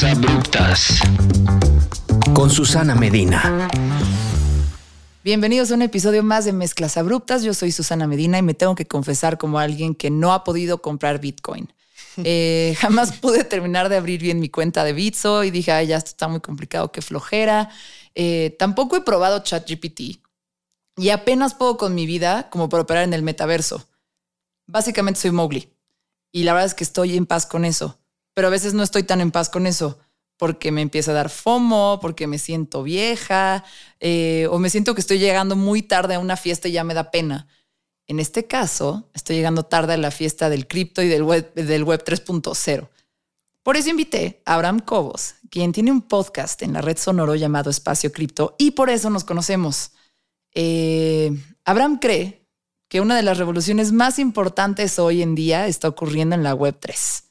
Abruptas. 0.00 1.00
Con 2.34 2.48
Susana 2.48 2.94
Medina. 2.94 3.68
Bienvenidos 5.22 5.70
a 5.70 5.74
un 5.74 5.82
episodio 5.82 6.22
más 6.22 6.46
de 6.46 6.54
Mezclas 6.54 6.96
Abruptas. 6.96 7.42
Yo 7.42 7.52
soy 7.52 7.72
Susana 7.72 8.06
Medina 8.06 8.38
y 8.38 8.42
me 8.42 8.54
tengo 8.54 8.74
que 8.74 8.86
confesar 8.86 9.36
como 9.36 9.58
alguien 9.58 9.94
que 9.94 10.10
no 10.10 10.32
ha 10.32 10.44
podido 10.44 10.80
comprar 10.80 11.20
Bitcoin. 11.20 11.72
Eh, 12.24 12.76
jamás 12.78 13.12
pude 13.12 13.42
terminar 13.42 13.88
de 13.88 13.96
abrir 13.96 14.20
bien 14.20 14.38
mi 14.38 14.50
cuenta 14.50 14.84
de 14.84 14.92
Bitso 14.92 15.44
y 15.44 15.50
dije, 15.50 15.72
Ay, 15.72 15.86
ya 15.86 15.96
esto 15.96 16.10
está 16.10 16.28
muy 16.28 16.40
complicado, 16.40 16.92
qué 16.92 17.00
flojera. 17.00 17.70
Eh, 18.14 18.54
tampoco 18.58 18.96
he 18.96 19.00
probado 19.00 19.42
ChatGPT 19.42 20.20
y 20.96 21.08
apenas 21.08 21.54
puedo 21.54 21.78
con 21.78 21.94
mi 21.94 22.04
vida 22.04 22.50
como 22.50 22.68
para 22.68 22.82
operar 22.82 23.04
en 23.04 23.14
el 23.14 23.22
metaverso. 23.22 23.88
Básicamente 24.66 25.20
soy 25.20 25.30
Mowgli 25.30 25.72
y 26.32 26.42
la 26.42 26.52
verdad 26.52 26.66
es 26.66 26.74
que 26.74 26.84
estoy 26.84 27.16
en 27.16 27.24
paz 27.24 27.46
con 27.46 27.64
eso, 27.64 27.98
pero 28.34 28.48
a 28.48 28.50
veces 28.50 28.74
no 28.74 28.82
estoy 28.82 29.02
tan 29.02 29.20
en 29.20 29.30
paz 29.30 29.48
con 29.48 29.66
eso 29.66 29.98
porque 30.36 30.72
me 30.72 30.82
empieza 30.82 31.12
a 31.12 31.14
dar 31.14 31.30
FOMO, 31.30 32.00
porque 32.00 32.26
me 32.26 32.38
siento 32.38 32.82
vieja 32.82 33.64
eh, 34.00 34.48
o 34.50 34.58
me 34.58 34.70
siento 34.70 34.94
que 34.94 35.00
estoy 35.00 35.20
llegando 35.20 35.54
muy 35.54 35.82
tarde 35.82 36.14
a 36.14 36.18
una 36.18 36.36
fiesta 36.36 36.66
y 36.66 36.72
ya 36.72 36.82
me 36.82 36.94
da 36.94 37.12
pena. 37.12 37.46
En 38.08 38.18
este 38.18 38.46
caso, 38.46 39.08
estoy 39.14 39.36
llegando 39.36 39.62
tarde 39.62 39.94
a 39.94 39.98
la 39.98 40.10
fiesta 40.10 40.50
del 40.50 40.66
cripto 40.66 41.00
y 41.00 41.08
del 41.08 41.22
web, 41.22 41.54
del 41.54 41.84
web 41.84 42.02
3.0. 42.04 42.88
Por 43.62 43.76
eso 43.76 43.90
invité 43.90 44.42
a 44.44 44.54
Abraham 44.54 44.80
Cobos, 44.80 45.36
quien 45.48 45.70
tiene 45.70 45.92
un 45.92 46.02
podcast 46.02 46.60
en 46.62 46.72
la 46.72 46.80
red 46.80 46.98
Sonoro 46.98 47.36
llamado 47.36 47.70
Espacio 47.70 48.10
Cripto, 48.10 48.56
y 48.58 48.72
por 48.72 48.90
eso 48.90 49.10
nos 49.10 49.22
conocemos. 49.22 49.92
Eh, 50.52 51.30
Abraham 51.64 52.00
cree 52.00 52.48
que 52.88 53.00
una 53.00 53.16
de 53.16 53.22
las 53.22 53.38
revoluciones 53.38 53.92
más 53.92 54.18
importantes 54.18 54.98
hoy 54.98 55.22
en 55.22 55.36
día 55.36 55.68
está 55.68 55.86
ocurriendo 55.86 56.34
en 56.34 56.42
la 56.42 56.54
Web 56.54 56.78
3. 56.80 57.24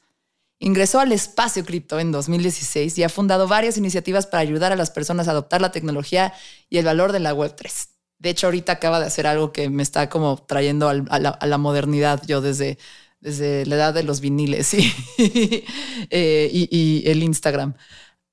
Ingresó 0.64 1.00
al 1.00 1.10
espacio 1.10 1.64
cripto 1.64 1.98
en 1.98 2.12
2016 2.12 2.96
y 2.96 3.02
ha 3.02 3.08
fundado 3.08 3.48
varias 3.48 3.78
iniciativas 3.78 4.28
para 4.28 4.42
ayudar 4.42 4.70
a 4.70 4.76
las 4.76 4.92
personas 4.92 5.26
a 5.26 5.32
adoptar 5.32 5.60
la 5.60 5.72
tecnología 5.72 6.32
y 6.70 6.78
el 6.78 6.84
valor 6.84 7.10
de 7.10 7.18
la 7.18 7.34
Web 7.34 7.56
3. 7.56 7.88
De 8.20 8.30
hecho, 8.30 8.46
ahorita 8.46 8.70
acaba 8.70 9.00
de 9.00 9.06
hacer 9.06 9.26
algo 9.26 9.50
que 9.50 9.68
me 9.70 9.82
está 9.82 10.08
como 10.08 10.36
trayendo 10.36 10.88
a, 10.88 11.18
la, 11.18 11.58
modernidad 11.58 12.22
yo 12.28 12.40
desde, 12.40 12.78
desde 13.18 13.66
la 13.66 13.74
edad 13.74 13.92
de 13.92 14.04
los 14.04 14.20
viniles 14.20 14.72
eh, 15.18 16.50
y, 16.52 16.68
y, 16.70 17.10
el 17.10 17.24
Instagram. 17.24 17.74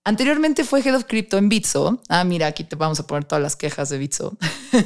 Anteriormente 0.03 0.63
fue 0.65 0.81
Head 0.81 0.97
of 0.97 1.05
Crypto 1.05 1.39
en 1.39 1.49
Bitso. 1.49 1.99
Ah, 2.09 2.23
mira, 2.25 2.45
aquí 2.45 2.63
te 2.63 2.75
vamos 2.75 2.99
a 2.99 3.07
poner 3.07 3.25
todas 3.25 3.41
las 3.41 3.55
quejas 3.55 3.89
de 3.89 3.97
Bitso. 3.97 4.37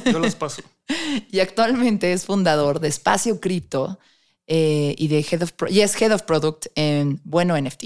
Yo 0.06 0.18
las 0.18 0.34
paso. 0.34 0.62
y 1.30 1.40
actualmente 1.40 2.10
es 2.14 2.24
fundador 2.24 2.80
de 2.80 2.88
Espacio 2.88 3.38
Cripto 3.38 3.98
eh, 4.46 4.94
y, 4.98 5.08
de 5.08 5.20
Head 5.20 5.42
of 5.42 5.52
y 5.68 5.80
es 5.80 6.00
Head 6.00 6.12
of 6.12 6.22
Product 6.22 6.66
en 6.74 7.20
Bueno 7.24 7.58
NFT. 7.58 7.84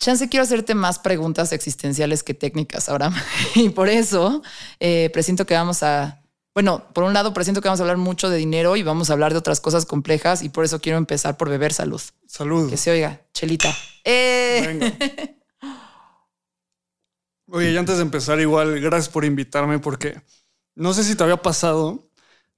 Chance, 0.00 0.28
quiero 0.28 0.42
hacerte 0.42 0.74
más 0.74 0.98
preguntas 0.98 1.52
existenciales 1.52 2.22
que 2.22 2.34
técnicas 2.34 2.88
ahora. 2.88 3.12
y 3.54 3.70
por 3.70 3.88
eso 3.88 4.42
eh, 4.80 5.10
presiento 5.12 5.46
que 5.46 5.54
vamos 5.54 5.82
a. 5.82 6.20
Bueno, 6.52 6.84
por 6.92 7.04
un 7.04 7.14
lado, 7.14 7.34
presiento 7.34 7.60
que 7.60 7.68
vamos 7.68 7.80
a 7.80 7.82
hablar 7.82 7.96
mucho 7.96 8.28
de 8.28 8.36
dinero 8.36 8.76
y 8.76 8.82
vamos 8.82 9.10
a 9.10 9.14
hablar 9.14 9.32
de 9.32 9.38
otras 9.38 9.60
cosas 9.60 9.86
complejas. 9.86 10.42
Y 10.42 10.50
por 10.50 10.64
eso 10.64 10.80
quiero 10.80 10.98
empezar 10.98 11.36
por 11.36 11.48
beber 11.48 11.72
salud. 11.72 12.00
Salud. 12.26 12.70
Que 12.70 12.76
se 12.76 12.90
oiga, 12.90 13.22
chelita. 13.32 13.74
Eh. 14.04 15.38
Oye, 17.48 17.72
y 17.72 17.76
antes 17.76 17.96
de 17.96 18.02
empezar, 18.02 18.40
igual, 18.40 18.80
gracias 18.80 19.08
por 19.08 19.24
invitarme 19.24 19.78
porque 19.78 20.20
no 20.74 20.92
sé 20.92 21.04
si 21.04 21.14
te 21.14 21.22
había 21.22 21.36
pasado, 21.36 22.10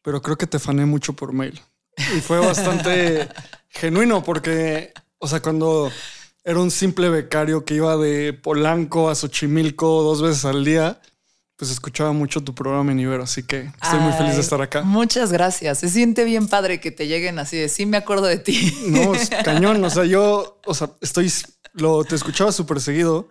pero 0.02 0.22
creo 0.22 0.36
que 0.36 0.46
te 0.46 0.58
fané 0.58 0.86
mucho 0.86 1.12
por 1.14 1.32
mail. 1.32 1.60
Y 1.96 2.20
fue 2.20 2.38
bastante 2.38 3.28
genuino 3.68 4.22
porque, 4.22 4.92
o 5.18 5.28
sea, 5.28 5.40
cuando 5.40 5.90
era 6.44 6.60
un 6.60 6.70
simple 6.70 7.08
becario 7.08 7.64
que 7.64 7.74
iba 7.74 7.96
de 7.96 8.32
Polanco 8.32 9.10
a 9.10 9.14
Xochimilco 9.14 10.02
dos 10.02 10.22
veces 10.22 10.44
al 10.44 10.64
día, 10.64 11.00
pues 11.56 11.70
escuchaba 11.70 12.12
mucho 12.12 12.42
tu 12.42 12.54
programa 12.54 12.92
en 12.92 13.00
Ibero, 13.00 13.22
así 13.22 13.42
que 13.42 13.72
estoy 13.82 13.98
muy 14.00 14.12
feliz 14.12 14.34
de 14.34 14.42
estar 14.42 14.60
acá. 14.60 14.82
Muchas 14.82 15.32
gracias. 15.32 15.78
Se 15.78 15.88
siente 15.88 16.24
bien 16.24 16.48
padre 16.48 16.80
que 16.80 16.90
te 16.90 17.06
lleguen 17.06 17.38
así 17.38 17.56
de 17.56 17.68
sí 17.68 17.86
me 17.86 17.96
acuerdo 17.96 18.26
de 18.26 18.38
ti. 18.38 18.74
No, 18.86 19.14
es 19.14 19.30
cañón. 19.30 19.82
O 19.84 19.90
sea, 19.90 20.04
yo, 20.04 20.60
o 20.64 20.74
sea, 20.74 20.90
estoy, 21.00 21.32
lo 21.72 22.04
te 22.04 22.14
escuchaba 22.14 22.52
súper 22.52 22.80
seguido 22.80 23.28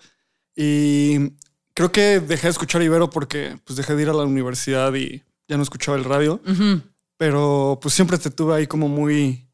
y 0.56 1.34
creo 1.74 1.92
que 1.92 2.20
dejé 2.20 2.48
de 2.48 2.52
escuchar 2.52 2.82
Ibero 2.82 3.10
porque 3.10 3.60
pues 3.64 3.78
dejé 3.78 3.96
de 3.96 4.02
ir 4.02 4.10
a 4.10 4.14
la 4.14 4.24
universidad 4.24 4.94
y 4.96 5.24
ya 5.48 5.58
no 5.58 5.64
escuchaba 5.64 5.98
el 5.98 6.04
radio. 6.04 6.42
Pero 7.18 7.80
pues 7.82 7.94
siempre 7.94 8.18
te 8.18 8.30
tuve 8.30 8.56
ahí 8.56 8.68
como 8.68 8.88
muy 8.88 9.46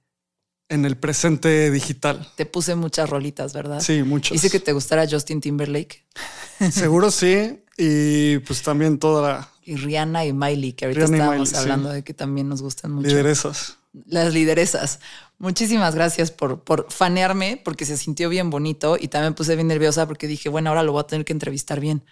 en 0.71 0.85
el 0.85 0.97
presente 0.97 1.69
digital. 1.69 2.31
Te 2.35 2.45
puse 2.45 2.75
muchas 2.75 3.09
rolitas, 3.09 3.53
¿verdad? 3.53 3.81
Sí, 3.81 4.03
muchas. 4.03 4.35
Hice 4.35 4.49
que 4.49 4.59
te 4.59 4.71
gustara 4.71 5.05
Justin 5.07 5.41
Timberlake. 5.41 6.05
Seguro 6.71 7.11
sí. 7.11 7.63
Y 7.77 8.39
pues 8.39 8.61
también 8.61 8.97
toda 8.97 9.21
la... 9.21 9.49
Y 9.63 9.75
Rihanna 9.75 10.25
y 10.25 10.33
Miley, 10.33 10.73
que 10.73 10.85
ahorita 10.85 11.05
estábamos 11.05 11.53
hablando 11.53 11.89
de 11.89 12.03
que 12.03 12.13
también 12.13 12.47
nos 12.47 12.61
gustan 12.61 12.91
mucho. 12.91 13.09
Lideresas. 13.09 13.77
Las 14.05 14.33
lideresas. 14.33 14.99
Muchísimas 15.37 15.93
gracias 15.93 16.31
por, 16.31 16.63
por 16.63 16.87
fanearme, 16.89 17.61
porque 17.63 17.85
se 17.85 17.97
sintió 17.97 18.29
bien 18.29 18.49
bonito 18.49 18.97
y 18.99 19.09
también 19.09 19.33
puse 19.33 19.55
bien 19.55 19.67
nerviosa 19.67 20.07
porque 20.07 20.27
dije, 20.27 20.49
bueno, 20.49 20.69
ahora 20.69 20.83
lo 20.83 20.93
voy 20.93 21.01
a 21.01 21.07
tener 21.07 21.25
que 21.25 21.33
entrevistar 21.33 21.79
bien. 21.79 22.03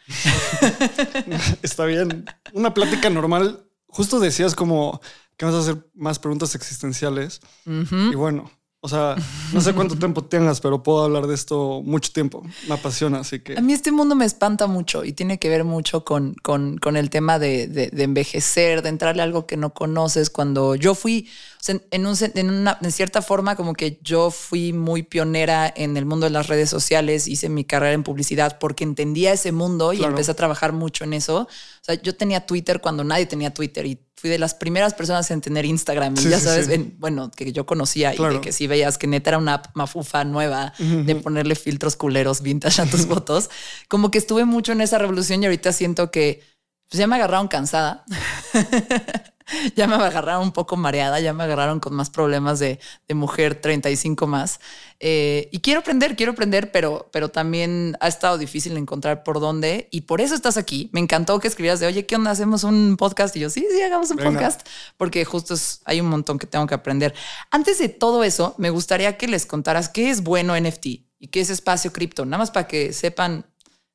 Está 1.61 1.85
bien. 1.85 2.25
Una 2.53 2.73
plática 2.73 3.09
normal. 3.09 3.65
Justo 3.87 4.19
decías 4.19 4.55
como 4.55 4.99
que 5.39 5.45
vas 5.45 5.55
a 5.55 5.59
hacer 5.59 5.89
más 5.95 6.19
preguntas 6.19 6.53
existenciales. 6.53 7.39
Y 7.65 8.13
bueno, 8.15 8.51
o 8.81 8.89
sea, 8.89 9.15
no 9.53 9.61
sé 9.61 9.73
cuánto 9.73 9.95
tiempo 9.99 10.25
tengas, 10.25 10.59
pero 10.59 10.83
puedo 10.83 11.01
hablar 11.01 11.27
de 11.27 11.35
esto 11.35 11.81
mucho 11.81 12.11
tiempo. 12.11 12.43
Me 12.67 12.73
apasiona, 12.73 13.19
así 13.19 13.39
que... 13.39 13.57
A 13.57 13.61
mí 13.61 13.71
este 13.71 13.93
mundo 13.93 14.15
me 14.15 14.25
espanta 14.25 14.67
mucho 14.67 15.05
y 15.05 15.13
tiene 15.13 15.39
que 15.39 15.47
ver 15.47 15.63
mucho 15.63 16.03
con, 16.03 16.33
con, 16.43 16.77
con 16.77 16.97
el 16.97 17.09
tema 17.09 17.39
de, 17.39 17.67
de, 17.67 18.03
envejecer, 18.03 18.81
de 18.81 18.89
entrarle 18.89 19.21
a 19.21 19.25
algo 19.25 19.47
que 19.47 19.55
no 19.55 19.73
conoces. 19.73 20.29
Cuando 20.29 20.75
yo 20.75 20.93
fui, 20.93 21.29
en, 21.67 22.05
un, 22.05 22.15
en, 22.21 22.49
una, 22.49 22.77
en 22.81 22.91
cierta 22.91 23.21
forma, 23.21 23.55
como 23.55 23.73
que 23.73 23.99
yo 24.01 24.31
fui 24.31 24.71
muy 24.71 25.03
pionera 25.03 25.71
en 25.75 25.97
el 25.97 26.05
mundo 26.05 26.25
de 26.25 26.29
las 26.29 26.47
redes 26.47 26.69
sociales, 26.69 27.27
hice 27.27 27.49
mi 27.49 27.65
carrera 27.65 27.93
en 27.93 28.03
publicidad 28.03 28.57
porque 28.59 28.85
entendía 28.85 29.33
ese 29.33 29.51
mundo 29.51 29.91
y 29.91 30.03
empecé 30.03 30.31
a 30.31 30.35
trabajar 30.35 30.71
mucho 30.71 31.03
en 31.03 31.13
eso. 31.13 31.41
O 31.41 31.83
sea, 31.83 31.95
yo 32.01 32.15
tenía 32.15 32.45
Twitter 32.45 32.79
cuando 32.79 33.03
nadie 33.03 33.25
tenía 33.25 33.53
Twitter 33.53 33.85
y 33.85 33.99
fui 34.15 34.29
de 34.29 34.39
las 34.39 34.53
primeras 34.53 34.93
personas 34.93 35.29
en 35.31 35.41
tener 35.41 35.65
Instagram. 35.65 36.15
Y 36.17 36.29
ya 36.29 36.39
sabes, 36.39 36.69
bueno, 36.97 37.29
que 37.29 37.51
yo 37.51 37.65
conocía 37.65 38.13
y 38.13 38.17
de 38.17 38.41
que 38.41 38.53
si 38.53 38.67
veías 38.67 38.97
que 38.97 39.07
neta 39.07 39.31
era 39.31 39.37
una 39.37 39.55
app 39.55 39.75
mafufa 39.75 40.23
nueva 40.23 40.73
de 40.77 41.15
ponerle 41.15 41.55
filtros 41.55 41.95
culeros 41.95 42.41
vintage 42.41 42.81
a 42.81 42.85
tus 42.85 43.05
fotos. 43.07 43.49
Como 43.89 44.11
que 44.11 44.17
estuve 44.17 44.45
mucho 44.45 44.71
en 44.71 44.81
esa 44.81 44.97
revolución 44.97 45.43
y 45.43 45.47
ahorita 45.47 45.73
siento 45.73 46.09
que 46.09 46.41
pues 46.89 46.99
ya 46.99 47.07
me 47.07 47.17
agarraron 47.17 47.47
cansada. 47.47 48.05
ya 49.75 49.87
me 49.87 49.95
agarraron 49.95 50.43
un 50.43 50.51
poco 50.51 50.77
mareada, 50.77 51.19
ya 51.19 51.33
me 51.33 51.43
agarraron 51.43 51.79
con 51.79 51.93
más 51.93 52.09
problemas 52.09 52.59
de, 52.59 52.79
mujer 53.13 53.55
35 53.55 54.27
más. 54.27 54.59
Eh, 54.99 55.49
y 55.51 55.59
quiero 55.59 55.79
aprender, 55.79 56.15
quiero 56.15 56.33
aprender, 56.33 56.71
pero, 56.71 57.09
pero 57.11 57.29
también 57.29 57.97
ha 57.99 58.07
estado 58.07 58.37
difícil 58.37 58.77
encontrar 58.77 59.23
por 59.23 59.39
dónde. 59.39 59.87
Y 59.91 60.01
por 60.01 60.21
eso 60.21 60.35
estás 60.35 60.57
aquí. 60.57 60.89
Me 60.93 60.99
encantó 60.99 61.39
que 61.39 61.47
escribieras 61.47 61.79
de, 61.79 61.87
oye, 61.87 62.05
¿qué 62.05 62.15
onda? 62.15 62.31
¿Hacemos 62.31 62.63
un 62.63 62.97
podcast? 62.97 63.35
Y 63.35 63.41
yo, 63.41 63.49
sí, 63.49 63.65
sí, 63.69 63.81
hagamos 63.81 64.11
un 64.11 64.17
podcast. 64.17 64.67
Porque 64.97 65.25
justo 65.25 65.55
hay 65.85 66.01
un 66.01 66.07
montón 66.07 66.37
que 66.37 66.47
tengo 66.47 66.67
que 66.67 66.75
aprender. 66.75 67.13
Antes 67.51 67.79
de 67.79 67.89
todo 67.89 68.23
eso, 68.23 68.55
me 68.57 68.69
gustaría 68.69 69.17
que 69.17 69.27
les 69.27 69.45
contaras 69.45 69.89
qué 69.89 70.09
es 70.09 70.23
bueno 70.23 70.59
NFT 70.59 70.85
y 71.19 71.27
qué 71.31 71.41
es 71.41 71.49
espacio 71.49 71.91
cripto. 71.91 72.25
Nada 72.25 72.37
más 72.39 72.51
para 72.51 72.67
que 72.67 72.93
sepan 72.93 73.45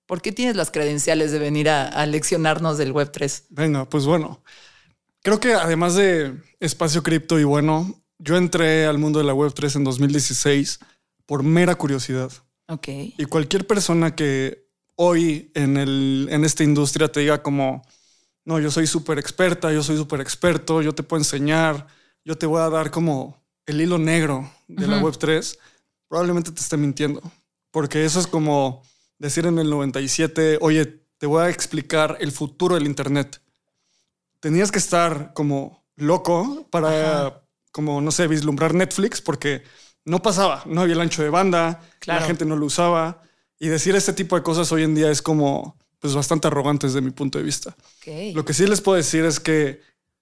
por 0.07 0.21
qué 0.21 0.33
tienes 0.33 0.57
las 0.57 0.71
credenciales 0.71 1.33
de 1.33 1.39
venir 1.39 1.71
a, 1.71 1.89
a 1.89 2.07
leccionarnos 2.07 2.77
del 2.79 2.93
Web3. 2.93 3.45
Venga, 3.51 3.89
pues 3.89 4.05
bueno. 4.05 4.43
Creo 5.25 5.41
que 5.41 5.55
además 5.55 5.95
de 5.95 6.39
espacio 6.61 7.03
cripto 7.03 7.41
y 7.41 7.45
bueno, 7.45 7.99
yo 8.19 8.37
entré 8.37 8.85
al 8.85 8.99
mundo 8.99 9.19
de 9.19 9.25
la 9.25 9.33
Web3 9.33 9.77
en 9.77 9.85
2016 9.85 10.81
por 11.25 11.43
mera 11.43 11.75
curiosidad. 11.77 12.31
Ok. 12.69 12.89
Y 12.89 13.25
cualquier 13.25 13.67
persona 13.67 14.15
que 14.15 14.69
hoy 14.97 15.51
en, 15.55 15.79
el, 15.79 16.29
en 16.31 16.45
esta 16.45 16.63
industria 16.63 17.11
te 17.11 17.21
diga 17.21 17.43
como, 17.43 17.83
no, 18.45 18.61
yo 18.61 18.71
soy 18.71 18.87
súper 18.87 19.19
experta, 19.19 19.73
yo 19.73 19.83
soy 19.83 19.97
súper 19.97 20.21
experto, 20.21 20.83
yo 20.83 20.95
te 20.95 21.03
puedo 21.03 21.23
enseñar, 21.23 21.87
yo 22.23 22.37
te 22.37 22.45
voy 22.45 22.61
a 22.61 22.69
dar 22.69 22.91
como 22.91 23.43
el 23.65 23.81
hilo 23.81 23.97
negro 23.97 24.53
de 24.69 24.87
la 24.87 25.01
Web3, 25.01 25.57
probablemente 26.07 26.53
te 26.53 26.61
esté 26.61 26.77
mintiendo. 26.77 27.23
Porque 27.71 28.05
eso 28.05 28.21
es 28.21 28.27
como 28.27 28.83
decir 29.19 29.47
en 29.47 29.59
el 29.59 29.71
97, 29.71 30.59
oye, 30.61 30.85
te 31.17 31.27
voy 31.27 31.45
a 31.45 31.49
explicar 31.49 32.19
el 32.21 32.31
futuro 32.31 32.75
del 32.75 32.85
Internet 32.85 33.41
tenías 34.45 34.71
que 34.71 34.77
estar 34.79 35.33
como 35.33 35.87
loco 35.97 36.69
para, 36.71 37.43
como, 37.73 38.03
no 38.03 38.11
sé, 38.11 38.29
vislumbrar 38.29 38.75
Netflix 38.75 39.23
porque 39.23 39.63
no 40.05 40.21
pasaba, 40.21 40.63
no 40.67 40.83
había 40.83 40.93
el 40.93 41.01
ancho 41.01 41.23
de 41.23 41.31
banda, 41.31 41.81
la 42.05 42.21
gente 42.21 42.45
no 42.45 42.55
lo 42.55 42.67
usaba. 42.67 43.23
Y 43.59 43.69
decir 43.69 43.97
este 43.97 44.13
tipo 44.13 44.37
de 44.37 44.43
cosas 44.43 44.71
hoy 44.71 44.83
en 44.83 44.95
día 44.95 45.11
es 45.11 45.23
como, 45.23 45.79
pues 45.99 46.15
bastante 46.15 46.49
arrogante 46.49 46.87
desde 46.87 47.01
mi 47.01 47.11
punto 47.11 47.39
de 47.39 47.45
vista. 47.45 47.75
Lo 48.35 48.45
que 48.45 48.53
sí 48.53 48.67
les 48.67 48.83
puedo 48.83 48.97
decir 48.97 49.25
es 49.25 49.41
que 49.41 49.81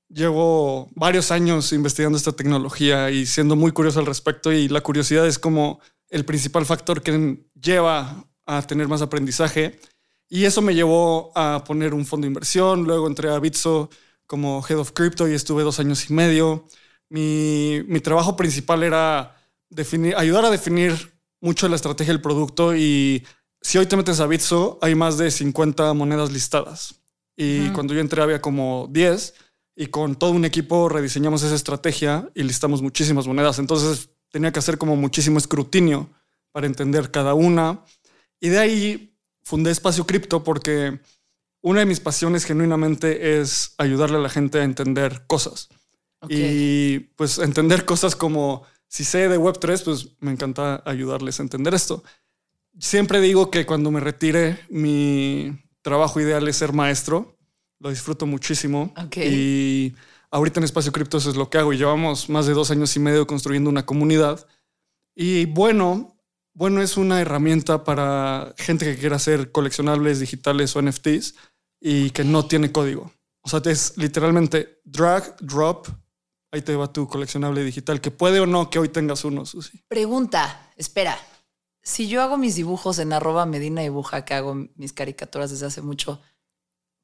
llevo 0.08 0.88
varios 0.94 1.32
años 1.32 1.72
investigando 1.72 2.16
esta 2.16 2.30
tecnología 2.30 3.10
y 3.10 3.26
siendo 3.26 3.56
muy 3.56 3.72
curioso 3.72 3.98
al 3.98 4.06
respecto 4.06 4.52
y 4.52 4.68
la 4.68 4.82
curiosidad 4.82 5.26
es 5.26 5.40
como 5.40 5.80
el 6.10 6.24
principal 6.24 6.64
factor 6.64 7.02
que 7.02 7.40
lleva 7.60 8.24
a 8.46 8.62
tener 8.62 8.86
más 8.86 9.02
aprendizaje. 9.02 9.80
Y 10.28 10.44
eso 10.44 10.62
me 10.62 10.76
llevó 10.76 11.32
a 11.34 11.64
poner 11.66 11.92
un 11.92 12.06
fondo 12.06 12.26
de 12.26 12.28
inversión. 12.28 12.84
Luego 12.84 13.08
entré 13.08 13.30
a 13.30 13.40
Bitso 13.40 13.90
como 14.26 14.64
Head 14.66 14.78
of 14.78 14.92
Crypto 14.92 15.28
y 15.28 15.34
estuve 15.34 15.62
dos 15.62 15.80
años 15.80 16.08
y 16.08 16.12
medio. 16.12 16.66
Mi, 17.08 17.82
mi 17.86 18.00
trabajo 18.00 18.36
principal 18.36 18.82
era 18.82 19.36
definir, 19.68 20.16
ayudar 20.16 20.44
a 20.44 20.50
definir 20.50 21.12
mucho 21.40 21.68
la 21.68 21.76
estrategia 21.76 22.12
del 22.12 22.22
producto 22.22 22.74
y 22.74 23.24
si 23.60 23.78
hoy 23.78 23.86
te 23.86 23.96
metes 23.96 24.20
a 24.20 24.26
Bitso, 24.26 24.78
hay 24.82 24.94
más 24.94 25.18
de 25.18 25.30
50 25.30 25.94
monedas 25.94 26.32
listadas. 26.32 27.02
Y 27.36 27.70
cuando 27.70 27.94
yo 27.94 28.00
entré 28.00 28.22
había 28.22 28.40
como 28.40 28.88
10 28.90 29.34
y 29.76 29.86
con 29.86 30.16
todo 30.16 30.32
un 30.32 30.44
equipo 30.44 30.88
rediseñamos 30.88 31.42
esa 31.42 31.54
estrategia 31.54 32.28
y 32.34 32.42
listamos 32.42 32.82
muchísimas 32.82 33.26
monedas. 33.26 33.58
Entonces 33.58 34.10
tenía 34.30 34.52
que 34.52 34.58
hacer 34.58 34.78
como 34.78 34.96
muchísimo 34.96 35.38
escrutinio 35.38 36.10
para 36.50 36.66
entender 36.66 37.10
cada 37.10 37.34
una. 37.34 37.84
Y 38.40 38.48
de 38.48 38.58
ahí 38.58 39.16
fundé 39.42 39.70
Espacio 39.70 40.06
Cripto 40.06 40.44
porque 40.44 41.00
una 41.62 41.80
de 41.80 41.86
mis 41.86 42.00
pasiones 42.00 42.44
genuinamente 42.44 43.40
es 43.40 43.74
ayudarle 43.78 44.18
a 44.18 44.20
la 44.20 44.28
gente 44.28 44.60
a 44.60 44.64
entender 44.64 45.24
cosas. 45.26 45.68
Y 46.28 47.00
pues 47.16 47.38
entender 47.38 47.84
cosas 47.84 48.14
como 48.14 48.64
si 48.86 49.04
sé 49.04 49.28
de 49.28 49.38
Web3, 49.38 49.84
pues 49.84 50.08
me 50.20 50.30
encanta 50.30 50.82
ayudarles 50.84 51.40
a 51.40 51.42
entender 51.42 51.74
esto. 51.74 52.04
Siempre 52.78 53.20
digo 53.20 53.50
que 53.50 53.66
cuando 53.66 53.90
me 53.90 54.00
retire, 54.00 54.60
mi 54.68 55.58
trabajo 55.82 56.20
ideal 56.20 56.46
es 56.46 56.56
ser 56.56 56.72
maestro. 56.72 57.38
Lo 57.78 57.90
disfruto 57.90 58.26
muchísimo. 58.26 58.92
Y 59.16 59.94
ahorita 60.30 60.60
en 60.60 60.64
Espacio 60.64 60.92
Cripto 60.92 61.18
eso 61.18 61.30
es 61.30 61.36
lo 61.36 61.50
que 61.50 61.58
hago. 61.58 61.72
Y 61.72 61.78
llevamos 61.78 62.28
más 62.28 62.46
de 62.46 62.54
dos 62.54 62.70
años 62.70 62.94
y 62.96 63.00
medio 63.00 63.26
construyendo 63.26 63.70
una 63.70 63.86
comunidad. 63.86 64.46
Y 65.14 65.46
bueno, 65.46 66.16
bueno, 66.54 66.82
es 66.82 66.96
una 66.96 67.20
herramienta 67.20 67.84
para 67.84 68.54
gente 68.58 68.84
que 68.84 68.98
quiera 68.98 69.16
hacer 69.16 69.52
coleccionables 69.52 70.20
digitales 70.20 70.76
o 70.76 70.82
NFTs 70.82 71.34
y 71.82 72.10
que 72.10 72.24
no 72.24 72.46
tiene 72.46 72.70
código. 72.70 73.12
O 73.42 73.48
sea, 73.48 73.60
es 73.64 73.96
literalmente 73.96 74.80
drag, 74.84 75.36
drop, 75.40 75.88
ahí 76.52 76.62
te 76.62 76.76
va 76.76 76.92
tu 76.92 77.08
coleccionable 77.08 77.64
digital, 77.64 78.00
que 78.00 78.12
puede 78.12 78.38
o 78.40 78.46
no 78.46 78.70
que 78.70 78.78
hoy 78.78 78.88
tengas 78.88 79.24
uno, 79.24 79.44
Susi. 79.44 79.82
Pregunta, 79.88 80.70
espera. 80.76 81.18
Si 81.82 82.06
yo 82.06 82.22
hago 82.22 82.38
mis 82.38 82.54
dibujos 82.54 83.00
en 83.00 83.12
arroba 83.12 83.44
Medina 83.44 83.82
Dibuja, 83.82 84.24
que 84.24 84.34
hago 84.34 84.54
mis 84.76 84.92
caricaturas 84.92 85.50
desde 85.50 85.66
hace 85.66 85.82
mucho, 85.82 86.20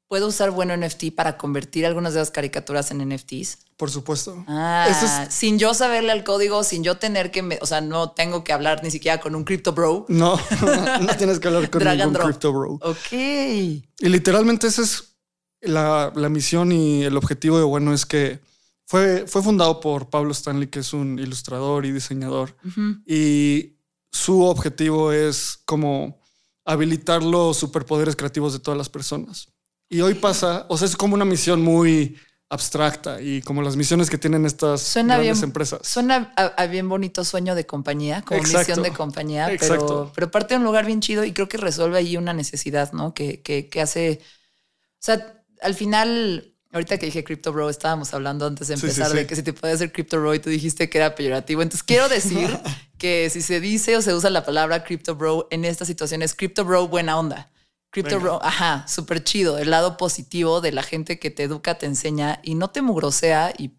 ¿Puedo 0.09 0.27
usar 0.29 0.49
bueno 0.49 0.75
NFT 0.75 1.13
para 1.15 1.37
convertir 1.37 1.85
algunas 1.85 2.15
de 2.15 2.19
las 2.19 2.31
caricaturas 2.31 2.89
en 2.89 3.07
NFTs? 3.07 3.59
Por 3.77 3.91
supuesto. 3.91 4.43
Ah, 4.47 5.27
sin 5.29 5.59
yo 5.59 5.75
saberle 5.75 6.11
al 6.11 6.23
código, 6.23 6.63
sin 6.63 6.83
yo 6.83 6.97
tener 6.97 7.29
que, 7.29 7.59
o 7.61 7.65
sea, 7.67 7.79
no 7.79 8.09
tengo 8.09 8.43
que 8.43 8.51
hablar 8.51 8.83
ni 8.83 8.89
siquiera 8.89 9.19
con 9.19 9.35
un 9.35 9.43
crypto 9.43 9.71
bro. 9.73 10.07
No, 10.09 10.35
no 11.01 11.15
tienes 11.15 11.39
que 11.39 11.47
hablar 11.47 11.69
con 11.69 11.83
ningún 11.83 12.15
crypto 12.15 12.51
bro. 12.51 12.79
Ok. 12.81 13.11
Y 13.11 13.83
literalmente 13.99 14.65
esa 14.65 14.81
es 14.81 15.15
la, 15.61 16.11
misión 16.27 16.71
y 16.71 17.03
el 17.03 17.15
objetivo 17.15 17.59
de 17.59 17.65
Bueno 17.65 17.93
es 17.93 18.07
que 18.07 18.39
fue, 18.87 19.27
fue 19.27 19.43
fundado 19.43 19.79
por 19.79 20.09
Pablo 20.09 20.31
Stanley, 20.31 20.69
que 20.69 20.79
es 20.79 20.91
un 20.91 21.19
ilustrador 21.19 21.85
y 21.85 21.91
diseñador. 21.91 22.57
Y 23.05 23.75
su 24.11 24.41
objetivo 24.41 25.11
es 25.11 25.59
como 25.65 26.19
habilitar 26.65 27.21
los 27.21 27.57
superpoderes 27.57 28.15
creativos 28.15 28.53
de 28.53 28.59
todas 28.59 28.77
las 28.77 28.89
personas. 28.89 29.49
Y 29.89 30.01
hoy 30.01 30.13
pasa, 30.13 30.65
o 30.69 30.77
sea, 30.77 30.87
es 30.87 30.95
como 30.95 31.15
una 31.15 31.25
misión 31.25 31.61
muy 31.61 32.15
abstracta 32.49 33.21
y 33.21 33.41
como 33.41 33.61
las 33.61 33.75
misiones 33.75 34.09
que 34.09 34.17
tienen 34.17 34.45
estas 34.45 34.93
grandes 34.95 35.43
empresas. 35.43 35.81
Suena 35.83 36.33
a, 36.35 36.65
bien 36.65 36.89
bonito 36.89 37.23
sueño 37.23 37.53
de 37.53 37.65
compañía, 37.65 38.23
como 38.23 38.41
misión 38.41 38.81
de 38.81 38.91
compañía, 38.91 39.49
pero, 39.59 40.11
pero 40.15 40.31
parte 40.31 40.55
de 40.55 40.57
un 40.57 40.63
lugar 40.63 40.85
bien 40.85 40.99
chido 40.99 41.23
y 41.23 41.31
creo 41.31 41.47
que 41.47 41.57
resuelve 41.57 41.97
ahí 41.97 42.17
una 42.17 42.33
necesidad, 42.33 42.91
¿no? 42.91 43.13
Que, 43.13 43.41
que, 43.41 43.67
que 43.67 43.81
hace, 43.81 44.21
o 44.23 44.97
sea, 44.99 45.43
al 45.61 45.75
final, 45.75 46.55
ahorita 46.71 46.97
que 46.97 47.05
dije 47.05 47.23
Crypto 47.23 47.53
Bro, 47.53 47.69
estábamos 47.69 48.13
hablando 48.15 48.47
antes 48.47 48.67
de 48.67 48.73
empezar 48.75 49.11
de 49.11 49.27
que 49.27 49.35
si 49.35 49.43
te 49.43 49.53
puede 49.53 49.73
hacer 49.73 49.91
Crypto 49.91 50.19
Bro 50.19 50.33
y 50.33 50.39
tú 50.39 50.49
dijiste 50.49 50.89
que 50.89 50.97
era 50.97 51.13
peyorativo. 51.13 51.61
Entonces 51.61 51.83
quiero 51.83 52.09
decir 52.09 52.57
que 52.97 53.29
si 53.29 53.41
se 53.41 53.59
dice 53.59 53.95
o 53.95 54.01
se 54.01 54.13
usa 54.13 54.31
la 54.31 54.43
palabra 54.43 54.83
Crypto 54.83 55.15
Bro 55.15 55.47
en 55.51 55.65
estas 55.65 55.87
situaciones, 55.87 56.33
Crypto 56.33 56.65
Bro 56.65 56.87
buena 56.87 57.19
onda. 57.19 57.51
Crypto 57.91 58.39
ajá, 58.43 58.85
súper 58.87 59.23
chido. 59.23 59.57
El 59.57 59.71
lado 59.71 59.97
positivo 59.97 60.61
de 60.61 60.71
la 60.71 60.83
gente 60.83 61.17
que 61.17 61.31
te 61.31 61.43
educa, 61.43 61.77
te 61.77 61.87
enseña 61.87 62.39
y 62.43 62.55
no 62.55 62.69
te 62.69 62.81
mugrosea 62.81 63.53
y 63.57 63.71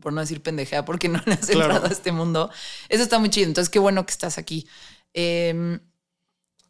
por 0.00 0.12
no 0.12 0.20
decir 0.20 0.42
pendejea 0.42 0.84
porque 0.84 1.08
no 1.08 1.20
le 1.26 1.34
has 1.34 1.48
entrado 1.48 1.86
a 1.86 1.90
este 1.90 2.12
mundo. 2.12 2.50
Eso 2.88 3.02
está 3.02 3.18
muy 3.18 3.30
chido. 3.30 3.46
Entonces, 3.46 3.70
qué 3.70 3.78
bueno 3.78 4.06
que 4.06 4.12
estás 4.12 4.38
aquí. 4.38 4.68
Em, 5.12 5.80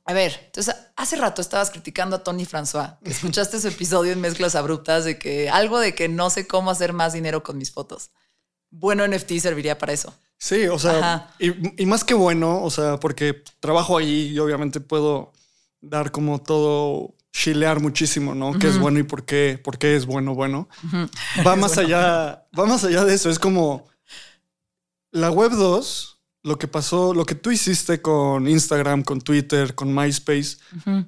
a 0.05 0.13
ver, 0.13 0.41
entonces 0.47 0.75
hace 0.97 1.17
rato 1.17 1.43
estabas 1.43 1.71
criticando 1.71 2.17
a 2.17 2.25
Tony 2.25 2.47
François. 2.47 2.97
escuchaste 3.05 3.61
su 3.61 3.69
episodio 3.69 4.13
en 4.13 4.21
Mezclas 4.21 4.55
Abruptas 4.55 5.05
de 5.05 5.19
que 5.19 5.51
algo 5.51 5.79
de 5.79 5.95
que 5.95 6.09
no 6.09 6.31
sé 6.31 6.47
cómo 6.47 6.71
hacer 6.71 6.93
más 6.93 7.13
dinero 7.13 7.43
con 7.43 7.59
mis 7.59 7.73
fotos. 7.73 8.11
Bueno, 8.71 9.07
NFT 9.07 9.39
serviría 9.39 9.79
para 9.79 9.93
eso. 9.93 10.15
Sí, 10.39 10.67
o 10.67 10.79
sea, 10.79 11.35
y, 11.39 11.83
y, 11.83 11.87
más 11.87 12.05
que 12.05 12.13
bueno, 12.13 12.63
o 12.63 12.71
sea, 12.71 13.01
porque 13.01 13.43
trabajo 13.59 13.97
ahí 13.97 14.33
y 14.33 14.39
obviamente 14.39 14.81
puedo 14.81 15.33
dar 15.89 16.11
como 16.11 16.41
todo 16.41 17.15
chilear 17.33 17.81
muchísimo, 17.81 18.35
¿no? 18.35 18.59
¿Qué 18.59 18.69
es 18.69 18.79
bueno 18.79 18.99
y 18.99 19.03
por 19.03 19.25
qué, 19.25 19.61
por 19.63 19.79
qué 19.79 19.95
es 19.95 20.07
bueno, 20.07 20.35
bueno. 20.35 20.69
Va 21.47 21.55
más 21.57 21.77
allá, 21.77 22.47
va 22.59 22.67
más 22.67 22.83
allá 22.85 23.05
de 23.05 23.15
eso. 23.15 23.29
Es 23.29 23.39
como 23.39 23.87
la 25.11 25.31
web 25.31 25.53
2, 25.53 26.19
lo 26.45 26.59
que 26.59 26.67
pasó, 26.67 27.13
lo 27.13 27.27
que 27.27 27.35
tú 27.35 27.51
hiciste 27.51 28.01
con 28.01 28.49
Instagram, 28.49 29.03
con 29.03 29.21
Twitter, 29.21 29.75
con 29.75 29.95
MySpace, 29.95 30.57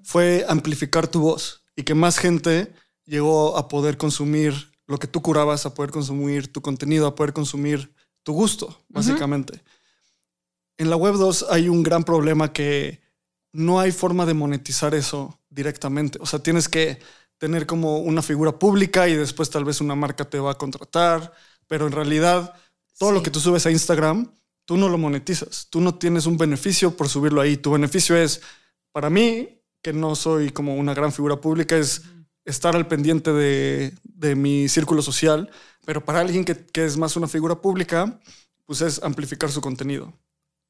fue 0.03 0.45
amplificar 0.49 1.09
tu 1.09 1.21
voz 1.21 1.65
y 1.77 1.85
que 1.85 1.95
más 1.95 2.19
gente 2.19 2.75
llegó 3.07 3.57
a 3.57 3.69
poder 3.69 3.97
consumir 3.97 4.71
lo 4.87 4.99
que 4.99 5.07
tú 5.07 5.23
curabas, 5.23 5.65
a 5.65 5.75
poder 5.75 5.91
consumir 5.91 6.53
tu 6.53 6.61
contenido, 6.61 7.07
a 7.07 7.15
poder 7.15 7.33
consumir 7.33 7.95
tu 8.23 8.33
gusto, 8.33 8.85
básicamente. 8.89 9.63
En 10.77 10.91
la 10.91 10.97
web 10.97 11.15
2 11.15 11.47
hay 11.51 11.69
un 11.69 11.83
gran 11.83 12.05
problema 12.05 12.53
que 12.53 13.01
no 13.53 13.81
hay 13.81 13.93
forma 13.93 14.27
de 14.27 14.35
monetizar 14.35 14.95
eso 14.95 15.39
directamente. 15.49 16.19
O 16.21 16.27
sea, 16.27 16.41
tienes 16.41 16.69
que 16.69 16.99
tener 17.39 17.67
como 17.67 17.99
una 17.99 18.23
figura 18.23 18.59
pública 18.59 19.09
y 19.09 19.15
después 19.15 19.51
tal 19.51 19.65
vez 19.65 19.81
una 19.81 19.95
marca 19.95 20.25
te 20.25 20.39
va 20.39 20.53
a 20.53 20.59
contratar, 20.59 21.33
pero 21.67 21.87
en 21.87 21.93
realidad 21.93 22.55
todo 22.99 23.13
lo 23.13 23.23
que 23.23 23.31
tú 23.31 23.41
subes 23.41 23.65
a 23.67 23.71
Instagram, 23.71 24.33
tú 24.65 24.77
no 24.77 24.89
lo 24.89 24.99
monetizas, 24.99 25.69
tú 25.71 25.81
no 25.81 25.95
tienes 25.95 26.27
un 26.27 26.37
beneficio 26.37 26.97
por 26.97 27.09
subirlo 27.09 27.41
ahí. 27.41 27.57
Tu 27.57 27.71
beneficio 27.71 28.17
es, 28.17 28.43
para 28.93 29.09
mí, 29.09 29.61
que 29.83 29.93
no 29.93 30.17
soy 30.17 30.51
como 30.51 30.75
una 30.75 30.95
gran 30.95 31.13
figura 31.13 31.41
pública, 31.41 31.77
es 31.77 32.03
estar 32.45 32.75
al 32.75 32.89
pendiente 32.89 33.33
de, 33.33 33.95
mi 34.35 34.69
círculo 34.69 35.01
social, 35.01 35.49
pero 35.87 36.05
para 36.05 36.21
alguien 36.21 36.45
que, 36.45 36.57
que 36.67 36.85
es 36.85 36.97
más 36.97 37.17
una 37.17 37.29
figura 37.29 37.55
pública, 37.61 38.21
pues 38.67 38.81
es 38.81 39.03
amplificar 39.03 39.51
su 39.51 39.61
contenido. 39.61 40.13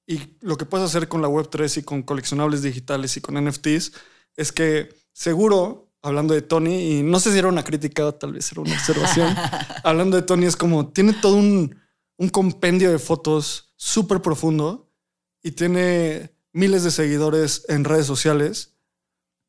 Y 0.08 0.38
lo 0.40 0.56
que 0.56 0.64
puedes 0.64 0.86
hacer 0.86 1.06
con 1.06 1.20
la 1.20 1.28
Web3 1.28 1.76
y 1.76 1.82
con 1.82 2.02
coleccionables 2.02 2.62
digitales 2.62 3.14
y 3.18 3.20
con 3.20 3.34
NFTs 3.44 3.92
es 4.36 4.52
que 4.52 4.88
seguro, 5.12 5.92
hablando 6.00 6.32
de 6.32 6.40
Tony, 6.40 6.92
y 6.92 7.02
no 7.02 7.20
sé 7.20 7.30
si 7.30 7.38
era 7.38 7.48
una 7.48 7.62
crítica 7.62 8.10
tal 8.12 8.32
vez 8.32 8.50
era 8.50 8.62
una 8.62 8.72
observación, 8.72 9.36
hablando 9.84 10.16
de 10.16 10.22
Tony 10.22 10.46
es 10.46 10.56
como, 10.56 10.88
tiene 10.88 11.12
todo 11.12 11.36
un, 11.36 11.76
un 12.16 12.28
compendio 12.30 12.90
de 12.90 12.98
fotos 12.98 13.74
súper 13.76 14.22
profundo 14.22 14.90
y 15.42 15.50
tiene 15.50 16.32
miles 16.54 16.84
de 16.84 16.90
seguidores 16.90 17.66
en 17.68 17.84
redes 17.84 18.06
sociales, 18.06 18.76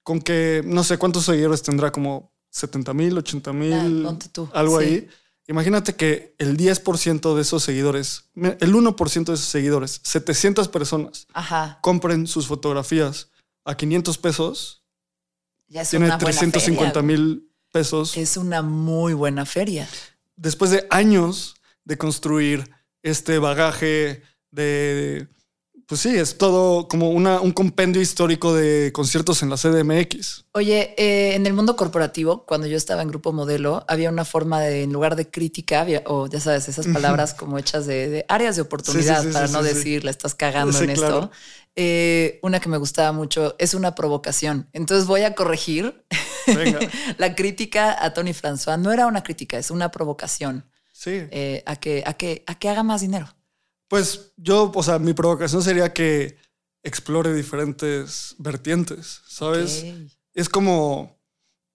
con 0.04 0.20
que 0.20 0.62
no 0.66 0.84
sé 0.84 0.98
cuántos 0.98 1.24
seguidores 1.24 1.64
tendrá, 1.64 1.94
como 1.94 2.34
70 2.50 2.94
mil, 2.94 3.18
80 3.18 3.54
mil, 3.54 4.08
algo 4.52 4.78
ahí. 4.78 5.08
Imagínate 5.50 5.96
que 5.96 6.36
el 6.38 6.56
10% 6.58 7.34
de 7.34 7.42
esos 7.42 7.64
seguidores, 7.64 8.26
el 8.36 8.72
1% 8.72 9.26
de 9.26 9.34
esos 9.34 9.48
seguidores, 9.48 10.00
700 10.04 10.68
personas, 10.68 11.26
compren 11.82 12.28
sus 12.28 12.46
fotografías 12.46 13.32
a 13.66 13.76
500 13.76 14.20
pesos. 14.20 14.84
Ya 15.68 15.82
es 15.82 15.90
tiene 15.90 16.16
350 16.16 17.02
mil 17.02 17.50
pesos. 17.72 18.16
Es 18.16 18.38
una 18.38 18.62
muy 18.62 19.14
buena 19.14 19.44
feria. 19.48 19.90
Después 20.36 20.70
de 20.70 20.86
años 20.92 21.56
de 21.84 21.98
construir 21.98 22.70
este 23.02 23.40
bagaje 23.40 24.22
de 24.52 25.28
pues 25.90 26.02
sí, 26.02 26.16
es 26.16 26.38
todo 26.38 26.88
como 26.88 27.10
una, 27.10 27.42
un 27.42 27.52
compendio 27.52 28.00
histórico 28.00 28.54
de 28.54 28.92
conciertos 28.94 29.42
en 29.42 29.50
la 29.50 29.56
CDMX. 29.58 30.46
Oye, 30.52 30.94
eh, 31.00 31.34
en 31.34 31.48
el 31.48 31.54
mundo 31.54 31.76
corporativo, 31.76 32.46
cuando 32.46 32.68
yo 32.68 32.78
estaba 32.78 33.02
en 33.02 33.08
Grupo 33.08 33.34
Modelo, 33.34 33.86
había 33.88 34.12
una 34.12 34.24
forma 34.24 34.62
de, 34.62 34.84
en 34.84 34.94
lugar 34.94 35.16
de 35.16 35.32
crítica, 35.32 35.88
o 36.06 36.28
ya 36.28 36.40
sabes, 36.40 36.70
esas 36.70 36.86
palabras 36.86 37.34
como 37.34 37.58
hechas 37.58 37.88
de, 37.88 38.24
áreas 38.28 38.56
de 38.56 38.62
oportunidad, 38.62 39.26
para 39.32 39.48
no 39.48 39.64
decir, 39.64 40.04
la 40.04 40.12
estás 40.12 40.36
cagando 40.36 40.80
en 40.80 40.92
esto. 40.92 41.32
Eh, 41.76 42.40
una 42.44 42.60
que 42.60 42.70
me 42.70 42.78
gustaba 42.78 43.12
mucho 43.12 43.56
es 43.58 43.74
una 43.74 43.96
provocación. 43.96 44.70
Entonces 44.74 45.08
voy 45.08 45.24
a 45.24 45.34
corregir. 45.34 46.06
la 47.18 47.34
crítica 47.34 47.98
a 48.04 48.14
Tony 48.14 48.34
François 48.34 48.78
no 48.78 48.92
era 48.92 49.08
una 49.08 49.24
crítica, 49.24 49.58
es 49.58 49.72
una 49.72 49.90
provocación. 49.90 50.70
Sí. 50.92 51.26
Eh, 51.32 51.64
a, 51.66 51.78
que, 51.78 52.04
a, 52.06 52.14
que, 52.14 52.44
a 52.46 52.60
que 52.60 52.70
haga 52.70 52.84
más 52.84 53.02
dinero. 53.02 53.28
Pues 53.90 54.32
yo, 54.38 54.72
o 54.74 54.84
sea, 54.84 55.00
mi 55.00 55.14
provocación 55.14 55.62
sería 55.62 55.92
que 55.94 56.38
explore 56.84 57.34
diferentes 57.34 58.36
vertientes, 58.38 59.22
¿sabes? 59.28 59.86
Es 60.34 60.48
como, 60.48 61.20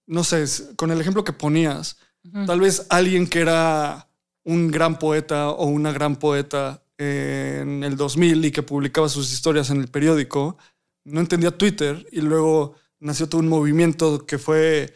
no 0.06 0.24
sé, 0.24 0.44
con 0.76 0.90
el 0.90 1.00
ejemplo 1.00 1.24
que 1.24 1.32
ponías, 1.32 1.98
tal 2.46 2.60
vez 2.60 2.86
alguien 2.88 3.26
que 3.26 3.40
era 3.40 4.08
un 4.44 4.70
gran 4.70 4.98
poeta 4.98 5.50
o 5.50 5.66
una 5.66 5.92
gran 5.92 6.16
poeta 6.16 6.82
en 6.96 7.82
el 7.82 7.96
2000 7.96 8.44
y 8.44 8.52
que 8.52 8.62
publicaba 8.62 9.08
sus 9.08 9.32
historias 9.32 9.70
en 9.70 9.80
el 9.80 9.88
periódico, 9.88 10.56
no 11.04 11.20
entendía 11.20 11.56
Twitter 11.56 12.06
y 12.12 12.20
luego 12.20 12.74
nació 13.00 13.28
todo 13.28 13.40
un 13.40 13.48
movimiento 13.48 14.24
que 14.24 14.38
fue, 14.38 14.94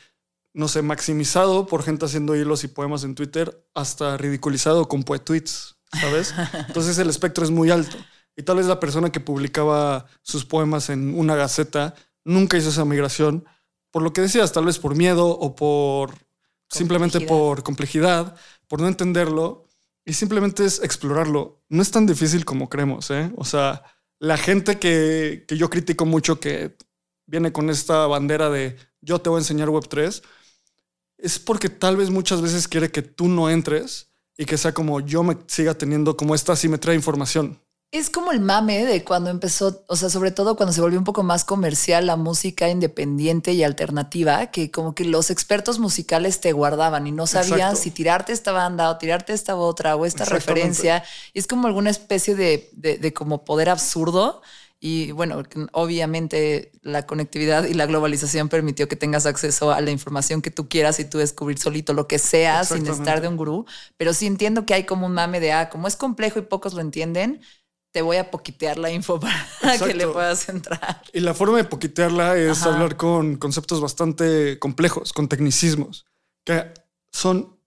no 0.55 0.69
sé, 0.69 0.83
maximizado 0.83 1.67
por 1.67 1.83
gente 1.83 2.07
haciendo 2.07 2.37
hilos 2.37 2.65
y 2.65 2.69
poemas 2.69 3.05
en 3.05 3.15
Twitter 3.15 3.67
hasta 3.75 4.17
ridiculizado 4.17 4.89
con 4.89 5.03
poetweets, 5.03 5.78
¿sabes? 5.93 6.35
Entonces 6.67 6.99
el 6.99 7.09
espectro 7.09 7.45
es 7.45 7.51
muy 7.51 7.71
alto. 7.71 7.97
Y 8.37 8.43
tal 8.43 8.59
vez 8.59 8.67
la 8.67 8.81
persona 8.81 9.11
que 9.11 9.21
publicaba 9.21 10.07
sus 10.23 10.45
poemas 10.45 10.91
en 10.91 11.19
una 11.19 11.35
gaceta 11.35 11.95
nunca 12.25 12.57
hizo 12.57 12.69
esa 12.69 12.85
migración, 12.85 13.45
por 13.91 14.03
lo 14.03 14.13
que 14.13 14.21
decías, 14.21 14.53
tal 14.53 14.67
vez 14.67 14.79
por 14.79 14.95
miedo 14.95 15.27
o 15.29 15.57
por 15.57 16.15
simplemente 16.69 17.21
por 17.21 17.63
complejidad, 17.63 18.37
por 18.69 18.81
no 18.81 18.89
entenderlo. 18.89 19.67
Y 20.05 20.15
simplemente 20.15 20.65
es 20.65 20.83
explorarlo. 20.83 21.63
No 21.69 21.83
es 21.83 21.91
tan 21.91 22.07
difícil 22.07 22.45
como 22.45 22.71
creemos, 22.71 23.11
¿eh? 23.11 23.31
O 23.37 23.45
sea, 23.45 23.83
la 24.19 24.39
gente 24.39 24.79
que, 24.79 25.45
que 25.47 25.57
yo 25.57 25.69
critico 25.69 26.07
mucho 26.07 26.41
que 26.41 26.77
viene 27.27 27.53
con 27.53 27.69
esta 27.69 28.07
bandera 28.07 28.49
de 28.49 28.77
yo 29.01 29.21
te 29.21 29.29
voy 29.29 29.39
a 29.39 29.41
enseñar 29.41 29.69
Web3, 29.69 30.23
es 31.19 31.39
porque 31.39 31.69
tal 31.69 31.97
vez 31.97 32.11
muchas 32.11 32.41
veces 32.41 32.69
quiere 32.69 32.91
que 32.91 33.03
tú 33.03 33.29
no 33.29 33.51
entres 33.51 34.08
y 34.39 34.47
que 34.47 34.57
sea 34.57 34.73
como 34.73 35.01
yo 35.01 35.23
me 35.23 35.37
siga 35.49 35.75
teniendo 35.75 36.17
como 36.17 36.35
esta 36.35 36.57
simetría 36.57 36.93
de 36.93 36.97
información. 36.97 37.61
Es 37.91 38.11
como 38.11 38.33
el 38.33 38.41
mame 38.41 38.85
de 38.85 39.03
cuando 39.03 39.31
empezó, 39.31 39.83
o 39.89 39.97
sea, 39.97 40.11
sobre 40.11 40.31
todo 40.31 40.57
cuando 40.57 40.75
se 40.75 40.83
volvió 40.83 40.99
un 40.99 41.07
poco 41.07 41.23
más 41.23 41.47
comercial 41.47 42.07
la 42.07 42.17
música 42.17 42.69
independiente 42.69 43.53
y 43.55 43.65
alternativa, 43.65 44.49
que 44.49 44.71
como 44.71 44.95
que 44.95 45.07
los 45.07 45.31
expertos 45.31 45.79
musicales 45.79 46.43
te 46.43 46.53
guardaban 46.53 47.07
y 47.07 47.13
no 47.13 47.27
sabían 47.27 47.77
si 47.77 47.91
tirarte 47.91 48.35
esta 48.35 48.53
banda 48.53 48.91
o 48.91 48.99
tirarte 48.99 49.33
esta 49.33 49.57
otra 49.57 49.97
o 49.97 50.05
esta 50.05 50.27
referencia. 50.27 51.03
Y 51.33 51.39
es 51.39 51.47
como 51.47 51.67
alguna 51.67 51.89
especie 51.89 52.35
de, 52.35 52.69
de, 52.75 53.15
como 53.15 53.47
poder 53.47 53.71
absurdo. 53.71 54.43
Y 54.81 55.11
bueno, 55.11 55.43
obviamente 55.73 56.71
la 56.83 57.05
conectividad 57.05 57.65
y 57.65 57.75
la 57.75 57.87
globalización 57.87 58.49
permitió 58.49 58.87
que 58.87 58.95
tengas 58.95 59.27
acceso 59.27 59.73
a 59.73 59.81
la 59.81 59.91
información 59.91 60.41
que 60.41 60.53
tú 60.53 60.69
quieras 60.69 61.01
y 61.01 61.05
tú 61.05 61.19
descubrir 61.19 61.59
solito 61.59 61.95
lo 61.95 62.07
que 62.07 62.21
sea 62.21 62.65
sin 62.65 62.87
estar 62.87 63.21
de 63.21 63.27
un 63.27 63.37
gurú. 63.37 63.67
Pero 63.97 64.15
sí 64.15 64.27
entiendo 64.27 64.67
que 64.67 64.75
hay 64.75 64.85
como 64.85 65.07
un 65.07 65.15
mame 65.15 65.41
de, 65.41 65.53
ah, 65.53 65.69
como 65.69 65.89
es 65.89 65.97
complejo 65.97 66.39
y 66.39 66.43
pocos 66.43 66.75
lo 66.75 66.81
entienden, 66.81 67.41
te 67.91 68.03
voy 68.03 68.19
a 68.19 68.31
poquitear 68.31 68.79
la 68.79 68.93
info 68.93 69.19
para 69.61 69.79
que 69.79 69.95
le 69.95 70.07
puedas 70.07 70.49
entrar. 70.49 71.03
Y 71.13 71.21
la 71.21 71.35
forma 71.35 71.57
de 71.57 71.65
poquitearla 71.65 72.37
es 72.37 72.63
hablar 72.63 72.97
con 72.97 73.37
conceptos 73.37 73.81
bastante 73.81 74.61
complejos, 74.61 75.13
con 75.13 75.29
tecnicismos, 75.29 76.07
que 76.45 76.73
son 77.11 77.58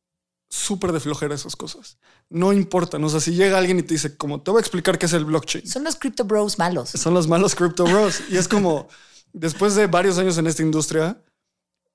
súper 0.51 0.91
de 0.91 0.99
flojera 0.99 1.33
esas 1.33 1.55
cosas. 1.55 1.97
No 2.29 2.51
importa, 2.51 2.97
o 2.97 3.09
sea, 3.09 3.21
si 3.21 3.33
llega 3.33 3.57
alguien 3.57 3.79
y 3.79 3.83
te 3.83 3.93
dice, 3.93 4.17
como 4.17 4.41
te 4.41 4.51
voy 4.51 4.59
a 4.59 4.61
explicar 4.61 4.99
qué 4.99 5.05
es 5.05 5.13
el 5.13 5.23
blockchain. 5.23 5.65
Son 5.65 5.83
los 5.85 5.95
crypto 5.95 6.25
bros 6.25 6.59
malos. 6.59 6.89
Son 6.89 7.13
los 7.13 7.27
malos 7.27 7.55
crypto 7.55 7.85
bros. 7.85 8.21
y 8.29 8.35
es 8.35 8.49
como, 8.49 8.89
después 9.31 9.75
de 9.75 9.87
varios 9.87 10.17
años 10.17 10.37
en 10.37 10.47
esta 10.47 10.61
industria, 10.61 11.23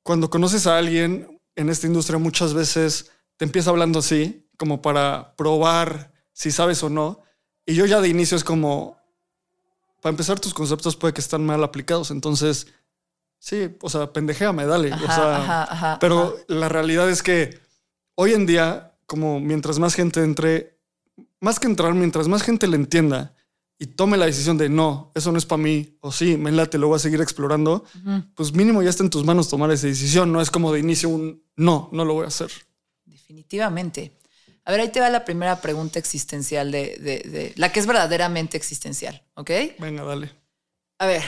cuando 0.02 0.30
conoces 0.30 0.66
a 0.66 0.78
alguien 0.78 1.38
en 1.54 1.68
esta 1.68 1.86
industria, 1.86 2.18
muchas 2.18 2.54
veces 2.54 3.10
te 3.36 3.44
empieza 3.44 3.68
hablando 3.68 3.98
así, 3.98 4.48
como 4.56 4.80
para 4.80 5.36
probar 5.36 6.12
si 6.32 6.50
sabes 6.50 6.82
o 6.82 6.88
no. 6.88 7.20
Y 7.66 7.74
yo 7.74 7.84
ya 7.84 8.00
de 8.00 8.08
inicio 8.08 8.38
es 8.38 8.44
como, 8.44 8.98
para 10.00 10.12
empezar, 10.12 10.40
tus 10.40 10.54
conceptos 10.54 10.96
puede 10.96 11.12
que 11.12 11.20
están 11.20 11.44
mal 11.44 11.62
aplicados. 11.62 12.10
Entonces, 12.10 12.68
sí, 13.38 13.76
o 13.82 13.90
sea, 13.90 14.14
pendejéame, 14.14 14.64
dale. 14.64 14.94
o 14.94 14.98
sea, 14.98 15.98
pero 16.00 16.38
la 16.48 16.70
realidad 16.70 17.10
es 17.10 17.22
que 17.22 17.65
hoy 18.16 18.32
en 18.32 18.44
día, 18.46 18.98
como 19.06 19.38
mientras 19.38 19.78
más 19.78 19.94
gente 19.94 20.22
entre, 20.22 20.80
más 21.40 21.60
que 21.60 21.68
entrar, 21.68 21.94
mientras 21.94 22.26
más 22.26 22.42
gente 22.42 22.66
le 22.66 22.76
entienda 22.76 23.34
y 23.78 23.86
tome 23.86 24.16
la 24.16 24.26
decisión 24.26 24.56
de 24.56 24.68
no, 24.68 25.12
eso 25.14 25.30
no 25.30 25.38
es 25.38 25.46
para 25.46 25.62
mí, 25.62 25.96
o 26.00 26.10
sí, 26.10 26.36
me 26.36 26.50
late, 26.50 26.78
lo 26.78 26.88
voy 26.88 26.96
a 26.96 26.98
seguir 26.98 27.20
explorando, 27.20 27.84
pues 28.34 28.52
mínimo 28.52 28.82
ya 28.82 28.90
está 28.90 29.02
en 29.02 29.10
tus 29.10 29.24
manos 29.24 29.48
tomar 29.48 29.70
esa 29.70 29.86
decisión. 29.86 30.32
No 30.32 30.40
es 30.40 30.50
como 30.50 30.72
de 30.72 30.80
inicio 30.80 31.10
un 31.10 31.44
no, 31.56 31.90
no 31.92 32.04
lo 32.04 32.14
voy 32.14 32.24
a 32.24 32.28
hacer. 32.28 32.50
Definitivamente. 33.04 34.16
A 34.64 34.72
ver, 34.72 34.80
ahí 34.80 34.88
te 34.88 34.98
va 34.98 35.10
la 35.10 35.24
primera 35.24 35.60
pregunta 35.60 35.98
existencial 35.98 36.72
de, 36.72 36.96
de, 36.98 37.52
la 37.56 37.70
que 37.70 37.78
es 37.78 37.86
verdaderamente 37.86 38.56
existencial, 38.56 39.22
¿ok? 39.34 39.50
Venga, 39.78 40.02
dale. 40.02 40.32
A 40.98 41.06
ver, 41.06 41.22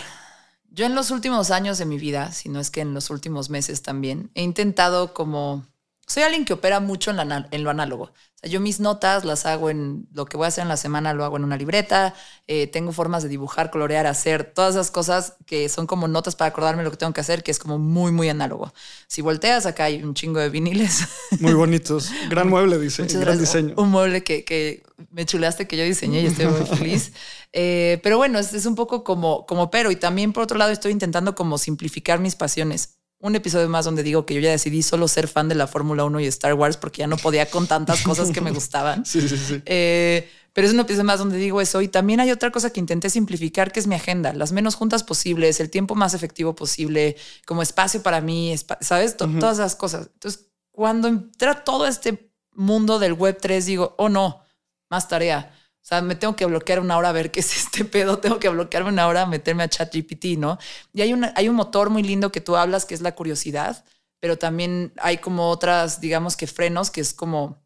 yo 0.70 0.86
en 0.86 0.94
los 0.94 1.10
últimos 1.10 1.50
años 1.50 1.78
de 1.78 1.84
mi 1.84 1.98
vida, 1.98 2.32
si 2.32 2.48
no 2.48 2.58
es 2.60 2.70
que 2.70 2.80
en 2.80 2.94
los 2.94 3.10
últimos 3.10 3.50
meses 3.50 3.82
también, 3.82 4.30
he 4.34 4.42
intentado 4.42 5.14
como 5.14 5.66
soy 6.08 6.22
alguien 6.22 6.46
que 6.46 6.54
opera 6.54 6.80
mucho 6.80 7.10
en, 7.10 7.18
en, 7.50 7.64
lo 7.64 7.68
análogo. 7.68 8.04
O 8.04 8.40
sea, 8.40 8.48
yo 8.48 8.60
mis 8.60 8.80
notas 8.80 9.26
las 9.26 9.44
hago 9.44 9.68
en 9.68 10.08
lo 10.14 10.24
que 10.24 10.38
voy 10.38 10.46
a 10.46 10.48
hacer 10.48 10.62
en 10.62 10.68
la 10.68 10.78
semana, 10.78 11.12
lo 11.12 11.22
hago 11.22 11.36
en 11.36 11.44
una 11.44 11.58
libreta. 11.58 12.14
Eh, 12.46 12.66
tengo 12.66 12.92
formas 12.92 13.22
de 13.22 13.28
dibujar, 13.28 13.70
colorear, 13.70 14.06
hacer 14.06 14.44
todas 14.44 14.74
esas 14.74 14.90
cosas 14.90 15.34
que 15.44 15.68
son 15.68 15.86
como 15.86 16.08
notas 16.08 16.34
para 16.34 16.48
acordarme 16.48 16.82
lo 16.82 16.90
que 16.90 16.96
tengo 16.96 17.12
que 17.12 17.20
hacer, 17.20 17.42
que 17.42 17.50
es 17.50 17.58
como 17.58 17.78
muy, 17.78 18.10
muy 18.10 18.30
análogo. 18.30 18.72
Si 19.06 19.20
volteas, 19.20 19.66
acá 19.66 19.84
hay 19.84 20.02
un 20.02 20.14
chingo 20.14 20.40
de 20.40 20.48
viniles. 20.48 21.06
Muy 21.40 21.52
bonitos. 21.52 22.10
Gran 22.30 22.48
mueble, 22.48 22.78
dice. 22.78 23.04
gran 23.04 23.38
diseño. 23.38 23.74
Un 23.76 23.90
mueble 23.90 24.24
que, 24.24 24.44
que, 24.44 24.82
me 25.10 25.26
chulaste, 25.26 25.68
que 25.68 25.76
yo 25.76 25.84
diseñé 25.84 26.22
y 26.22 26.26
estoy 26.26 26.46
muy 26.46 26.66
feliz. 26.76 27.12
Eh, 27.52 28.00
pero 28.02 28.16
bueno, 28.16 28.38
es, 28.38 28.54
es, 28.54 28.64
un 28.64 28.74
poco 28.74 29.04
como, 29.04 29.44
como 29.44 29.70
pero. 29.70 29.90
Y 29.90 29.96
también, 29.96 30.32
por 30.32 30.42
otro 30.42 30.56
lado, 30.56 30.72
estoy 30.72 30.92
intentando 30.92 31.34
como 31.34 31.58
simplificar 31.58 32.18
mis 32.18 32.34
pasiones 32.34 32.97
un 33.20 33.34
episodio 33.34 33.68
más 33.68 33.84
donde 33.84 34.02
digo 34.02 34.24
que 34.24 34.34
yo 34.34 34.40
ya 34.40 34.50
decidí 34.50 34.82
solo 34.82 35.08
ser 35.08 35.26
fan 35.26 35.48
de 35.48 35.54
la 35.54 35.66
Fórmula 35.66 36.04
1 36.04 36.20
y 36.20 36.26
Star 36.26 36.54
Wars 36.54 36.76
porque 36.76 37.00
ya 37.00 37.06
no 37.06 37.16
podía 37.16 37.50
con 37.50 37.66
tantas 37.66 38.02
cosas 38.02 38.30
que 38.30 38.40
me 38.40 38.52
gustaban. 38.52 39.04
Sí, 39.08 39.26
sí, 39.26 39.36
sí. 39.36 39.62
Eh, 39.64 40.28
pero 40.52 40.66
es 40.66 40.74
un 40.74 40.80
episodio 40.80 41.04
más 41.04 41.18
donde 41.18 41.36
digo 41.36 41.60
eso. 41.60 41.80
Y 41.80 41.88
también 41.88 42.20
hay 42.20 42.30
otra 42.30 42.50
cosa 42.50 42.70
que 42.70 42.80
intenté 42.80 43.10
simplificar, 43.10 43.72
que 43.72 43.80
es 43.80 43.86
mi 43.86 43.94
agenda. 43.94 44.32
Las 44.32 44.52
menos 44.52 44.74
juntas 44.74 45.04
posibles, 45.04 45.60
el 45.60 45.70
tiempo 45.70 45.94
más 45.94 46.14
efectivo 46.14 46.54
posible, 46.54 47.16
como 47.46 47.62
espacio 47.62 48.02
para 48.02 48.20
mí, 48.20 48.54
¿sabes? 48.80 49.16
Todas 49.16 49.58
esas 49.58 49.76
cosas. 49.76 50.10
Entonces, 50.12 50.46
cuando 50.72 51.08
entra 51.08 51.64
todo 51.64 51.86
este 51.86 52.32
mundo 52.54 52.98
del 52.98 53.12
Web 53.12 53.38
3, 53.40 53.66
digo, 53.66 53.94
oh 53.98 54.08
no, 54.08 54.42
más 54.90 55.08
tarea. 55.08 55.54
O 55.88 55.94
sea, 55.94 56.02
me 56.02 56.16
tengo 56.16 56.36
que 56.36 56.44
bloquear 56.44 56.80
una 56.80 56.98
hora 56.98 57.08
a 57.08 57.12
ver 57.12 57.30
qué 57.30 57.40
es 57.40 57.56
este 57.56 57.82
pedo, 57.82 58.18
tengo 58.20 58.38
que 58.38 58.50
bloquearme 58.50 58.90
una 58.90 59.06
hora 59.06 59.22
a 59.22 59.26
meterme 59.26 59.62
a 59.62 59.70
ChatGPT, 59.70 60.36
¿no? 60.36 60.58
Y 60.92 61.00
hay, 61.00 61.14
una, 61.14 61.32
hay 61.34 61.48
un 61.48 61.56
motor 61.56 61.88
muy 61.88 62.02
lindo 62.02 62.30
que 62.30 62.42
tú 62.42 62.56
hablas 62.56 62.84
que 62.84 62.94
es 62.94 63.00
la 63.00 63.14
curiosidad, 63.14 63.86
pero 64.20 64.36
también 64.36 64.92
hay 64.98 65.16
como 65.16 65.48
otras, 65.48 66.02
digamos 66.02 66.36
que 66.36 66.46
frenos, 66.46 66.90
que 66.90 67.00
es 67.00 67.14
como 67.14 67.64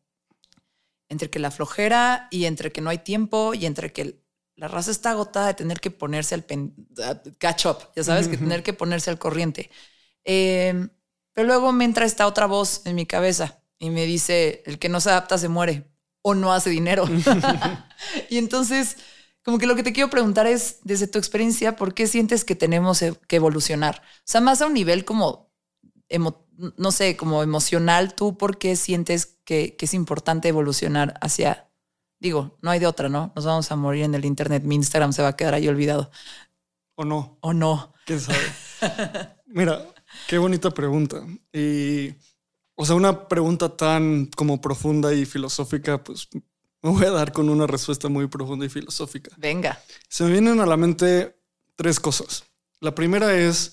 entre 1.08 1.30
que 1.30 1.40
la 1.40 1.50
flojera 1.50 2.28
y 2.30 2.44
entre 2.44 2.70
que 2.70 2.80
no 2.80 2.90
hay 2.90 2.98
tiempo 2.98 3.54
y 3.54 3.66
entre 3.66 3.92
que 3.92 4.22
la 4.54 4.68
raza 4.68 4.92
está 4.92 5.10
agotada 5.10 5.48
de 5.48 5.54
tener 5.54 5.80
que 5.80 5.90
ponerse 5.90 6.36
al 6.36 6.46
catch 7.38 7.66
up, 7.66 7.78
ya 7.96 8.04
sabes, 8.04 8.28
que 8.28 8.36
tener 8.36 8.62
que 8.62 8.72
ponerse 8.72 9.10
al 9.10 9.18
corriente. 9.18 9.68
Em, 10.22 10.90
pero 11.32 11.48
luego 11.48 11.72
me 11.72 11.84
entra 11.84 12.06
esta 12.06 12.28
otra 12.28 12.46
voz 12.46 12.82
en 12.86 12.94
mi 12.94 13.04
cabeza 13.04 13.64
y 13.80 13.90
me 13.90 14.06
dice, 14.06 14.62
el 14.64 14.78
que 14.78 14.88
no 14.88 15.00
se 15.00 15.10
adapta 15.10 15.38
se 15.38 15.48
muere 15.48 15.91
o 16.22 16.34
no 16.34 16.52
hace 16.52 16.70
dinero. 16.70 17.04
y 18.30 18.38
entonces, 18.38 18.96
como 19.42 19.58
que 19.58 19.66
lo 19.66 19.74
que 19.74 19.82
te 19.82 19.92
quiero 19.92 20.10
preguntar 20.10 20.46
es, 20.46 20.78
desde 20.84 21.08
tu 21.08 21.18
experiencia, 21.18 21.76
¿por 21.76 21.94
qué 21.94 22.06
sientes 22.06 22.44
que 22.44 22.54
tenemos 22.54 23.02
e, 23.02 23.14
que 23.28 23.36
evolucionar? 23.36 24.02
O 24.02 24.22
sea, 24.24 24.40
más 24.40 24.62
a 24.62 24.66
un 24.66 24.74
nivel 24.74 25.04
como, 25.04 25.52
no 26.76 26.92
sé, 26.92 27.16
como 27.16 27.42
emocional, 27.42 28.14
¿tú 28.14 28.38
por 28.38 28.58
qué 28.58 28.76
sientes 28.76 29.38
que, 29.44 29.76
es 29.78 29.94
importante 29.94 30.48
evolucionar 30.48 31.14
hacia, 31.20 31.68
digo, 32.20 32.56
no 32.62 32.70
hay 32.70 32.78
de 32.78 32.86
otra, 32.86 33.08
¿no? 33.08 33.32
Nos 33.34 33.44
vamos 33.44 33.70
a 33.70 33.76
morir 33.76 34.04
en 34.04 34.14
el 34.14 34.24
Internet, 34.24 34.62
mi 34.62 34.76
Instagram 34.76 35.12
se 35.12 35.22
va 35.22 35.28
a 35.28 35.36
quedar 35.36 35.54
ahí 35.54 35.68
olvidado. 35.68 36.10
¿O 36.94 37.04
no? 37.04 37.38
¿O 37.40 37.52
no? 37.52 37.94
¿Quién 38.06 38.20
sabe? 38.20 38.38
Mira, 39.46 39.86
qué 40.28 40.38
bonita 40.38 40.70
pregunta. 40.70 41.26
Y 41.52 42.14
o 42.74 42.86
sea, 42.86 42.94
una 42.94 43.28
pregunta 43.28 43.76
tan 43.76 44.26
como 44.26 44.60
profunda 44.60 45.12
y 45.14 45.24
filosófica, 45.26 46.02
pues 46.02 46.28
me 46.82 46.90
voy 46.90 47.04
a 47.04 47.10
dar 47.10 47.32
con 47.32 47.48
una 47.48 47.66
respuesta 47.66 48.08
muy 48.08 48.26
profunda 48.26 48.66
y 48.66 48.68
filosófica. 48.68 49.30
Venga. 49.36 49.80
Se 50.08 50.24
me 50.24 50.32
vienen 50.32 50.60
a 50.60 50.66
la 50.66 50.76
mente 50.76 51.36
tres 51.76 52.00
cosas. 52.00 52.44
La 52.80 52.94
primera 52.94 53.34
es, 53.34 53.72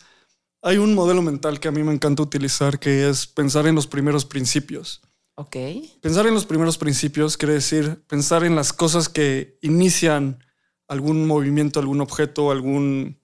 hay 0.61 0.77
un 0.77 0.93
modelo 0.93 1.21
mental 1.21 1.59
que 1.59 1.67
a 1.67 1.71
mí 1.71 1.81
me 1.81 1.93
encanta 1.93 2.21
utilizar, 2.21 2.79
que 2.79 3.09
es 3.09 3.25
pensar 3.25 3.65
en 3.65 3.75
los 3.75 3.87
primeros 3.87 4.25
principios. 4.25 5.01
Ok. 5.35 5.55
Pensar 6.01 6.27
en 6.27 6.33
los 6.33 6.45
primeros 6.45 6.77
principios 6.77 7.37
quiere 7.37 7.53
decir 7.53 8.03
pensar 8.07 8.43
en 8.43 8.55
las 8.55 8.73
cosas 8.73 9.07
que 9.07 9.57
inician 9.61 10.43
algún 10.87 11.25
movimiento, 11.25 11.79
algún 11.79 12.01
objeto, 12.01 12.51
algún, 12.51 13.19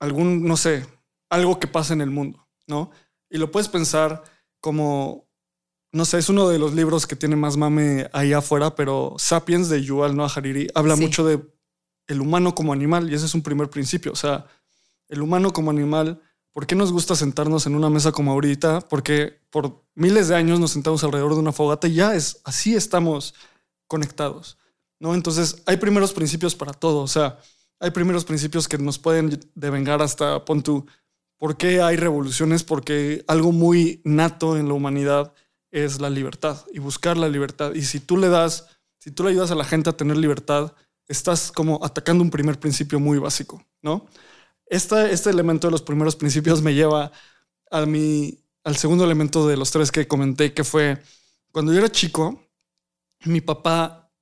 algún, 0.00 0.44
no 0.44 0.56
sé, 0.56 0.84
algo 1.30 1.60
que 1.60 1.68
pasa 1.68 1.94
en 1.94 2.00
el 2.00 2.10
mundo, 2.10 2.48
¿no? 2.66 2.90
Y 3.30 3.38
lo 3.38 3.50
puedes 3.50 3.68
pensar 3.68 4.24
como, 4.62 5.28
no 5.92 6.06
sé, 6.06 6.16
es 6.16 6.30
uno 6.30 6.48
de 6.48 6.58
los 6.58 6.72
libros 6.72 7.06
que 7.06 7.16
tiene 7.16 7.36
más 7.36 7.58
mame 7.58 8.08
ahí 8.14 8.32
afuera, 8.32 8.74
pero 8.74 9.16
Sapiens 9.18 9.68
de 9.68 9.82
Yuval 9.82 10.16
Noah 10.16 10.32
Hariri 10.34 10.68
habla 10.74 10.96
mucho 10.96 11.26
de 11.26 11.42
el 12.06 12.20
humano 12.20 12.54
como 12.54 12.72
animal, 12.72 13.10
y 13.10 13.14
ese 13.14 13.26
es 13.26 13.34
un 13.34 13.42
primer 13.42 13.68
principio. 13.68 14.12
O 14.12 14.16
sea, 14.16 14.46
el 15.08 15.20
humano 15.20 15.52
como 15.52 15.70
animal, 15.70 16.22
¿por 16.52 16.66
qué 16.66 16.74
nos 16.74 16.92
gusta 16.92 17.14
sentarnos 17.14 17.66
en 17.66 17.74
una 17.74 17.90
mesa 17.90 18.12
como 18.12 18.32
ahorita? 18.32 18.80
Porque 18.88 19.40
por 19.50 19.84
miles 19.94 20.28
de 20.28 20.36
años 20.36 20.58
nos 20.58 20.70
sentamos 20.70 21.04
alrededor 21.04 21.34
de 21.34 21.40
una 21.40 21.52
fogata 21.52 21.88
y 21.88 21.94
ya 21.94 22.14
es 22.14 22.40
así 22.44 22.74
estamos 22.74 23.34
conectados. 23.86 24.56
¿no? 24.98 25.14
Entonces, 25.14 25.62
hay 25.66 25.76
primeros 25.76 26.12
principios 26.12 26.54
para 26.54 26.72
todo. 26.72 27.00
O 27.00 27.08
sea, 27.08 27.38
hay 27.80 27.90
primeros 27.90 28.24
principios 28.24 28.68
que 28.68 28.78
nos 28.78 28.98
pueden 28.98 29.40
devengar 29.56 30.00
hasta 30.00 30.44
pon 30.44 30.62
tú. 30.62 30.86
¿Por 31.42 31.56
qué 31.56 31.82
hay 31.82 31.96
revoluciones? 31.96 32.62
Porque 32.62 33.24
algo 33.26 33.50
muy 33.50 34.00
nato 34.04 34.56
en 34.56 34.68
la 34.68 34.74
humanidad 34.74 35.34
es 35.72 36.00
la 36.00 36.08
libertad 36.08 36.64
y 36.72 36.78
buscar 36.78 37.16
la 37.16 37.28
libertad. 37.28 37.74
Y 37.74 37.82
si 37.82 37.98
tú 37.98 38.16
le 38.16 38.28
das, 38.28 38.68
si 39.00 39.10
tú 39.10 39.24
le 39.24 39.30
ayudas 39.30 39.50
a 39.50 39.56
la 39.56 39.64
gente 39.64 39.90
a 39.90 39.96
tener 39.96 40.16
libertad, 40.18 40.72
estás 41.08 41.50
como 41.50 41.84
atacando 41.84 42.22
un 42.22 42.30
primer 42.30 42.60
principio 42.60 43.00
muy 43.00 43.18
básico, 43.18 43.60
¿no? 43.82 44.06
Este, 44.66 45.12
este 45.12 45.30
elemento 45.30 45.66
de 45.66 45.72
los 45.72 45.82
primeros 45.82 46.14
principios 46.14 46.62
me 46.62 46.74
lleva 46.74 47.10
a 47.72 47.86
mi, 47.86 48.38
al 48.62 48.76
segundo 48.76 49.02
elemento 49.02 49.48
de 49.48 49.56
los 49.56 49.72
tres 49.72 49.90
que 49.90 50.06
comenté, 50.06 50.54
que 50.54 50.62
fue 50.62 51.02
cuando 51.50 51.72
yo 51.72 51.80
era 51.80 51.90
chico, 51.90 52.40
mi 53.24 53.40
papá 53.40 54.12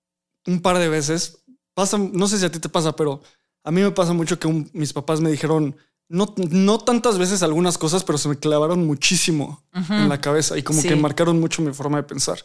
un 0.46 0.62
par 0.62 0.78
de 0.78 0.88
veces, 0.88 1.44
pasa, 1.74 1.98
no 1.98 2.26
sé 2.28 2.38
si 2.38 2.46
a 2.46 2.50
ti 2.50 2.60
te 2.60 2.70
pasa, 2.70 2.96
pero 2.96 3.20
a 3.62 3.70
mí 3.70 3.82
me 3.82 3.90
pasa 3.90 4.14
mucho 4.14 4.38
que 4.38 4.48
mis 4.72 4.94
papás 4.94 5.20
me 5.20 5.30
dijeron, 5.30 5.76
no, 6.10 6.34
no 6.36 6.78
tantas 6.78 7.18
veces 7.18 7.44
algunas 7.44 7.78
cosas, 7.78 8.02
pero 8.02 8.18
se 8.18 8.28
me 8.28 8.36
clavaron 8.36 8.84
muchísimo 8.84 9.62
en 9.72 10.08
la 10.08 10.20
cabeza 10.20 10.58
y 10.58 10.62
como 10.64 10.82
que 10.82 10.96
marcaron 10.96 11.38
mucho 11.38 11.62
mi 11.62 11.72
forma 11.72 11.98
de 11.98 12.02
pensar. 12.02 12.42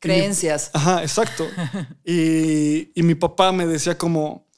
Creencias. 0.00 0.70
ajá, 0.74 1.02
exacto. 1.02 1.46
y, 2.04 2.90
y 2.98 3.02
mi 3.04 3.14
papá 3.14 3.52
me 3.52 3.66
decía 3.66 3.96
como, 3.96 4.48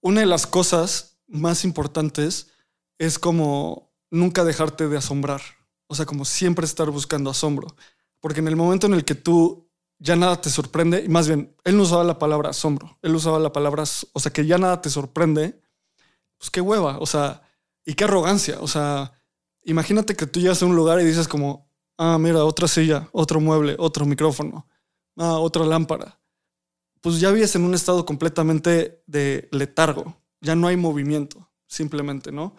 una 0.00 0.20
de 0.20 0.26
las 0.26 0.46
cosas 0.46 1.18
más 1.26 1.64
importantes 1.64 2.52
es 2.98 3.18
como 3.18 3.92
nunca 4.10 4.44
dejarte 4.44 4.86
de 4.86 4.98
asombrar. 4.98 5.42
O 5.88 5.96
sea, 5.96 6.06
como 6.06 6.24
siempre 6.24 6.64
estar 6.64 6.88
buscando 6.88 7.30
asombro. 7.30 7.74
Porque 8.20 8.38
en 8.38 8.46
el 8.46 8.54
momento 8.54 8.86
en 8.86 8.94
el 8.94 9.04
que 9.04 9.16
tú 9.16 9.68
ya 9.98 10.14
nada 10.14 10.40
te 10.40 10.50
sorprende, 10.50 11.02
y 11.04 11.08
más 11.08 11.26
bien, 11.26 11.52
él 11.64 11.76
no 11.76 11.82
usaba 11.82 12.04
la 12.04 12.18
palabra 12.18 12.50
asombro, 12.50 12.98
él 13.02 13.14
usaba 13.14 13.38
la 13.38 13.52
palabra, 13.52 13.84
o 14.12 14.20
sea, 14.20 14.32
que 14.32 14.46
ya 14.46 14.58
nada 14.58 14.80
te 14.80 14.90
sorprende, 14.90 15.60
pues 16.38 16.50
qué 16.50 16.60
hueva, 16.60 16.98
o 16.98 17.06
sea, 17.06 17.42
y 17.84 17.94
qué 17.94 18.04
arrogancia, 18.04 18.58
o 18.60 18.68
sea, 18.68 19.12
imagínate 19.64 20.14
que 20.14 20.26
tú 20.26 20.40
llegas 20.40 20.62
a 20.62 20.66
un 20.66 20.76
lugar 20.76 21.00
y 21.00 21.04
dices 21.04 21.28
como, 21.28 21.68
ah, 21.98 22.18
mira, 22.18 22.44
otra 22.44 22.68
silla, 22.68 23.08
otro 23.12 23.40
mueble, 23.40 23.76
otro 23.78 24.04
micrófono, 24.06 24.66
ah, 25.16 25.38
otra 25.38 25.64
lámpara. 25.64 26.20
Pues 27.00 27.18
ya 27.20 27.30
vives 27.32 27.54
en 27.56 27.64
un 27.64 27.74
estado 27.74 28.06
completamente 28.06 29.02
de 29.06 29.48
letargo, 29.50 30.16
ya 30.40 30.54
no 30.54 30.68
hay 30.68 30.76
movimiento, 30.76 31.50
simplemente, 31.66 32.30
¿no? 32.30 32.54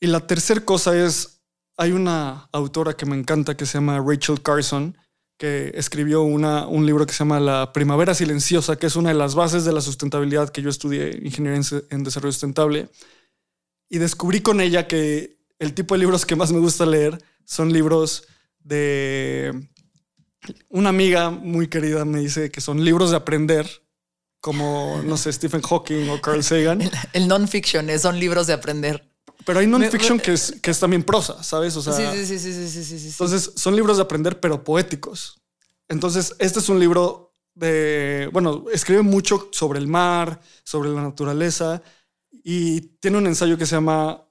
Y 0.00 0.06
la 0.06 0.26
tercera 0.26 0.64
cosa 0.64 0.96
es, 0.96 1.42
hay 1.76 1.92
una 1.92 2.48
autora 2.52 2.94
que 2.94 3.06
me 3.06 3.16
encanta 3.16 3.56
que 3.56 3.66
se 3.66 3.74
llama 3.74 4.02
Rachel 4.04 4.42
Carson, 4.42 4.96
que 5.42 5.72
escribió 5.74 6.22
una, 6.22 6.66
un 6.68 6.86
libro 6.86 7.04
que 7.04 7.12
se 7.12 7.20
llama 7.20 7.40
La 7.40 7.72
Primavera 7.72 8.14
Silenciosa, 8.14 8.76
que 8.76 8.86
es 8.86 8.96
una 8.96 9.08
de 9.08 9.16
las 9.16 9.34
bases 9.34 9.64
de 9.64 9.72
la 9.72 9.80
sustentabilidad 9.80 10.50
que 10.50 10.62
yo 10.62 10.70
estudié, 10.70 11.18
Ingeniería 11.22 11.60
en, 11.90 12.04
Desarrollo 12.04 12.32
Sustentable. 12.32 12.88
Y 13.92 13.98
descubrí 13.98 14.40
con 14.40 14.62
ella 14.62 14.88
que 14.88 15.36
el 15.58 15.74
tipo 15.74 15.94
de 15.94 15.98
libros 15.98 16.24
que 16.24 16.34
más 16.34 16.50
me 16.50 16.60
gusta 16.60 16.86
leer 16.86 17.22
son 17.44 17.74
libros 17.74 18.26
de... 18.60 19.68
Una 20.70 20.88
amiga 20.88 21.28
muy 21.28 21.68
querida 21.68 22.06
me 22.06 22.20
dice 22.20 22.50
que 22.50 22.62
son 22.62 22.82
libros 22.86 23.10
de 23.10 23.18
aprender, 23.18 23.68
como, 24.40 25.02
no 25.04 25.18
sé, 25.18 25.30
Stephen 25.30 25.60
Hawking 25.60 26.08
o 26.08 26.22
Carl 26.22 26.42
Sagan. 26.42 26.80
El, 27.12 27.28
non-fiction 27.28 27.86
son 27.98 28.18
libros 28.18 28.46
de 28.46 28.54
aprender. 28.54 29.06
Pero 29.44 29.60
hay 29.60 29.66
non-fiction 29.66 30.18
que 30.18 30.32
es, 30.32 30.54
que 30.62 30.70
es 30.70 30.80
también 30.80 31.02
prosa, 31.02 31.42
¿sabes? 31.42 31.76
O 31.76 31.82
sea, 31.82 31.92
sí, 31.92 32.02
sí, 32.24 32.38
sí, 32.38 32.50
sí, 32.50 32.68
sí, 32.70 32.98
sí, 32.98 33.08
Entonces, 33.08 33.52
son 33.56 33.76
libros 33.76 33.98
de 33.98 34.04
aprender, 34.04 34.40
pero 34.40 34.64
poéticos. 34.64 35.38
Entonces, 35.90 36.34
este 36.38 36.60
es 36.60 36.70
un 36.70 36.80
libro 36.80 37.34
de, 37.54 38.30
bueno, 38.32 38.64
escribe 38.72 39.02
mucho 39.02 39.50
sobre 39.52 39.78
el 39.80 39.86
mar, 39.86 40.40
sobre 40.64 40.88
la 40.88 41.02
naturaleza, 41.02 41.82
y 42.32 42.80
tiene 42.98 43.18
un 43.18 43.26
ensayo 43.26 43.58
que 43.58 43.66
se 43.66 43.76
llama 43.76 44.24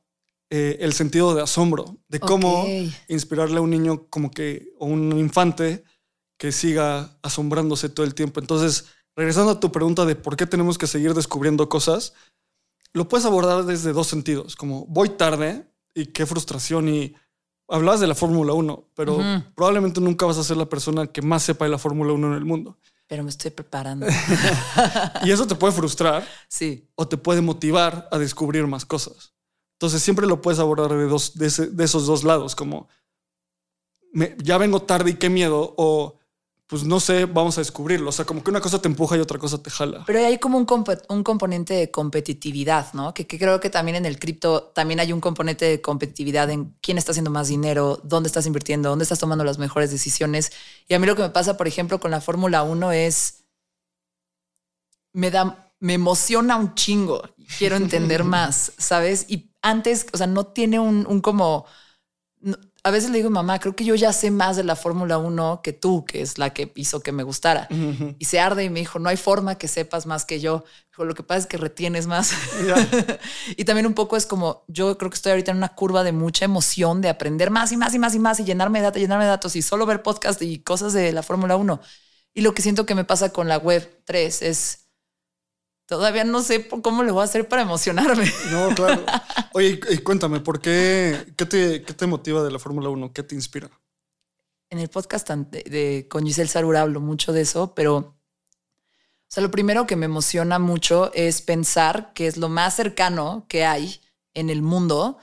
eh, 0.50 0.78
El 0.82 0.94
sentido 0.94 1.34
de 1.34 1.42
asombro, 1.42 1.98
de 2.08 2.20
cómo 2.20 2.66
inspirarle 3.08 3.58
a 3.58 3.62
un 3.62 3.70
niño 3.70 4.08
como 4.10 4.32
que, 4.32 4.74
o 4.80 4.86
un 4.86 5.18
infante 5.18 5.84
que 6.38 6.52
siga 6.52 7.18
asombrándose 7.22 7.90
todo 7.90 8.06
el 8.06 8.16
tiempo. 8.16 8.40
Entonces, 8.40 8.88
regresando 9.16 9.52
a 9.52 9.60
tu 9.60 9.72
pregunta 9.72 10.06
de 10.06 10.16
por 10.16 10.36
qué 10.36 10.48
tenemos 10.48 10.78
que 10.78 10.88
seguir 10.88 11.14
descubriendo 11.14 11.70
cosas, 11.70 12.14
lo 12.94 13.08
puedes 13.08 13.26
abordar 13.26 13.66
desde 13.66 13.94
dos 13.94 14.08
sentidos, 14.08 14.56
como 14.56 14.86
voy 14.88 15.10
tarde 15.10 15.66
y 15.94 16.08
qué 16.08 16.26
frustración 16.26 16.90
y 16.90 17.16
hablabas 17.68 18.02
de 18.02 18.08
la 18.08 18.16
Fórmula 18.16 18.54
1, 18.54 18.90
pero 18.96 19.20
probablemente 19.56 20.02
nunca 20.02 20.26
vas 20.26 20.38
a 20.38 20.44
ser 20.44 20.58
la 20.58 20.68
persona 20.68 21.08
que 21.08 21.22
más 21.22 21.44
sepa 21.44 21.66
de 21.66 21.72
la 21.72 21.78
Fórmula 21.78 22.12
1 22.12 22.28
en 22.28 22.34
el 22.34 22.46
mundo. 22.46 22.78
Pero 23.12 23.26
me 23.26 23.30
estoy 23.30 23.52
preparando. 23.52 24.08
y 25.26 25.32
eso 25.32 25.46
te 25.46 25.56
puede 25.56 25.74
frustrar. 25.74 26.26
Sí. 26.48 26.90
O 26.96 27.10
te 27.10 27.18
puede 27.18 27.42
motivar 27.42 28.08
a 28.10 28.18
descubrir 28.18 28.66
más 28.68 28.86
cosas. 28.86 29.34
Entonces 29.74 30.02
siempre 30.02 30.26
lo 30.26 30.42
puedes 30.42 30.62
abordar 30.62 30.98
de, 30.98 31.08
dos, 31.08 31.38
de, 31.38 31.84
esos 31.84 32.06
dos 32.06 32.24
lados, 32.24 32.56
como 32.56 32.88
me, 34.14 34.38
ya 34.42 34.58
vengo 34.58 34.84
tarde 34.84 35.10
y 35.10 35.16
qué 35.16 35.30
miedo, 35.30 35.76
o 35.76 36.20
pues 36.72 36.86
no 36.86 37.02
sé, 37.02 37.26
vamos 37.26 37.58
a 37.58 37.62
descubrirlo. 37.62 38.08
O 38.08 38.12
sea, 38.14 38.24
como 38.24 38.42
que 38.42 38.50
una 38.50 38.62
cosa 38.62 38.82
te 38.82 38.88
empuja 38.88 39.18
y 39.18 39.20
otra 39.20 39.38
cosa 39.38 39.62
te 39.62 39.70
jala. 39.70 40.06
Pero 40.08 40.26
hay 40.26 40.38
como 40.38 40.58
un, 40.58 40.66
un 41.10 41.22
componente 41.22 41.74
de 41.74 41.92
competitividad, 41.92 42.94
¿no? 42.94 43.14
Que, 43.14 43.28
creo 43.28 43.60
que 43.60 43.70
también 43.70 43.98
en 43.98 44.06
el 44.06 44.18
cripto 44.18 44.72
también 44.74 45.02
hay 45.02 45.12
un 45.12 45.20
componente 45.20 45.66
de 45.66 45.82
competitividad 45.82 46.50
en 46.50 46.74
quién 46.82 46.98
está 46.98 47.12
haciendo 47.12 47.30
más 47.30 47.50
dinero, 47.50 48.00
dónde 48.06 48.28
estás 48.28 48.46
invirtiendo, 48.46 48.88
dónde 48.88 49.04
estás 49.04 49.20
tomando 49.20 49.44
las 49.44 49.58
mejores 49.58 49.92
decisiones. 49.92 50.54
Y 50.88 50.94
a 50.94 51.00
mí 51.00 51.06
lo 51.06 51.18
que 51.18 51.24
me 51.24 51.30
pasa, 51.32 51.58
por 51.58 51.68
ejemplo, 51.68 52.00
con 52.00 52.10
la 52.10 52.22
Fórmula 52.22 52.64
1 52.64 52.94
es, 52.94 53.44
me 55.12 55.30
da, 55.30 55.74
me 55.82 55.96
emociona 55.96 56.56
un 56.56 56.74
chingo. 56.74 57.22
Quiero 57.58 57.76
entender 57.76 58.24
más, 58.38 58.72
¿sabes? 58.78 59.26
Y 59.28 59.52
antes, 59.62 60.06
o 60.14 60.18
sea, 60.18 60.28
no 60.28 60.46
tiene 60.46 60.80
un, 60.80 61.06
un 61.06 61.20
como 61.20 61.66
a 62.84 62.90
veces 62.90 63.12
le 63.12 63.18
digo, 63.18 63.30
mamá, 63.30 63.60
creo 63.60 63.76
que 63.76 63.86
yo 63.86 63.94
ya 63.94 64.12
sé 64.12 64.32
más 64.32 64.58
de 64.58 64.64
la 64.64 64.76
Fórmula 64.76 65.20
1 65.20 65.62
que 65.64 65.72
tú, 65.72 66.04
que 66.04 66.22
es 66.22 66.40
la 66.40 66.52
que 66.52 66.72
hizo 66.76 67.02
que 67.02 67.12
me 67.12 67.22
gustara. 67.22 67.68
Y 68.18 68.26
se 68.26 68.40
arde 68.40 68.64
y 68.64 68.70
me 68.72 68.80
dijo, 68.80 68.98
no 68.98 69.08
hay 69.08 69.18
forma 69.18 69.56
que 69.60 69.68
sepas 69.68 70.08
más 70.08 70.26
que 70.26 70.40
yo. 70.40 70.64
Dijo, 70.90 71.06
lo 71.06 71.14
que 71.14 71.22
pasa 71.22 71.42
es 71.42 71.46
que 71.46 71.58
retienes 71.58 72.08
más. 72.08 72.32
y 73.56 73.66
también 73.66 73.86
un 73.86 73.94
poco 73.94 74.18
es 74.18 74.26
como, 74.26 74.64
yo 74.68 74.98
creo 74.98 75.12
que 75.12 75.16
estoy 75.16 75.32
ahorita 75.32 75.52
en 75.52 75.58
una 75.58 75.76
curva 75.76 76.04
de 76.04 76.12
mucha 76.12 76.46
emoción, 76.46 77.02
de 77.02 77.10
aprender 77.10 77.52
más 77.52 77.72
y 77.72 77.78
más 77.78 77.94
y 77.94 78.00
más 78.00 78.16
y 78.16 78.20
más 78.20 78.40
y 78.40 78.46
llenarme 78.46 78.80
de 78.80 78.86
datos, 78.86 79.00
llenarme 79.00 79.26
de 79.26 79.30
datos 79.30 79.56
y 79.56 79.62
solo 79.62 79.86
ver 79.86 80.02
podcast 80.02 80.42
y 80.42 80.60
cosas 80.60 80.94
de 80.94 81.12
la 81.12 81.22
Fórmula 81.22 81.58
1. 81.58 81.80
Y 82.34 82.42
lo 82.42 82.56
que 82.56 82.64
siento 82.64 82.88
que 82.88 82.96
me 82.96 83.04
pasa 83.04 83.32
con 83.32 83.48
la 83.48 83.58
web 83.58 84.02
3 84.06 84.42
es 84.42 84.88
Todavía 85.92 86.24
no 86.24 86.42
sé 86.42 86.70
cómo 86.70 87.04
le 87.04 87.12
voy 87.12 87.20
a 87.20 87.26
hacer 87.26 87.50
para 87.50 87.64
emocionarme. 87.64 88.24
No, 88.50 88.74
claro. 88.74 89.04
Oye, 89.54 89.78
y 89.90 89.98
cuéntame, 89.98 90.40
¿por 90.40 90.62
qué? 90.62 91.34
¿Qué 91.36 91.46
te, 91.46 91.84
qué 91.84 91.94
te 91.94 92.08
motiva 92.08 92.42
de 92.44 92.50
la 92.50 92.60
Fórmula 92.60 92.88
1? 92.88 93.12
¿Qué 93.12 93.24
te 93.24 93.36
inspira? 93.36 93.70
En 94.70 94.80
el 94.80 94.88
podcast 94.88 95.30
de, 95.30 96.08
con 96.10 96.26
Giselle 96.26 96.48
Sarura 96.48 96.84
hablo 96.84 97.02
mucho 97.02 97.34
de 97.34 97.42
eso, 97.42 97.76
pero 97.76 97.98
o 97.98 98.16
sea, 99.28 99.44
lo 99.44 99.52
primero 99.52 99.86
que 99.86 99.98
me 99.98 100.06
emociona 100.06 100.60
mucho 100.60 101.12
es 101.14 101.42
pensar 101.42 102.14
que 102.14 102.26
es 102.28 102.38
lo 102.38 102.48
más 102.48 102.74
cercano 102.74 103.46
que 103.50 103.66
hay 103.66 104.00
en 104.34 104.50
el 104.50 104.62
mundo 104.62 105.18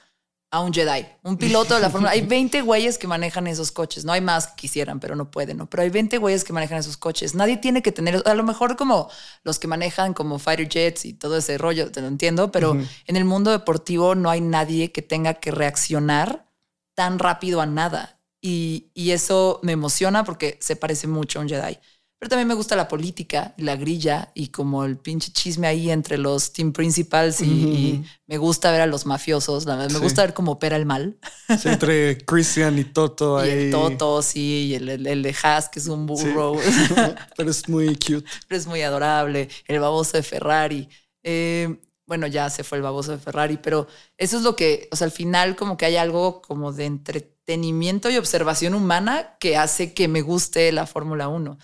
a 0.50 0.60
un 0.60 0.72
Jedi, 0.72 1.06
un 1.24 1.36
piloto 1.36 1.74
de 1.74 1.80
la 1.80 1.90
Fórmula. 1.90 2.12
Hay 2.12 2.22
20 2.22 2.62
güeyes 2.62 2.96
que 2.96 3.06
manejan 3.06 3.46
esos 3.46 3.70
coches. 3.70 4.06
No 4.06 4.12
hay 4.12 4.22
más 4.22 4.46
que 4.46 4.56
quisieran, 4.56 4.98
pero 4.98 5.14
no 5.14 5.30
pueden, 5.30 5.58
¿no? 5.58 5.68
Pero 5.68 5.82
hay 5.82 5.90
20 5.90 6.16
güeyes 6.16 6.42
que 6.42 6.54
manejan 6.54 6.78
esos 6.78 6.96
coches. 6.96 7.34
Nadie 7.34 7.58
tiene 7.58 7.82
que 7.82 7.92
tener, 7.92 8.22
a 8.24 8.34
lo 8.34 8.44
mejor 8.44 8.76
como 8.76 9.10
los 9.44 9.58
que 9.58 9.68
manejan 9.68 10.14
como 10.14 10.38
fighter 10.38 10.68
jets 10.68 11.04
y 11.04 11.12
todo 11.12 11.36
ese 11.36 11.58
rollo, 11.58 11.92
te 11.92 12.00
lo 12.00 12.06
entiendo, 12.06 12.50
pero 12.50 12.76
en 13.06 13.16
el 13.16 13.26
mundo 13.26 13.50
deportivo 13.50 14.14
no 14.14 14.30
hay 14.30 14.40
nadie 14.40 14.90
que 14.90 15.02
tenga 15.02 15.34
que 15.34 15.50
reaccionar 15.50 16.46
tan 16.94 17.18
rápido 17.18 17.60
a 17.60 17.66
nada. 17.66 18.18
Y, 18.40 18.90
y 18.94 19.10
eso 19.10 19.60
me 19.62 19.72
emociona 19.72 20.24
porque 20.24 20.58
se 20.62 20.76
parece 20.76 21.08
mucho 21.08 21.40
a 21.40 21.42
un 21.42 21.48
Jedi. 21.48 21.78
Pero 22.18 22.30
también 22.30 22.48
me 22.48 22.54
gusta 22.54 22.74
la 22.74 22.88
política 22.88 23.54
y 23.56 23.62
la 23.62 23.76
grilla 23.76 24.32
y 24.34 24.48
como 24.48 24.84
el 24.84 24.98
pinche 24.98 25.30
chisme 25.30 25.68
ahí 25.68 25.88
entre 25.90 26.18
los 26.18 26.52
team 26.52 26.72
principals 26.72 27.40
y, 27.40 28.04
me 28.26 28.38
gusta 28.38 28.72
ver 28.72 28.80
a 28.80 28.86
los 28.86 29.06
mafiosos. 29.06 29.66
La 29.66 29.76
verdad, 29.76 29.92
me 29.92 30.00
gusta 30.00 30.22
ver 30.22 30.34
cómo 30.34 30.52
opera 30.52 30.76
el 30.76 30.84
mal. 30.84 31.16
entre 31.48 32.18
Christian 32.18 32.78
y 32.78 32.84
Toto 32.84 33.38
ahí. 33.38 33.48
Y 33.48 33.52
el 33.52 33.70
Toto, 33.70 34.20
sí, 34.22 34.66
y 34.68 34.74
el, 34.74 35.06
el, 35.06 35.22
de 35.22 35.36
Haas, 35.42 35.68
que 35.68 35.78
es 35.78 35.86
un 35.86 36.06
burro. 36.06 36.56
Pero 37.36 37.50
es 37.50 37.68
muy 37.68 37.94
cute. 37.94 38.24
Pero 38.48 38.60
es 38.60 38.66
muy 38.66 38.82
adorable. 38.82 39.48
El 39.66 39.78
baboso 39.78 40.16
de 40.16 40.22
Ferrari. 40.24 40.88
Eh, 41.22 41.78
bueno, 42.08 42.26
ya 42.26 42.50
se 42.50 42.64
fue 42.64 42.78
el 42.78 42.82
baboso 42.82 43.12
de 43.12 43.18
Ferrari, 43.18 43.58
pero 43.58 43.86
eso 44.16 44.38
es 44.38 44.42
lo 44.42 44.56
que, 44.56 44.88
o 44.90 44.96
sea, 44.96 45.04
al 45.04 45.10
final 45.10 45.56
como 45.56 45.76
que 45.76 45.84
hay 45.84 45.96
algo 45.96 46.40
como 46.40 46.72
de 46.72 46.86
entretenimiento 46.86 48.08
y 48.08 48.16
observación 48.16 48.72
humana 48.72 49.36
que 49.38 49.58
hace 49.58 49.92
que 49.92 50.08
me 50.08 50.22
guste 50.22 50.72
la 50.72 50.86
Fórmula 50.86 51.28
1. 51.28 51.58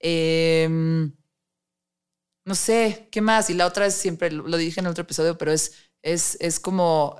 Em, 0.00 1.12
no 2.44 2.54
sé, 2.54 3.08
¿qué 3.12 3.20
más? 3.20 3.50
Y 3.50 3.54
la 3.54 3.66
otra 3.66 3.86
es 3.86 3.94
siempre, 3.94 4.32
lo 4.32 4.56
dije 4.56 4.80
en 4.80 4.86
el 4.86 4.92
otro 4.92 5.02
episodio, 5.02 5.38
pero 5.38 5.52
es, 5.52 5.74
es, 6.02 6.36
es 6.40 6.58
como 6.58 7.16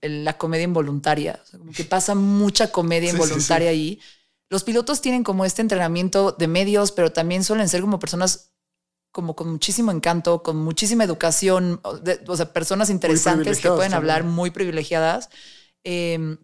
la 0.00 0.38
comedia 0.38 0.64
involuntaria. 0.64 1.42
como 1.50 1.72
que 1.72 1.84
pasa 1.84 2.14
mucha 2.14 2.70
comedia 2.70 3.10
involuntaria 3.10 3.70
ahí. 3.70 4.00
Los 4.48 4.62
pilotos 4.62 5.00
tienen 5.00 5.24
como 5.24 5.44
este 5.44 5.62
entrenamiento 5.62 6.32
de 6.32 6.46
medios, 6.46 6.92
pero 6.92 7.12
también 7.12 7.42
suelen 7.42 7.68
ser 7.68 7.80
como 7.80 7.98
personas 7.98 8.52
como 9.16 9.34
con 9.34 9.50
muchísimo 9.50 9.90
encanto, 9.92 10.42
con 10.42 10.58
muchísima 10.58 11.02
educación, 11.02 11.80
o 11.82 12.36
sea, 12.36 12.52
personas 12.52 12.90
interesantes 12.90 13.60
que 13.60 13.70
pueden 13.70 13.94
hablar 13.94 14.24
muy 14.24 14.50
privilegiadas, 14.50 15.30
em, 15.84 16.36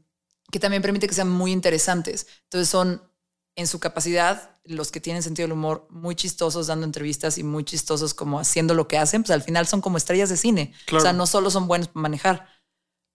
que 0.50 0.58
también 0.58 0.80
permite 0.80 1.06
que 1.06 1.14
sean 1.14 1.28
muy 1.28 1.52
interesantes. 1.52 2.26
Entonces 2.44 2.70
son 2.70 3.02
en 3.56 3.66
su 3.66 3.78
capacidad 3.80 4.56
los 4.64 4.90
que 4.90 5.00
tienen 5.00 5.22
sentido 5.22 5.48
del 5.48 5.56
humor 5.56 5.86
muy 5.90 6.14
chistosos 6.14 6.68
dando 6.68 6.86
entrevistas 6.86 7.36
y 7.38 7.42
muy 7.42 7.64
chistosos 7.64 8.14
como 8.14 8.38
haciendo 8.38 8.74
lo 8.74 8.88
que 8.88 8.98
hacen, 8.98 9.22
pues 9.22 9.32
al 9.32 9.42
final 9.42 9.66
son 9.66 9.80
como 9.80 9.96
estrellas 9.96 10.28
de 10.28 10.36
cine. 10.36 10.72
O 10.92 11.00
sea, 11.00 11.12
no 11.12 11.26
solo 11.26 11.50
son 11.50 11.66
buenos 11.66 11.88
para 11.88 12.02
manejar. 12.02 12.46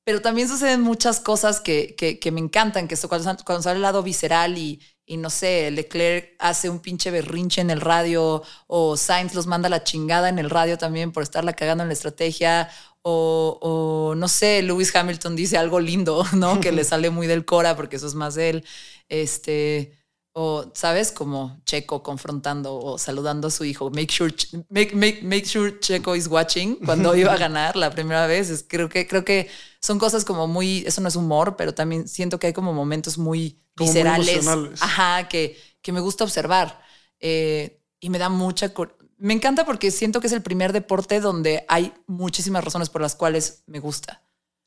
Pero 0.04 0.22
también 0.22 0.48
suceden 0.48 0.82
muchas 0.82 1.20
cosas 1.20 1.60
que, 1.60 1.96
que, 1.96 2.32
me 2.32 2.40
encantan, 2.40 2.88
que 2.88 2.96
cuando, 3.10 3.36
cuando 3.44 3.64
sale 3.64 3.78
el 3.78 3.82
lado 3.82 4.04
visceral 4.04 4.58
y, 4.58 4.82
y 5.06 5.18
no 5.18 5.30
sé, 5.30 5.70
Leclerc 5.72 6.36
hace 6.40 6.70
un 6.70 6.80
pinche 6.80 7.12
berrinche 7.12 7.62
en 7.62 7.70
el 7.70 7.82
radio 7.82 8.44
o 8.68 8.96
Sainz 8.96 9.34
los 9.34 9.48
manda 9.48 9.68
la 9.68 9.84
chingada 9.84 10.30
en 10.30 10.40
el 10.40 10.50
radio 10.50 10.78
también 10.78 11.12
por 11.12 11.24
estarla 11.24 11.54
cagando 11.54 11.84
en 11.84 11.90
la 11.90 11.94
estrategia 11.94 12.70
o, 13.02 13.58
o, 13.62 14.16
no 14.16 14.28
sé, 14.28 14.62
Lewis 14.62 14.94
Hamilton 14.94 15.36
dice 15.36 15.58
algo 15.58 15.80
lindo, 15.80 16.26
¿no? 16.34 16.60
Que 16.60 16.72
le 16.72 16.84
sale 16.86 17.10
muy 17.10 17.26
del 17.26 17.46
Cora 17.46 17.76
porque 17.76 17.96
eso 17.96 18.08
es 18.08 18.16
más 18.16 18.36
de 18.36 18.50
él. 18.50 18.66
Este, 19.08 19.97
o, 20.40 20.70
¿sabes? 20.76 21.12
Como 21.12 21.60
Checo 21.66 22.04
confrontando 22.04 22.78
o 22.78 23.00
saludando 23.00 23.48
a 23.48 23.52
su 23.52 23.66
hijo. 23.66 23.90
Make 23.90 24.14
sure, 24.14 24.32
make, 24.70 24.96
make, 24.96 25.24
make 25.24 25.48
sure 25.48 25.80
Checo 25.80 26.16
is 26.16 26.28
watching 26.28 26.76
cuando 26.86 27.16
iba 27.16 27.34
a 27.34 27.38
ganar 27.38 27.76
la 27.76 27.90
primera 27.90 28.28
vez. 28.28 28.52
Es, 28.52 28.64
creo, 28.68 28.88
que, 28.88 29.08
creo 29.08 29.26
que 29.26 29.50
son 29.82 29.98
cosas 29.98 30.24
como 30.24 30.46
muy, 30.46 30.84
eso 30.86 31.02
no 31.02 31.08
es 31.08 31.16
humor, 31.16 31.56
pero 31.58 31.74
también 31.74 32.08
siento 32.08 32.38
que 32.38 32.46
hay 32.46 32.54
como 32.54 32.72
momentos 32.72 33.18
muy 33.18 33.60
viscerales. 33.76 34.48
ajá, 34.80 35.28
que, 35.28 35.60
que 35.82 35.92
me 35.92 36.02
gusta 36.02 36.24
observar. 36.24 36.84
Eh, 37.20 37.82
y 38.00 38.12
me 38.12 38.20
da 38.20 38.30
mucha... 38.30 38.72
Me 39.18 39.34
encanta 39.34 39.66
porque 39.66 39.90
siento 39.90 40.22
que 40.22 40.28
es 40.28 40.34
el 40.34 40.44
primer 40.44 40.72
deporte 40.72 41.20
donde 41.20 41.66
hay 41.68 41.92
muchísimas 42.06 42.64
razones 42.64 42.90
por 42.90 43.02
las 43.02 43.16
cuales 43.16 43.64
me 43.66 43.80
gusta. 43.80 44.22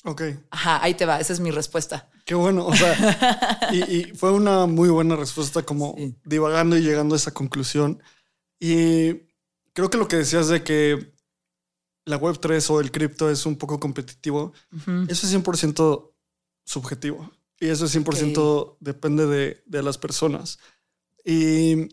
Ok. 0.05 0.23
Ajá, 0.51 0.83
ahí 0.83 0.95
te 0.95 1.05
va, 1.05 1.21
esa 1.21 1.33
es 1.33 1.41
mi 1.41 1.51
respuesta. 1.51 2.09
Qué 2.25 2.35
bueno, 2.35 2.67
o 2.67 2.75
sea, 2.75 3.71
y, 3.73 4.05
fue 4.15 4.33
una 4.33 4.67
muy 4.67 4.89
buena 4.89 5.17
respuesta 5.17 5.63
como 5.63 5.95
divagando 6.25 6.77
y 6.77 6.83
llegando 6.83 7.15
a 7.15 7.19
esa 7.19 7.33
conclusión. 7.33 8.03
Y 8.59 9.15
creo 9.73 9.91
que 9.91 9.99
lo 9.99 10.09
que 10.09 10.17
decías 10.17 10.49
de 10.49 10.63
que 10.63 11.13
la 12.05 12.19
Web3 12.19 12.71
o 12.71 12.81
el 12.81 12.91
cripto 12.91 13.31
es 13.31 13.45
un 13.47 13.57
poco 13.57 13.79
competitivo, 13.79 14.53
eso 15.09 15.27
es 15.27 15.35
100% 15.35 16.11
subjetivo. 16.65 17.31
Y 17.59 17.69
eso 17.69 17.85
es 17.85 17.95
100% 17.95 18.77
depende 18.81 19.27
de, 19.27 19.63
de 19.67 19.83
las 19.83 19.99
personas. 19.99 20.59
Y 21.25 21.89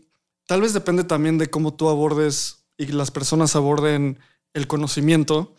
tal 0.46 0.62
vez 0.62 0.72
depende 0.72 1.04
también 1.04 1.36
de 1.36 1.50
cómo 1.50 1.74
tú 1.74 1.90
abordes 1.90 2.64
y 2.78 2.86
las 2.86 3.10
personas 3.10 3.54
aborden 3.54 4.18
el 4.54 4.66
conocimiento 4.66 5.54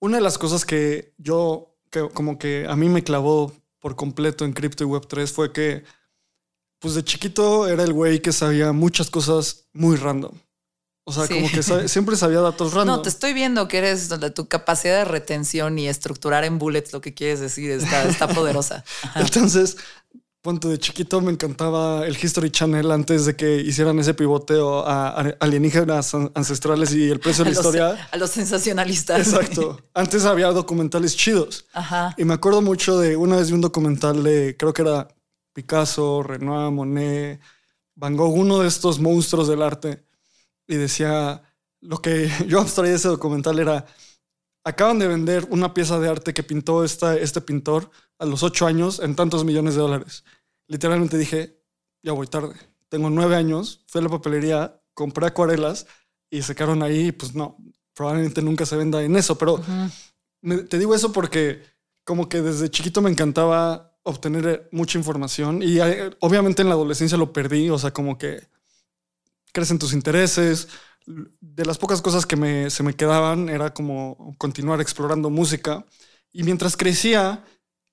una 0.00 0.16
de 0.16 0.22
las 0.22 0.38
cosas 0.38 0.64
que 0.64 1.14
yo, 1.18 1.76
que 1.90 2.08
como 2.12 2.38
que 2.38 2.66
a 2.68 2.74
mí 2.76 2.88
me 2.88 3.04
clavó 3.04 3.52
por 3.78 3.96
completo 3.96 4.44
en 4.44 4.52
cripto 4.52 4.84
y 4.84 4.86
web3 4.86 5.32
fue 5.32 5.52
que, 5.52 5.84
pues 6.78 6.94
de 6.94 7.04
chiquito 7.04 7.68
era 7.68 7.84
el 7.84 7.92
güey 7.92 8.20
que 8.20 8.32
sabía 8.32 8.72
muchas 8.72 9.10
cosas 9.10 9.68
muy 9.72 9.96
random. 9.96 10.32
O 11.04 11.12
sea, 11.12 11.26
como 11.26 11.50
que 11.50 11.88
siempre 11.88 12.16
sabía 12.16 12.40
datos 12.40 12.72
random. 12.74 12.96
No, 12.96 13.02
te 13.02 13.08
estoy 13.08 13.32
viendo 13.32 13.68
que 13.68 13.78
eres 13.78 14.08
donde 14.08 14.30
tu 14.30 14.48
capacidad 14.48 14.98
de 14.98 15.04
retención 15.04 15.78
y 15.78 15.88
estructurar 15.88 16.44
en 16.44 16.58
bullets 16.58 16.92
lo 16.92 17.00
que 17.00 17.14
quieres 17.14 17.40
decir 17.40 17.70
está, 17.70 18.04
está 18.04 18.28
poderosa. 18.28 18.84
Entonces, 19.16 19.76
Ponte 20.42 20.68
de 20.68 20.78
chiquito 20.78 21.20
me 21.20 21.32
encantaba 21.32 22.06
el 22.06 22.16
History 22.16 22.50
Channel 22.50 22.90
antes 22.92 23.26
de 23.26 23.36
que 23.36 23.56
hicieran 23.56 23.98
ese 23.98 24.14
pivoteo 24.14 24.86
a 24.86 25.10
alienígenas 25.38 26.14
ancestrales 26.34 26.94
y 26.94 27.10
el 27.10 27.20
precio 27.20 27.44
de 27.44 27.50
la 27.50 27.56
historia. 27.56 28.08
A 28.10 28.16
los 28.16 28.30
sensacionalistas. 28.30 29.18
Exacto. 29.18 29.78
Antes 29.94 30.24
había 30.24 30.50
documentales 30.52 31.14
chidos. 31.14 31.66
Ajá. 31.74 32.14
Y 32.16 32.24
me 32.24 32.32
acuerdo 32.32 32.62
mucho 32.62 32.98
de 32.98 33.16
una 33.16 33.36
vez 33.36 33.48
de 33.48 33.54
un 33.54 33.60
documental 33.60 34.22
de, 34.22 34.56
creo 34.58 34.72
que 34.72 34.80
era 34.80 35.08
Picasso, 35.52 36.22
Renoir, 36.22 36.72
Monet, 36.72 37.38
Van 37.94 38.16
Gogh, 38.16 38.34
uno 38.34 38.60
de 38.60 38.68
estos 38.68 38.98
monstruos 38.98 39.46
del 39.46 39.60
arte. 39.60 40.06
Y 40.66 40.76
decía, 40.76 41.42
lo 41.80 42.00
que 42.00 42.30
yo 42.46 42.60
abstraía 42.60 42.92
de 42.92 42.96
ese 42.96 43.08
documental 43.08 43.58
era, 43.58 43.84
acaban 44.64 44.98
de 44.98 45.06
vender 45.06 45.46
una 45.50 45.74
pieza 45.74 45.98
de 45.98 46.08
arte 46.08 46.32
que 46.32 46.42
pintó 46.42 46.82
esta, 46.82 47.14
este 47.14 47.42
pintor 47.42 47.90
a 48.20 48.26
los 48.26 48.42
ocho 48.42 48.66
años 48.66 49.00
en 49.00 49.16
tantos 49.16 49.44
millones 49.44 49.74
de 49.74 49.80
dólares. 49.80 50.24
Literalmente 50.68 51.18
dije, 51.18 51.58
ya 52.02 52.12
voy 52.12 52.26
tarde. 52.26 52.54
Tengo 52.88 53.08
nueve 53.10 53.34
años, 53.34 53.82
fui 53.88 54.00
a 54.00 54.04
la 54.04 54.10
papelería, 54.10 54.80
compré 54.94 55.26
acuarelas 55.26 55.86
y 56.28 56.42
se 56.42 56.54
quedaron 56.54 56.82
ahí. 56.82 57.12
Pues 57.12 57.34
no, 57.34 57.56
probablemente 57.94 58.42
nunca 58.42 58.66
se 58.66 58.76
venda 58.76 59.02
en 59.02 59.16
eso, 59.16 59.36
pero 59.38 59.60
te 60.68 60.78
digo 60.78 60.94
eso 60.94 61.12
porque 61.12 61.62
como 62.04 62.28
que 62.28 62.42
desde 62.42 62.70
chiquito 62.70 63.00
me 63.00 63.10
encantaba 63.10 63.96
obtener 64.02 64.68
mucha 64.72 64.98
información 64.98 65.62
y 65.62 65.78
eh, 65.78 66.10
obviamente 66.20 66.62
en 66.62 66.68
la 66.68 66.74
adolescencia 66.74 67.18
lo 67.18 67.32
perdí, 67.32 67.70
o 67.70 67.78
sea, 67.78 67.92
como 67.92 68.18
que 68.18 68.46
crecen 69.52 69.78
tus 69.78 69.94
intereses. 69.94 70.68
De 71.06 71.64
las 71.64 71.78
pocas 71.78 72.02
cosas 72.02 72.26
que 72.26 72.70
se 72.70 72.82
me 72.82 72.94
quedaban 72.94 73.48
era 73.48 73.72
como 73.72 74.34
continuar 74.36 74.80
explorando 74.80 75.30
música. 75.30 75.86
Y 76.32 76.42
mientras 76.42 76.76
crecía, 76.76 77.44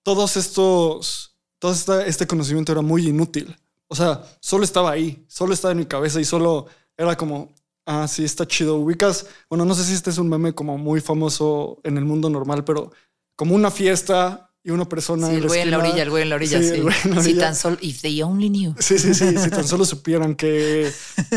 todos 0.08 0.38
estos, 0.38 1.36
todo 1.60 2.00
este 2.00 2.26
conocimiento 2.26 2.72
era 2.72 2.80
muy 2.80 3.10
inútil. 3.10 3.54
O 3.90 3.96
sea, 3.96 4.24
solo 4.40 4.64
estaba 4.64 4.90
ahí, 4.90 5.26
solo 5.28 5.54
estaba 5.54 5.74
en 5.74 5.80
mi 5.80 5.86
cabeza 5.86 6.22
y 6.22 6.24
solo 6.24 6.68
era 6.96 7.18
como, 7.18 7.54
ah, 7.86 8.08
sí, 8.08 8.24
está 8.24 8.48
chido. 8.48 8.78
Ubicas, 8.78 9.26
bueno, 9.50 9.66
no 9.66 9.76
sé 9.76 9.84
si 9.84 9.92
este 9.92 10.10
es 10.10 10.18
un 10.18 10.30
meme 10.30 10.54
como 10.54 10.78
muy 10.78 11.02
famoso 11.02 11.82
en 11.84 11.98
el 11.98 12.06
mundo 12.06 12.30
normal, 12.30 12.64
pero 12.64 12.94
como 13.36 13.54
una 13.54 13.70
fiesta 13.70 14.47
y 14.68 14.72
una 14.72 14.84
persona. 14.84 15.30
Sí, 15.30 15.36
el 15.36 15.48
güey 15.48 15.62
en 15.62 15.72
la 15.72 15.78
orilla, 15.78 16.04
el 16.04 16.10
güey 16.10 16.24
en 16.24 16.30
la 16.30 16.36
orilla, 16.36 16.62
sí. 16.62 16.84
Si 17.22 17.36
tan 17.36 17.56
solo, 17.56 17.78
if 17.80 18.02
they 18.02 18.22
only 18.22 18.50
knew. 18.50 18.76
Sí, 18.78 19.00
sí, 19.00 19.14
sí. 19.14 19.38
si 19.38 19.50
tan 19.50 19.66
solo 19.66 19.86
supieran 19.86 20.36
que 20.36 20.92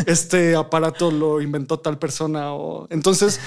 este 0.05 0.57
aparato 0.57 1.13
lo 1.13 1.41
inventó 1.41 1.79
tal 1.79 1.97
persona. 1.97 2.53
O... 2.53 2.89
Entonces, 2.91 3.39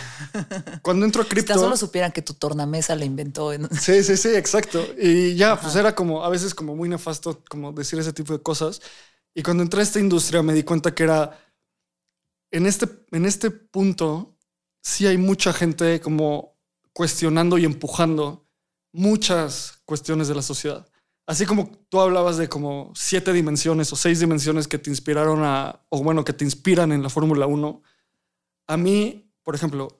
cuando 0.81 1.05
entro 1.05 1.23
a 1.23 1.25
cripto. 1.25 1.51
Si 1.51 1.59
tan 1.59 1.59
solo 1.59 1.75
supieran 1.75 2.13
que 2.13 2.21
tu 2.21 2.33
tornamesa 2.33 2.95
la 2.95 3.03
inventó. 3.03 3.51
Sí, 3.77 4.05
sí, 4.05 4.15
sí, 4.15 4.29
exacto. 4.29 4.81
Y 4.97 5.35
ya, 5.35 5.59
pues 5.59 5.75
era 5.75 5.93
como, 5.93 6.23
a 6.23 6.29
veces 6.29 6.55
como 6.55 6.77
muy 6.77 6.87
nefasto 6.87 7.43
como 7.49 7.73
decir 7.73 7.99
ese 7.99 8.13
tipo 8.13 8.31
de 8.31 8.41
cosas. 8.41 8.81
Y 9.35 9.43
cuando 9.43 9.63
entré 9.63 9.81
a 9.81 9.83
esta 9.83 9.99
industria 9.99 10.41
me 10.41 10.53
di 10.53 10.63
cuenta 10.63 10.95
que 10.95 11.03
era. 11.03 11.37
En 12.51 12.67
este, 12.67 12.87
en 13.11 13.25
este 13.25 13.51
punto, 13.51 14.37
sí 14.81 15.07
hay 15.07 15.17
mucha 15.17 15.51
gente 15.51 15.99
como 15.99 16.55
cuestionando 16.93 17.57
y 17.57 17.65
empujando 17.65 18.42
muchas 18.93 19.81
cuestiones 19.85 20.29
de 20.29 20.35
la 20.35 20.41
sociedad. 20.41 20.87
Así 21.25 21.45
como 21.45 21.71
tú 21.89 21.99
hablabas 21.99 22.37
de 22.37 22.47
como 22.47 22.91
siete 22.95 23.33
dimensiones 23.33 23.91
o 23.91 23.95
seis 23.95 24.19
dimensiones 24.19 24.67
que 24.67 24.77
te 24.77 24.89
inspiraron 24.89 25.43
a, 25.43 25.81
o 25.89 26.03
bueno, 26.03 26.23
que 26.23 26.33
te 26.33 26.45
inspiran 26.45 26.91
en 26.91 27.01
la 27.01 27.09
Fórmula 27.09 27.47
1, 27.47 27.81
a 28.67 28.77
mí, 28.77 29.31
por 29.41 29.55
ejemplo, 29.55 29.99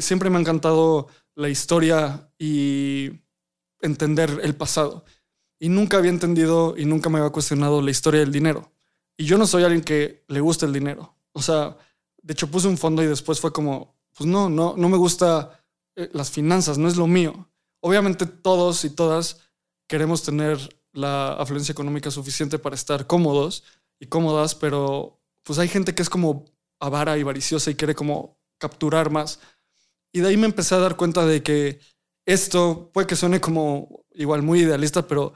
siempre 0.00 0.30
me 0.30 0.36
ha 0.36 0.40
encantado 0.40 1.08
la 1.34 1.48
historia 1.48 2.30
y 2.38 3.10
entender 3.80 4.40
el 4.42 4.54
pasado. 4.54 5.04
Y 5.58 5.68
nunca 5.68 5.98
había 5.98 6.10
entendido 6.10 6.74
y 6.76 6.84
nunca 6.84 7.10
me 7.10 7.18
había 7.18 7.30
cuestionado 7.30 7.82
la 7.82 7.90
historia 7.90 8.20
del 8.20 8.32
dinero. 8.32 8.72
Y 9.16 9.24
yo 9.24 9.38
no 9.38 9.46
soy 9.46 9.64
alguien 9.64 9.82
que 9.82 10.24
le 10.28 10.40
guste 10.40 10.66
el 10.66 10.72
dinero. 10.72 11.14
O 11.32 11.42
sea, 11.42 11.76
de 12.22 12.32
hecho 12.32 12.50
puse 12.50 12.68
un 12.68 12.78
fondo 12.78 13.02
y 13.02 13.06
después 13.06 13.40
fue 13.40 13.52
como, 13.52 13.96
pues 14.16 14.28
no, 14.28 14.48
no, 14.48 14.74
no 14.76 14.88
me 14.88 14.96
gusta 14.96 15.60
eh, 15.96 16.08
las 16.12 16.30
finanzas, 16.30 16.78
no 16.78 16.88
es 16.88 16.96
lo 16.96 17.06
mío. 17.06 17.48
Obviamente 17.84 18.26
todos 18.26 18.84
y 18.84 18.90
todas 18.90 19.40
queremos 19.88 20.22
tener 20.22 20.58
la 20.92 21.32
afluencia 21.34 21.72
económica 21.72 22.10
suficiente 22.10 22.58
para 22.58 22.76
estar 22.76 23.06
cómodos 23.06 23.64
y 23.98 24.06
cómodas, 24.06 24.54
pero 24.54 25.20
pues 25.42 25.58
hay 25.58 25.68
gente 25.68 25.94
que 25.94 26.02
es 26.02 26.08
como 26.08 26.44
avara 26.78 27.18
y 27.18 27.24
variciosa 27.24 27.70
y 27.70 27.74
quiere 27.74 27.94
como 27.94 28.38
capturar 28.58 29.10
más. 29.10 29.40
Y 30.12 30.20
de 30.20 30.28
ahí 30.28 30.36
me 30.36 30.46
empecé 30.46 30.76
a 30.76 30.78
dar 30.78 30.96
cuenta 30.96 31.26
de 31.26 31.42
que 31.42 31.80
esto 32.24 32.90
puede 32.92 33.08
que 33.08 33.16
suene 33.16 33.40
como 33.40 34.04
igual 34.12 34.42
muy 34.42 34.60
idealista, 34.60 35.06
pero 35.06 35.32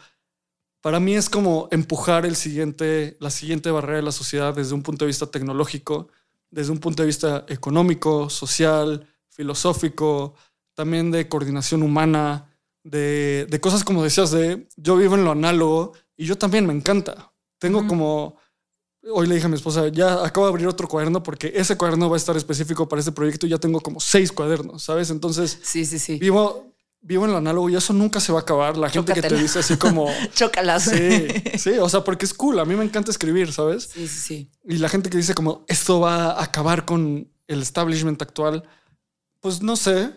para 0.80 1.00
mí 1.00 1.14
es 1.14 1.28
como 1.28 1.68
empujar 1.72 2.26
el 2.26 2.36
siguiente, 2.36 3.16
la 3.18 3.30
siguiente 3.30 3.72
barrera 3.72 3.96
de 3.96 4.02
la 4.04 4.12
sociedad 4.12 4.54
desde 4.54 4.74
un 4.74 4.84
punto 4.84 5.04
de 5.04 5.08
vista 5.08 5.26
tecnológico, 5.26 6.08
desde 6.50 6.70
un 6.70 6.78
punto 6.78 7.02
de 7.02 7.08
vista 7.08 7.44
económico, 7.48 8.30
social, 8.30 9.08
filosófico, 9.28 10.34
también 10.76 11.10
de 11.10 11.28
coordinación 11.28 11.82
humana, 11.82 12.52
de, 12.84 13.58
cosas 13.60 13.82
como 13.82 14.04
decías, 14.04 14.30
de 14.30 14.68
yo 14.76 14.96
vivo 14.96 15.16
en 15.16 15.24
lo 15.24 15.32
análogo 15.32 15.94
y 16.16 16.26
yo 16.26 16.38
también 16.38 16.66
me 16.66 16.72
encanta. 16.72 17.32
Tengo 17.58 17.88
como 17.88 18.36
hoy 19.10 19.26
le 19.26 19.34
dije 19.36 19.46
a 19.46 19.48
mi 19.48 19.56
esposa, 19.56 19.88
ya 19.88 20.24
acabo 20.24 20.46
de 20.46 20.50
abrir 20.50 20.66
otro 20.66 20.86
cuaderno 20.86 21.22
porque 21.22 21.52
ese 21.54 21.76
cuaderno 21.76 22.10
va 22.10 22.16
a 22.16 22.18
estar 22.18 22.36
específico 22.36 22.88
para 22.88 23.00
este 23.00 23.12
proyecto 23.12 23.46
y 23.46 23.50
ya 23.50 23.58
tengo 23.58 23.80
como 23.80 23.98
seis 24.00 24.30
cuadernos, 24.30 24.82
¿sabes? 24.82 25.10
Entonces, 25.10 25.58
Sí, 25.62 25.84
sí, 25.86 25.98
sí. 25.98 26.18
vivo, 26.18 26.74
vivo 27.00 27.24
en 27.24 27.30
el 27.30 27.36
análogo 27.36 27.70
y 27.70 27.76
eso 27.76 27.92
nunca 27.92 28.20
se 28.20 28.32
va 28.32 28.40
a 28.40 28.42
acabar. 28.42 28.76
La 28.76 28.90
gente 28.90 29.14
que 29.14 29.22
te 29.22 29.36
dice 29.36 29.60
así 29.60 29.76
como... 29.76 30.08
Chócalas. 30.34 30.84
Sí, 30.84 31.28
sí, 31.56 31.70
o 31.78 31.88
sea, 31.88 32.02
porque 32.04 32.26
es 32.26 32.34
cool. 32.34 32.58
A 32.58 32.64
mí 32.64 32.74
me 32.74 32.84
encanta 32.84 33.10
escribir, 33.10 33.52
¿sabes? 33.52 33.84
sí, 33.92 34.06
sí, 34.08 34.18
sí. 34.20 34.50
Y 34.64 34.78
la 34.78 34.88
gente 34.88 35.08
que 35.08 35.16
dice 35.16 35.34
como 35.34 35.64
esto 35.68 36.00
va 36.00 36.32
a 36.32 36.42
acabar 36.42 36.84
con 36.84 37.30
el 37.46 37.62
establishment 37.62 38.20
actual, 38.20 38.64
pues 39.40 39.62
no 39.62 39.76
sé, 39.76 40.12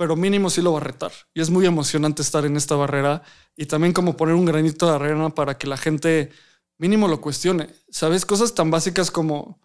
pero 0.00 0.16
mínimo 0.16 0.48
sí 0.48 0.62
lo 0.62 0.72
va 0.72 0.78
a 0.78 0.82
retar. 0.82 1.12
Y 1.34 1.42
es 1.42 1.50
muy 1.50 1.66
emocionante 1.66 2.22
estar 2.22 2.46
en 2.46 2.56
esta 2.56 2.74
barrera 2.74 3.20
y 3.54 3.66
también 3.66 3.92
como 3.92 4.16
poner 4.16 4.34
un 4.34 4.46
granito 4.46 4.86
de 4.86 4.94
arena 4.94 5.28
para 5.28 5.58
que 5.58 5.66
la 5.66 5.76
gente 5.76 6.30
mínimo 6.78 7.06
lo 7.06 7.20
cuestione. 7.20 7.68
¿Sabes? 7.90 8.24
Cosas 8.24 8.54
tan 8.54 8.70
básicas 8.70 9.10
como 9.10 9.60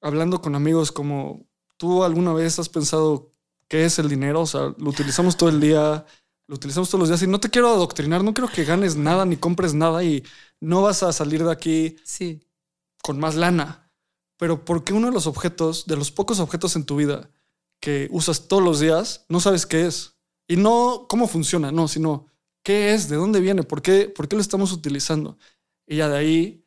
hablando 0.00 0.42
con 0.42 0.56
amigos, 0.56 0.90
como 0.90 1.46
tú 1.76 2.02
alguna 2.02 2.32
vez 2.32 2.58
has 2.58 2.68
pensado 2.68 3.32
qué 3.68 3.84
es 3.84 4.00
el 4.00 4.08
dinero, 4.08 4.40
o 4.40 4.46
sea, 4.46 4.74
lo 4.76 4.90
utilizamos 4.90 5.36
todo 5.36 5.50
el 5.50 5.60
día. 5.60 6.04
Lo 6.48 6.56
utilizamos 6.56 6.88
todos 6.90 6.98
los 7.02 7.08
días 7.08 7.22
y 7.22 7.28
no 7.28 7.38
te 7.38 7.50
quiero 7.50 7.68
adoctrinar, 7.68 8.24
no 8.24 8.34
quiero 8.34 8.48
que 8.50 8.64
ganes 8.64 8.96
nada 8.96 9.24
ni 9.24 9.36
compres 9.36 9.72
nada 9.72 10.02
y 10.02 10.24
no 10.58 10.82
vas 10.82 11.04
a 11.04 11.12
salir 11.12 11.44
de 11.44 11.52
aquí 11.52 11.94
Sí. 12.02 12.42
con 13.04 13.20
más 13.20 13.36
lana. 13.36 13.88
Pero 14.36 14.64
porque 14.64 14.92
uno 14.94 15.06
de 15.06 15.12
los 15.12 15.28
objetos, 15.28 15.86
de 15.86 15.94
los 15.96 16.10
pocos 16.10 16.40
objetos 16.40 16.74
en 16.74 16.84
tu 16.86 16.96
vida 16.96 17.30
que 17.80 18.08
usas 18.10 18.48
todos 18.48 18.62
los 18.62 18.80
días, 18.80 19.24
no 19.28 19.40
sabes 19.40 19.66
qué 19.66 19.86
es. 19.86 20.14
Y 20.48 20.56
no 20.56 21.06
cómo 21.08 21.26
funciona, 21.28 21.72
no, 21.72 21.88
sino 21.88 22.26
qué 22.62 22.94
es, 22.94 23.08
de 23.08 23.16
dónde 23.16 23.40
viene, 23.40 23.62
por 23.62 23.82
qué, 23.82 24.08
por 24.08 24.28
qué 24.28 24.36
lo 24.36 24.42
estamos 24.42 24.72
utilizando. 24.72 25.38
Y 25.86 25.96
ya 25.96 26.08
de 26.08 26.16
ahí, 26.18 26.64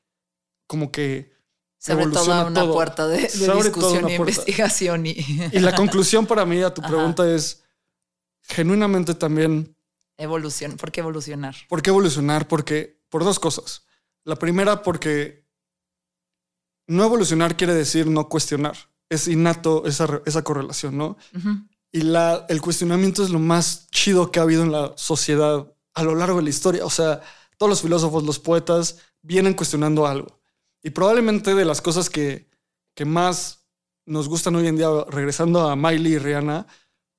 como 0.67 0.91
que 0.91 1.33
Se 1.77 1.91
abre 1.93 2.07
toda 2.07 2.45
una 2.45 2.61
todo. 2.61 2.73
puerta 2.73 3.07
de, 3.07 3.21
discusión 3.21 4.09
y 4.09 4.17
puerta. 4.17 4.17
investigación. 4.17 5.05
Y 5.05 5.15
Y 5.51 5.59
la 5.59 5.75
conclusión 5.75 6.25
para 6.25 6.45
mí 6.45 6.61
a 6.61 6.73
tu 6.73 6.81
Ajá. 6.85 6.89
pregunta 6.89 7.29
es, 7.33 7.63
genuinamente 8.41 9.13
también, 9.15 9.75
evolución. 10.17 10.75
¿Por 10.77 10.91
qué 10.91 10.99
evolucionar? 11.01 11.55
¿por 11.69 11.81
qué 11.81 11.89
evolucionar? 11.89 12.47
Porque, 12.47 13.01
por 13.09 13.23
dos 13.23 13.39
cosas. 13.39 13.83
La 14.25 14.35
primera, 14.35 14.83
porque 14.83 15.45
no 16.87 17.03
evolucionar 17.05 17.55
quiere 17.55 17.73
decir 17.73 18.07
no 18.07 18.27
cuestionar. 18.29 18.75
Es 19.09 19.27
innato 19.27 19.85
esa, 19.85 20.21
esa 20.25 20.43
correlación, 20.43 20.97
¿no? 20.97 21.17
Y 21.91 22.01
la, 22.01 22.45
el 22.49 22.61
cuestionamiento 22.61 23.23
es 23.23 23.31
lo 23.31 23.39
más 23.39 23.87
chido 23.89 24.31
que 24.31 24.39
ha 24.39 24.43
habido 24.43 24.63
en 24.63 24.71
la 24.71 24.93
sociedad 24.95 25.73
a 25.95 26.03
lo 26.03 26.15
largo 26.15 26.37
de 26.37 26.43
la 26.43 26.49
historia. 26.49 26.85
O 26.85 26.89
sea, 26.89 27.21
todos 27.57 27.69
los 27.69 27.81
filósofos, 27.81 28.23
los 28.23 28.39
poetas 28.39 28.97
vienen 29.21 29.53
cuestionando 29.53 30.05
algo. 30.05 30.39
Y 30.83 30.91
probablemente 30.91 31.55
de 31.55 31.65
las 31.65 31.81
cosas 31.81 32.09
que, 32.09 32.49
que 32.95 33.05
más 33.05 33.65
nos 34.05 34.27
gustan 34.29 34.55
hoy 34.55 34.67
en 34.67 34.77
día, 34.77 34.87
regresando 35.09 35.67
a 35.67 35.75
Miley 35.75 36.13
y 36.13 36.17
Rihanna, 36.19 36.67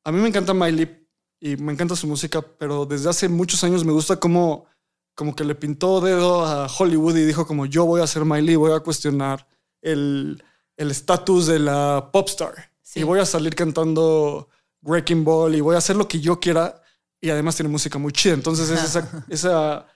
a 0.04 0.12
mí 0.12 0.20
me 0.20 0.28
encanta 0.28 0.54
Miley 0.54 1.06
y 1.40 1.56
me 1.56 1.72
encanta 1.72 1.96
su 1.96 2.06
música, 2.06 2.42
pero 2.42 2.86
desde 2.86 3.10
hace 3.10 3.28
muchos 3.28 3.62
años 3.64 3.84
me 3.84 3.92
gusta 3.92 4.16
cómo 4.16 4.66
como 5.14 5.36
que 5.36 5.44
le 5.44 5.54
pintó 5.54 6.00
dedo 6.00 6.46
a 6.46 6.66
Hollywood 6.66 7.16
y 7.16 7.26
dijo 7.26 7.46
como 7.46 7.66
yo 7.66 7.84
voy 7.84 8.00
a 8.00 8.06
ser 8.06 8.24
Miley, 8.24 8.56
voy 8.56 8.72
a 8.72 8.80
cuestionar 8.80 9.46
el 9.82 10.42
el 10.80 10.90
estatus 10.90 11.46
de 11.46 11.58
la 11.58 12.08
popstar 12.12 12.70
Sí. 12.82 13.00
y 13.00 13.02
voy 13.04 13.20
a 13.20 13.26
salir 13.26 13.54
cantando 13.54 14.48
Wrecking 14.82 15.24
Ball 15.24 15.54
y 15.54 15.60
voy 15.60 15.74
a 15.74 15.78
hacer 15.78 15.94
lo 15.96 16.08
que 16.08 16.18
yo 16.20 16.40
quiera 16.40 16.82
y 17.20 17.30
además 17.30 17.54
tiene 17.54 17.68
música 17.68 17.98
muy 17.98 18.12
chida. 18.12 18.34
Entonces 18.34 18.70
es 18.70 18.82
esa, 18.82 19.24
esa, 19.28 19.86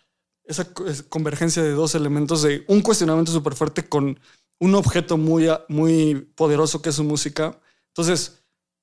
esa 0.45 0.73
co- 0.73 0.87
es 0.87 1.03
convergencia 1.03 1.63
de 1.63 1.71
dos 1.73 1.95
elementos 1.95 2.43
de 2.43 2.65
un 2.69 2.83
cuestionamiento 2.83 3.33
súper 3.33 3.55
fuerte 3.55 3.89
con 3.89 4.21
un 4.61 4.75
objeto 4.75 5.17
muy, 5.17 5.49
a- 5.49 5.65
muy 5.69 6.15
poderoso 6.37 6.81
que 6.83 6.91
es 6.91 6.95
su 6.97 7.03
música. 7.05 7.59
Entonces, 7.89 8.43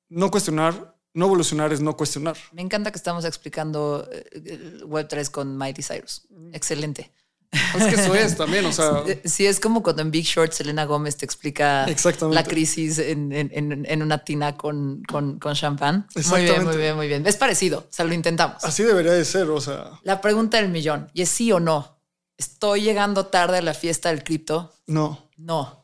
no 0.10 0.30
cuestionar, 0.32 0.98
no 1.14 1.26
evolucionar 1.28 1.72
es 1.72 1.80
no 1.82 1.96
cuestionar. 1.96 2.36
Me 2.52 2.62
encanta 2.64 2.92
que 2.92 2.98
estamos 2.98 3.24
explicando 3.26 4.08
eh, 4.12 4.26
el 4.34 4.84
Web3 4.88 5.30
con 5.30 5.56
Mighty 5.58 5.84
Cyrus. 5.84 6.28
Excelente. 6.52 7.12
Es 7.52 7.84
que 7.86 8.02
eso 8.02 8.16
es 8.16 8.38
también, 8.38 8.66
o 8.66 8.72
sea, 8.72 9.04
Sí, 9.26 9.46
es 9.46 9.60
como 9.60 9.84
cuando 9.84 10.02
en 10.02 10.12
Big 10.12 10.26
Short 10.26 10.54
Selena 10.54 10.86
Gómez 10.86 11.18
te 11.18 11.26
explica 11.26 11.84
Exactamente. 11.86 12.36
la 12.36 12.44
crisis 12.48 12.98
en, 13.00 13.32
en- 13.34 13.52
en- 13.86 14.02
una 14.02 14.24
tina 14.24 14.56
con, 14.56 15.04
con, 15.04 15.38
con 15.40 15.54
champán. 15.54 16.08
Muy 16.30 16.44
bien, 16.44 16.64
muy 16.64 16.78
bien, 16.78 16.96
muy 16.96 17.08
bien. 17.08 17.28
Es 17.28 17.36
parecido, 17.36 17.80
o 17.80 17.88
sea, 17.94 18.06
lo 18.06 18.14
intentamos. 18.14 18.64
así 18.64 18.84
debería 18.84 19.12
de 19.12 19.26
ser, 19.26 19.50
o 19.50 19.60
sea, 19.60 20.00
La 20.04 20.22
pregunta 20.22 20.58
del 20.58 20.70
millón, 20.70 21.10
¿y 21.14 21.24
es 21.24 21.30
sí 21.30 21.52
o 21.52 21.60
no? 21.60 22.00
¿Estoy 22.38 22.82
llegando 22.82 23.26
tarde 23.28 23.58
a 23.58 23.62
la 23.62 23.74
fiesta 23.74 24.10
del 24.10 24.24
cripto? 24.24 24.74
no. 24.88 25.30
No. 25.38 25.80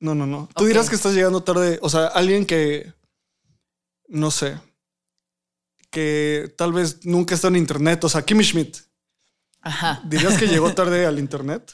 No, 0.00 0.14
no, 0.14 0.26
no. 0.26 0.48
Tú 0.54 0.64
dirás 0.66 0.88
que 0.88 0.94
estás 0.94 1.12
llegando 1.14 1.42
tarde. 1.42 1.78
O 1.82 1.88
sea, 1.90 2.06
alguien 2.06 2.46
que. 2.46 2.92
No 4.06 4.30
sé. 4.30 4.56
Que 5.90 6.54
tal 6.56 6.72
vez 6.72 7.04
nunca 7.04 7.34
está 7.34 7.48
en 7.48 7.56
internet. 7.56 8.04
O 8.04 8.08
sea, 8.08 8.22
Kimmy 8.22 8.44
Schmidt. 8.44 8.76
Ajá. 9.68 10.00
¿Dirías 10.04 10.38
que 10.38 10.46
llegó 10.48 10.72
tarde 10.74 11.06
al 11.06 11.18
internet? 11.18 11.72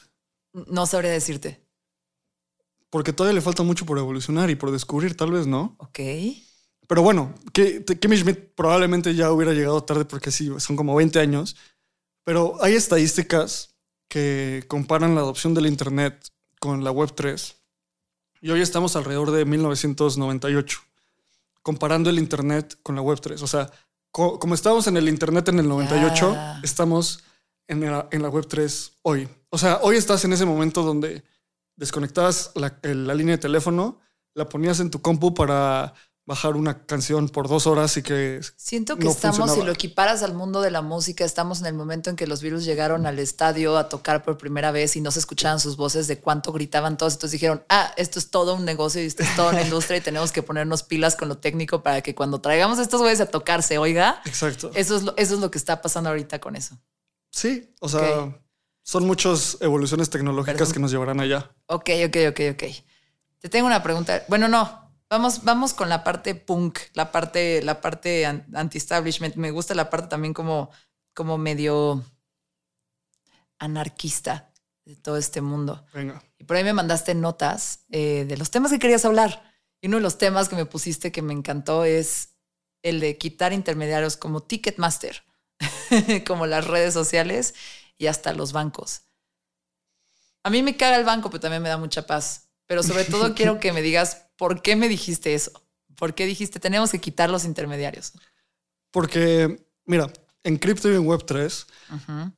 No 0.53 0.85
sabría 0.85 1.11
decirte. 1.11 1.61
Porque 2.89 3.13
todavía 3.13 3.35
le 3.35 3.41
falta 3.41 3.63
mucho 3.63 3.85
por 3.85 3.97
evolucionar 3.97 4.49
y 4.49 4.55
por 4.55 4.71
descubrir, 4.71 5.15
tal 5.17 5.31
vez 5.31 5.47
no. 5.47 5.75
Ok. 5.79 5.99
Pero 6.87 7.01
bueno, 7.01 7.33
Kimmy 7.53 8.17
Schmidt 8.17 8.53
probablemente 8.55 9.15
ya 9.15 9.31
hubiera 9.31 9.53
llegado 9.53 9.83
tarde 9.83 10.05
porque 10.05 10.31
sí, 10.31 10.49
son 10.59 10.75
como 10.75 10.95
20 10.95 11.19
años. 11.19 11.55
Pero 12.23 12.57
hay 12.63 12.73
estadísticas 12.73 13.75
que 14.07 14.63
comparan 14.67 15.15
la 15.15 15.21
adopción 15.21 15.53
del 15.53 15.65
internet 15.67 16.29
con 16.59 16.83
la 16.83 16.91
web 16.91 17.11
3. 17.13 17.55
Y 18.41 18.51
hoy 18.51 18.61
estamos 18.61 18.95
alrededor 18.95 19.31
de 19.31 19.45
1998, 19.45 20.79
comparando 21.63 22.09
el 22.09 22.19
internet 22.19 22.77
con 22.83 22.95
la 22.95 23.01
web 23.01 23.19
3. 23.19 23.41
O 23.41 23.47
sea, 23.47 23.71
co- 24.11 24.39
como 24.39 24.53
estábamos 24.55 24.85
en 24.87 24.97
el 24.97 25.09
internet 25.09 25.49
en 25.49 25.59
el 25.59 25.67
98, 25.67 26.31
Ya. 26.33 26.59
estamos 26.63 27.23
en 27.67 27.81
la, 27.81 28.07
en 28.11 28.21
la 28.21 28.29
web 28.29 28.47
3 28.47 28.99
hoy. 29.03 29.27
O 29.49 29.57
sea, 29.57 29.79
hoy 29.81 29.95
estás 29.95 30.25
en 30.25 30.33
ese 30.33 30.45
momento 30.45 30.83
donde 30.83 31.23
desconectabas 31.75 32.51
la, 32.55 33.13
línea 33.13 33.35
de 33.35 33.41
teléfono, 33.41 33.99
la 34.33 34.49
ponías 34.49 34.79
en 34.79 34.89
tu 34.89 35.01
compu 35.01 35.33
para 35.33 35.93
bajar 36.27 36.55
una 36.55 36.85
canción 36.87 37.29
por 37.29 37.47
dos 37.47 37.67
horas 37.67 37.95
y 37.97 38.01
que 38.01 38.41
Siento 38.57 38.97
que 38.97 39.03
no 39.03 39.11
estamos, 39.11 39.53
si 39.53 39.61
lo 39.61 39.71
equiparas 39.71 40.23
al 40.23 40.33
mundo 40.33 40.61
de 40.61 40.71
la 40.71 40.81
música, 40.81 41.23
estamos 41.23 41.59
en 41.59 41.67
el 41.67 41.75
momento 41.75 42.09
en 42.09 42.15
que 42.15 42.25
los 42.25 42.41
virus 42.41 42.65
llegaron 42.65 43.05
al 43.05 43.19
estadio 43.19 43.77
a 43.77 43.89
tocar 43.89 44.23
por 44.23 44.37
primera 44.37 44.71
vez 44.71 44.95
y 44.95 45.01
no 45.01 45.11
se 45.11 45.19
escuchaban 45.19 45.59
sus 45.59 45.77
voces 45.77 46.07
de 46.07 46.19
cuánto 46.19 46.51
gritaban 46.51 46.97
todos. 46.97 47.13
Entonces 47.13 47.39
dijeron, 47.39 47.63
ah, 47.69 47.93
esto 47.95 48.17
es 48.17 48.31
todo 48.31 48.55
un 48.55 48.65
negocio 48.65 49.03
y 49.03 49.05
esto 49.05 49.21
es 49.21 49.35
toda 49.35 49.51
una 49.51 49.61
industria 49.69 49.97
y 49.97 50.01
tenemos 50.01 50.31
que 50.31 50.41
ponernos 50.41 50.81
pilas 50.81 51.15
con 51.15 51.29
lo 51.29 51.37
técnico 51.37 51.83
para 51.83 52.01
que 52.01 52.15
cuando 52.15 52.41
traigamos 52.41 52.79
a 52.79 52.81
estos 52.81 53.01
güeyes 53.01 53.21
a 53.21 53.27
tocar 53.27 53.61
se 53.61 53.77
oiga. 53.77 54.21
Exacto. 54.25 54.71
Eso 54.73 54.95
es, 54.97 55.03
lo, 55.03 55.13
eso 55.17 55.35
es 55.35 55.39
lo 55.39 55.51
que 55.51 55.59
está 55.59 55.81
pasando 55.81 56.09
ahorita 56.09 56.39
con 56.39 56.55
eso. 56.55 56.75
Sí, 57.35 57.75
o 57.81 57.89
sea, 57.89 58.33
son 58.81 59.05
muchas 59.05 59.57
evoluciones 59.59 60.09
tecnológicas 60.09 60.57
Perdón. 60.57 60.73
que 60.73 60.79
nos 60.79 60.91
llevarán 60.91 61.19
allá. 61.19 61.51
Ok, 61.65 61.89
ok, 62.07 62.17
ok, 62.29 62.39
ok. 62.53 62.63
Te 63.39 63.49
tengo 63.49 63.67
una 63.67 63.83
pregunta. 63.83 64.23
Bueno, 64.29 64.47
no. 64.47 64.83
Vamos, 65.09 65.43
vamos 65.43 65.73
con 65.73 65.89
la 65.89 66.03
parte 66.05 66.33
punk, 66.33 66.79
la 66.93 67.11
parte, 67.11 67.61
la 67.61 67.81
parte 67.81 68.25
an- 68.25 68.45
anti-establishment. 68.55 69.35
Me 69.35 69.51
gusta 69.51 69.75
la 69.75 69.89
parte 69.89 70.07
también 70.07 70.33
como, 70.33 70.71
como 71.13 71.37
medio 71.37 72.03
anarquista 73.59 74.51
de 74.85 74.95
todo 74.95 75.17
este 75.17 75.41
mundo. 75.41 75.85
Venga. 75.93 76.23
Y 76.37 76.45
por 76.45 76.55
ahí 76.55 76.63
me 76.63 76.73
mandaste 76.73 77.15
notas 77.15 77.85
eh, 77.89 78.25
de 78.27 78.37
los 78.37 78.49
temas 78.49 78.71
que 78.71 78.79
querías 78.79 79.03
hablar. 79.05 79.43
Y 79.81 79.87
uno 79.87 79.97
de 79.97 80.03
los 80.03 80.17
temas 80.17 80.47
que 80.47 80.55
me 80.55 80.65
pusiste 80.65 81.11
que 81.11 81.21
me 81.21 81.33
encantó 81.33 81.83
es 81.83 82.29
el 82.81 82.99
de 83.01 83.17
quitar 83.17 83.51
intermediarios 83.51 84.15
como 84.15 84.41
Ticketmaster, 84.43 85.23
como 86.27 86.45
las 86.45 86.67
redes 86.67 86.93
sociales 86.93 87.53
y 87.97 88.07
hasta 88.07 88.33
los 88.33 88.51
bancos. 88.53 89.01
A 90.43 90.49
mí 90.49 90.61
me 90.61 90.77
caga 90.77 90.97
el 90.97 91.05
banco, 91.05 91.29
pero 91.29 91.41
también 91.41 91.63
me 91.63 91.69
da 91.69 91.77
mucha 91.77 92.05
paz. 92.05 92.49
Pero 92.67 92.83
sobre 92.83 93.03
todo 93.05 93.33
quiero 93.35 93.59
que 93.59 93.73
me 93.73 93.81
digas 93.81 94.27
por 94.37 94.61
qué 94.61 94.75
me 94.75 94.87
dijiste 94.89 95.33
eso. 95.33 95.51
¿Por 95.95 96.13
qué 96.13 96.25
dijiste 96.25 96.59
tenemos 96.59 96.91
que 96.91 96.99
quitar 96.99 97.29
los 97.29 97.45
intermediarios? 97.45 98.13
Porque, 98.91 99.65
mira, 99.85 100.11
en 100.43 100.57
cripto 100.57 100.91
y 100.91 100.95
en 100.95 101.05
Web3 101.05 101.65
Ujú. 101.93 102.31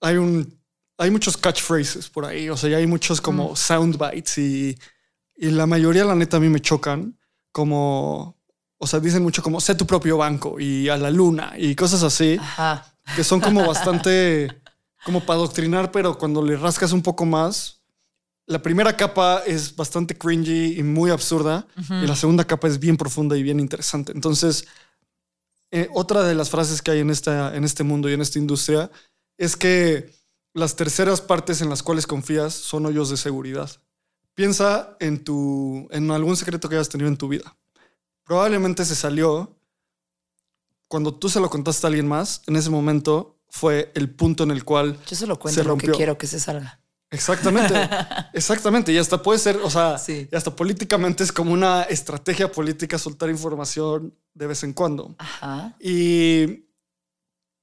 hay 0.00 0.16
un 0.16 0.62
hay 0.98 1.10
muchos 1.10 1.36
catchphrases 1.36 2.08
por 2.08 2.24
ahí, 2.24 2.48
o 2.48 2.56
sea, 2.56 2.70
ya 2.70 2.76
hay 2.76 2.86
muchos 2.86 3.20
como 3.20 3.56
soundbites 3.56 4.38
y, 4.38 4.78
y 5.34 5.50
la 5.50 5.66
mayoría, 5.66 6.04
la 6.04 6.14
neta, 6.14 6.36
a 6.36 6.40
mí 6.40 6.48
me 6.48 6.60
chocan 6.60 7.18
como, 7.50 8.36
o 8.82 8.86
sea, 8.88 8.98
dicen 8.98 9.22
mucho 9.22 9.44
como 9.44 9.60
sé 9.60 9.76
tu 9.76 9.86
propio 9.86 10.16
banco 10.16 10.58
y 10.58 10.88
a 10.88 10.96
la 10.96 11.08
luna 11.08 11.52
y 11.56 11.76
cosas 11.76 12.02
así, 12.02 12.36
Ajá. 12.40 12.84
que 13.14 13.22
son 13.22 13.40
como 13.40 13.64
bastante 13.64 14.60
como 15.04 15.20
para 15.20 15.38
adoctrinar, 15.38 15.92
pero 15.92 16.18
cuando 16.18 16.42
le 16.44 16.56
rascas 16.56 16.90
un 16.90 17.00
poco 17.00 17.24
más, 17.24 17.80
la 18.46 18.60
primera 18.60 18.96
capa 18.96 19.42
es 19.46 19.76
bastante 19.76 20.18
cringy 20.18 20.80
y 20.80 20.82
muy 20.82 21.12
absurda 21.12 21.64
y 22.02 22.06
la 22.08 22.16
segunda 22.16 22.44
capa 22.44 22.66
es 22.66 22.80
bien 22.80 22.96
profunda 22.96 23.36
y 23.36 23.44
bien 23.44 23.60
interesante. 23.60 24.10
Entonces, 24.10 24.66
eh, 25.70 25.88
otra 25.94 26.24
de 26.24 26.34
las 26.34 26.50
frases 26.50 26.82
que 26.82 26.90
hay 26.90 26.98
en, 26.98 27.10
esta, 27.10 27.54
en 27.54 27.62
este 27.62 27.84
mundo 27.84 28.10
y 28.10 28.14
en 28.14 28.20
esta 28.20 28.40
industria 28.40 28.90
es 29.38 29.56
que 29.56 30.10
las 30.54 30.74
terceras 30.74 31.20
partes 31.20 31.62
en 31.62 31.70
las 31.70 31.84
cuales 31.84 32.08
confías 32.08 32.52
son 32.52 32.84
hoyos 32.86 33.10
de 33.10 33.16
seguridad. 33.16 33.70
piensa 34.34 34.96
en 34.98 35.22
tu, 35.22 35.86
en 35.92 36.10
algún 36.10 36.36
secreto 36.36 36.68
que 36.68 36.74
hayas 36.74 36.88
tenido 36.88 37.08
en 37.08 37.16
tu 37.16 37.28
vida. 37.28 37.56
Probablemente 38.24 38.84
se 38.84 38.94
salió 38.94 39.56
cuando 40.88 41.14
tú 41.14 41.28
se 41.28 41.40
lo 41.40 41.50
contaste 41.50 41.86
a 41.86 41.88
alguien 41.88 42.06
más. 42.08 42.42
En 42.46 42.56
ese 42.56 42.70
momento 42.70 43.38
fue 43.48 43.90
el 43.94 44.10
punto 44.14 44.44
en 44.44 44.50
el 44.50 44.64
cual 44.64 44.98
Yo 45.06 45.16
solo 45.16 45.38
cuento 45.38 45.62
se 45.62 45.66
lo 45.66 45.76
que 45.76 45.90
quiero 45.90 46.16
que 46.18 46.26
se 46.26 46.40
salga. 46.40 46.80
Exactamente, 47.10 47.74
exactamente. 48.32 48.92
Y 48.92 48.98
hasta 48.98 49.22
puede 49.22 49.38
ser, 49.38 49.56
o 49.62 49.68
sea, 49.70 49.98
Sí. 49.98 50.28
y 50.30 50.34
hasta 50.36 50.54
políticamente 50.56 51.22
es 51.24 51.32
como 51.32 51.52
una 51.52 51.82
estrategia 51.82 52.50
política 52.50 52.98
soltar 52.98 53.28
información 53.28 54.14
de 54.34 54.46
vez 54.46 54.62
en 54.64 54.72
cuando. 54.72 55.14
Ajá. 55.18 55.76
Y 55.78 56.64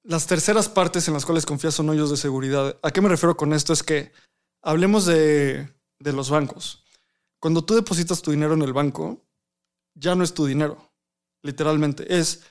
las 0.04 0.28
terceras 0.28 0.69
partes 0.69 1.08
en 1.08 1.15
las 1.15 1.26
cuales 1.26 1.45
confías 1.48 1.74
son 1.74 1.89
hoyos 1.89 2.12
de 2.12 2.17
seguridad. 2.17 2.78
¿A 2.84 2.91
qué 2.91 3.02
me 3.02 3.10
refiero 3.10 3.36
con 3.38 3.54
esto? 3.54 3.74
Es 3.74 3.82
que 3.82 4.12
hablemos 4.62 5.06
de, 5.06 5.67
de 6.00 6.13
los 6.13 6.30
bancos. 6.30 6.84
Cuando 7.39 7.63
tú 7.63 7.74
depositas 7.74 8.22
tu 8.22 8.30
dinero 8.32 8.54
en 8.54 8.62
el 8.62 8.74
banco, 8.74 9.24
ya 9.99 10.15
no 10.15 10.23
es 10.23 10.33
tu 10.33 10.45
dinero, 10.45 10.77
literalmente. 11.43 12.17
Es 12.17 12.41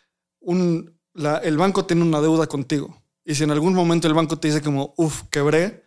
un, 0.41 0.99
el 1.43 1.57
banco 1.57 1.87
tiene 1.87 2.03
una 2.03 2.21
deuda 2.21 2.47
contigo. 2.47 3.03
Y 3.25 3.35
si 3.35 3.45
en 3.45 3.51
algún 3.51 3.75
momento 3.75 4.07
el 4.07 4.15
banco 4.15 4.39
te 4.39 4.49
dice 4.49 4.63
como, 4.63 4.95
uff, 4.97 5.25
quebré, 5.31 5.85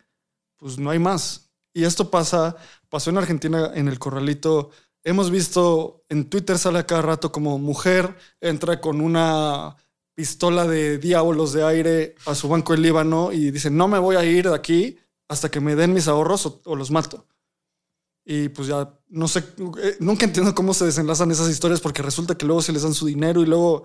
pues 0.56 0.78
no 0.78 0.90
hay 0.90 0.98
más. 0.98 1.50
Y 1.72 1.84
esto 1.84 2.10
pasa, 2.10 2.56
pasó 2.88 3.10
en 3.10 3.18
Argentina 3.18 3.72
en 3.74 3.88
el 3.88 3.98
corralito. 3.98 4.70
Hemos 5.02 5.30
visto 5.30 6.04
en 6.08 6.28
Twitter 6.28 6.58
sale 6.58 6.78
a 6.78 6.86
cada 6.86 7.02
rato 7.02 7.32
como 7.32 7.58
mujer 7.58 8.16
entra 8.40 8.80
con 8.80 9.00
una 9.00 9.76
pistola 10.14 10.66
de 10.66 10.98
diablos 10.98 11.52
de 11.52 11.64
aire 11.64 12.14
a 12.26 12.34
su 12.34 12.48
banco 12.48 12.74
en 12.74 12.82
Líbano 12.82 13.32
y 13.32 13.50
dice, 13.50 13.70
no 13.70 13.88
me 13.88 13.98
voy 13.98 14.16
a 14.16 14.24
ir 14.24 14.48
de 14.48 14.54
aquí 14.54 14.98
hasta 15.28 15.50
que 15.50 15.60
me 15.60 15.74
den 15.74 15.94
mis 15.94 16.06
ahorros 16.08 16.46
o, 16.46 16.60
o 16.64 16.76
los 16.76 16.90
mato. 16.90 17.26
Y 18.24 18.50
pues 18.50 18.68
ya, 18.68 18.96
no 19.12 19.28
sé, 19.28 19.40
eh, 19.82 19.96
nunca 20.00 20.24
entiendo 20.24 20.54
cómo 20.54 20.72
se 20.72 20.86
desenlazan 20.86 21.30
esas 21.30 21.50
historias 21.50 21.80
porque 21.80 22.02
resulta 22.02 22.34
que 22.34 22.46
luego 22.46 22.62
se 22.62 22.72
les 22.72 22.82
dan 22.82 22.94
su 22.94 23.06
dinero 23.06 23.42
y 23.42 23.46
luego... 23.46 23.84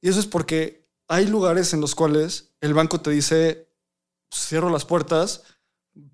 Y 0.00 0.08
eso 0.08 0.18
es 0.18 0.26
porque 0.26 0.88
hay 1.08 1.26
lugares 1.26 1.72
en 1.72 1.80
los 1.80 1.94
cuales 1.94 2.52
el 2.60 2.74
banco 2.74 3.00
te 3.00 3.10
dice, 3.10 3.68
cierro 4.34 4.68
las 4.68 4.84
puertas, 4.84 5.44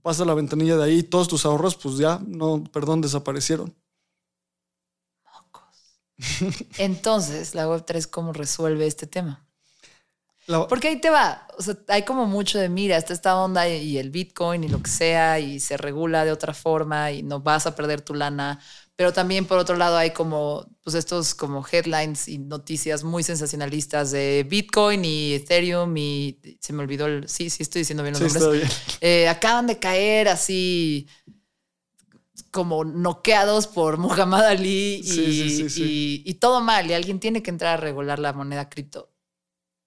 pasa 0.02 0.26
la 0.26 0.34
ventanilla 0.34 0.76
de 0.76 0.84
ahí, 0.84 1.02
todos 1.02 1.28
tus 1.28 1.46
ahorros, 1.46 1.76
pues 1.76 1.96
ya, 1.96 2.20
no, 2.26 2.62
perdón, 2.70 3.00
desaparecieron. 3.00 3.74
Entonces, 6.76 7.54
la 7.54 7.66
Web3, 7.66 8.08
¿cómo 8.08 8.34
resuelve 8.34 8.86
este 8.86 9.06
tema? 9.06 9.46
La- 10.46 10.66
Porque 10.66 10.88
ahí 10.88 11.00
te 11.00 11.10
va. 11.10 11.46
O 11.58 11.62
sea, 11.62 11.76
hay 11.88 12.04
como 12.04 12.26
mucho 12.26 12.58
de 12.58 12.68
mira, 12.68 12.96
está 12.96 13.12
esta 13.12 13.36
onda 13.36 13.68
y 13.68 13.98
el 13.98 14.10
Bitcoin 14.10 14.64
y 14.64 14.68
lo 14.68 14.82
que 14.82 14.90
sea, 14.90 15.38
y 15.38 15.60
se 15.60 15.76
regula 15.76 16.24
de 16.24 16.32
otra 16.32 16.54
forma 16.54 17.12
y 17.12 17.22
no 17.22 17.40
vas 17.40 17.66
a 17.66 17.74
perder 17.76 18.00
tu 18.00 18.14
lana. 18.14 18.60
Pero 18.96 19.12
también 19.12 19.46
por 19.46 19.58
otro 19.58 19.76
lado 19.76 19.96
hay 19.96 20.10
como, 20.12 20.66
pues 20.82 20.94
estos 20.96 21.34
como 21.34 21.64
headlines 21.70 22.28
y 22.28 22.38
noticias 22.38 23.04
muy 23.04 23.22
sensacionalistas 23.22 24.10
de 24.10 24.46
Bitcoin 24.48 25.04
y 25.04 25.34
Ethereum 25.34 25.96
y 25.96 26.38
se 26.60 26.72
me 26.72 26.82
olvidó 26.82 27.06
el, 27.06 27.28
sí, 27.28 27.48
sí 27.50 27.62
estoy 27.62 27.80
diciendo 27.82 28.02
bien 28.02 28.12
los 28.14 28.32
sí, 28.32 28.38
nombres. 28.38 28.60
bien. 28.60 28.68
Eh, 29.00 29.28
acaban 29.28 29.66
de 29.66 29.78
caer 29.78 30.28
así 30.28 31.08
como 32.50 32.84
noqueados 32.84 33.66
por 33.66 33.98
Muhammad 33.98 34.44
Ali 34.46 34.96
y, 34.96 35.02
Sí, 35.02 35.32
sí, 35.32 35.50
sí, 35.50 35.70
sí. 35.70 35.82
y- 35.84 36.30
y 36.30 36.34
todo 36.34 36.60
mal 36.60 36.90
y 36.90 36.94
alguien 36.94 37.20
tiene 37.20 37.42
que 37.42 37.50
entrar 37.50 37.74
a 37.78 37.80
regular 37.80 38.18
la 38.18 38.32
moneda 38.32 38.68
cripto. 38.68 39.11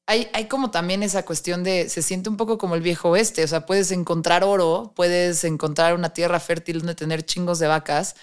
Hay, 0.07 0.29
hay 0.33 0.47
como 0.47 0.69
también 0.69 1.01
esa 1.01 1.25
cuestión 1.25 1.63
de, 1.63 1.89
se 1.89 2.01
siente 2.01 2.29
un 2.29 2.37
poco 2.37 2.57
como 2.57 2.75
el 2.75 2.81
viejo 2.81 3.09
oeste, 3.09 3.43
o 3.43 3.47
sea, 3.47 3.65
puedes 3.65 3.91
encontrar 3.91 4.43
oro, 4.43 4.93
puedes 4.95 5.43
encontrar 5.43 5.95
una 5.95 6.13
tierra 6.13 6.39
fértil 6.39 6.79
donde 6.79 6.93
tener 6.95 7.25
chingos 7.25 7.57
de 7.57 7.67
vacas, 7.67 8.15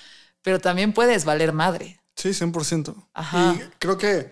pero 0.43 0.61
también 0.61 0.93
puedes 0.93 1.25
valer 1.25 1.53
madre. 1.53 2.01
Sí, 2.15 2.31
100%. 2.31 2.95
Ajá. 3.15 3.55
Y 3.55 3.63
creo 3.79 3.99
que 3.99 4.31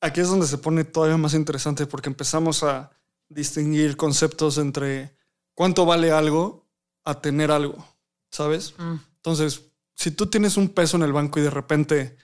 aquí 0.00 0.20
es 0.20 0.28
donde 0.28 0.46
se 0.46 0.58
pone 0.58 0.84
todavía 0.84 1.16
más 1.16 1.34
interesante 1.34 1.86
porque 1.86 2.08
empezamos 2.08 2.62
a 2.62 2.90
distinguir 3.28 3.96
conceptos 3.96 4.58
entre 4.58 5.16
cuánto 5.54 5.86
vale 5.86 6.10
algo 6.10 6.66
a 7.04 7.20
tener 7.20 7.50
algo, 7.50 7.86
¿sabes? 8.30 8.74
Mm, 8.78 8.96
Entonces, 9.16 9.62
si 9.94 10.10
tú 10.10 10.26
tienes 10.26 10.56
un 10.56 10.68
peso 10.68 10.96
en 10.96 11.02
el 11.02 11.12
banco 11.12 11.38
y 11.38 11.42
de 11.42 11.50
repente 11.50 12.16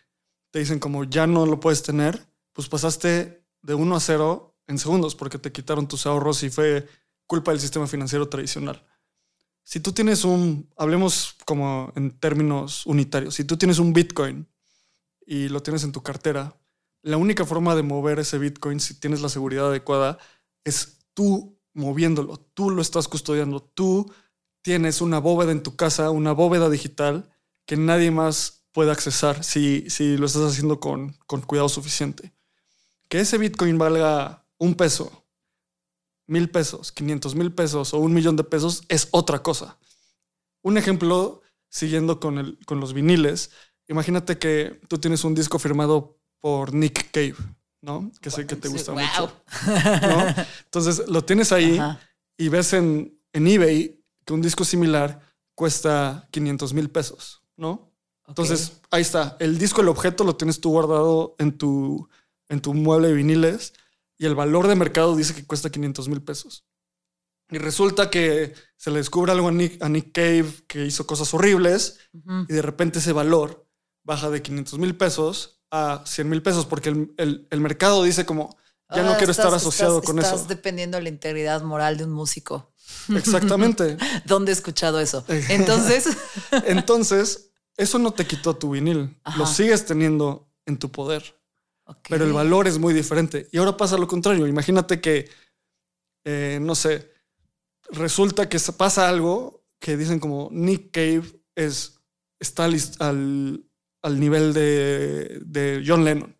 te 0.50 0.58
dicen 0.58 0.78
como 0.78 1.04
ya 1.04 1.26
no 1.26 1.46
lo 1.46 1.60
puedes 1.60 1.82
tener, 1.82 2.26
pues 2.52 2.68
pasaste 2.68 3.39
de 3.62 3.74
1 3.74 3.96
a 3.96 4.00
0 4.00 4.56
en 4.66 4.78
segundos 4.78 5.14
porque 5.14 5.38
te 5.38 5.52
quitaron 5.52 5.88
tus 5.88 6.06
ahorros 6.06 6.42
y 6.42 6.50
fue 6.50 6.86
culpa 7.26 7.50
del 7.50 7.60
sistema 7.60 7.86
financiero 7.86 8.28
tradicional. 8.28 8.84
Si 9.62 9.80
tú 9.80 9.92
tienes 9.92 10.24
un, 10.24 10.68
hablemos 10.76 11.36
como 11.44 11.92
en 11.94 12.18
términos 12.18 12.86
unitarios, 12.86 13.34
si 13.34 13.44
tú 13.44 13.56
tienes 13.56 13.78
un 13.78 13.92
Bitcoin 13.92 14.48
y 15.26 15.48
lo 15.48 15.62
tienes 15.62 15.84
en 15.84 15.92
tu 15.92 16.02
cartera, 16.02 16.56
la 17.02 17.16
única 17.16 17.44
forma 17.44 17.74
de 17.74 17.82
mover 17.82 18.18
ese 18.18 18.38
Bitcoin, 18.38 18.80
si 18.80 18.98
tienes 18.98 19.20
la 19.20 19.28
seguridad 19.28 19.68
adecuada, 19.68 20.18
es 20.64 20.98
tú 21.14 21.58
moviéndolo, 21.72 22.38
tú 22.38 22.70
lo 22.70 22.82
estás 22.82 23.08
custodiando, 23.08 23.62
tú 23.62 24.12
tienes 24.62 25.00
una 25.00 25.18
bóveda 25.18 25.52
en 25.52 25.62
tu 25.62 25.76
casa, 25.76 26.10
una 26.10 26.32
bóveda 26.32 26.68
digital 26.68 27.30
que 27.64 27.76
nadie 27.76 28.10
más 28.10 28.66
puede 28.72 28.90
accesar 28.90 29.44
si, 29.44 29.88
si 29.88 30.16
lo 30.16 30.26
estás 30.26 30.42
haciendo 30.42 30.80
con, 30.80 31.16
con 31.26 31.40
cuidado 31.42 31.68
suficiente. 31.68 32.32
Que 33.10 33.20
ese 33.20 33.38
Bitcoin 33.38 33.76
valga 33.76 34.46
un 34.56 34.74
peso, 34.76 35.26
mil 36.28 36.48
pesos, 36.48 36.92
500 36.92 37.34
mil 37.34 37.52
pesos 37.52 37.92
o 37.92 37.98
un 37.98 38.14
millón 38.14 38.36
de 38.36 38.44
pesos 38.44 38.84
es 38.88 39.08
otra 39.10 39.42
cosa. 39.42 39.78
Un 40.62 40.78
ejemplo, 40.78 41.42
siguiendo 41.68 42.20
con, 42.20 42.38
el, 42.38 42.58
con 42.66 42.78
los 42.78 42.92
viniles, 42.92 43.50
imagínate 43.88 44.38
que 44.38 44.80
tú 44.86 44.98
tienes 44.98 45.24
un 45.24 45.34
disco 45.34 45.58
firmado 45.58 46.20
por 46.38 46.72
Nick 46.72 47.10
Cave, 47.10 47.34
¿no? 47.80 48.12
Que 48.20 48.30
sé 48.30 48.46
que 48.46 48.54
te 48.54 48.68
gusta 48.68 48.92
wow. 48.92 49.00
mucho. 49.00 49.42
¿no? 50.02 50.44
Entonces 50.66 51.08
lo 51.08 51.24
tienes 51.24 51.50
ahí 51.50 51.78
Ajá. 51.78 51.98
y 52.38 52.48
ves 52.48 52.74
en, 52.74 53.20
en 53.32 53.46
eBay 53.48 54.00
que 54.24 54.32
un 54.32 54.40
disco 54.40 54.64
similar 54.64 55.20
cuesta 55.56 56.28
500 56.30 56.74
mil 56.74 56.90
pesos, 56.90 57.42
¿no? 57.56 57.90
Entonces, 58.28 58.80
ahí 58.92 59.02
está. 59.02 59.36
El 59.40 59.58
disco, 59.58 59.80
el 59.80 59.88
objeto, 59.88 60.22
lo 60.22 60.36
tienes 60.36 60.60
tú 60.60 60.70
guardado 60.70 61.34
en 61.38 61.58
tu, 61.58 62.08
en 62.50 62.60
tu 62.60 62.74
mueble 62.74 63.08
de 63.08 63.14
viniles 63.14 63.72
y 64.18 64.26
el 64.26 64.34
valor 64.34 64.68
de 64.68 64.74
mercado 64.74 65.16
dice 65.16 65.34
que 65.34 65.46
cuesta 65.46 65.70
500 65.70 66.08
mil 66.08 66.22
pesos. 66.22 66.66
Y 67.50 67.56
resulta 67.58 68.10
que 68.10 68.52
se 68.76 68.90
le 68.90 68.98
descubre 68.98 69.32
algo 69.32 69.48
a 69.48 69.52
Nick, 69.52 69.82
a 69.82 69.88
Nick 69.88 70.12
Cave 70.12 70.52
que 70.68 70.84
hizo 70.84 71.06
cosas 71.06 71.32
horribles 71.32 71.98
y 72.48 72.52
de 72.52 72.62
repente 72.62 72.98
ese 72.98 73.12
valor 73.12 73.66
baja 74.04 74.28
de 74.30 74.42
500 74.42 74.78
mil 74.78 74.94
pesos 74.96 75.62
a 75.70 76.02
100 76.06 76.28
mil 76.28 76.42
pesos 76.42 76.66
porque 76.66 76.90
el, 76.90 77.14
el- 77.16 77.48
el 77.50 77.60
mercado 77.60 78.02
dice 78.04 78.26
como, 78.26 78.56
ya 78.94 79.02
no 79.02 79.12
Ah, 79.12 79.16
quiero 79.16 79.30
estar 79.30 79.46
estás- 79.46 79.62
asociado 79.62 79.96
estás- 79.98 80.06
con 80.06 80.18
estás 80.18 80.40
eso. 80.40 80.48
dependiendo 80.48 80.96
de 80.98 81.04
la 81.04 81.08
integridad 81.08 81.62
moral 81.62 81.96
de 81.96 82.04
un 82.04 82.10
músico. 82.12 82.72
Exactamente. 83.16 83.96
¿Dónde 84.26 84.52
he 84.52 84.54
escuchado 84.54 85.00
eso? 85.00 85.24
Entonces, 85.48 86.08
Entonces, 86.66 87.50
eso 87.76 87.98
no 87.98 88.12
te 88.12 88.26
quitó 88.26 88.54
tu 88.56 88.70
vinil. 88.70 89.16
Ajá. 89.24 89.38
Lo 89.38 89.46
sigues 89.46 89.86
teniendo 89.86 90.48
en 90.66 90.78
tu 90.78 90.90
poder. 90.90 91.39
Pero 92.08 92.24
el 92.24 92.32
valor 92.32 92.66
es 92.68 92.78
muy 92.78 92.94
diferente. 92.94 93.48
Y 93.52 93.58
ahora 93.58 93.76
pasa 93.76 93.96
lo 93.98 94.06
contrario. 94.06 94.46
Imagínate 94.46 95.00
que, 95.00 95.28
eh, 96.24 96.58
no 96.60 96.74
sé, 96.74 97.10
resulta 97.90 98.48
que 98.48 98.58
pasa 98.76 99.08
algo 99.08 99.64
que 99.78 99.96
dicen 99.96 100.20
como 100.20 100.48
Nick 100.52 100.90
Cave 100.92 101.22
es, 101.54 101.98
está 102.38 102.64
al, 102.66 103.64
al 104.02 104.20
nivel 104.20 104.52
de, 104.52 105.40
de 105.44 105.82
John 105.86 106.04
Lennon. 106.04 106.36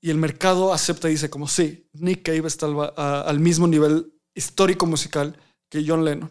Y 0.00 0.10
el 0.10 0.16
mercado 0.18 0.72
acepta 0.72 1.08
y 1.08 1.12
dice 1.12 1.28
como 1.28 1.48
sí, 1.48 1.88
Nick 1.94 2.22
Cave 2.22 2.46
está 2.46 2.66
al, 2.66 2.78
va- 2.78 2.94
a- 2.96 3.22
al 3.22 3.40
mismo 3.40 3.66
nivel 3.66 4.12
histórico 4.34 4.86
musical 4.86 5.36
que 5.68 5.84
John 5.86 6.04
Lennon. 6.04 6.30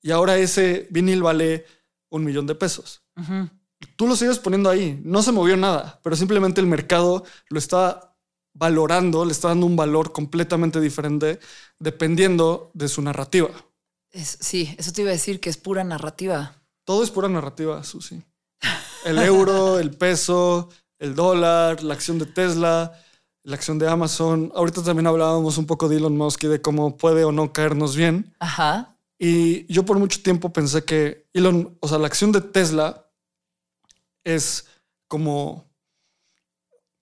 Y 0.00 0.10
ahora 0.12 0.36
ese 0.38 0.86
vinil 0.90 1.22
vale 1.22 1.64
un 2.10 2.24
millón 2.24 2.46
de 2.46 2.54
pesos 2.54 3.02
Ujú. 3.16 3.48
Tú 4.02 4.08
lo 4.08 4.16
sigues 4.16 4.40
poniendo 4.40 4.68
ahí. 4.68 5.00
No 5.04 5.22
se 5.22 5.30
movió 5.30 5.56
nada, 5.56 6.00
pero 6.02 6.16
simplemente 6.16 6.60
el 6.60 6.66
mercado 6.66 7.22
lo 7.50 7.56
está 7.56 8.16
valorando, 8.52 9.24
le 9.24 9.30
está 9.30 9.46
dando 9.46 9.64
un 9.64 9.76
valor 9.76 10.10
completamente 10.10 10.80
diferente 10.80 11.38
dependiendo 11.78 12.72
de 12.74 12.88
su 12.88 13.00
narrativa. 13.00 13.50
Es- 14.10 14.38
sí, 14.40 14.74
eso 14.76 14.90
te 14.90 15.02
iba 15.02 15.10
a 15.10 15.12
decir 15.12 15.38
que 15.38 15.50
es 15.50 15.56
pura 15.56 15.84
narrativa. 15.84 16.56
Todo 16.84 17.04
es 17.04 17.10
pura 17.12 17.28
narrativa, 17.28 17.84
Susi. 17.84 18.20
El 19.04 19.18
euro, 19.18 19.78
el 19.78 19.92
peso, 19.92 20.68
el 20.98 21.14
dólar, 21.14 21.84
la 21.84 21.94
acción 21.94 22.18
de 22.18 22.26
Tesla, 22.26 22.92
la 23.44 23.54
acción 23.54 23.78
de 23.78 23.88
Amazon. 23.88 24.50
Ahorita 24.56 24.82
también 24.82 25.06
hablábamos 25.06 25.58
un 25.58 25.66
poco 25.66 25.88
de 25.88 25.98
Elon 25.98 26.16
Musk 26.16 26.42
y 26.42 26.48
de 26.48 26.60
cómo 26.60 26.96
puede 26.96 27.24
o 27.24 27.30
no 27.30 27.52
caernos 27.52 27.94
bien. 27.94 28.34
Ajá. 28.40 28.96
Y 29.16 29.72
yo 29.72 29.84
por 29.84 30.00
mucho 30.00 30.20
tiempo 30.22 30.52
pensé 30.52 30.84
que 30.84 31.28
Elon, 31.32 31.78
o 31.78 31.86
sea, 31.86 31.98
la 31.98 32.08
acción 32.08 32.32
de 32.32 32.40
Tesla 32.40 33.01
es 34.24 34.66
como, 35.08 35.70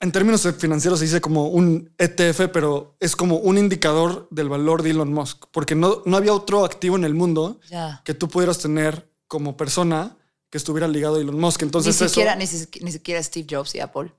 en 0.01 0.13
términos 0.13 0.49
financieros 0.59 0.99
se 0.99 1.05
dice 1.05 1.21
como 1.21 1.49
un 1.49 1.93
ETF, 1.99 2.49
pero 2.53 2.97
es 3.01 3.15
como 3.17 3.37
un 3.37 3.59
indicador 3.59 4.27
del 4.31 4.49
valor 4.49 4.83
de 4.83 4.91
Elon 4.91 5.13
Musk, 5.13 5.45
porque 5.53 5.75
no, 5.75 6.03
no 6.07 6.17
había 6.17 6.33
otro 6.33 6.65
activo 6.65 6.97
en 6.97 7.05
el 7.05 7.15
mundo 7.15 7.61
que 8.05 8.15
tú 8.15 8.29
pudieras 8.29 8.59
tener 8.59 9.11
como 9.29 9.57
persona 9.57 10.17
que 10.49 10.59
estuviera 10.59 10.89
ligado 10.89 11.17
a 11.17 11.21
Elon 11.21 11.39
Musk. 11.39 11.63
Ni 11.63 11.67
Entonces, 11.67 11.95
eso- 11.97 12.09
siquiera, 12.09 12.35
ni, 12.35 12.47
si- 12.47 12.67
ni 12.81 12.91
siquiera 12.93 13.23
Steve 13.23 13.47
Jobs 13.49 13.75
y 13.75 13.81
Apple. 13.81 14.13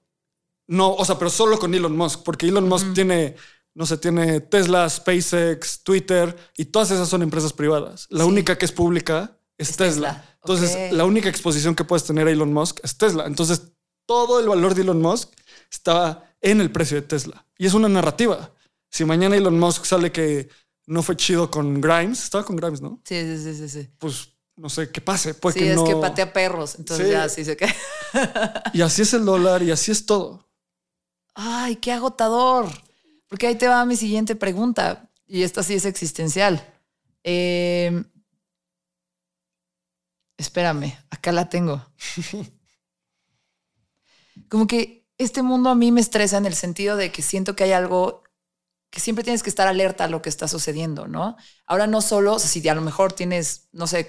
no, 0.68 0.94
o 0.94 1.04
sea, 1.04 1.18
pero 1.18 1.30
solo 1.30 1.60
con 1.60 1.74
Elon 1.74 1.98
Musk, 1.98 2.22
porque 2.24 2.48
Elon 2.48 2.70
Musk 2.70 2.94
tiene, 2.94 3.36
no 3.74 3.86
sé, 3.86 3.98
tiene 3.98 4.40
Tesla, 4.40 4.88
SpaceX, 4.90 5.84
Twitter 5.84 6.34
y 6.56 6.66
todas 6.66 6.92
esas 6.92 7.10
son 7.10 7.24
empresas 7.24 7.52
privadas. 7.52 8.06
La 8.10 8.24
Sí. 8.24 8.30
única 8.30 8.58
que 8.58 8.66
es 8.66 8.72
pública 8.72 9.38
es, 9.62 9.70
Es 9.72 9.78
Tesla. 9.78 10.14
Tesla. 10.16 10.38
Entonces, 10.44 10.92
la 10.94 11.06
única 11.06 11.30
exposición 11.30 11.76
que 11.76 11.84
puedes 11.84 12.04
tener 12.04 12.28
a 12.28 12.32
Elon 12.32 12.52
Musk 12.54 12.80
es 12.84 12.98
Tesla. 12.98 13.26
Entonces, 13.26 13.62
todo 14.06 14.40
el 14.40 14.48
valor 14.50 14.74
de 14.76 14.82
Elon 14.82 15.02
Musk 15.02 15.30
está 15.72 16.36
en 16.42 16.60
el 16.62 16.72
precio 16.72 16.96
de 17.00 17.04
Tesla. 17.08 17.46
Y 17.58 17.66
es 17.68 17.74
una 17.74 17.88
narrativa. 17.88 18.52
Si 18.90 19.06
mañana 19.06 19.36
Elon 19.38 19.60
Musk 19.60 19.86
sale 19.86 20.12
que 20.12 20.50
no 20.88 21.04
fue 21.04 21.16
chido 21.16 21.50
con 21.52 21.80
Grimes, 21.80 22.24
estaba 22.24 22.44
con 22.44 22.56
Grimes, 22.56 22.82
¿no? 22.82 23.00
Sí, 23.06 23.22
sí, 23.22 23.38
sí, 23.44 23.56
sí. 23.56 23.70
sí. 23.70 23.90
Pues 24.00 24.30
no 24.58 24.70
sé 24.70 24.90
qué 24.92 25.00
pase. 25.00 25.34
Pues 25.36 25.54
sí, 25.54 25.62
que 25.62 25.70
es 25.72 25.76
no. 25.76 25.86
que 25.86 25.96
patea 25.96 26.34
perros. 26.34 26.76
Entonces 26.78 27.06
Sí. 27.08 27.12
ya 27.14 27.30
sí 27.30 27.46
se 27.46 27.56
cae. 27.56 27.74
Y 28.74 28.82
así 28.82 29.04
es 29.04 29.14
el 29.14 29.24
dólar 29.26 29.64
y 29.64 29.72
así 29.72 29.92
es 29.92 30.06
todo. 30.06 30.50
Ay, 31.36 31.78
qué 31.78 31.92
agotador. 31.94 32.68
Porque 33.30 33.48
ahí 33.48 33.56
te 33.56 33.68
va 33.68 33.86
mi 33.86 33.96
siguiente 33.96 34.36
pregunta. 34.36 35.10
Y 35.26 35.44
esta 35.44 35.64
sí 35.64 35.76
es 35.76 35.86
existencial. 35.86 36.68
Eh, 37.24 38.04
espérame, 40.42 40.98
acá 41.10 41.32
la 41.32 41.50
tengo. 41.50 41.86
Como 44.50 44.68
que 44.68 45.08
este 45.18 45.44
mundo 45.44 45.70
a 45.70 45.76
mí 45.76 45.92
me 45.92 46.02
estresa 46.02 46.38
en 46.38 46.46
el 46.46 46.56
sentido 46.56 46.98
de 46.98 47.12
que 47.12 47.22
siento 47.22 47.56
que 47.56 47.64
hay 47.64 47.72
algo 47.72 48.24
que 48.90 49.00
siempre 49.00 49.24
tienes 49.24 49.42
que 49.42 49.50
estar 49.50 49.68
alerta 49.68 50.04
a 50.04 50.08
lo 50.10 50.22
que 50.22 50.30
está 50.30 50.50
sucediendo, 50.50 51.08
¿no? 51.08 51.38
Ahora 51.66 51.88
no 51.88 52.02
solo, 52.02 52.34
o 52.34 52.40
sea, 52.40 52.50
si 52.50 52.68
a 52.68 52.76
lo 52.76 52.82
mejor 52.82 53.14
tienes, 53.14 53.70
no 53.72 53.88
sé, 53.88 54.06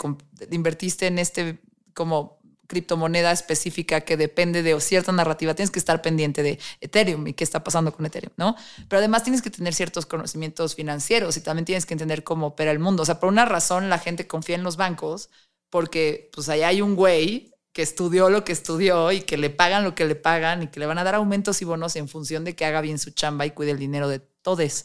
invertiste 0.50 1.06
en 1.06 1.18
este 1.18 1.62
como 1.94 2.42
criptomoneda 2.66 3.30
específica 3.32 4.00
que 4.00 4.16
depende 4.16 4.62
de 4.62 4.80
cierta 4.80 5.12
narrativa, 5.12 5.54
tienes 5.54 5.70
que 5.70 5.78
estar 5.78 6.00
pendiente 6.00 6.42
de 6.42 6.58
Ethereum 6.80 7.28
y 7.28 7.34
qué 7.34 7.44
está 7.44 7.62
pasando 7.62 7.92
con 7.92 8.06
Ethereum, 8.06 8.32
¿no? 8.38 8.56
Pero 8.88 8.98
además 8.98 9.22
tienes 9.22 9.42
que 9.42 9.50
tener 9.50 9.74
ciertos 9.74 10.06
conocimientos 10.06 10.74
financieros 10.74 11.36
y 11.36 11.42
también 11.42 11.66
tienes 11.66 11.84
que 11.84 11.94
entender 11.94 12.24
cómo 12.24 12.48
opera 12.48 12.70
el 12.70 12.78
mundo. 12.78 13.02
O 13.02 13.06
sea, 13.06 13.20
por 13.20 13.28
una 13.28 13.44
razón 13.44 13.90
la 13.90 13.98
gente 13.98 14.26
confía 14.26 14.56
en 14.56 14.62
los 14.64 14.76
bancos 14.76 15.28
porque 15.72 16.28
pues 16.34 16.50
allá 16.50 16.68
hay 16.68 16.82
un 16.82 16.94
güey 16.94 17.54
que 17.72 17.80
estudió 17.80 18.28
lo 18.28 18.44
que 18.44 18.52
estudió 18.52 19.10
y 19.10 19.22
que 19.22 19.38
le 19.38 19.48
pagan 19.48 19.84
lo 19.84 19.94
que 19.94 20.04
le 20.04 20.14
pagan 20.14 20.62
y 20.62 20.66
que 20.66 20.78
le 20.78 20.84
van 20.84 20.98
a 20.98 21.04
dar 21.04 21.14
aumentos 21.14 21.62
y 21.62 21.64
bonos 21.64 21.96
en 21.96 22.10
función 22.10 22.44
de 22.44 22.54
que 22.54 22.66
haga 22.66 22.82
bien 22.82 22.98
su 22.98 23.12
chamba 23.12 23.46
y 23.46 23.52
cuide 23.52 23.70
el 23.70 23.78
dinero 23.78 24.06
de 24.06 24.18
todos. 24.18 24.84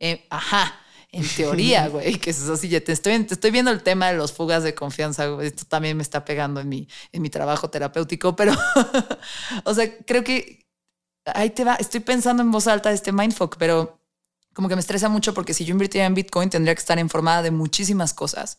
Eh, 0.00 0.26
ajá, 0.28 0.80
en 1.12 1.24
teoría, 1.36 1.86
güey, 1.86 2.18
que 2.18 2.30
es 2.30 2.42
así. 2.48 2.68
Ya 2.68 2.80
te 2.80 2.90
estoy, 2.90 3.22
te 3.22 3.34
estoy 3.34 3.52
viendo 3.52 3.70
el 3.70 3.84
tema 3.84 4.10
de 4.10 4.16
los 4.16 4.32
fugas 4.32 4.64
de 4.64 4.74
confianza, 4.74 5.28
güey. 5.28 5.46
Esto 5.46 5.64
también 5.66 5.96
me 5.96 6.02
está 6.02 6.24
pegando 6.24 6.58
en 6.58 6.68
mi, 6.68 6.88
en 7.12 7.22
mi 7.22 7.30
trabajo 7.30 7.70
terapéutico, 7.70 8.34
pero, 8.34 8.52
o 9.64 9.74
sea, 9.74 9.96
creo 9.98 10.24
que 10.24 10.66
ahí 11.24 11.50
te 11.50 11.62
va. 11.62 11.76
Estoy 11.76 12.00
pensando 12.00 12.42
en 12.42 12.50
voz 12.50 12.66
alta 12.66 12.90
este 12.90 13.12
mindfuck, 13.12 13.58
pero 13.58 14.00
como 14.54 14.68
que 14.68 14.74
me 14.74 14.80
estresa 14.80 15.08
mucho 15.08 15.34
porque 15.34 15.54
si 15.54 15.64
yo 15.64 15.70
invirtiera 15.70 16.08
en 16.08 16.14
Bitcoin 16.14 16.50
tendría 16.50 16.74
que 16.74 16.80
estar 16.80 16.98
informada 16.98 17.42
de 17.42 17.52
muchísimas 17.52 18.12
cosas. 18.12 18.58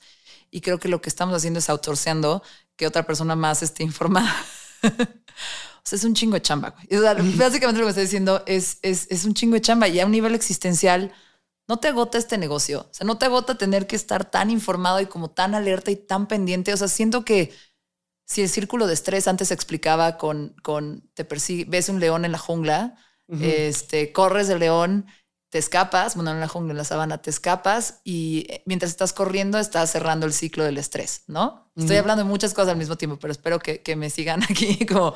Y 0.51 0.61
creo 0.61 0.79
que 0.79 0.89
lo 0.89 1.01
que 1.01 1.09
estamos 1.09 1.35
haciendo 1.35 1.59
es 1.59 1.69
outsourceando 1.69 2.43
que 2.75 2.85
otra 2.85 3.05
persona 3.07 3.35
más 3.35 3.63
esté 3.63 3.83
informada. 3.83 4.35
o 4.83 4.87
sea, 5.83 5.97
es 5.97 6.03
un 6.03 6.13
chingo 6.13 6.35
de 6.35 6.41
chamba. 6.41 6.71
güey. 6.71 6.99
O 6.99 7.01
sea, 7.01 7.13
básicamente 7.13 7.79
lo 7.79 7.85
que 7.85 7.91
estoy 7.91 8.03
diciendo 8.03 8.43
es, 8.45 8.77
es, 8.81 9.07
es 9.09 9.25
un 9.25 9.33
chingo 9.33 9.55
de 9.55 9.61
chamba 9.61 9.87
y 9.87 9.99
a 9.99 10.05
un 10.05 10.11
nivel 10.11 10.35
existencial 10.35 11.11
no 11.67 11.77
te 11.77 11.87
agota 11.87 12.17
este 12.17 12.37
negocio. 12.37 12.87
O 12.91 12.93
sea, 12.93 13.07
no 13.07 13.17
te 13.17 13.25
agota 13.25 13.57
tener 13.57 13.87
que 13.87 13.95
estar 13.95 14.29
tan 14.29 14.49
informado 14.49 14.99
y 14.99 15.05
como 15.05 15.31
tan 15.31 15.55
alerta 15.55 15.89
y 15.89 15.95
tan 15.95 16.27
pendiente. 16.27 16.73
O 16.73 16.77
sea, 16.77 16.89
siento 16.89 17.23
que 17.23 17.53
si 18.25 18.41
el 18.41 18.49
círculo 18.49 18.87
de 18.87 18.93
estrés 18.93 19.27
antes 19.27 19.49
se 19.49 19.53
explicaba 19.53 20.17
con, 20.17 20.55
con 20.63 21.09
te 21.13 21.23
persigue, 21.25 21.65
ves 21.65 21.89
un 21.89 21.99
león 21.99 22.25
en 22.25 22.31
la 22.31 22.37
jungla, 22.37 22.97
este, 23.39 24.11
corres 24.11 24.49
del 24.49 24.59
león, 24.59 25.05
te 25.51 25.57
escapas, 25.57 26.15
bueno, 26.15 26.31
en 26.31 26.39
la 26.39 26.47
jungla, 26.47 26.71
en 26.71 26.77
la 26.77 26.85
sabana, 26.85 27.21
te 27.21 27.29
escapas 27.29 27.99
y 28.05 28.45
eh, 28.49 28.63
mientras 28.65 28.89
estás 28.89 29.11
corriendo 29.11 29.59
estás 29.59 29.91
cerrando 29.91 30.25
el 30.25 30.31
ciclo 30.31 30.63
del 30.63 30.77
estrés, 30.77 31.23
¿no? 31.27 31.69
Estoy 31.75 31.97
hablando 31.97 32.23
de 32.23 32.29
muchas 32.29 32.53
cosas 32.53 32.71
al 32.71 32.77
mismo 32.77 32.95
tiempo, 32.95 33.19
pero 33.19 33.33
espero 33.33 33.59
que, 33.59 33.81
que 33.81 33.97
me 33.97 34.09
sigan 34.09 34.41
aquí 34.49 34.85
como 34.85 35.13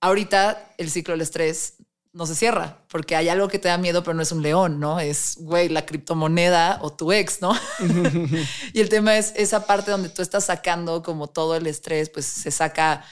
ahorita 0.00 0.74
el 0.76 0.90
ciclo 0.90 1.12
del 1.12 1.20
estrés 1.20 1.74
no 2.12 2.26
se 2.26 2.34
cierra 2.34 2.78
porque 2.88 3.14
hay 3.14 3.28
algo 3.28 3.46
que 3.46 3.60
te 3.60 3.68
da 3.68 3.78
miedo, 3.78 4.02
pero 4.02 4.14
no 4.14 4.22
es 4.22 4.32
un 4.32 4.42
león, 4.42 4.80
¿no? 4.80 4.98
Es, 4.98 5.36
güey, 5.38 5.68
la 5.68 5.86
criptomoneda 5.86 6.80
o 6.82 6.92
tu 6.92 7.12
ex, 7.12 7.40
¿no? 7.40 7.54
y 8.72 8.80
el 8.80 8.88
tema 8.88 9.16
es 9.16 9.32
esa 9.36 9.66
parte 9.66 9.92
donde 9.92 10.08
tú 10.08 10.20
estás 10.20 10.46
sacando 10.46 11.04
como 11.04 11.28
todo 11.28 11.54
el 11.54 11.68
estrés, 11.68 12.10
pues 12.10 12.26
se 12.26 12.50
saca, 12.50 13.04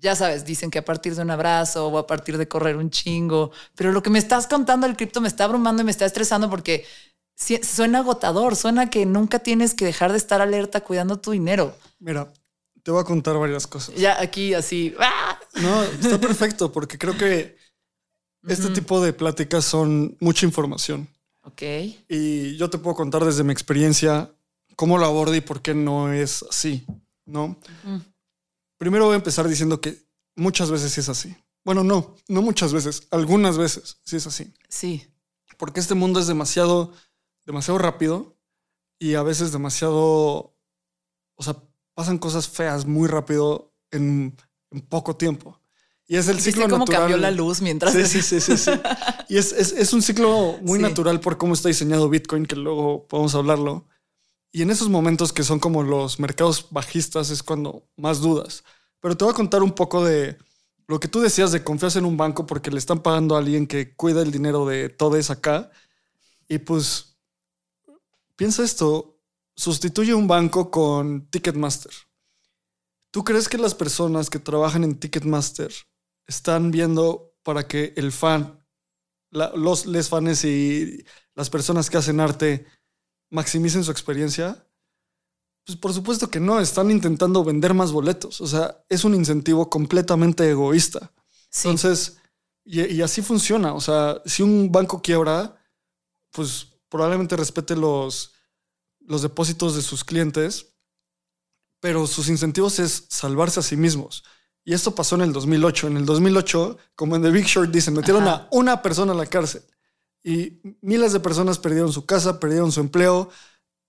ya 0.00 0.16
sabes, 0.16 0.44
dicen 0.44 0.70
que 0.70 0.78
a 0.78 0.84
partir 0.84 1.14
de 1.14 1.22
un 1.22 1.30
abrazo 1.30 1.88
o 1.88 1.98
a 1.98 2.06
partir 2.06 2.38
de 2.38 2.48
correr 2.48 2.76
un 2.76 2.90
chingo, 2.90 3.52
pero 3.74 3.92
lo 3.92 4.02
que 4.02 4.10
me 4.10 4.18
estás 4.18 4.46
contando 4.46 4.86
el 4.86 4.96
cripto 4.96 5.20
me 5.20 5.28
está 5.28 5.44
abrumando 5.44 5.82
y 5.82 5.84
me 5.84 5.90
está 5.90 6.06
estresando 6.06 6.48
porque 6.48 6.86
suena 7.62 7.98
agotador, 7.98 8.56
suena 8.56 8.90
que 8.90 9.06
nunca 9.06 9.38
tienes 9.38 9.74
que 9.74 9.84
dejar 9.84 10.12
de 10.12 10.18
estar 10.18 10.40
alerta 10.40 10.82
cuidando 10.82 11.18
tu 11.18 11.32
dinero. 11.32 11.76
Mira, 11.98 12.32
te 12.82 12.90
voy 12.90 13.00
a 13.00 13.04
contar 13.04 13.36
varias 13.38 13.66
cosas. 13.66 13.94
Ya 13.94 14.20
aquí 14.20 14.54
así, 14.54 14.94
¡ah! 14.98 15.38
No, 15.60 15.82
está 15.82 16.18
perfecto 16.18 16.72
porque 16.72 16.98
creo 16.98 17.16
que 17.16 17.56
este 18.46 18.70
tipo 18.70 19.02
de 19.02 19.12
pláticas 19.12 19.64
son 19.64 20.16
mucha 20.20 20.46
información. 20.46 21.08
ok, 21.42 21.62
Y 22.08 22.56
yo 22.56 22.70
te 22.70 22.78
puedo 22.78 22.96
contar 22.96 23.24
desde 23.24 23.44
mi 23.44 23.52
experiencia 23.52 24.30
cómo 24.76 24.96
lo 24.96 25.04
abordo 25.04 25.34
y 25.34 25.42
por 25.42 25.60
qué 25.60 25.74
no 25.74 26.10
es 26.12 26.42
así, 26.48 26.86
¿no? 27.26 27.58
Primero 28.80 29.04
voy 29.04 29.12
a 29.12 29.16
empezar 29.16 29.46
diciendo 29.46 29.78
que 29.82 29.98
muchas 30.36 30.70
veces 30.70 30.90
sí 30.90 31.00
es 31.00 31.10
así. 31.10 31.36
Bueno, 31.66 31.84
no, 31.84 32.16
no 32.28 32.40
muchas 32.40 32.72
veces, 32.72 33.06
algunas 33.10 33.58
veces 33.58 33.98
sí 34.04 34.16
es 34.16 34.26
así. 34.26 34.54
sí, 34.70 35.06
Porque 35.58 35.80
este 35.80 35.94
mundo 35.94 36.18
es 36.18 36.26
demasiado, 36.26 36.94
demasiado 37.44 37.76
rápido 37.76 38.38
y 38.98 39.16
a 39.16 39.22
veces 39.22 39.52
demasiado, 39.52 40.56
o 41.34 41.42
sea, 41.42 41.56
pasan 41.94 42.16
cosas 42.16 42.48
feas 42.48 42.86
muy 42.86 43.06
rápido 43.06 43.74
en, 43.90 44.34
en 44.70 44.80
poco 44.80 45.14
tiempo. 45.14 45.60
Y 46.06 46.16
es 46.16 46.28
el 46.28 46.36
¿Viste 46.36 46.52
ciclo 46.52 46.64
cómo 46.64 46.78
natural. 46.78 47.02
cambió 47.02 47.16
la 47.18 47.30
luz 47.30 47.60
mientras 47.60 47.92
Sí, 47.92 48.06
sí, 48.06 48.22
sí, 48.22 48.40
sí, 48.40 48.56
sí. 48.56 48.70
Y 49.28 49.36
es, 49.36 49.52
es- 49.52 49.72
es 49.72 49.92
un 49.92 50.00
ciclo 50.00 50.56
muy 50.62 50.78
Sí. 50.78 50.82
natural 50.82 51.20
por 51.20 51.36
cómo 51.36 51.52
está 51.52 51.68
diseñado 51.68 52.08
Bitcoin, 52.08 52.46
que 52.46 52.56
luego 52.56 53.06
podemos 53.08 53.34
hablarlo. 53.34 53.86
Y 54.52 54.62
en 54.62 54.70
esos 54.70 54.88
momentos 54.88 55.32
que 55.32 55.44
son 55.44 55.60
como 55.60 55.82
los 55.82 56.18
mercados 56.18 56.66
bajistas 56.70 57.30
es 57.30 57.42
cuando 57.42 57.88
más 57.96 58.20
dudas. 58.20 58.64
Pero 59.00 59.16
te 59.16 59.24
voy 59.24 59.32
a 59.32 59.36
contar 59.36 59.62
un 59.62 59.72
poco 59.72 60.04
de 60.04 60.38
lo 60.88 60.98
que 60.98 61.08
tú 61.08 61.20
decías 61.20 61.52
de 61.52 61.62
confiar 61.62 61.96
en 61.96 62.04
un 62.04 62.16
banco 62.16 62.46
porque 62.46 62.70
le 62.70 62.78
están 62.78 63.00
pagando 63.00 63.36
a 63.36 63.38
alguien 63.38 63.66
que 63.66 63.94
cuida 63.94 64.22
el 64.22 64.32
dinero 64.32 64.66
de 64.66 64.88
todos 64.88 65.30
acá. 65.30 65.70
Y 66.48 66.58
pues, 66.58 67.16
piensa 68.36 68.64
esto, 68.64 69.20
sustituye 69.54 70.14
un 70.14 70.26
banco 70.26 70.70
con 70.70 71.28
Ticketmaster. 71.30 71.92
¿Tú 73.12 73.24
crees 73.24 73.48
que 73.48 73.58
las 73.58 73.74
personas 73.74 74.30
que 74.30 74.38
trabajan 74.38 74.84
en 74.84 74.98
Ticketmaster 74.98 75.72
están 76.26 76.70
viendo 76.70 77.34
para 77.42 77.66
que 77.66 77.92
el 77.96 78.12
fan, 78.12 78.64
la- 79.30 79.52
los 79.56 79.86
les 79.86 80.08
fans 80.08 80.44
y 80.44 81.04
las 81.34 81.50
personas 81.50 81.90
que 81.90 81.98
hacen 81.98 82.20
arte 82.20 82.66
maximicen 83.30 83.84
su 83.84 83.90
experiencia? 83.90 84.66
Pues 85.64 85.78
por 85.78 85.92
supuesto 85.92 86.28
que 86.28 86.40
no, 86.40 86.60
están 86.60 86.90
intentando 86.90 87.44
vender 87.44 87.74
más 87.74 87.92
boletos. 87.92 88.40
O 88.40 88.46
sea, 88.46 88.84
es 88.88 89.04
un 89.04 89.14
incentivo 89.14 89.70
completamente 89.70 90.48
egoísta. 90.48 91.12
Sí. 91.48 91.68
Entonces, 91.68 92.18
y, 92.64 92.82
y 92.82 93.02
así 93.02 93.22
funciona. 93.22 93.74
O 93.74 93.80
sea, 93.80 94.20
si 94.26 94.42
un 94.42 94.70
banco 94.70 95.00
quiebra, 95.00 95.56
pues 96.32 96.66
probablemente 96.88 97.36
respete 97.36 97.76
los, 97.76 98.32
los 99.00 99.22
depósitos 99.22 99.74
de 99.74 99.82
sus 99.82 100.04
clientes, 100.04 100.74
pero 101.80 102.06
sus 102.06 102.28
incentivos 102.28 102.78
es 102.78 103.06
salvarse 103.08 103.60
a 103.60 103.62
sí 103.62 103.76
mismos. 103.76 104.24
Y 104.64 104.74
esto 104.74 104.94
pasó 104.94 105.16
en 105.16 105.22
el 105.22 105.32
2008. 105.32 105.86
En 105.86 105.96
el 105.96 106.04
2008, 106.04 106.76
como 106.94 107.16
en 107.16 107.22
The 107.22 107.30
Big 107.30 107.46
Short 107.46 107.70
dicen, 107.70 107.94
metieron 107.94 108.24
Ajá. 108.24 108.34
a 108.34 108.48
una 108.50 108.82
persona 108.82 109.12
a 109.12 109.16
la 109.16 109.26
cárcel. 109.26 109.62
Y 110.22 110.60
miles 110.82 111.12
de 111.12 111.20
personas 111.20 111.58
perdieron 111.58 111.92
su 111.92 112.04
casa, 112.06 112.38
perdieron 112.40 112.72
su 112.72 112.80
empleo. 112.80 113.30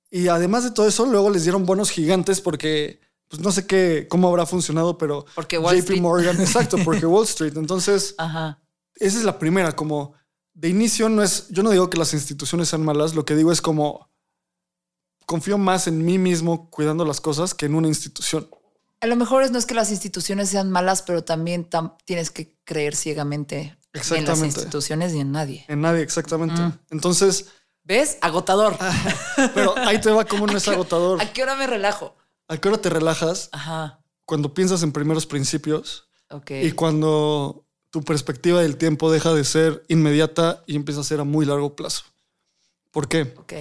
Y 0.09 0.27
además 0.27 0.63
de 0.63 0.71
todo 0.71 0.87
eso, 0.87 1.05
luego 1.05 1.29
les 1.29 1.43
dieron 1.43 1.65
bonos 1.65 1.89
gigantes 1.89 2.41
porque, 2.41 2.99
pues 3.27 3.41
no 3.41 3.51
sé 3.51 3.65
qué, 3.67 4.07
cómo 4.09 4.27
habrá 4.29 4.45
funcionado, 4.45 4.97
pero 4.97 5.25
Porque 5.35 5.57
Wall 5.57 5.75
JP 5.75 5.79
Street. 5.83 6.01
Morgan, 6.01 6.35
exacto, 6.41 6.77
porque 6.83 7.05
Wall 7.05 7.25
Street. 7.25 7.55
Entonces, 7.57 8.15
Ajá. 8.17 8.61
esa 8.95 9.17
es 9.17 9.23
la 9.23 9.39
primera, 9.39 9.73
como 9.73 10.13
de 10.53 10.69
inicio 10.69 11.07
no 11.09 11.23
es, 11.23 11.47
yo 11.49 11.63
no 11.63 11.69
digo 11.71 11.89
que 11.89 11.97
las 11.97 12.13
instituciones 12.13 12.67
sean 12.69 12.83
malas, 12.83 13.15
lo 13.15 13.23
que 13.25 13.35
digo 13.35 13.51
es 13.51 13.61
como 13.61 14.09
confío 15.25 15.57
más 15.57 15.87
en 15.87 16.03
mí 16.03 16.17
mismo 16.17 16.69
cuidando 16.69 17.05
las 17.05 17.21
cosas 17.21 17.53
que 17.53 17.65
en 17.67 17.75
una 17.75 17.87
institución. 17.87 18.49
A 18.99 19.07
lo 19.07 19.15
mejor 19.15 19.43
es, 19.43 19.51
no 19.51 19.57
es 19.57 19.65
que 19.65 19.73
las 19.73 19.91
instituciones 19.91 20.49
sean 20.49 20.69
malas, 20.69 21.01
pero 21.03 21.23
también 21.23 21.69
tam- 21.69 21.95
tienes 22.05 22.29
que 22.31 22.57
creer 22.65 22.95
ciegamente 22.95 23.77
en 23.93 23.99
las 23.99 24.11
Exactamente. 24.11 24.45
instituciones 24.45 25.13
y 25.13 25.19
en 25.19 25.31
nadie. 25.31 25.65
En 25.67 25.81
nadie, 25.81 26.01
exactamente. 26.01 26.61
Mm. 26.61 26.79
Entonces, 26.91 27.47
¿Ves? 27.83 28.17
Agotador. 28.21 28.77
pero 29.55 29.75
ahí 29.77 29.99
te 29.99 30.11
va 30.11 30.25
como 30.25 30.45
no 30.47 30.57
es 30.57 30.67
agotador. 30.67 31.21
¿A 31.21 31.33
qué 31.33 31.43
hora 31.43 31.55
me 31.55 31.67
relajo? 31.67 32.15
¿A 32.47 32.57
qué 32.57 32.67
hora 32.69 32.77
te 32.79 32.89
relajas? 32.89 33.49
Ajá. 33.51 33.99
cuando 34.25 34.53
piensas 34.53 34.83
en 34.83 34.91
primeros 34.91 35.25
principios 35.25 36.07
Ok. 36.29 36.51
y 36.51 36.71
cuando 36.71 37.65
tu 37.89 38.01
perspectiva 38.03 38.61
del 38.61 38.77
tiempo 38.77 39.11
deja 39.11 39.33
de 39.33 39.43
ser 39.43 39.83
inmediata 39.89 40.63
y 40.67 40.75
empieza 40.77 41.01
a 41.01 41.03
ser 41.03 41.19
a 41.19 41.23
muy 41.25 41.45
largo 41.45 41.75
plazo. 41.75 42.03
¿Por 42.91 43.07
qué? 43.09 43.33
Ok. 43.37 43.53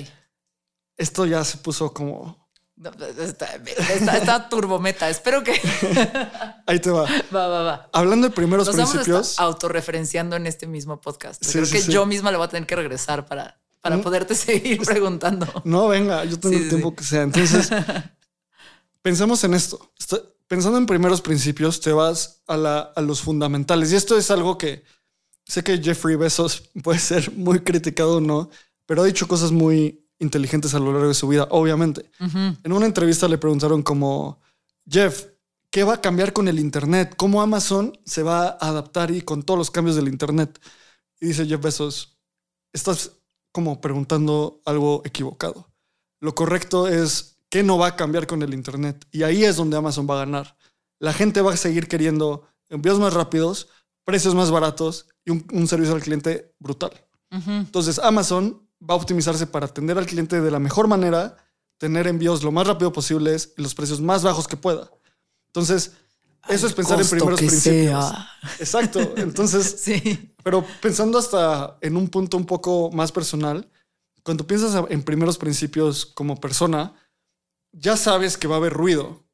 Esto 0.97 1.25
ya 1.27 1.43
se 1.45 1.59
puso 1.59 1.93
como... 1.93 2.40
No, 2.83 2.89
está, 2.91 3.47
está- 3.95 4.17
está 4.17 4.49
turbometa. 4.49 5.11
Espero 5.11 5.45
que. 5.45 5.53
Ahí 6.67 6.79
te 6.81 6.91
va. 6.91 7.03
va, 7.35 7.47
va, 7.47 7.63
va. 7.63 7.91
Hablando 7.93 8.29
de 8.29 8.35
primeros 8.35 8.67
Nos 8.69 8.75
vamos 8.77 8.89
a 8.91 8.93
principios, 8.95 9.31
estar 9.33 9.45
autorreferenciando 9.45 10.35
en 10.37 10.47
este 10.47 10.67
mismo 10.67 10.99
podcast. 10.99 11.45
Sí, 11.45 11.53
Creo 11.53 11.67
sí, 11.67 11.73
que 11.73 11.83
sí. 11.83 11.93
yo 11.93 12.07
misma 12.07 12.31
le 12.31 12.39
voy 12.39 12.47
a 12.47 12.49
tener 12.49 12.67
que 12.67 12.77
regresar 12.77 13.27
para, 13.27 13.61
para 13.83 13.99
Mm. 13.99 14.03
poderte 14.03 14.35
seguir 14.47 14.81
preguntando. 14.81 15.47
no, 15.65 15.89
venga, 15.89 16.25
yo 16.25 16.41
tengo 16.41 16.57
el 16.57 16.69
tiempo 16.71 16.97
que 16.97 17.05
sea. 17.05 17.21
Entonces, 17.23 17.69
pensemos 19.03 19.45
en 19.45 19.55
esto. 19.55 19.93
Pensando 20.47 20.79
en 20.79 20.87
primeros 20.87 21.21
principios, 21.21 21.81
te 21.81 21.93
vas 21.93 22.43
a, 22.47 22.57
la- 22.57 22.93
a 22.97 23.01
los 23.03 23.21
fundamentales. 23.21 23.93
Y 23.93 23.97
esto 23.97 24.17
es 24.19 24.31
algo 24.31 24.59
que 24.59 24.83
sé 25.47 25.63
que 25.63 25.79
Jeffrey 25.83 26.17
Bezos 26.17 26.71
puede 26.83 26.99
ser 26.99 27.31
muy 27.33 27.61
criticado 27.61 28.17
o 28.17 28.21
no, 28.21 28.51
pero 28.87 29.03
ha 29.03 29.07
dicho 29.07 29.29
cosas 29.29 29.53
muy 29.53 30.05
inteligentes 30.21 30.75
a 30.75 30.79
lo 30.79 30.93
largo 30.93 31.09
de 31.09 31.15
su 31.15 31.27
vida, 31.27 31.49
obviamente. 31.51 32.09
Ujú. 32.21 32.57
En 32.63 32.73
una 32.73 32.87
entrevista 32.87 33.27
le 33.27 33.39
preguntaron 33.39 33.83
como, 33.83 34.41
Jeff, 34.89 35.27
¿qué 35.71 35.83
va 35.83 35.95
a 35.95 36.01
cambiar 36.01 36.33
con 36.33 36.47
el 36.47 36.61
Internet? 36.61 37.15
¿Cómo 37.17 37.43
Amazon 37.43 37.99
se 38.05 38.23
va 38.23 38.47
a 38.47 38.69
adaptar 38.69 39.11
y 39.11 39.23
con 39.23 39.43
todos 39.43 39.59
los 39.59 39.71
cambios 39.71 39.97
del 39.97 40.09
Internet? 40.09 40.61
Y 41.21 41.27
dice 41.27 41.47
Jeff 41.47 41.61
Bezos, 41.61 42.19
estás 42.73 43.13
como 43.53 43.81
preguntando 43.81 44.61
algo 44.65 45.03
equivocado. 45.05 45.69
Lo 46.21 46.35
correcto 46.35 46.87
es, 46.87 47.39
¿qué 47.49 47.63
no 47.63 47.79
va 47.79 47.89
a 47.89 47.97
cambiar 47.97 48.27
con 48.27 48.43
el 48.43 48.55
Internet? 48.55 49.07
Y 49.11 49.23
ahí 49.23 49.45
es 49.45 49.57
donde 49.57 49.77
Amazon 49.77 50.07
va 50.09 50.15
a 50.15 50.25
ganar. 50.27 50.57
La 50.99 51.13
gente 51.13 51.41
va 51.41 51.55
a 51.55 51.57
seguir 51.57 51.89
queriendo 51.89 52.47
envíos 52.69 53.01
más 53.01 53.15
rápidos, 53.15 53.69
precios 54.05 54.35
más 54.35 54.51
baratos 54.51 55.07
y 55.25 55.31
un, 55.31 55.47
un 55.53 55.67
servicio 55.67 55.95
al 55.95 56.03
cliente 56.03 56.55
brutal. 56.59 56.93
Entonces 57.31 58.01
Amazon 58.01 58.69
va 58.83 58.95
a 58.95 58.97
optimizarse 58.97 59.47
para 59.47 59.67
atender 59.67 59.99
al 59.99 60.07
cliente 60.07 60.41
de 60.41 60.51
la 60.51 60.59
mejor 60.59 60.89
manera, 60.89 61.37
tener 61.79 62.07
envíos 62.07 62.43
lo 62.43 62.53
más 62.53 62.67
rápido 62.67 62.93
posibles 62.93 63.53
y 63.57 63.63
los 63.63 63.75
precios 63.75 64.01
más 64.01 64.23
bajos 64.23 64.47
que 64.49 64.57
pueda. 64.57 64.91
Entonces, 65.47 65.93
eso 66.49 66.67
es 66.67 66.73
pensar 66.73 67.01
en 67.01 67.09
primeros 67.09 67.39
principios. 67.39 68.09
sea. 68.09 68.29
Exacto. 68.59 69.15
Entonces, 69.17 69.77
Sí. 69.81 70.35
pero 70.43 70.65
pensando 70.81 71.19
hasta 71.19 71.77
en 71.81 71.97
un 71.97 72.09
punto 72.09 72.37
un 72.37 72.47
poco 72.47 72.91
más 72.93 73.13
personal, 73.13 73.69
cuando 74.23 74.47
piensas 74.47 74.85
en 74.89 75.03
primeros 75.03 75.39
principios 75.39 76.07
como 76.07 76.41
persona, 76.41 76.95
ya 77.73 77.97
sabes 77.97 78.37
que 78.37 78.49
va 78.49 78.57
a 78.57 78.59
haber 78.59 78.73
ruido 78.73 79.25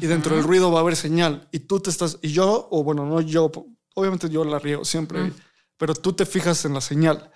y 0.00 0.06
dentro 0.06 0.36
del 0.36 0.44
ruido 0.44 0.70
va 0.70 0.78
a 0.78 0.82
haber 0.82 0.96
señal 0.96 1.48
y 1.50 1.60
tú 1.60 1.80
te 1.80 1.90
estás, 1.90 2.18
y 2.22 2.32
yo, 2.32 2.68
o 2.70 2.84
bueno, 2.84 3.06
no 3.06 3.20
yo, 3.20 3.50
obviamente 3.94 4.28
yo 4.28 4.44
la 4.44 4.58
riego 4.58 4.84
siempre, 4.84 5.32
pero 5.76 5.94
tú 5.94 6.12
te 6.12 6.26
fijas 6.26 6.64
en 6.64 6.74
la 6.74 6.80
señal. 6.80 7.30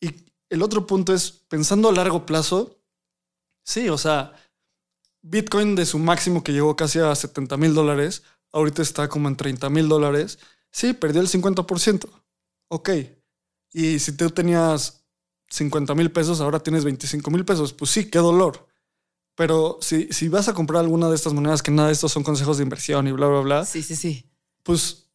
Y 0.00 0.10
el 0.52 0.62
otro 0.62 0.86
punto 0.86 1.14
es, 1.14 1.30
pensando 1.48 1.88
a 1.88 1.92
largo 1.92 2.26
plazo, 2.26 2.78
sí, 3.64 3.88
o 3.88 3.96
sea, 3.96 4.34
Bitcoin 5.22 5.74
de 5.74 5.86
su 5.86 5.98
máximo 5.98 6.44
que 6.44 6.52
llegó 6.52 6.76
casi 6.76 6.98
a 6.98 7.14
70 7.14 7.56
mil 7.56 7.72
dólares, 7.72 8.22
ahorita 8.52 8.82
está 8.82 9.08
como 9.08 9.28
en 9.28 9.36
30 9.36 9.70
mil 9.70 9.88
dólares, 9.88 10.38
sí, 10.70 10.92
perdió 10.92 11.22
el 11.22 11.28
50%. 11.28 12.06
Ok. 12.68 12.90
Y 13.72 13.98
si 13.98 14.14
tú 14.14 14.28
tenías 14.28 15.02
50 15.48 15.94
mil 15.94 16.12
pesos, 16.12 16.42
ahora 16.42 16.60
tienes 16.60 16.84
25 16.84 17.30
mil 17.30 17.46
pesos, 17.46 17.72
pues 17.72 17.90
sí, 17.90 18.10
qué 18.10 18.18
dolor. 18.18 18.66
Pero 19.34 19.78
si, 19.80 20.08
si 20.12 20.28
vas 20.28 20.48
a 20.48 20.54
comprar 20.54 20.82
alguna 20.82 21.08
de 21.08 21.14
estas 21.14 21.32
monedas, 21.32 21.62
que 21.62 21.70
nada 21.70 21.88
de 21.88 21.94
estos 21.94 22.12
son 22.12 22.24
consejos 22.24 22.58
de 22.58 22.64
inversión 22.64 23.08
y 23.08 23.12
bla, 23.12 23.26
bla, 23.26 23.40
bla, 23.40 23.64
Sí, 23.64 23.82
sí, 23.82 23.96
sí. 23.96 24.30
pues 24.62 25.08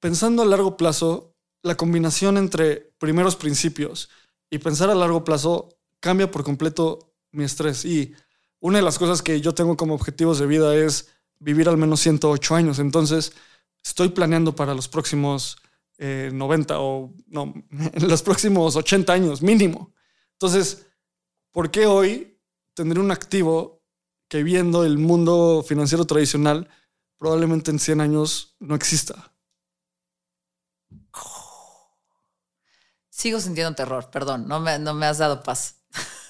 pensando 0.00 0.42
a 0.42 0.46
largo 0.46 0.78
plazo, 0.78 1.34
la 1.62 1.76
combinación 1.76 2.38
entre 2.38 2.94
primeros 2.98 3.36
principios 3.36 4.08
y 4.50 4.58
pensar 4.58 4.90
a 4.90 4.94
largo 4.94 5.24
plazo 5.24 5.68
cambia 6.00 6.30
por 6.30 6.44
completo 6.44 7.14
mi 7.32 7.44
estrés. 7.44 7.84
Y 7.84 8.14
una 8.60 8.78
de 8.78 8.84
las 8.84 8.98
cosas 8.98 9.22
que 9.22 9.40
yo 9.40 9.54
tengo 9.54 9.76
como 9.76 9.94
objetivos 9.94 10.38
de 10.38 10.46
vida 10.46 10.74
es 10.74 11.08
vivir 11.38 11.68
al 11.68 11.76
menos 11.76 12.00
108 12.00 12.54
años. 12.54 12.78
Entonces, 12.78 13.32
estoy 13.84 14.10
planeando 14.10 14.54
para 14.54 14.74
los 14.74 14.88
próximos 14.88 15.58
eh, 15.98 16.30
90 16.32 16.80
o 16.80 17.12
no, 17.26 17.54
los 18.00 18.22
próximos 18.22 18.76
80 18.76 19.12
años 19.12 19.42
mínimo. 19.42 19.92
Entonces, 20.32 20.86
¿por 21.50 21.70
qué 21.70 21.86
hoy 21.86 22.38
tendré 22.74 23.00
un 23.00 23.10
activo 23.10 23.82
que 24.28 24.42
viendo 24.42 24.84
el 24.84 24.98
mundo 24.98 25.64
financiero 25.66 26.04
tradicional 26.04 26.68
probablemente 27.16 27.70
en 27.70 27.78
100 27.78 28.00
años 28.00 28.56
no 28.60 28.74
exista? 28.74 29.32
Sigo 33.18 33.40
sintiendo 33.40 33.74
terror, 33.74 34.08
perdón, 34.12 34.46
no 34.46 34.60
me, 34.60 34.78
no 34.78 34.94
me 34.94 35.04
has 35.04 35.18
dado 35.18 35.42
paz. 35.42 35.74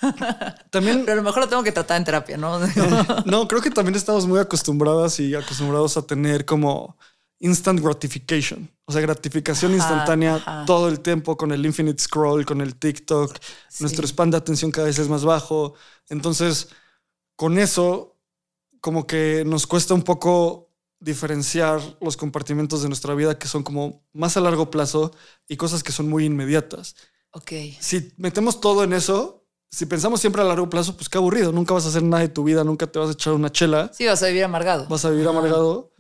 También, 0.70 1.00
Pero 1.04 1.12
a 1.12 1.16
lo 1.16 1.22
mejor 1.22 1.42
lo 1.42 1.48
tengo 1.50 1.62
que 1.62 1.70
tratar 1.70 1.98
en 1.98 2.04
terapia, 2.04 2.38
¿no? 2.38 2.58
no, 3.26 3.46
creo 3.46 3.60
que 3.60 3.70
también 3.70 3.94
estamos 3.94 4.26
muy 4.26 4.38
acostumbradas 4.38 5.20
y 5.20 5.34
acostumbrados 5.34 5.98
a 5.98 6.06
tener 6.06 6.46
como 6.46 6.96
instant 7.40 7.78
gratification, 7.80 8.70
o 8.86 8.92
sea, 8.92 9.02
gratificación 9.02 9.72
Ajá, 9.72 9.76
instantánea 9.76 10.36
ajá. 10.36 10.64
todo 10.64 10.88
el 10.88 11.00
tiempo 11.00 11.36
con 11.36 11.52
el 11.52 11.66
infinite 11.66 12.02
scroll, 12.02 12.46
con 12.46 12.62
el 12.62 12.74
TikTok. 12.76 13.36
Sí. 13.68 13.84
Nuestro 13.84 14.06
span 14.06 14.30
de 14.30 14.38
atención 14.38 14.70
cada 14.70 14.86
vez 14.86 14.98
es 14.98 15.10
más 15.10 15.26
bajo. 15.26 15.74
Entonces, 16.08 16.70
con 17.36 17.58
eso, 17.58 18.16
como 18.80 19.06
que 19.06 19.42
nos 19.44 19.66
cuesta 19.66 19.92
un 19.92 20.04
poco 20.04 20.67
diferenciar 21.00 21.80
los 22.00 22.16
compartimentos 22.16 22.82
de 22.82 22.88
nuestra 22.88 23.14
vida 23.14 23.38
que 23.38 23.48
son 23.48 23.62
como 23.62 24.04
más 24.12 24.36
a 24.36 24.40
largo 24.40 24.70
plazo 24.70 25.12
y 25.46 25.56
cosas 25.56 25.82
que 25.82 25.92
son 25.92 26.08
muy 26.08 26.24
inmediatas. 26.24 26.96
Ok. 27.32 27.52
Si 27.80 28.12
metemos 28.16 28.60
todo 28.60 28.84
en 28.84 28.92
eso, 28.92 29.46
si 29.70 29.86
pensamos 29.86 30.20
siempre 30.20 30.42
a 30.42 30.44
largo 30.44 30.68
plazo, 30.70 30.96
pues 30.96 31.08
qué 31.08 31.18
aburrido. 31.18 31.52
Nunca 31.52 31.74
vas 31.74 31.84
a 31.86 31.88
hacer 31.88 32.02
nada 32.02 32.22
de 32.22 32.28
tu 32.28 32.42
vida, 32.44 32.64
nunca 32.64 32.86
te 32.86 32.98
vas 32.98 33.10
a 33.10 33.12
echar 33.12 33.34
una 33.34 33.50
chela, 33.52 33.90
Sí, 33.94 34.06
vas 34.06 34.22
a 34.22 34.26
vivir 34.28 34.44
amargado. 34.44 34.86
vas 34.88 35.04
a 35.04 35.10
vivir 35.10 35.28
amargado. 35.28 35.92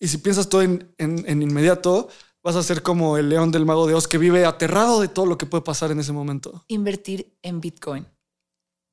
Y 0.00 0.08
si 0.08 0.18
piensas 0.18 0.48
todo 0.48 0.62
en, 0.62 0.92
en- 0.98 1.24
en 1.28 1.42
inmediato, 1.42 2.08
vas 2.42 2.56
a 2.56 2.62
ser 2.62 2.82
como 2.82 3.16
el 3.16 3.28
león 3.28 3.50
del 3.52 3.64
mago 3.64 3.86
de 3.86 3.94
Oz 3.94 4.08
que 4.08 4.18
vive 4.18 4.44
aterrado 4.46 5.00
de 5.00 5.08
todo 5.08 5.26
lo 5.26 5.38
que 5.38 5.46
puede 5.46 5.62
pasar 5.62 5.90
en 5.92 6.00
ese 6.00 6.12
momento. 6.12 6.64
Invertir 6.68 7.36
en 7.42 7.60
Bitcoin 7.60 8.06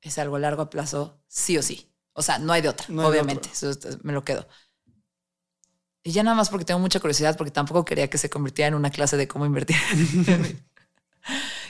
es 0.01 0.17
algo 0.17 0.35
a 0.35 0.39
largo 0.39 0.69
plazo, 0.69 1.19
sí 1.27 1.57
o 1.57 1.63
sí. 1.63 1.87
O 2.13 2.21
sea, 2.21 2.37
no 2.39 2.53
hay 2.53 2.61
de 2.61 2.69
otra, 2.69 2.85
No 2.89 3.01
hay 3.01 3.05
de 3.05 3.11
obviamente. 3.11 3.49
Eso 3.51 3.69
es- 3.69 4.03
me 4.03 4.13
lo 4.13 4.23
quedo. 4.23 4.45
Y 6.03 6.11
ya 6.11 6.23
nada 6.23 6.35
más 6.35 6.49
porque 6.49 6.65
tengo 6.65 6.79
mucha 6.79 6.99
curiosidad, 6.99 7.37
porque 7.37 7.51
tampoco 7.51 7.85
quería 7.85 8.09
que 8.09 8.17
se 8.17 8.29
convirtiera 8.29 8.69
en 8.69 8.73
una 8.73 8.89
clase 8.89 9.17
de 9.17 9.27
cómo 9.27 9.45
invertir. 9.45 9.77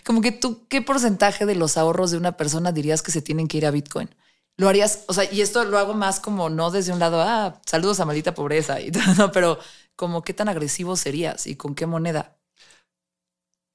Como 0.05 0.21
que 0.21 0.31
tú, 0.31 0.65
¿qué 0.67 0.81
porcentaje 0.81 1.45
de 1.45 1.55
los 1.55 1.77
ahorros 1.77 2.11
de 2.11 2.17
una 2.17 2.37
persona 2.37 2.71
dirías 2.71 3.01
que 3.01 3.11
se 3.11 3.21
tienen 3.21 3.47
que 3.47 3.57
ir 3.57 3.65
a 3.65 3.71
Bitcoin? 3.71 4.09
Lo 4.57 4.69
harías, 4.69 5.03
o 5.07 5.13
sea, 5.13 5.31
y 5.31 5.41
esto 5.41 5.63
lo 5.65 5.77
hago 5.77 5.93
más 5.93 6.19
como 6.19 6.49
no 6.49 6.71
desde 6.71 6.93
un 6.93 6.99
lado, 6.99 7.21
ah, 7.21 7.61
saludos 7.65 7.99
a 7.99 8.05
maldita 8.05 8.33
pobreza 8.33 8.79
y 8.79 8.91
todo, 8.91 9.13
no, 9.17 9.31
pero 9.31 9.59
como 9.95 10.23
qué 10.23 10.33
tan 10.33 10.49
agresivo 10.49 10.95
serías 10.95 11.45
y 11.47 11.55
con 11.55 11.75
qué 11.75 11.85
moneda. 11.85 12.37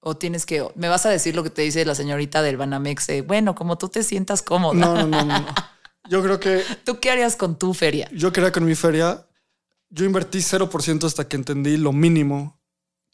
O 0.00 0.16
tienes 0.16 0.46
que, 0.46 0.66
me 0.76 0.88
vas 0.88 1.04
a 1.04 1.10
decir 1.10 1.34
lo 1.34 1.42
que 1.42 1.50
te 1.50 1.62
dice 1.62 1.84
la 1.84 1.94
señorita 1.94 2.42
del 2.42 2.56
Banamex, 2.56 3.08
bueno, 3.26 3.54
como 3.54 3.76
tú 3.76 3.88
te 3.88 4.02
sientas 4.02 4.42
cómoda. 4.42 4.74
No, 4.74 4.94
no, 4.94 5.06
no, 5.06 5.24
no. 5.24 5.40
no. 5.40 5.46
Yo 6.08 6.22
creo 6.22 6.40
que 6.40 6.62
¿Tú 6.84 7.00
qué 7.00 7.10
harías 7.10 7.36
con 7.36 7.58
tu 7.58 7.74
feria? 7.74 8.08
yo 8.12 8.32
quería 8.32 8.52
con 8.52 8.64
mi 8.64 8.74
feria, 8.74 9.25
yo 9.96 10.04
invertí 10.04 10.38
0% 10.38 11.04
hasta 11.04 11.26
que 11.26 11.36
entendí 11.36 11.78
lo 11.78 11.92
mínimo 11.92 12.60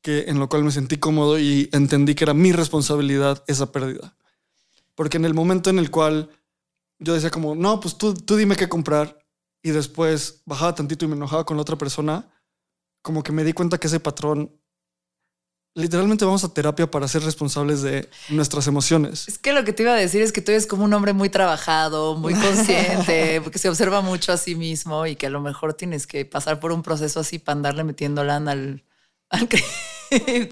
que 0.03 0.24
en 0.26 0.41
lo 0.41 0.49
cual 0.49 0.64
me 0.64 0.72
sentí 0.72 0.97
cómodo 0.97 1.39
y 1.39 1.70
entendí 1.72 2.16
que 2.16 2.24
era 2.24 2.35
mi 2.35 2.51
responsabilidad 2.51 3.45
esa 3.47 3.70
pérdida. 3.70 4.16
Porque 4.97 5.16
en 5.16 5.24
el 5.24 5.33
momento 5.33 5.70
en 5.70 5.78
el 5.78 5.93
cual 5.93 6.30
yo 6.99 7.14
decía 7.14 7.30
como, 7.30 7.55
no, 7.55 7.78
pues 7.78 7.97
tú, 7.97 8.14
tú 8.14 8.35
dime 8.35 8.57
qué 8.57 8.68
comprar 8.68 9.16
y 9.62 9.70
después 9.70 10.43
bajaba 10.45 10.74
tantito 10.74 11.05
y 11.05 11.09
me 11.09 11.14
enojaba 11.14 11.47
con 11.47 11.57
la 11.57 11.62
otra 11.62 11.78
persona, 11.78 12.28
como 13.01 13.22
que 13.22 13.30
me 13.30 13.45
di 13.45 13.53
cuenta 13.53 13.78
que 13.78 13.87
ese 13.87 14.01
patrón, 14.01 14.61
literalmente 15.75 16.25
vamos 16.25 16.45
a 16.45 16.53
terapia 16.53 16.91
para 16.91 17.09
ser 17.09 17.23
responsables 17.23 17.83
de 17.83 18.09
nuestras 18.29 18.66
emociones. 18.66 19.27
Es 19.29 19.39
que 19.39 19.53
lo 19.53 19.64
que 19.64 19.73
te 19.73 19.83
iba 19.85 19.93
a 19.93 19.97
decir 19.97 20.20
es 20.23 20.33
que 20.33 20.41
tú 20.43 20.51
eres 20.53 20.66
como 20.66 20.85
un 20.85 20.93
hombre 20.93 21.12
muy 21.12 21.29
trabajado, 21.31 22.16
muy 22.16 22.35
consciente, 22.35 23.41
porque 23.45 23.59
se 23.59 23.68
observa 23.68 24.01
mucho 24.03 24.33
a 24.33 24.37
sí 24.37 24.55
mismo 24.55 25.07
y 25.07 25.16
que 25.16 25.27
a 25.27 25.31
lo 25.31 25.41
mejor 25.41 25.75
tienes 25.75 26.07
que 26.07 26.25
pasar 26.25 26.61
por 26.61 26.73
un 26.73 26.83
proceso 26.83 27.20
así 27.20 27.39
para 27.39 27.57
andarle 27.57 27.85
metiendo 27.85 28.23
lana 28.25 28.53
al, 28.53 28.85
al. 29.31 29.49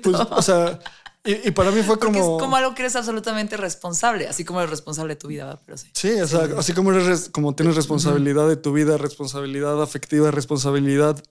Pues, 0.02 0.16
o 0.16 0.40
sea, 0.40 0.78
y, 1.22 1.48
y 1.48 1.50
para 1.50 1.70
mí 1.70 1.82
fue 1.82 1.98
Porque 1.98 2.18
como... 2.18 2.36
es 2.38 2.42
como 2.42 2.56
algo 2.56 2.74
que 2.74 2.80
eres 2.80 2.96
absolutamente 2.96 3.58
responsable, 3.58 4.26
así 4.26 4.42
como 4.42 4.60
eres 4.60 4.70
responsable 4.70 5.14
de 5.14 5.20
tu 5.20 5.28
vida, 5.28 5.44
¿va? 5.44 5.60
pero 5.66 5.76
sí. 5.76 5.88
Sí, 5.92 6.12
o 6.18 6.26
sea, 6.26 6.48
así 6.56 6.72
como 6.72 6.92
eres 6.92 7.04
res- 7.04 7.28
como 7.28 7.54
tienes 7.54 7.76
responsabilidad 7.76 8.48
de 8.48 8.56
tu 8.56 8.72
vida, 8.72 8.96
responsabilidad 8.96 9.82
afectiva, 9.82 10.30
responsabilidad, 10.30 11.22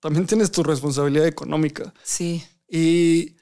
también 0.00 0.26
tienes 0.26 0.50
tu 0.50 0.62
responsabilidad 0.62 1.26
económica. 1.26 1.94
Sí. 2.02 2.44
Y 2.68 3.36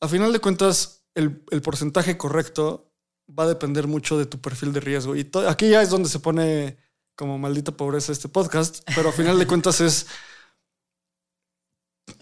a 0.00 0.08
final 0.08 0.32
de 0.32 0.40
cuentas, 0.40 1.04
el, 1.14 1.44
el 1.50 1.62
porcentaje 1.62 2.16
correcto 2.16 2.90
va 3.38 3.44
a 3.44 3.48
depender 3.48 3.86
mucho 3.86 4.18
de 4.18 4.26
tu 4.26 4.40
perfil 4.40 4.72
de 4.72 4.80
riesgo. 4.80 5.16
Y 5.16 5.30
aquí 5.48 5.68
ya 5.68 5.82
es 5.82 5.90
donde 5.90 6.08
se 6.08 6.20
pone 6.20 6.78
como 7.16 7.38
maldita 7.38 7.72
pobreza 7.72 8.12
este 8.12 8.28
podcast, 8.28 8.80
pero 8.94 9.10
a 9.10 9.12
final 9.12 9.38
de 9.38 9.46
cuentas 9.48 9.80
es 9.80 10.06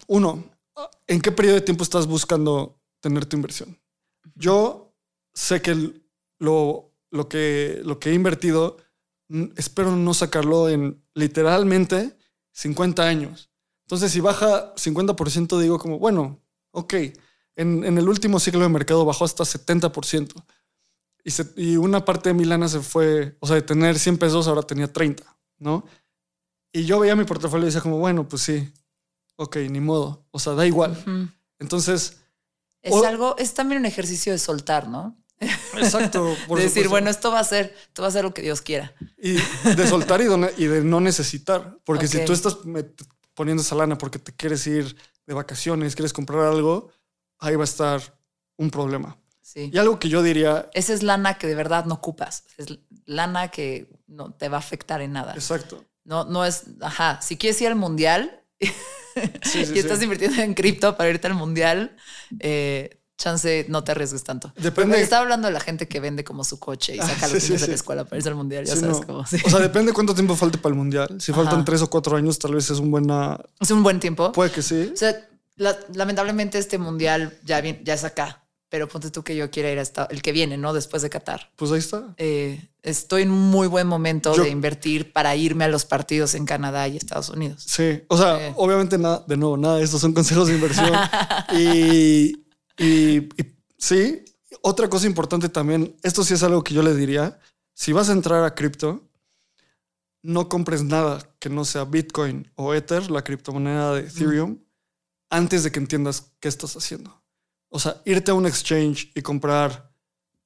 uno, 0.07 0.43
¿en 1.07 1.21
qué 1.21 1.31
periodo 1.31 1.55
de 1.55 1.61
tiempo 1.61 1.83
estás 1.83 2.07
buscando 2.07 2.79
tener 2.99 3.25
tu 3.25 3.37
inversión? 3.37 3.79
Yo 4.35 4.93
sé 5.33 5.61
que 5.61 6.01
lo, 6.39 6.93
lo, 7.11 7.29
que, 7.29 7.81
lo 7.83 7.99
que 7.99 8.09
he 8.09 8.13
invertido, 8.13 8.77
espero 9.55 9.95
no 9.95 10.13
sacarlo 10.13 10.69
en 10.69 11.03
literalmente 11.13 12.17
50 12.53 13.03
años. 13.03 13.51
Entonces, 13.85 14.11
si 14.11 14.19
baja 14.19 14.75
50%, 14.75 15.59
digo 15.59 15.79
como, 15.79 15.97
bueno, 15.97 16.39
ok, 16.71 16.93
en, 17.59 17.83
en 17.83 17.97
el 17.97 18.07
último 18.07 18.39
ciclo 18.39 18.61
de 18.61 18.69
mercado 18.69 19.03
bajó 19.03 19.25
hasta 19.25 19.43
70%. 19.43 20.33
Y, 21.25 21.31
y, 21.61 21.75
una 21.75 22.05
parte 22.05 22.29
de 22.29 22.33
mi 22.33 22.45
lana 22.45 22.69
se 22.69 22.79
fue, 22.79 23.35
o 23.41 23.47
sea, 23.47 23.57
de 23.57 23.61
tener 23.61 23.99
100 23.99 24.17
pesos, 24.17 24.47
ahora 24.47 24.61
tenía 24.61 24.91
30, 24.91 25.23
¿no? 25.57 25.83
Y 26.71 26.85
yo 26.85 26.99
veía 26.99 27.17
mi 27.17 27.25
portafolio 27.25 27.65
y 27.65 27.67
decía 27.67 27.81
como, 27.81 27.97
bueno, 27.97 28.27
pues 28.27 28.43
sí, 28.43 28.71
ok, 29.35 29.57
ni 29.69 29.81
modo, 29.81 30.25
o 30.31 30.39
sea, 30.39 30.53
da 30.53 30.65
igual. 30.65 30.95
Entonces... 31.59 32.21
Es 32.81 33.03
algo, 33.03 33.35
es 33.37 33.53
también 33.53 33.81
un 33.81 33.85
ejercicio 33.85 34.31
de 34.31 34.39
soltar, 34.39 34.87
¿no? 34.87 35.17
Exacto. 35.41 36.33
de 36.55 36.61
decir, 36.61 36.87
bueno, 36.87 37.09
esto 37.09 37.29
va 37.29 37.39
a 37.39 37.43
ser, 37.43 37.75
esto 37.87 38.03
va 38.03 38.07
a 38.07 38.11
ser 38.11 38.23
lo 38.23 38.33
que 38.33 38.41
Dios 38.41 38.61
quiera. 38.61 38.93
Y 39.17 39.33
de 39.33 39.85
soltar 39.85 40.21
y, 40.21 40.65
de, 40.65 40.81
no 40.85 41.01
necesitar. 41.01 41.77
Porque 41.83 42.07
si 42.07 42.23
tú 42.23 42.31
estás 42.31 42.57
poniendo 43.33 43.61
esa 43.61 43.75
lana 43.75 43.97
porque 43.97 44.17
te 44.17 44.33
quieres 44.33 44.65
ir 44.65 44.95
de 45.25 45.33
vacaciones, 45.33 45.95
quieres 45.95 46.13
comprar 46.13 46.45
algo, 46.45 46.89
ahí 47.39 47.55
va 47.55 47.63
a 47.63 47.65
estar 47.65 48.01
un 48.57 48.69
problema. 48.69 49.17
Sí. 49.41 49.69
Y 49.73 49.77
algo 49.77 49.99
que 49.99 50.09
yo 50.09 50.21
diría... 50.21 50.69
Esa 50.73 50.93
es 50.93 51.01
lana 51.01 51.37
que 51.37 51.47
de 51.47 51.55
verdad 51.55 51.85
no 51.85 51.95
ocupas. 51.95 52.43
Es 52.57 52.67
lana 53.05 53.49
que 53.49 53.89
no 54.07 54.33
te 54.33 54.49
va 54.49 54.57
a 54.57 54.59
afectar 54.59 55.01
en 55.01 55.13
nada. 55.13 55.33
Exacto. 55.33 55.83
No, 56.03 56.25
no 56.25 56.45
es, 56.45 56.65
ajá, 56.81 57.21
si 57.21 57.37
quieres 57.37 57.59
ir 57.61 57.67
al 57.67 57.75
mundial 57.75 58.43
y 58.59 59.79
estás 59.79 60.01
invirtiendo 60.01 60.41
en 60.41 60.53
cripto 60.53 60.97
para 60.97 61.09
irte 61.09 61.27
al 61.27 61.35
mundial, 61.35 61.95
eh, 62.39 62.99
chance 63.19 63.65
no 63.69 63.83
te 63.83 63.91
arriesgues 63.91 64.23
tanto. 64.23 64.51
Depende. 64.57 64.99
Estaba 64.99 65.21
hablando 65.21 65.47
de 65.47 65.53
la 65.53 65.59
gente 65.59 65.87
que 65.87 65.99
vende 65.99 66.23
como 66.23 66.43
su 66.43 66.57
coche 66.57 66.95
y 66.95 66.99
ah, 66.99 67.07
saca 67.07 67.27
los 67.27 67.43
niños 67.43 67.61
de 67.61 67.67
la 67.67 67.75
escuela 67.75 68.05
para 68.05 68.17
irse 68.17 68.29
al 68.29 68.35
mundial. 68.35 68.65
Ya 68.65 68.75
sabes 68.75 69.01
cómo. 69.05 69.19
O 69.19 69.25
sea, 69.25 69.59
depende 69.59 69.93
cuánto 69.93 70.15
tiempo 70.15 70.35
falte 70.35 70.57
para 70.57 70.73
el 70.73 70.79
mundial. 70.79 71.17
Si 71.19 71.31
faltan 71.33 71.63
tres 71.65 71.81
o 71.81 71.89
cuatro 71.89 72.15
años, 72.15 72.39
tal 72.39 72.55
vez 72.55 72.71
es 72.71 72.79
un 72.79 72.89
buena. 72.89 73.39
Es 73.59 73.69
un 73.69 73.83
buen 73.83 73.99
tiempo. 73.99 74.31
Puede 74.31 74.51
que 74.51 74.61
sí. 74.61 74.91
O 74.93 74.97
sea, 74.97 75.28
lamentablemente 75.59 76.57
este 76.57 76.77
mundial 76.77 77.37
ya, 77.43 77.61
ya 77.61 77.93
es 77.93 78.03
acá 78.03 78.49
pero 78.69 78.87
ponte 78.87 79.09
tú 79.09 79.23
que 79.23 79.35
yo 79.35 79.49
quiera 79.49 79.71
ir 79.71 79.79
hasta 79.79 80.05
el 80.05 80.21
que 80.21 80.31
viene, 80.31 80.55
¿no? 80.55 80.73
Después 80.73 81.01
de 81.01 81.09
Qatar. 81.09 81.51
Pues 81.55 81.71
ahí 81.71 81.79
está. 81.79 82.13
Eh, 82.17 82.69
estoy 82.83 83.23
en 83.23 83.29
muy 83.29 83.67
buen 83.67 83.87
momento 83.87 84.33
de 84.35 84.49
invertir 84.49 85.11
para 85.11 85.35
irme 85.35 85.65
a 85.65 85.67
los 85.67 85.85
partidos 85.85 86.35
en 86.35 86.45
Canadá 86.45 86.87
y 86.87 86.95
Estados 86.95 87.29
Unidos. 87.29 87.63
Sí, 87.65 88.03
o 88.07 88.17
sea, 88.17 88.53
obviamente 88.55 88.97
nada, 88.97 89.25
de 89.27 89.37
nuevo, 89.37 89.57
nada, 89.57 89.81
estos 89.81 90.01
son 90.01 90.13
consejos 90.13 90.47
de 90.47 90.53
inversión. 90.53 90.91
y, 91.57 92.45
y, 92.77 93.27
sí, 93.77 94.23
otra 94.61 94.87
cosa 94.87 95.07
importante 95.07 95.49
también, 95.49 95.95
esto 96.03 96.23
sí 96.23 96.35
es 96.35 96.43
algo 96.43 96.63
que 96.63 96.75
yo 96.75 96.83
le 96.83 96.95
diría, 96.95 97.39
si 97.73 97.91
vas 97.91 98.09
a 98.09 98.13
entrar 98.13 98.43
a 98.43 98.53
cripto, 98.53 99.09
no 100.21 100.47
compres 100.47 100.83
nada 100.83 101.19
que 101.39 101.49
no 101.49 101.65
sea 101.65 101.85
Bitcoin 101.85 102.51
o 102.55 102.75
Ether, 102.75 103.09
la 103.09 103.23
criptomoneda 103.23 103.95
de 103.95 104.01
Ethereum, 104.01 104.59
antes 105.29 105.63
de 105.63 105.71
que 105.71 105.79
entiendas 105.79 106.31
qué 106.39 106.47
estás 106.47 106.75
haciendo 106.75 107.19
o 107.69 107.79
sea, 107.79 108.01
irte 108.05 108.31
a 108.31 108.33
un 108.33 108.45
exchange 108.45 109.11
y 109.15 109.21
comprar 109.21 109.91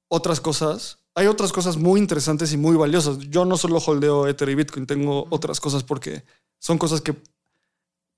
otras 0.08 0.40
cosas. 0.40 0.98
Hay 1.14 1.26
otras 1.26 1.52
cosas 1.52 1.76
muy 1.76 2.00
interesantes 2.00 2.52
y 2.52 2.56
muy 2.56 2.76
valiosas. 2.76 3.18
Yo 3.18 3.44
no 3.44 3.56
solo 3.56 3.78
holdeo 3.78 4.28
Ether 4.28 4.48
y 4.48 4.54
Bitcoin, 4.54 4.86
tengo 4.86 5.26
otras 5.30 5.60
cosas 5.60 5.82
porque 5.82 6.24
son 6.58 6.78
cosas 6.78 7.00
que 7.00 7.16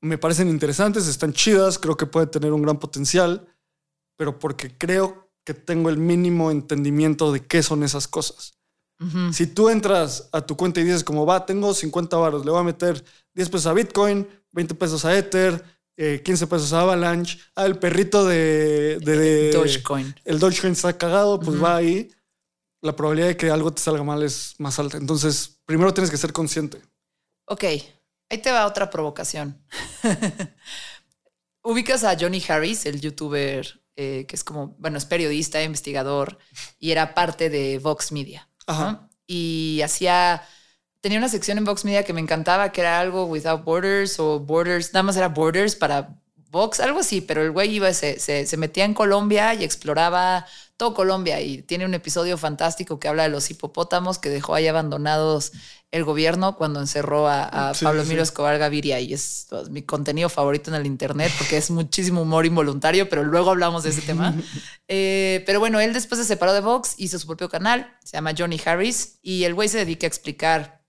me 0.00 0.18
parecen 0.18 0.48
interesantes, 0.48 1.06
están 1.06 1.32
chidas, 1.32 1.78
creo 1.78 1.96
que 1.96 2.06
puede 2.06 2.26
tener 2.26 2.52
un 2.52 2.62
gran 2.62 2.78
potencial, 2.78 3.46
pero 4.16 4.38
porque 4.38 4.76
creo 4.76 5.30
que 5.44 5.54
tengo 5.54 5.88
el 5.88 5.98
mínimo 5.98 6.50
entendimiento 6.50 7.32
de 7.32 7.44
qué 7.44 7.62
son 7.62 7.82
esas 7.82 8.08
cosas. 8.08 8.54
Si 9.30 9.46
tú 9.46 9.68
entras 9.68 10.30
a 10.32 10.40
tu 10.40 10.56
cuenta 10.56 10.80
y 10.80 10.84
dices 10.84 11.04
como 11.04 11.26
va, 11.26 11.44
tengo 11.44 11.74
50 11.74 12.16
baros, 12.16 12.46
le 12.46 12.50
voy 12.50 12.60
a 12.60 12.64
meter 12.64 13.04
10 13.34 13.50
pesos 13.50 13.66
a 13.66 13.74
Bitcoin, 13.74 14.26
20 14.52 14.74
pesos 14.74 15.04
a 15.04 15.16
Ether, 15.16 15.62
15 15.96 16.44
eh, 16.44 16.46
pesos 16.46 16.72
a 16.72 16.82
Avalanche. 16.82 17.38
Ah, 17.54 17.66
el 17.66 17.78
perrito 17.78 18.24
de, 18.26 19.50
Dogecoin. 19.52 20.14
El 20.24 20.38
Dogecoin 20.38 20.72
está 20.72 20.96
cagado, 20.96 21.40
pues 21.40 21.62
va 21.62 21.76
ahí. 21.76 22.10
La 22.82 22.94
probabilidad 22.94 23.28
de 23.28 23.36
que 23.36 23.50
algo 23.50 23.72
te 23.72 23.82
salga 23.82 24.04
mal 24.04 24.22
es 24.22 24.54
más 24.58 24.78
alta. 24.78 24.98
Entonces, 24.98 25.60
primero 25.64 25.94
tienes 25.94 26.10
que 26.10 26.16
ser 26.16 26.32
consciente. 26.32 26.80
Ok, 27.46 27.64
ahí 27.64 28.38
te 28.42 28.52
va 28.52 28.66
otra 28.66 28.90
provocación. 28.90 29.62
Ubicas 31.62 32.04
a 32.04 32.16
Johnny 32.18 32.42
Harris, 32.46 32.86
el 32.86 33.00
youtuber 33.00 33.80
eh, 33.98 34.26
que 34.28 34.36
es 34.36 34.44
como, 34.44 34.76
bueno, 34.78 34.98
es 34.98 35.06
periodista, 35.06 35.62
investigador 35.62 36.38
y 36.78 36.90
era 36.90 37.14
parte 37.14 37.48
de 37.48 37.78
Vox 37.78 38.12
Media. 38.12 38.48
Y 39.26 39.80
hacía 39.82 40.42
tenía 41.06 41.18
una 41.18 41.28
sección 41.28 41.56
en 41.56 41.64
Vox 41.64 41.84
Media 41.84 42.04
que 42.04 42.12
me 42.12 42.20
encantaba, 42.20 42.72
que 42.72 42.80
era 42.80 42.98
algo 42.98 43.26
Without 43.26 43.62
Borders 43.62 44.18
o 44.18 44.40
Borders, 44.40 44.92
nada 44.92 45.04
más 45.04 45.16
era 45.16 45.28
Borders 45.28 45.76
para 45.76 46.18
Vox, 46.50 46.80
algo 46.80 46.98
así, 46.98 47.20
pero 47.20 47.42
el 47.42 47.52
güey 47.52 47.76
iba, 47.76 47.92
se, 47.92 48.18
se, 48.18 48.56
metía 48.56 48.84
en 48.84 48.92
Colombia 48.92 49.54
y 49.54 49.62
exploraba 49.62 50.46
todo 50.76 50.94
Colombia 50.94 51.40
y 51.40 51.62
tiene 51.62 51.84
un 51.84 51.94
episodio 51.94 52.36
fantástico 52.36 52.98
que 52.98 53.06
habla 53.06 53.22
de 53.22 53.28
los 53.28 53.48
hipopótamos 53.52 54.18
que 54.18 54.30
dejó 54.30 54.56
ahí 54.56 54.66
abandonados 54.66 55.52
el 55.92 56.02
gobierno 56.02 56.56
cuando 56.56 56.80
encerró 56.80 57.28
a, 57.28 57.72
Pablo 57.80 58.04
Miro 58.04 58.24
Escobar 58.24 58.58
Gaviria 58.58 58.98
y 58.98 59.14
es 59.14 59.46
pues, 59.48 59.70
mi 59.70 59.82
contenido 59.82 60.28
favorito 60.28 60.72
en 60.72 60.76
el 60.76 60.86
internet 60.86 61.30
porque 61.38 61.56
es 61.56 61.70
muchísimo 61.70 62.22
humor 62.22 62.46
involuntario, 62.46 63.08
pero 63.08 63.22
luego 63.22 63.50
hablamos 63.50 63.84
de 63.84 63.90
ese 63.90 64.02
tema. 64.02 64.34
Eh, 64.88 65.42
pero 65.46 65.58
bueno, 65.58 65.80
él 65.80 65.92
después 65.92 66.20
se 66.20 66.24
separó 66.24 66.52
de 66.52 66.60
Vox, 66.60 66.94
hizo 66.96 67.18
su 67.18 67.26
propio 67.26 67.48
canal, 67.48 67.92
se 68.04 68.16
llama 68.16 68.34
Johnny 68.38 68.60
Harris 68.64 69.18
y 69.20 69.42
el 69.42 69.52
güey 69.52 69.68
se 69.68 69.78
dedica 69.78 70.06
a 70.06 70.08
explicar 70.08 70.85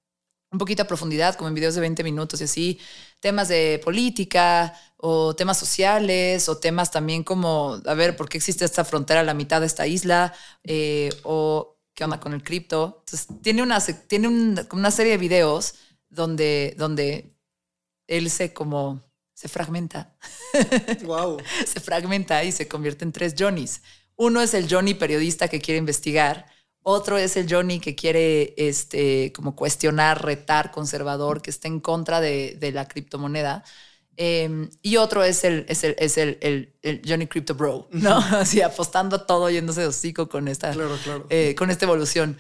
un 0.52 0.60
poquito 0.60 0.84
a 0.84 0.88
profundidad, 0.88 1.36
como 1.36 1.50
en 1.50 1.56
videos 1.56 1.76
de 1.76 1.82
20 1.82 2.04
minutos 2.04 2.42
y 2.42 2.46
así, 2.46 2.80
temas 3.20 3.48
de 3.48 3.82
política 3.84 4.74
o 4.98 5.36
temas 5.36 5.58
sociales 5.58 6.48
o 6.50 6.58
temas 6.58 6.92
también 6.92 7.24
como, 7.24 7.82
a 7.86 7.94
ver, 7.94 8.16
¿por 8.16 8.30
qué 8.30 8.38
existe 8.38 8.66
esta 8.66 8.86
frontera 8.86 9.22
a 9.22 9.24
la 9.24 9.34
mitad 9.34 9.60
de 9.60 9.68
esta 9.68 9.88
isla? 9.88 10.34
Eh, 10.64 11.10
o 11.24 11.78
qué 11.94 12.04
onda 12.04 12.20
con 12.20 12.34
el 12.34 12.44
cripto. 12.44 13.04
Entonces, 13.06 13.28
tiene 13.42 13.62
una, 13.62 13.80
tiene 13.82 14.28
una 14.72 14.92
serie 14.92 15.14
de 15.14 15.18
videos 15.18 15.76
donde, 16.10 16.76
donde 16.78 17.36
él 18.08 18.30
se 18.30 18.54
como 18.54 19.04
se 19.34 19.48
fragmenta. 19.48 20.16
Wow. 21.04 21.38
se 21.66 21.80
fragmenta 21.80 22.44
y 22.44 22.52
se 22.52 22.68
convierte 22.68 23.06
en 23.06 23.12
tres 23.12 23.36
Johnnys. 23.38 23.82
Uno 24.16 24.42
es 24.42 24.54
el 24.54 24.68
Johnny 24.70 24.96
periodista 24.96 25.48
que 25.48 25.62
quiere 25.62 25.78
investigar 25.78 26.48
otro 26.90 27.18
es 27.18 27.36
el 27.36 27.52
Johnny 27.52 27.82
que 27.82 27.96
quiere 27.96 28.54
este, 28.56 29.34
como 29.34 29.58
cuestionar, 29.58 30.24
retar, 30.24 30.72
conservador, 30.72 31.42
que 31.42 31.50
está 31.50 31.68
en 31.68 31.82
contra 31.82 32.22
de, 32.22 32.58
la 32.74 32.88
criptomoneda. 32.88 33.66
Em, 34.16 34.70
y 34.82 34.96
otro 34.96 35.22
es 35.22 35.44
el, 35.44 35.66
es 35.68 35.84
el, 35.84 35.98
es 36.00 36.18
el, 36.18 36.38
el, 36.82 37.02
Johnny 37.06 37.28
Crypto 37.28 37.56
Bro, 37.56 37.90
¿no? 37.92 38.16
Así 38.32 38.62
apostando 38.62 39.18
a 39.18 39.26
todo, 39.26 39.50
yéndose 39.50 39.82
de 39.82 39.88
hocico 39.88 40.30
con 40.30 40.48
esta, 40.48 40.74
eh, 41.30 41.56
con 41.56 41.72
esta 41.72 41.84
evolución. 41.84 42.38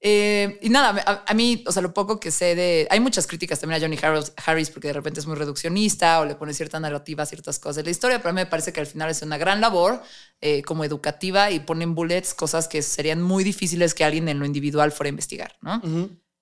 Eh, 0.00 0.58
y 0.62 0.68
nada, 0.68 1.24
a, 1.26 1.34
mí, 1.34 1.64
o 1.66 1.72
sea, 1.72 1.82
lo 1.82 1.92
poco 1.92 2.20
que 2.20 2.30
sé 2.30 2.54
de... 2.54 2.86
Hay 2.90 3.00
muchas 3.00 3.26
críticas 3.26 3.58
también 3.58 3.82
a 3.82 3.84
Johnny 3.84 3.98
Harris, 4.46 4.70
porque 4.70 4.88
de 4.88 4.94
repente 4.94 5.18
es 5.18 5.26
muy 5.26 5.36
reduccionista 5.36 6.20
o 6.20 6.24
le 6.24 6.36
pone 6.36 6.54
cierta 6.54 6.78
narrativa 6.78 7.24
a 7.24 7.26
ciertas 7.26 7.58
cosas 7.58 7.76
de 7.76 7.84
la 7.84 7.90
historia, 7.90 8.18
pero 8.18 8.30
a 8.30 8.32
mí 8.32 8.40
me 8.40 8.46
parece 8.46 8.72
que 8.72 8.80
al 8.80 8.86
final 8.86 9.10
es 9.10 9.22
una 9.22 9.38
gran 9.38 9.60
labor 9.60 10.00
eh, 10.40 10.62
como 10.62 10.84
educativa 10.84 11.50
y 11.50 11.60
ponen 11.60 11.94
bullets 11.94 12.32
cosas 12.32 12.68
que 12.68 12.80
serían 12.82 13.20
muy 13.22 13.42
difíciles 13.42 13.94
que 13.94 14.04
alguien 14.04 14.28
en 14.28 14.38
lo 14.38 14.46
individual 14.46 14.92
fuera 14.92 15.08
a 15.08 15.10
investigar, 15.10 15.56
¿no? 15.62 15.82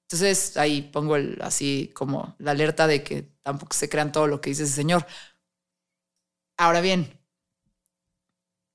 Entonces 0.03 0.57
ahí 0.57 0.83
pongo 0.83 1.17
el, 1.17 1.39
así 1.41 1.91
como 1.95 2.37
la 2.39 2.53
alerta 2.53 2.87
de 2.87 3.03
que 3.03 3.33
tampoco 3.43 3.75
se 3.75 3.89
crean 3.89 4.13
todo 4.13 4.27
lo 4.27 4.41
que 4.41 4.51
dice 4.51 4.65
ese 4.65 4.73
señor. 4.73 5.07
Ahora 6.59 6.81
bien, 6.81 7.19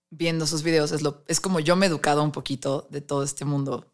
viendo 0.10 0.46
sus 0.46 0.64
videos 0.64 0.92
es, 0.92 1.02
lo, 1.02 1.24
es 1.28 1.40
como 1.40 1.60
yo 1.60 1.76
me 1.76 1.86
he 1.86 1.90
educado 1.90 2.22
un 2.24 2.32
poquito 2.32 2.88
de 2.90 3.02
todo 3.02 3.24
este 3.24 3.46
mundo 3.46 3.92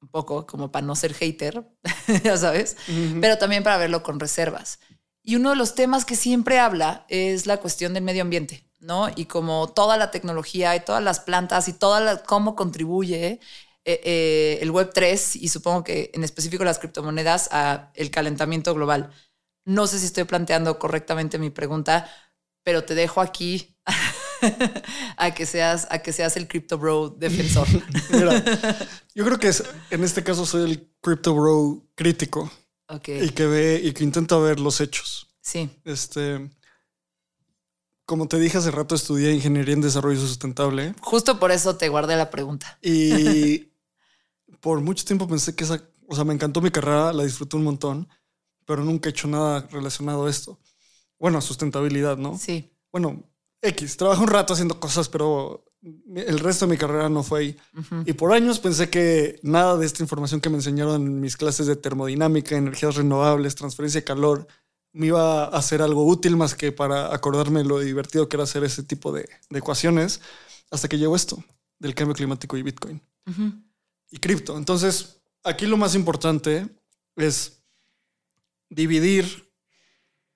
un 0.00 0.08
poco 0.08 0.46
como 0.46 0.70
para 0.70 0.86
no 0.86 0.94
ser 0.96 1.14
hater, 1.14 1.64
ya 2.24 2.36
sabes, 2.36 2.76
pero 3.20 3.38
también 3.38 3.62
para 3.62 3.78
verlo 3.78 4.02
con 4.02 4.20
reservas. 4.20 4.80
Y 5.22 5.36
uno 5.36 5.50
de 5.50 5.56
los 5.56 5.74
temas 5.74 6.04
que 6.04 6.16
siempre 6.16 6.58
habla 6.58 7.04
es 7.08 7.46
la 7.46 7.58
cuestión 7.58 7.94
del 7.94 8.04
medio 8.04 8.22
ambiente, 8.22 8.64
¿no? 8.80 9.08
Y 9.14 9.26
como 9.26 9.68
toda 9.68 9.96
la 9.96 10.10
tecnología 10.10 10.74
y 10.76 10.80
todas 10.80 11.02
las 11.02 11.20
plantas 11.20 11.68
y 11.68 11.72
toda 11.72 12.22
cómo 12.22 12.54
contribuye 12.56 13.40
eh, 13.84 14.00
eh, 14.04 14.58
el 14.62 14.70
Web 14.70 14.90
3 14.94 15.36
y 15.36 15.48
supongo 15.48 15.84
que 15.84 16.10
en 16.14 16.24
específico 16.24 16.64
las 16.64 16.78
criptomonedas 16.78 17.48
a 17.52 17.90
el 17.94 18.10
calentamiento 18.10 18.74
global. 18.74 19.10
No 19.64 19.86
sé 19.86 19.98
si 19.98 20.06
estoy 20.06 20.24
planteando 20.24 20.78
correctamente 20.78 21.38
mi 21.38 21.50
pregunta, 21.50 22.08
pero 22.62 22.84
te 22.84 22.94
dejo 22.94 23.20
aquí 23.20 23.77
a 25.16 25.34
que 25.34 25.46
seas 25.46 25.86
a 25.90 25.98
que 26.00 26.12
seas 26.12 26.36
el 26.36 26.48
crypto 26.48 26.78
bro 26.78 27.08
defensor. 27.10 27.66
yo 29.14 29.24
creo 29.24 29.38
que 29.38 29.50
en 29.90 30.04
este 30.04 30.22
caso 30.22 30.46
soy 30.46 30.70
el 30.70 30.90
crypto 31.00 31.34
bro 31.34 31.82
crítico. 31.94 32.50
Y 33.06 33.30
que 33.30 33.46
ve 33.46 33.80
y 33.84 33.92
que 33.92 34.02
intenta 34.02 34.38
ver 34.38 34.58
los 34.60 34.80
hechos. 34.80 35.28
Sí. 35.42 35.68
Este 35.84 36.50
como 38.08 38.26
te 38.26 38.38
dije 38.38 38.56
hace 38.56 38.70
rato, 38.70 38.94
estudié 38.94 39.34
ingeniería 39.34 39.74
en 39.74 39.82
desarrollo 39.82 40.18
sustentable. 40.18 40.94
Justo 41.02 41.38
por 41.38 41.50
eso 41.50 41.76
te 41.76 41.90
guardé 41.90 42.16
la 42.16 42.30
pregunta. 42.30 42.78
Y 42.80 43.68
por 44.60 44.80
mucho 44.80 45.04
tiempo 45.04 45.28
pensé 45.28 45.54
que 45.54 45.64
esa, 45.64 45.82
o 46.06 46.14
sea, 46.14 46.24
me 46.24 46.32
encantó 46.32 46.62
mi 46.62 46.70
carrera, 46.70 47.12
la 47.12 47.24
disfruté 47.24 47.58
un 47.58 47.64
montón, 47.64 48.08
pero 48.64 48.82
nunca 48.82 49.10
he 49.10 49.12
hecho 49.12 49.28
nada 49.28 49.68
relacionado 49.70 50.24
a 50.24 50.30
esto. 50.30 50.58
Bueno, 51.18 51.38
sustentabilidad, 51.42 52.16
¿no? 52.16 52.38
Sí. 52.38 52.72
Bueno, 52.90 53.27
X, 53.62 53.96
trabajo 53.96 54.22
un 54.22 54.28
rato 54.28 54.52
haciendo 54.52 54.78
cosas, 54.78 55.08
pero 55.08 55.64
el 56.14 56.38
resto 56.38 56.66
de 56.66 56.72
mi 56.72 56.78
carrera 56.78 57.08
no 57.08 57.22
fue 57.22 57.40
ahí. 57.40 57.56
Y 58.04 58.12
por 58.12 58.32
años 58.32 58.58
pensé 58.58 58.90
que 58.90 59.38
nada 59.42 59.76
de 59.76 59.86
esta 59.86 60.02
información 60.02 60.40
que 60.40 60.50
me 60.50 60.56
enseñaron 60.56 60.96
en 60.96 61.20
mis 61.20 61.36
clases 61.36 61.66
de 61.66 61.76
termodinámica, 61.76 62.56
energías 62.56 62.96
renovables, 62.96 63.54
transferencia 63.54 64.00
de 64.00 64.04
calor, 64.04 64.46
me 64.92 65.06
iba 65.06 65.44
a 65.44 65.48
hacer 65.48 65.82
algo 65.82 66.06
útil 66.06 66.36
más 66.36 66.54
que 66.54 66.72
para 66.72 67.14
acordarme 67.14 67.64
lo 67.64 67.78
divertido 67.78 68.28
que 68.28 68.36
era 68.36 68.44
hacer 68.44 68.64
ese 68.64 68.82
tipo 68.82 69.12
de, 69.12 69.28
ecuaciones, 69.50 70.20
hasta 70.70 70.88
que 70.88 70.98
llegó 70.98 71.14
esto 71.14 71.42
del 71.78 71.94
cambio 71.94 72.14
climático 72.14 72.56
y 72.56 72.62
Bitcoin 72.62 73.00
y 74.10 74.18
cripto. 74.18 74.56
Entonces, 74.56 75.20
aquí 75.44 75.66
lo 75.66 75.76
más 75.76 75.94
importante 75.94 76.68
es 77.16 77.60
dividir 78.70 79.52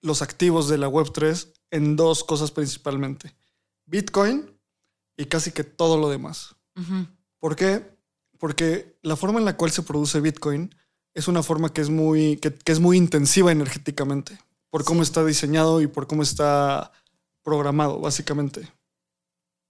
los 0.00 0.22
activos 0.22 0.68
de 0.68 0.78
la 0.78 0.88
Web3 0.88 1.52
en 1.72 1.96
dos 1.96 2.22
cosas 2.22 2.52
principalmente. 2.52 3.34
Bitcoin 3.86 4.48
y 5.16 5.24
casi 5.24 5.50
que 5.50 5.64
todo 5.64 5.96
lo 5.96 6.08
demás. 6.08 6.54
¿Por 7.40 7.56
qué? 7.56 7.96
Porque 8.38 8.96
la 9.02 9.16
forma 9.16 9.40
en 9.40 9.44
la 9.44 9.56
cual 9.56 9.72
se 9.72 9.82
produce 9.82 10.20
Bitcoin 10.20 10.72
es 11.14 11.28
una 11.28 11.42
forma 11.42 11.72
que 11.72 11.80
es 11.80 11.90
muy, 11.90 12.36
que, 12.36 12.56
es 12.64 12.80
muy 12.80 12.96
intensiva 12.96 13.50
energéticamente, 13.52 14.38
por 14.70 14.84
cómo 14.84 15.02
está 15.02 15.24
diseñado 15.24 15.80
y 15.82 15.86
por 15.86 16.06
cómo 16.06 16.22
está 16.22 16.92
programado, 17.42 18.00
básicamente. 18.00 18.68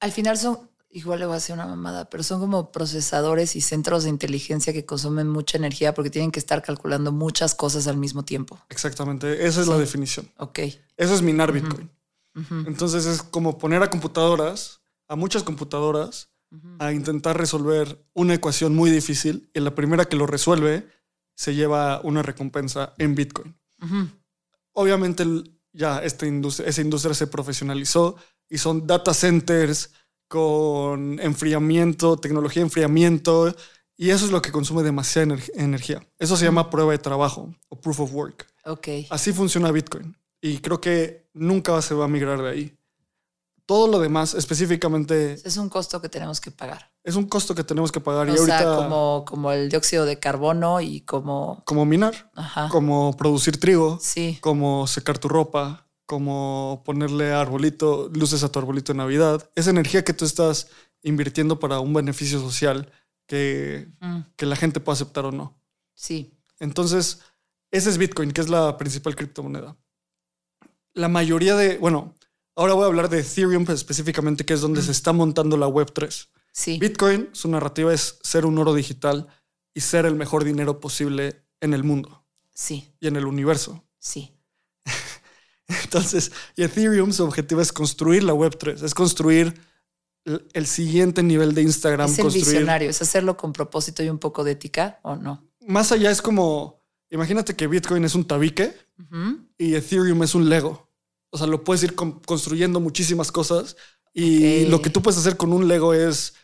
Al 0.01 0.13
final 0.13 0.39
son, 0.39 0.71
igual 0.93 1.21
le 1.21 1.27
voy 1.27 1.35
a 1.35 1.39
hacer 1.39 1.55
una 1.55 1.67
mamada, 1.67 2.09
pero 2.11 2.23
son 2.23 2.41
como 2.41 2.71
procesadores 2.71 3.57
y 3.57 3.61
centros 3.61 4.05
de 4.05 4.11
inteligencia 4.11 4.73
que 4.73 4.85
consumen 4.85 5.29
mucha 5.29 5.57
energía 5.57 5.95
porque 5.95 6.11
tienen 6.11 6.31
que 6.31 6.39
estar 6.39 6.63
calculando 6.63 7.11
muchas 7.13 7.55
cosas 7.55 7.87
al 7.87 7.97
mismo 7.97 8.25
tiempo. 8.25 8.61
Exactamente, 8.69 9.47
esa 9.47 9.63
es 9.63 9.69
la 9.69 9.79
definición. 9.79 10.31
Ok. 10.37 10.61
Eso 10.97 11.15
es 11.15 11.23
minar 11.23 11.53
Bitcoin. 11.53 11.91
Entonces 12.67 13.07
es 13.07 13.23
como 13.23 13.59
poner 13.59 13.83
a 13.83 13.91
computadoras, 13.91 14.81
a 15.09 15.17
muchas 15.17 15.43
computadoras, 15.43 16.31
a 16.79 16.93
intentar 16.93 17.39
resolver 17.39 18.05
una 18.13 18.35
ecuación 18.35 18.75
muy 18.75 18.91
difícil 18.91 19.51
y 19.55 19.61
la 19.61 19.75
primera 19.75 20.05
que 20.05 20.17
lo 20.17 20.27
resuelve 20.27 20.87
se 21.35 21.55
lleva 21.55 22.01
una 22.03 22.23
recompensa 22.23 22.93
en 22.99 23.15
Bitcoin. 23.15 23.55
Obviamente 24.73 25.25
ya 25.73 26.03
esta 26.03 26.27
industria, 26.27 26.69
esa 26.69 26.83
industria 26.83 27.15
se 27.15 27.27
profesionalizó 27.27 28.17
y 28.49 28.59
son 28.59 28.87
data 28.87 29.15
centers 29.15 29.91
con 30.33 31.21
enfriamiento, 31.21 32.17
tecnología 32.17 32.63
de 32.63 32.69
enfriamiento, 32.69 33.55
y 33.99 34.09
eso 34.09 34.25
es 34.25 34.31
lo 34.31 34.41
que 34.41 34.51
consume 34.51 34.83
demasiada 34.83 35.37
energía. 35.55 36.03
Eso 36.19 36.39
se 36.39 36.47
llama 36.47 36.71
prueba 36.71 36.93
de 36.93 36.99
trabajo 36.99 37.55
o 37.69 37.79
proof 37.79 38.01
of 38.01 38.15
work. 38.15 38.47
Ok. 38.65 38.89
Así 39.11 39.35
funciona 39.35 39.71
Bitcoin. 39.71 40.17
Y 40.41 40.57
creo 40.61 40.81
que 40.81 41.29
nunca 41.35 41.83
se 41.83 41.93
va 41.93 42.07
a 42.07 42.09
migrar 42.09 42.41
de 42.41 42.49
ahí. 42.49 42.79
Todo 43.67 43.89
lo 43.89 43.99
demás, 43.99 44.33
específicamente. 44.33 45.35
Es 45.45 45.59
un 45.59 45.69
costo 45.69 46.01
que 46.01 46.09
tenemos 46.09 46.41
que 46.41 46.51
pagar. 46.51 46.91
Es 47.05 47.15
un 47.15 47.27
costo 47.27 47.55
que 47.55 47.63
tenemos 47.63 47.93
que 47.93 48.01
pagar. 48.01 48.31
O 48.31 48.33
y 48.33 48.39
sea, 48.39 48.75
como, 48.75 49.27
como 49.27 49.53
el 49.53 49.69
dióxido 49.69 50.07
de 50.07 50.19
carbono 50.19 50.81
y 50.81 51.03
como. 51.03 51.63
Como 51.67 51.85
minar. 51.85 52.33
Como 52.71 53.15
producir 53.19 53.61
trigo. 53.61 53.99
Sí. 54.01 54.39
Como 54.41 54.87
secar 54.87 55.19
tu 55.19 55.29
ropa. 55.29 55.87
Como 56.13 56.83
ponerle 56.85 57.33
arbolito, 57.33 58.11
luces 58.13 58.45
a 58.45 58.53
tu 58.53 58.59
arbolito 58.59 58.93
de 58.93 58.99
Navidad. 58.99 59.51
Esa 59.55 59.71
energía 59.71 60.05
que 60.05 60.13
tú 60.13 60.27
estás 60.27 60.69
invirtiendo 61.03 61.59
para 61.59 61.81
un 61.81 61.95
beneficio 61.95 62.39
social 62.39 62.93
que, 63.27 63.89
que 64.37 64.45
la 64.45 64.57
gente 64.57 64.79
pueda 64.79 64.93
aceptar 64.93 65.25
o 65.25 65.33
no. 65.33 65.59
Sí. 65.95 66.35
Entonces, 66.61 67.21
ese 67.71 67.89
es 67.89 67.97
Bitcoin, 67.97 68.33
que 68.33 68.43
es 68.43 68.51
la 68.51 68.77
principal 68.77 69.17
criptomoneda. 69.17 69.75
La 70.93 71.09
mayoría 71.09 71.57
de, 71.57 71.79
bueno, 71.79 72.15
Ahora 72.55 72.75
voy 72.75 72.85
a 72.85 72.89
hablar 72.89 73.09
de 73.09 73.21
Ethereum 73.21 73.65
específicamente, 73.71 74.45
que 74.45 74.53
es 74.53 74.61
donde 74.61 74.83
se 74.83 74.93
está 74.93 75.15
montando 75.15 75.57
la 75.57 75.67
Web3. 75.67 76.29
Sí. 76.53 76.79
Bitcoin, 76.79 77.31
su 77.33 77.49
narrativa 77.49 77.95
es 77.95 78.19
ser 78.23 78.45
un 78.45 78.59
oro 78.59 78.75
digital 78.75 79.29
y 79.73 79.81
ser 79.81 80.05
el 80.05 80.15
mejor 80.17 80.45
dinero 80.45 80.79
posible 80.79 81.47
en 81.63 81.73
el 81.73 81.85
mundo. 81.85 82.27
Sí. 82.53 82.93
Y 83.01 83.07
en 83.07 83.17
el 83.17 83.25
universo. 83.25 83.83
Sí. 83.99 84.35
Entonces, 85.85 86.33
y 86.57 86.63
Ethereum, 86.63 87.13
su 87.13 87.25
objetivo 87.25 87.61
es 87.61 87.73
construir 87.73 88.25
la 88.25 88.35
Web3, 88.35 88.85
es 88.85 88.95
construir 88.95 89.55
el 90.25 90.67
siguiente 90.67 91.23
nivel 91.23 91.55
de 91.55 91.63
Instagram. 91.63 92.09
Es 92.11 92.19
el 92.19 92.31
visionario, 92.31 92.91
es 92.91 93.03
hacerlo 93.03 93.37
con 93.37 93.53
propósito 93.53 94.03
y 94.03 94.09
un 94.09 94.19
poco 94.19 94.45
de 94.45 94.53
ética, 94.53 95.01
¿o 95.03 95.17
no? 95.17 95.49
Más 95.67 95.93
allá 95.93 96.11
es 96.11 96.23
como, 96.23 96.83
imagínate 97.11 97.57
que 97.57 97.67
Bitcoin 97.67 98.05
es 98.05 98.15
un 98.15 98.25
tabique 98.25 98.77
y 99.59 99.75
Ethereum 99.75 100.23
es 100.23 100.35
un 100.35 100.49
Lego. 100.49 100.89
O 101.31 101.39
sea, 101.39 101.47
lo 101.47 101.65
puedes 101.65 101.83
ir 101.83 101.95
construyendo 101.95 102.79
muchísimas 102.79 103.33
cosas 103.33 103.77
y 104.13 104.67
lo 104.67 104.83
que 104.83 104.91
tú 104.91 105.03
puedes 105.03 105.19
hacer 105.19 105.37
con 105.37 105.53
un 105.53 105.67
Lego 105.67 105.95
es, 105.95 106.35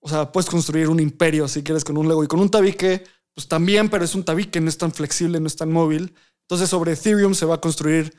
o 0.00 0.08
sea, 0.08 0.30
puedes 0.32 0.50
construir 0.50 0.88
un 0.88 1.00
imperio 1.00 1.48
si 1.48 1.62
quieres 1.62 1.84
con 1.84 1.96
un 1.96 2.08
Lego 2.08 2.24
y 2.24 2.28
con 2.28 2.40
un 2.40 2.50
tabique, 2.50 3.04
pues 3.34 3.46
también, 3.48 3.88
pero 3.88 4.04
es 4.04 4.14
un 4.14 4.24
tabique, 4.24 4.60
no 4.60 4.68
es 4.68 4.76
tan 4.76 4.92
flexible, 4.92 5.38
no 5.40 5.46
es 5.46 5.56
tan 5.56 5.70
móvil. 5.70 6.14
Entonces 6.48 6.70
sobre 6.70 6.92
Ethereum 6.92 7.34
se 7.34 7.46
va 7.46 7.56
a 7.56 7.60
construir 7.60 8.16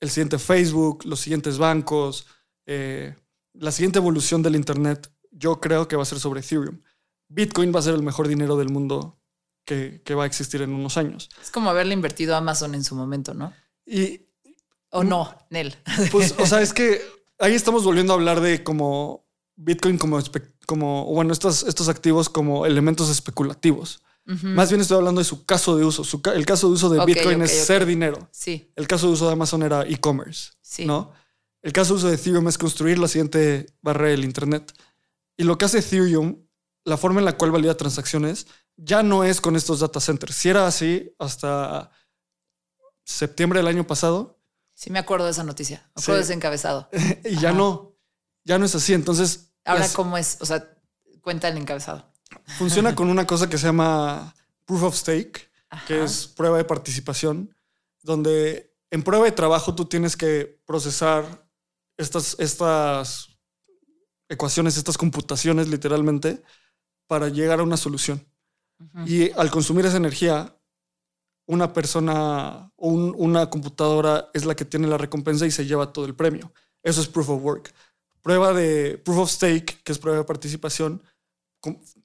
el 0.00 0.10
siguiente 0.10 0.38
Facebook, 0.38 1.04
los 1.04 1.20
siguientes 1.20 1.58
bancos, 1.58 2.26
eh, 2.66 3.16
la 3.54 3.72
siguiente 3.72 3.98
evolución 3.98 4.42
del 4.42 4.56
Internet, 4.56 5.10
yo 5.30 5.60
creo 5.60 5.88
que 5.88 5.96
va 5.96 6.02
a 6.02 6.06
ser 6.06 6.20
sobre 6.20 6.40
Ethereum. 6.40 6.80
Bitcoin 7.28 7.74
va 7.74 7.80
a 7.80 7.82
ser 7.82 7.94
el 7.94 8.02
mejor 8.02 8.28
dinero 8.28 8.56
del 8.56 8.70
mundo 8.70 9.18
que, 9.64 10.02
que 10.04 10.14
va 10.14 10.24
a 10.24 10.26
existir 10.26 10.62
en 10.62 10.74
unos 10.74 10.96
años. 10.96 11.30
Es 11.40 11.50
como 11.50 11.70
haberle 11.70 11.94
invertido 11.94 12.34
a 12.34 12.38
Amazon 12.38 12.74
en 12.74 12.84
su 12.84 12.94
momento, 12.94 13.34
¿no? 13.34 13.52
Y 13.86 14.26
¿O 14.90 15.04
no, 15.04 15.34
Nel? 15.50 15.76
Pues, 16.12 16.34
o 16.38 16.46
sea, 16.46 16.60
es 16.60 16.72
que 16.72 17.00
ahí 17.38 17.54
estamos 17.54 17.84
volviendo 17.84 18.12
a 18.12 18.16
hablar 18.16 18.40
de 18.40 18.62
como 18.62 19.24
Bitcoin 19.56 19.98
como, 19.98 20.20
como 20.66 21.04
bueno, 21.06 21.32
estos, 21.32 21.62
estos 21.62 21.88
activos 21.88 22.28
como 22.28 22.66
elementos 22.66 23.08
especulativos. 23.08 24.02
Más 24.24 24.70
bien 24.70 24.80
estoy 24.80 24.96
hablando 24.96 25.20
de 25.20 25.24
su 25.24 25.44
caso 25.44 25.76
de 25.76 25.84
uso. 25.84 26.02
el 26.34 26.46
caso 26.46 26.68
de 26.68 26.74
uso 26.74 26.88
de 26.88 27.04
Bitcoin 27.04 27.42
es 27.42 27.66
ser 27.66 27.84
dinero. 27.84 28.28
Sí. 28.30 28.70
El 28.76 28.86
caso 28.86 29.08
de 29.08 29.14
uso 29.14 29.26
de 29.26 29.32
Amazon 29.32 29.62
era 29.62 29.82
e-commerce. 29.82 30.52
Sí. 30.60 30.84
¿no? 30.84 31.12
El 31.62 31.72
caso 31.72 31.94
de 31.94 31.98
uso 31.98 32.08
de 32.08 32.14
Ethereum 32.14 32.46
es 32.46 32.56
construir 32.56 32.98
la 32.98 33.08
siguiente 33.08 33.66
barrera 33.82 34.10
del 34.10 34.24
Internet. 34.24 34.72
Y 35.36 35.42
lo 35.42 35.58
que 35.58 35.64
hace 35.64 35.78
Ethereum, 35.78 36.46
la 36.84 36.96
forma 36.96 37.18
en 37.18 37.24
la 37.24 37.36
cual 37.36 37.50
valida 37.50 37.76
transacciones, 37.76 38.46
ya 38.76 39.02
no 39.02 39.24
es 39.24 39.40
con 39.40 39.56
estos 39.56 39.80
data 39.80 40.00
centers. 40.00 40.36
Si 40.36 40.48
era 40.48 40.66
así 40.66 41.12
hasta 41.18 41.90
septiembre 43.04 43.58
del 43.58 43.66
año 43.66 43.86
pasado, 43.86 44.40
Sí, 44.80 44.88
me 44.88 44.98
acuerdo 44.98 45.26
de 45.26 45.32
esa 45.32 45.44
noticia. 45.44 45.90
Me 45.94 46.00
acuerdo 46.00 46.16
de 46.16 46.22
ese 46.22 46.32
encabezado. 46.32 46.88
y 47.26 47.38
ya 47.38 47.52
no, 47.52 47.98
ya 48.44 48.58
no 48.58 48.64
es 48.64 48.74
así. 48.74 48.94
Entonces. 48.94 49.52
Ahora, 49.62 49.86
¿cómo 49.92 50.16
es? 50.16 50.38
O 50.40 50.46
sea, 50.46 50.72
cuenta 51.20 51.48
el 51.48 51.58
encabezado. 51.58 52.09
Funciona 52.58 52.94
con 52.94 53.08
una 53.08 53.26
cosa 53.26 53.48
que 53.48 53.58
se 53.58 53.66
llama 53.66 54.34
proof 54.64 54.82
of 54.82 54.96
stake, 54.96 55.50
que 55.86 56.02
es 56.04 56.26
prueba 56.26 56.56
de 56.58 56.64
participación, 56.64 57.54
donde 58.02 58.72
en 58.90 59.02
prueba 59.02 59.24
de 59.24 59.32
trabajo 59.32 59.74
tú 59.74 59.84
tienes 59.84 60.16
que 60.16 60.60
procesar 60.66 61.46
estas, 61.96 62.36
estas 62.38 63.38
ecuaciones, 64.28 64.76
estas 64.76 64.98
computaciones 64.98 65.68
literalmente, 65.68 66.42
para 67.06 67.28
llegar 67.28 67.60
a 67.60 67.64
una 67.64 67.76
solución. 67.76 68.26
Y 69.04 69.30
al 69.32 69.50
consumir 69.50 69.84
esa 69.84 69.98
energía, 69.98 70.56
una 71.46 71.72
persona 71.72 72.72
o 72.76 72.88
una 72.88 73.50
computadora 73.50 74.30
es 74.32 74.46
la 74.46 74.54
que 74.54 74.64
tiene 74.64 74.86
la 74.86 74.96
recompensa 74.96 75.44
y 75.46 75.50
se 75.50 75.66
lleva 75.66 75.92
todo 75.92 76.06
el 76.06 76.14
premio. 76.14 76.52
Eso 76.82 77.00
es 77.00 77.08
proof 77.08 77.28
of 77.28 77.42
work. 77.42 77.74
Prueba 78.22 78.52
de 78.54 78.98
proof 79.04 79.18
of 79.18 79.30
stake, 79.30 79.82
que 79.82 79.92
es 79.92 79.98
prueba 79.98 80.18
de 80.18 80.24
participación, 80.24 81.02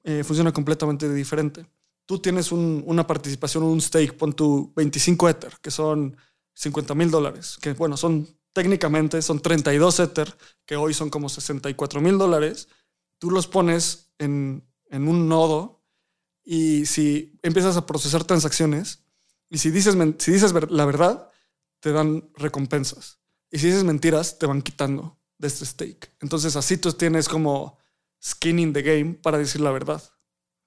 eh, 0.04 0.24
funciona 0.24 0.52
completamente 0.52 1.12
diferente. 1.12 1.66
Tú 2.04 2.18
tienes 2.20 2.52
una 2.52 3.06
participación, 3.06 3.64
un 3.64 3.80
stake, 3.80 4.16
pon 4.16 4.32
tu 4.32 4.72
25 4.76 5.28
Ether, 5.28 5.54
que 5.60 5.70
son 5.70 6.16
50 6.54 6.94
mil 6.94 7.10
dólares, 7.10 7.58
que 7.60 7.72
bueno, 7.72 7.96
son 7.96 8.28
técnicamente 8.52 9.20
son 9.20 9.40
32 9.40 10.00
Ether, 10.00 10.34
que 10.64 10.76
hoy 10.76 10.94
son 10.94 11.10
como 11.10 11.28
64 11.28 12.00
mil 12.00 12.16
dólares. 12.16 12.68
Tú 13.18 13.30
los 13.30 13.46
pones 13.46 14.12
en, 14.18 14.64
en 14.88 15.08
un 15.08 15.28
nodo 15.28 15.82
y 16.44 16.86
si 16.86 17.38
empiezas 17.42 17.76
a 17.76 17.86
procesar 17.86 18.24
transacciones, 18.24 19.00
y 19.50 19.58
si 19.58 19.70
dices, 19.70 19.96
si 20.18 20.32
dices 20.32 20.52
la 20.70 20.84
verdad, 20.84 21.30
te 21.80 21.92
dan 21.92 22.28
recompensas. 22.34 23.18
Y 23.50 23.58
si 23.58 23.66
dices 23.66 23.84
mentiras, 23.84 24.38
te 24.38 24.46
van 24.46 24.62
quitando 24.62 25.18
de 25.38 25.48
este 25.48 25.64
stake. 25.64 26.12
Entonces 26.20 26.56
así 26.56 26.78
tú 26.78 26.92
tienes 26.92 27.28
como 27.28 27.78
skin 28.26 28.58
in 28.58 28.72
the 28.72 28.82
game 28.82 29.14
para 29.14 29.38
decir 29.38 29.60
la 29.60 29.70
verdad. 29.70 30.02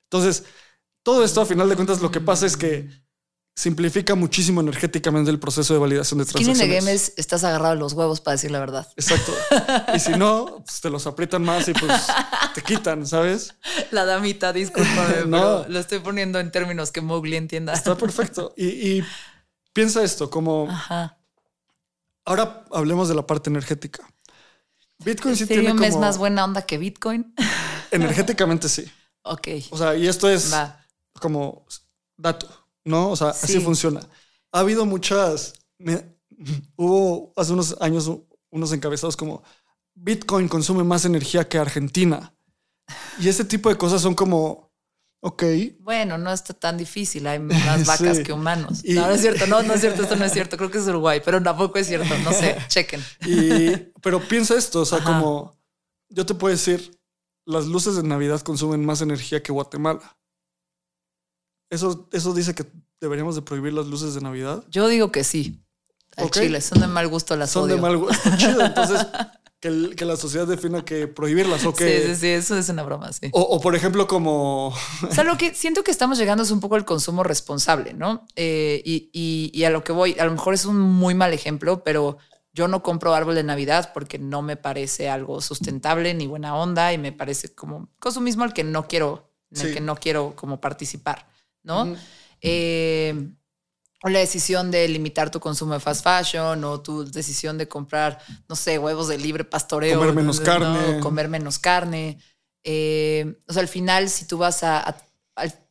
Entonces, 0.05 0.43
todo 1.03 1.23
esto 1.23 1.41
a 1.41 1.45
final 1.45 1.67
de 1.69 1.75
cuentas 1.75 2.01
lo 2.01 2.11
que 2.11 2.21
pasa 2.21 2.45
es 2.45 2.55
que 2.55 2.89
simplifica 3.55 4.15
muchísimo 4.15 4.61
energéticamente 4.61 5.29
el 5.29 5.37
proceso 5.39 5.73
de 5.73 5.79
validación 5.81 6.19
de 6.19 6.25
Skin 6.25 6.39
in 6.41 6.45
the 6.47 6.53
transacciones. 6.53 6.85
game 6.85 6.93
es 6.95 7.13
estás 7.17 7.43
agarrado 7.43 7.73
a 7.73 7.75
los 7.75 7.91
huevos 7.91 8.21
para 8.21 8.35
decir 8.35 8.51
la 8.51 8.59
verdad. 8.59 8.87
Exacto. 8.95 9.33
Y 9.93 9.99
si 9.99 10.11
no, 10.13 10.63
pues 10.65 10.79
te 10.79 10.89
los 10.89 11.05
aprietan 11.07 11.43
más 11.43 11.67
y 11.67 11.73
pues 11.73 12.07
te 12.55 12.61
quitan, 12.61 13.05
¿sabes? 13.05 13.55
La 13.91 14.05
damita, 14.05 14.53
discúlpame, 14.53 15.25
No. 15.27 15.63
pero 15.63 15.65
lo 15.69 15.79
estoy 15.79 15.99
poniendo 15.99 16.39
en 16.39 16.51
términos 16.51 16.91
que 16.91 17.01
Mowgli 17.01 17.35
entienda. 17.35 17.73
Está 17.73 17.97
perfecto. 17.97 18.53
Y, 18.55 18.67
y 18.67 19.03
piensa 19.73 20.03
esto, 20.03 20.29
como 20.29 20.69
Ajá. 20.69 21.17
ahora 22.23 22.63
hablemos 22.71 23.09
de 23.09 23.15
la 23.15 23.27
parte 23.27 23.49
energética. 23.49 24.07
Bitcoin 25.03 25.35
sí 25.35 25.45
tiene 25.45 25.69
como... 25.69 25.83
es 25.83 25.95
más 25.97 26.17
buena 26.17 26.43
onda 26.43 26.61
que 26.63 26.77
Bitcoin. 26.77 27.33
Energéticamente 27.91 28.69
sí. 28.69 28.85
ok. 29.23 29.47
O 29.71 29.77
sea, 29.77 29.95
y 29.95 30.07
esto 30.07 30.29
es 30.29 30.53
Va. 30.53 30.85
como 31.19 31.65
dato, 32.17 32.47
¿no? 32.83 33.09
O 33.09 33.15
sea, 33.15 33.29
así 33.29 33.53
Sí. 33.53 33.59
funciona. 33.59 34.01
Ha 34.51 34.59
habido 34.59 34.85
muchas. 34.85 35.53
me- 35.77 36.17
hubo 36.75 37.33
hace 37.35 37.53
unos 37.53 37.75
años 37.81 38.09
unos 38.51 38.71
encabezados 38.73 39.15
como 39.17 39.43
Bitcoin 39.95 40.47
consume 40.47 40.83
más 40.83 41.05
energía 41.05 41.47
que 41.47 41.57
Argentina. 41.57 42.33
Y 43.19 43.27
ese 43.27 43.43
tipo 43.45 43.69
de 43.69 43.77
cosas 43.77 44.01
son 44.01 44.15
como, 44.15 44.68
ok, 45.21 45.43
Bueno, 45.79 46.17
no 46.17 46.31
está 46.31 46.53
tan 46.53 46.77
difícil. 46.77 47.27
Hay 47.27 47.39
más 47.39 47.85
vacas 47.85 48.17
Sí. 48.17 48.23
que 48.23 48.33
humanos. 48.33 48.81
Y- 48.83 48.93
No, 48.93 49.07
no 49.07 49.11
es 49.13 49.21
cierto. 49.21 49.47
No, 49.47 49.61
no 49.63 49.73
es 49.73 49.81
cierto. 49.81 50.03
Esto 50.03 50.15
no 50.15 50.25
es 50.25 50.31
cierto. 50.33 50.57
Creo 50.57 50.71
que 50.71 50.77
es 50.77 50.87
Uruguay, 50.87 51.21
pero 51.23 51.41
tampoco 51.43 51.77
es 51.79 51.87
cierto. 51.87 52.17
No 52.19 52.31
sé. 52.33 52.57
Chequen. 52.67 53.03
y, 53.25 53.71
pero 54.01 54.19
piensa 54.27 54.55
esto, 54.57 54.81
o 54.81 54.85
sea, 54.85 54.99
Ajá. 54.99 55.05
como 55.19 55.57
yo 56.09 56.25
te 56.25 56.33
puedo 56.33 56.51
decir, 56.53 56.97
las 57.45 57.65
luces 57.65 57.95
de 57.95 58.03
Navidad 58.03 58.41
consumen 58.41 58.85
más 58.85 59.01
energía 59.01 59.41
que 59.43 59.51
Guatemala. 59.51 60.17
Eso, 61.71 62.07
eso 62.11 62.33
dice 62.33 62.55
que 62.55 62.65
deberíamos 62.99 63.35
de 63.35 63.41
prohibir 63.41 63.73
las 63.73 63.85
luces 63.87 64.13
de 64.15 64.21
Navidad. 64.21 64.63
Yo 64.69 64.87
digo 64.87 65.11
que 65.11 65.23
sí. 65.23 65.63
Al 66.17 66.25
Ok. 66.25 66.33
chile. 66.33 66.61
Son 66.61 66.79
de 66.79 66.87
mal 66.87 67.07
gusto 67.07 67.35
las 67.35 67.51
son 67.51 67.63
odio. 67.65 67.75
de 67.75 67.81
mal 67.81 67.97
gusto. 67.97 68.29
Chido, 68.37 68.61
entonces 68.65 69.05
que, 69.59 69.67
el- 69.67 69.95
que 69.95 70.05
la 70.05 70.15
sociedad 70.17 70.47
defina 70.47 70.83
que 70.85 71.07
prohibirlas 71.07 71.65
o 71.65 71.73
que... 71.75 72.01
Sí, 72.01 72.07
sí, 72.07 72.15
sí. 72.21 72.27
Eso 72.27 72.57
es 72.57 72.69
una 72.69 72.83
broma, 72.83 73.11
sí. 73.13 73.29
O, 73.33 73.41
o, 73.41 73.59
por 73.59 73.75
ejemplo 73.75 74.07
como... 74.07 74.67
O 74.69 75.11
sea, 75.11 75.23
lo 75.23 75.37
que 75.37 75.53
siento 75.53 75.83
que 75.83 75.91
estamos 75.91 76.17
llegando 76.17 76.43
es 76.43 76.51
un 76.51 76.59
poco 76.59 76.75
al 76.75 76.85
consumo 76.85 77.23
responsable, 77.23 77.93
¿no? 77.93 78.25
Eh, 78.35 78.81
y, 78.85 79.09
y- 79.13 79.51
y 79.53 79.63
a 79.65 79.69
lo 79.69 79.83
que 79.83 79.91
voy, 79.91 80.15
a 80.19 80.25
lo 80.25 80.31
mejor 80.31 80.53
es 80.53 80.65
un 80.65 80.79
muy 80.79 81.13
mal 81.15 81.33
ejemplo, 81.33 81.83
pero 81.83 82.17
yo 82.53 82.67
no 82.67 82.81
compro 82.83 83.13
árbol 83.13 83.35
de 83.35 83.43
Navidad 83.43 83.91
porque 83.93 84.17
no 84.19 84.41
me 84.41 84.57
parece 84.57 85.07
algo 85.09 85.39
sustentable 85.39 86.13
ni 86.13 86.25
buena 86.27 86.55
onda 86.55 86.91
y 86.93 86.97
me 86.97 87.11
parece 87.11 87.53
como 87.53 87.89
consumismo 87.99 88.43
al 88.43 88.53
que 88.53 88.63
no 88.63 88.87
quiero, 88.87 89.31
en 89.51 89.61
el 89.67 89.73
que 89.73 89.81
no 89.81 89.95
quiero 89.95 90.35
como 90.35 90.59
participar, 90.59 91.27
¿no? 91.63 91.95
Eh, 92.41 93.29
o 94.01 94.09
la 94.09 94.19
decisión 94.19 94.71
de 94.71 94.87
limitar 94.87 95.29
tu 95.29 95.39
consumo 95.39 95.73
de 95.73 95.79
fast 95.79 96.03
fashion 96.03 96.63
o 96.63 96.81
tu 96.81 97.03
decisión 97.03 97.57
de 97.57 97.67
comprar, 97.67 98.19
no 98.47 98.55
sé, 98.55 98.79
huevos 98.79 99.07
de 99.09 99.17
libre 99.17 99.43
pastoreo. 99.43 99.99
Comer 99.99 100.15
menos 100.15 100.39
¿no? 100.39 100.45
carne. 100.45 100.99
Comer 100.99 101.27
menos 101.27 101.59
carne. 101.59 102.19
Eh, 102.63 103.41
o 103.47 103.53
sea, 103.53 103.61
al 103.61 103.67
final, 103.67 104.09
si 104.09 104.25
tú 104.25 104.37
vas 104.37 104.63
a, 104.63 104.95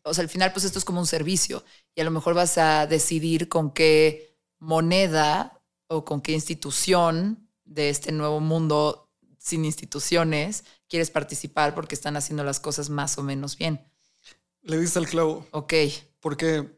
o 0.03 0.15
sea, 0.15 0.23
al 0.23 0.29
final, 0.29 0.53
pues 0.53 0.65
esto 0.65 0.79
es 0.79 0.85
como 0.85 1.01
un 1.01 1.07
servicio 1.07 1.65
y 1.95 2.01
a 2.01 2.05
lo 2.05 2.11
mejor 2.11 2.35
vas 2.35 2.59
a 2.59 2.87
decidir 2.87 3.49
con 3.49 3.71
qué 3.73 4.37
moneda 4.59 5.63
o 5.87 6.05
con 6.05 6.21
qué 6.21 6.33
institución 6.33 7.49
de 7.65 7.91
este 7.91 8.13
nuevo 8.13 8.41
mundo 8.41 9.11
sin 9.39 9.65
instituciones 9.65 10.65
quieres 10.89 11.11
participar 11.11 11.75
porque 11.75 11.95
están 11.95 12.17
haciendo 12.17 12.45
las 12.45 12.61
cosas 12.61 12.91
más 12.91 13.17
o 13.19 13.23
menos 13.23 13.57
bien. 13.57 13.87
Le 14.63 14.79
diste 14.79 14.99
al 14.99 15.07
clavo. 15.07 15.47
Ok. 15.53 15.75
Porque 16.21 16.78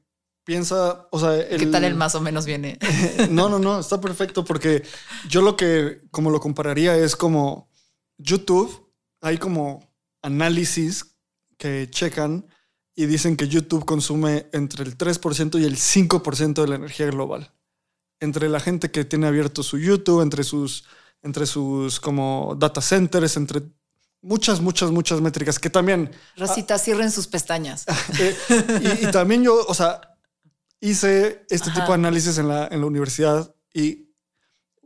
piensa, 0.50 1.06
o 1.12 1.20
sea... 1.20 1.48
¿Qué 1.48 1.66
tal 1.66 1.84
el 1.84 1.94
más 1.94 2.16
o 2.16 2.20
menos 2.20 2.44
viene? 2.44 2.76
No, 3.30 3.48
no, 3.48 3.60
no, 3.60 3.78
está 3.78 4.00
perfecto 4.00 4.44
porque 4.44 4.82
yo 5.28 5.42
lo 5.42 5.56
que, 5.56 6.00
como 6.10 6.30
lo 6.30 6.40
compararía 6.40 6.96
es 6.96 7.14
como 7.14 7.70
YouTube, 8.18 8.92
hay 9.20 9.38
como 9.38 9.94
análisis 10.22 11.14
que 11.56 11.88
checan 11.88 12.48
y 12.96 13.06
dicen 13.06 13.36
que 13.36 13.46
YouTube 13.46 13.84
consume 13.84 14.48
entre 14.52 14.82
el 14.82 14.98
3% 14.98 15.60
y 15.60 15.64
el 15.64 15.76
5% 15.76 16.62
de 16.62 16.66
la 16.66 16.74
energía 16.74 17.06
global. 17.06 17.52
Entre 18.18 18.48
la 18.48 18.58
gente 18.58 18.90
que 18.90 19.04
tiene 19.04 19.28
abierto 19.28 19.62
su 19.62 19.78
YouTube, 19.78 20.20
entre 20.20 20.42
sus, 20.42 20.84
entre 21.22 21.46
sus 21.46 22.00
como 22.00 22.56
data 22.58 22.80
centers, 22.80 23.36
entre 23.36 23.62
muchas, 24.20 24.60
muchas, 24.60 24.90
muchas 24.90 25.20
métricas 25.20 25.60
que 25.60 25.70
también 25.70 26.10
Rosita, 26.36 26.76
cierren 26.76 27.12
sus 27.12 27.28
pestañas. 27.28 27.84
eh, 28.18 28.36
y, 29.00 29.06
y 29.06 29.10
también 29.12 29.44
yo, 29.44 29.64
o 29.68 29.74
sea, 29.74 30.09
hice 30.80 31.44
este 31.50 31.70
Ajá. 31.70 31.80
tipo 31.80 31.88
de 31.88 31.94
análisis 31.94 32.38
en 32.38 32.48
la, 32.48 32.66
en 32.68 32.80
la 32.80 32.86
universidad 32.86 33.54
y 33.72 34.08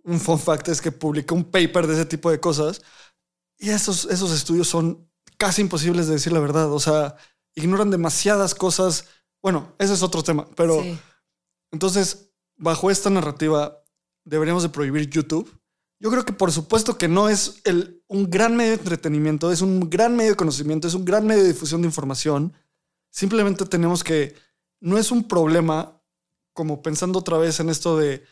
un 0.02 0.20
fun 0.20 0.38
fact 0.38 0.68
es 0.68 0.80
que 0.80 0.92
publiqué 0.92 1.32
un 1.34 1.44
paper 1.44 1.86
de 1.86 1.94
ese 1.94 2.04
tipo 2.06 2.30
de 2.30 2.40
cosas 2.40 2.82
y 3.58 3.70
esos, 3.70 4.04
esos 4.06 4.32
estudios 4.32 4.68
son 4.68 5.08
casi 5.38 5.62
imposibles 5.62 6.06
de 6.06 6.14
decir 6.14 6.32
la 6.32 6.40
verdad. 6.40 6.70
O 6.72 6.80
sea, 6.80 7.16
ignoran 7.54 7.90
demasiadas 7.90 8.54
cosas. 8.54 9.06
Bueno, 9.42 9.72
ese 9.78 9.94
es 9.94 10.02
otro 10.02 10.22
tema, 10.22 10.46
pero 10.56 10.82
Sí. 10.82 10.98
entonces, 11.72 12.30
bajo 12.56 12.90
esta 12.90 13.10
narrativa, 13.10 13.82
deberíamos 14.24 14.62
de 14.62 14.68
prohibir 14.70 15.08
YouTube. 15.08 15.58
Yo 16.00 16.10
creo 16.10 16.24
que 16.24 16.32
por 16.32 16.52
supuesto 16.52 16.98
que 16.98 17.08
no 17.08 17.28
es 17.28 17.60
el, 17.64 18.02
un 18.08 18.28
gran 18.28 18.56
medio 18.56 18.72
de 18.72 18.78
entretenimiento, 18.78 19.50
es 19.52 19.62
un 19.62 19.88
gran 19.88 20.16
medio 20.16 20.32
de 20.32 20.36
conocimiento, 20.36 20.86
es 20.88 20.94
un 20.94 21.04
gran 21.04 21.26
medio 21.26 21.42
de 21.42 21.48
difusión 21.52 21.80
de 21.80 21.86
información. 21.88 22.52
Simplemente 23.10 23.64
tenemos 23.64 24.02
que, 24.04 24.34
no 24.84 24.98
es 24.98 25.10
un 25.10 25.26
problema, 25.26 25.98
como 26.52 26.82
pensando 26.82 27.18
otra 27.18 27.38
vez 27.38 27.58
en 27.58 27.70
esto 27.70 27.96
de 27.96 28.22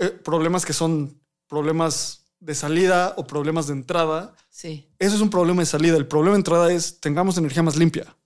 eh, 0.00 0.08
problemas 0.08 0.66
que 0.66 0.72
son 0.72 1.22
problemas 1.46 2.32
de 2.40 2.56
salida 2.56 3.14
o 3.16 3.24
problemas 3.28 3.68
de 3.68 3.74
entrada. 3.74 4.34
Sí. 4.48 4.88
Eso 4.98 5.14
es 5.14 5.20
un 5.20 5.30
problema 5.30 5.62
de 5.62 5.66
salida. 5.66 5.96
El 5.96 6.08
problema 6.08 6.32
de 6.32 6.40
entrada 6.40 6.72
es 6.72 6.98
tengamos 6.98 7.38
energía 7.38 7.62
más 7.62 7.76
limpia. 7.76 8.16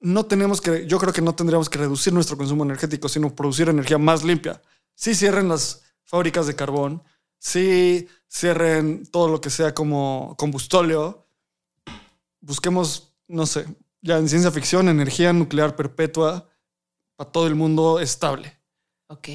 No 0.00 0.24
tenemos 0.24 0.62
que, 0.62 0.86
yo 0.86 0.98
creo 0.98 1.12
que 1.12 1.20
no 1.20 1.34
tendríamos 1.34 1.68
que 1.68 1.78
reducir 1.78 2.14
nuestro 2.14 2.38
consumo 2.38 2.64
energético, 2.64 3.06
sino 3.10 3.34
producir 3.34 3.68
energía 3.68 3.98
más 3.98 4.24
limpia. 4.24 4.62
Sí 4.94 5.14
cierren 5.14 5.50
las 5.50 5.82
fábricas 6.04 6.46
de 6.46 6.56
carbón, 6.56 7.02
sí 7.38 8.08
cierren 8.32 9.04
todo 9.10 9.28
lo 9.28 9.42
que 9.42 9.50
sea 9.50 9.74
como 9.74 10.36
combustóleo. 10.38 11.26
Busquemos, 12.40 13.14
no 13.28 13.44
sé, 13.44 13.66
ya 14.00 14.16
en 14.16 14.28
ciencia 14.30 14.50
ficción, 14.50 14.88
energía 14.88 15.34
nuclear 15.34 15.76
perpetua 15.76 16.48
para 17.16 17.30
todo 17.30 17.46
el 17.46 17.54
mundo 17.54 18.00
estable. 18.00 18.56
Ok. 19.08 19.28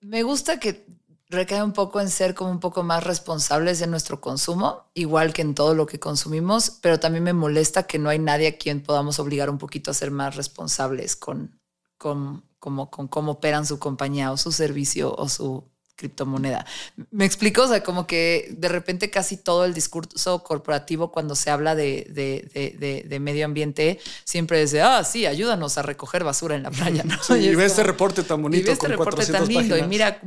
Me 0.00 0.22
gusta 0.22 0.60
que 0.60 0.86
recae 1.28 1.62
un 1.62 1.72
poco 1.72 2.00
en 2.00 2.10
ser 2.10 2.34
como 2.34 2.50
un 2.50 2.60
poco 2.60 2.82
más 2.82 3.02
responsables 3.02 3.78
de 3.80 3.86
nuestro 3.86 4.20
consumo, 4.20 4.84
igual 4.94 5.32
que 5.32 5.42
en 5.42 5.54
todo 5.54 5.74
lo 5.74 5.86
que 5.86 5.98
consumimos, 5.98 6.70
pero 6.80 7.00
también 7.00 7.24
me 7.24 7.32
molesta 7.32 7.86
que 7.86 7.98
no 7.98 8.08
hay 8.08 8.18
nadie 8.18 8.48
a 8.48 8.58
quien 8.58 8.82
podamos 8.82 9.18
obligar 9.18 9.50
un 9.50 9.58
poquito 9.58 9.90
a 9.90 9.94
ser 9.94 10.10
más 10.10 10.36
responsables 10.36 11.16
con, 11.16 11.60
con, 11.98 12.44
como, 12.58 12.90
con 12.90 13.08
cómo 13.08 13.32
operan 13.32 13.66
su 13.66 13.78
compañía 13.78 14.30
o 14.30 14.36
su 14.36 14.52
servicio 14.52 15.14
o 15.16 15.28
su 15.28 15.68
criptomoneda. 15.96 16.64
Me 17.10 17.24
explico, 17.24 17.62
o 17.62 17.68
sea, 17.68 17.82
como 17.82 18.06
que 18.06 18.48
de 18.56 18.68
repente 18.68 19.10
casi 19.10 19.36
todo 19.38 19.64
el 19.64 19.74
discurso 19.74 20.42
corporativo 20.44 21.10
cuando 21.10 21.34
se 21.34 21.50
habla 21.50 21.74
de, 21.74 22.06
de, 22.10 22.48
de, 22.52 22.76
de, 22.78 23.02
de 23.08 23.20
medio 23.20 23.46
ambiente 23.46 23.98
siempre 24.24 24.60
dice, 24.60 24.82
ah, 24.82 25.02
sí, 25.04 25.26
ayúdanos 25.26 25.78
a 25.78 25.82
recoger 25.82 26.22
basura 26.22 26.54
en 26.54 26.62
la 26.62 26.70
playa. 26.70 27.02
¿no? 27.04 27.16
Sí, 27.22 27.34
y 27.34 27.48
es 27.48 27.56
ve 27.56 27.64
este 27.64 27.82
como- 27.82 27.92
reporte 27.92 28.22
tan 28.22 28.40
y 28.40 28.42
bonito 28.42 28.66
ve 28.66 28.72
este 28.72 28.84
con 28.86 28.90
reporte 28.90 29.10
400 29.26 29.40
tan 29.40 29.48
lindo 29.48 29.74
páginas. 29.74 29.86
y 29.86 29.88
mira, 29.88 30.20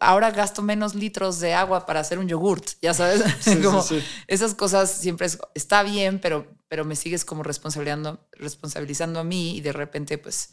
ahora 0.00 0.30
gasto 0.30 0.62
menos 0.62 0.94
litros 0.94 1.40
de 1.40 1.54
agua 1.54 1.84
para 1.86 2.00
hacer 2.00 2.18
un 2.18 2.26
yogurt, 2.28 2.70
ya 2.80 2.94
sabes, 2.94 3.22
Sí, 3.40 3.54
sí, 3.54 3.60
como 3.62 3.82
sí. 3.82 4.02
esas 4.26 4.54
cosas 4.54 4.90
siempre 4.90 5.26
es- 5.26 5.38
está 5.54 5.82
bien, 5.82 6.20
pero, 6.20 6.46
pero 6.68 6.84
me 6.84 6.96
sigues 6.96 7.24
como 7.24 7.42
responsabilizando, 7.42 8.26
responsabilizando 8.32 9.20
a 9.20 9.24
mí 9.24 9.56
y 9.56 9.60
de 9.60 9.72
repente 9.72 10.16
pues, 10.18 10.50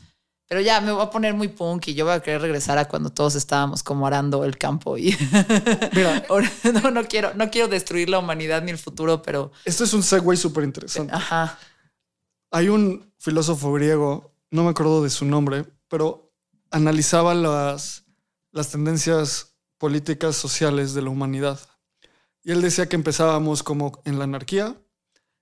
pero 0.49 0.61
ya 0.61 0.81
me 0.81 0.91
voy 0.91 1.03
a 1.03 1.11
poner 1.11 1.35
muy 1.35 1.47
punk 1.47 1.89
y 1.89 1.93
yo 1.93 2.05
voy 2.05 2.15
a 2.15 2.21
querer 2.21 2.41
regresar 2.41 2.79
a 2.79 2.87
cuando 2.87 3.11
todos 3.11 3.35
estábamos 3.35 3.83
como 3.83 4.07
arando 4.07 4.43
el 4.43 4.57
campo 4.57 4.97
y 4.97 5.15
Mira, 5.93 6.25
no, 6.73 6.89
no 6.89 7.07
quiero, 7.07 7.35
no 7.35 7.51
quiero 7.51 7.67
destruir 7.67 8.09
la 8.09 8.17
humanidad 8.17 8.63
ni 8.63 8.71
el 8.71 8.79
futuro, 8.79 9.21
pero 9.21 9.51
esto 9.63 9.83
es 9.83 9.93
un 9.93 10.01
segue 10.01 10.35
súper 10.35 10.63
interesante. 10.63 11.13
ajá, 11.13 11.59
Hay 12.49 12.67
un 12.67 13.13
filósofo 13.19 13.71
griego, 13.73 14.33
no 14.49 14.63
me 14.63 14.71
acuerdo 14.71 15.03
de 15.03 15.11
su 15.11 15.23
nombre, 15.23 15.65
pero 15.87 16.33
analizaba 16.71 17.35
las, 17.35 18.05
las 18.51 18.71
tendencias 18.71 19.55
políticas 19.77 20.35
sociales 20.35 20.95
de 20.95 21.03
la 21.03 21.11
humanidad. 21.11 21.59
Y 22.43 22.51
él 22.53 22.61
decía 22.63 22.89
que 22.89 22.95
empezábamos 22.95 23.61
como 23.61 24.01
en 24.03 24.17
la 24.17 24.23
anarquía 24.23 24.75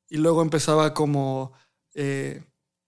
y 0.10 0.18
luego 0.18 0.42
empezaba 0.42 0.94
como, 0.94 1.54
eh, 1.94 2.44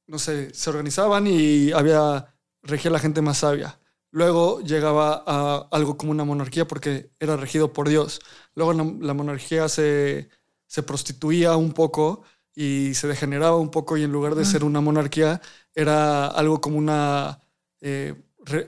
no 0.09 0.19
sé, 0.19 0.53
se 0.53 0.69
organizaban 0.69 1.27
y 1.27 1.71
había, 1.71 2.33
regía 2.63 2.91
la 2.91 2.99
gente 2.99 3.21
más 3.21 3.39
sabia. 3.39 3.79
Luego 4.11 4.61
llegaba 4.61 5.23
a 5.25 5.67
algo 5.71 5.95
como 5.97 6.11
una 6.11 6.25
monarquía 6.25 6.67
porque 6.67 7.11
era 7.19 7.37
regido 7.37 7.73
por 7.73 7.87
Dios. 7.87 8.19
Luego 8.55 8.73
la, 8.73 8.83
la 8.99 9.13
monarquía 9.13 9.69
se, 9.69 10.29
se 10.65 10.83
prostituía 10.83 11.55
un 11.55 11.73
poco 11.73 12.23
y 12.55 12.93
se 12.95 13.07
degeneraba 13.07 13.57
un 13.57 13.69
poco 13.69 13.97
y 13.97 14.03
en 14.03 14.11
lugar 14.11 14.35
de 14.35 14.45
ser 14.45 14.63
una 14.63 14.81
monarquía 14.81 15.41
era 15.75 16.27
algo 16.27 16.59
como 16.59 16.77
una 16.77 17.39
eh, 17.81 18.15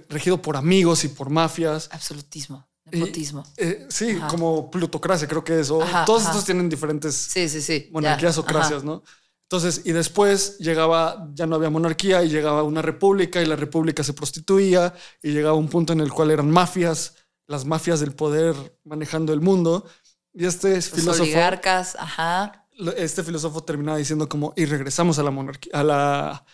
regido 0.10 0.42
por 0.42 0.56
amigos 0.58 1.04
y 1.04 1.10
por 1.10 1.30
mafias. 1.30 1.90
Absolutismo. 1.92 2.68
Nepotismo. 2.86 3.44
Eh, 3.58 3.86
sí, 3.90 4.18
como 4.30 4.70
plutocracia, 4.70 5.28
creo 5.28 5.44
que 5.44 5.60
es. 5.60 5.68
todos 5.68 6.24
estos 6.24 6.46
tienen 6.46 6.68
diferentes 6.70 7.16
sí, 7.16 7.48
sí, 7.48 7.62
sí. 7.62 7.90
monarquías 7.92 8.38
o 8.38 8.46
cracias, 8.46 8.84
¿no? 8.84 9.04
Entonces, 9.52 9.82
y 9.84 9.92
después 9.92 10.60
llegaba, 10.60 11.28
ya 11.34 11.46
no 11.46 11.58
había 11.58 11.70
monarquía 11.70 12.24
y 12.24 12.30
llegaba 12.30 12.64
una 12.64 12.82
república 12.82 13.42
y 13.42 13.46
la 13.46 13.58
república 13.58 14.02
se 14.02 14.14
prostituía 14.14 14.94
y 15.22 15.32
llegaba 15.34 15.56
un 15.56 15.68
punto 15.68 15.92
en 15.92 16.00
el 16.00 16.10
cual 16.10 16.32
eran 16.32 16.50
mafias, 16.50 17.16
las 17.48 17.66
mafias 17.66 18.00
del 18.00 18.14
poder 18.14 18.56
manejando 18.86 19.34
el 19.34 19.42
mundo. 19.42 19.86
Y 20.34 20.46
este 20.46 20.76
Los 20.76 20.92
filósofo. 20.92 21.24
oligarcas, 21.24 21.98
ajá. 22.00 22.66
Este 22.96 23.24
filósofo 23.24 23.62
terminaba 23.62 23.98
diciendo 23.98 24.30
como, 24.30 24.54
y 24.56 24.64
regresamos 24.64 25.20
a 25.20 25.24
la 25.24 25.32
monarquía, 25.32 25.74
a 25.74 25.84
la, 25.84 26.46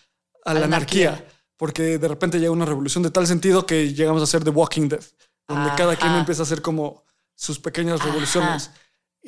a 0.44 0.54
la 0.56 0.66
anarquía. 0.66 1.24
Porque 1.56 2.00
de 2.00 2.08
repente 2.08 2.40
llega 2.40 2.50
una 2.50 2.66
revolución 2.66 3.04
de 3.04 3.12
tal 3.12 3.28
sentido 3.28 3.68
que 3.68 3.94
llegamos 3.94 4.24
a 4.24 4.26
ser 4.26 4.44
The 4.44 4.50
Walking 4.50 4.90
Dead, 4.90 5.04
donde 5.48 5.70
cada 5.78 5.96
quien 5.96 6.14
empieza 6.14 6.42
a 6.42 6.46
hacer 6.46 6.64
como 6.64 7.04
sus 7.36 7.60
pequeñas 7.60 8.04
revoluciones. 8.04 8.72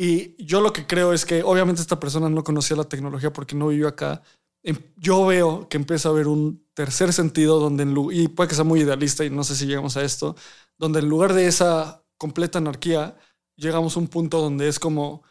Y 0.02 0.42
yo 0.42 0.62
lo 0.62 0.72
que 0.72 0.88
creo 0.88 1.12
es 1.12 1.26
que 1.26 1.44
obviamente 1.44 1.82
esta 1.82 2.00
persona 2.00 2.30
no 2.30 2.42
conocía 2.42 2.78
la 2.78 2.86
tecnología 2.86 3.34
porque 3.34 3.54
no 3.54 3.68
vivió 3.68 3.90
acá. 3.90 4.22
Em, 4.64 4.78
yo 4.96 5.26
veo 5.26 5.68
que 5.68 5.76
empieza 5.76 6.08
a 6.08 6.14
haber 6.14 6.28
un 6.28 6.66
tercer 6.74 7.12
sentido 7.12 7.60
donde, 7.60 7.84
en, 7.84 7.94
y 8.14 8.30
puede 8.30 8.48
que 8.48 8.56
sea 8.56 8.64
muy 8.64 8.80
idealista 8.80 9.26
y 9.26 9.30
no 9.30 9.44
sé 9.44 9.58
si 9.58 9.66
llegamos 9.66 9.98
a 9.98 10.04
esto, 10.06 10.38
donde 10.78 11.00
en 11.00 11.10
lugar 11.10 11.34
de 11.34 11.48
esa 11.48 12.02
completa 12.18 12.60
anarquía, 12.60 13.18
llegamos 13.58 13.98
a 13.98 14.00
un 14.00 14.08
punto 14.08 14.40
donde 14.40 14.70
es 14.70 14.80
como 14.80 15.24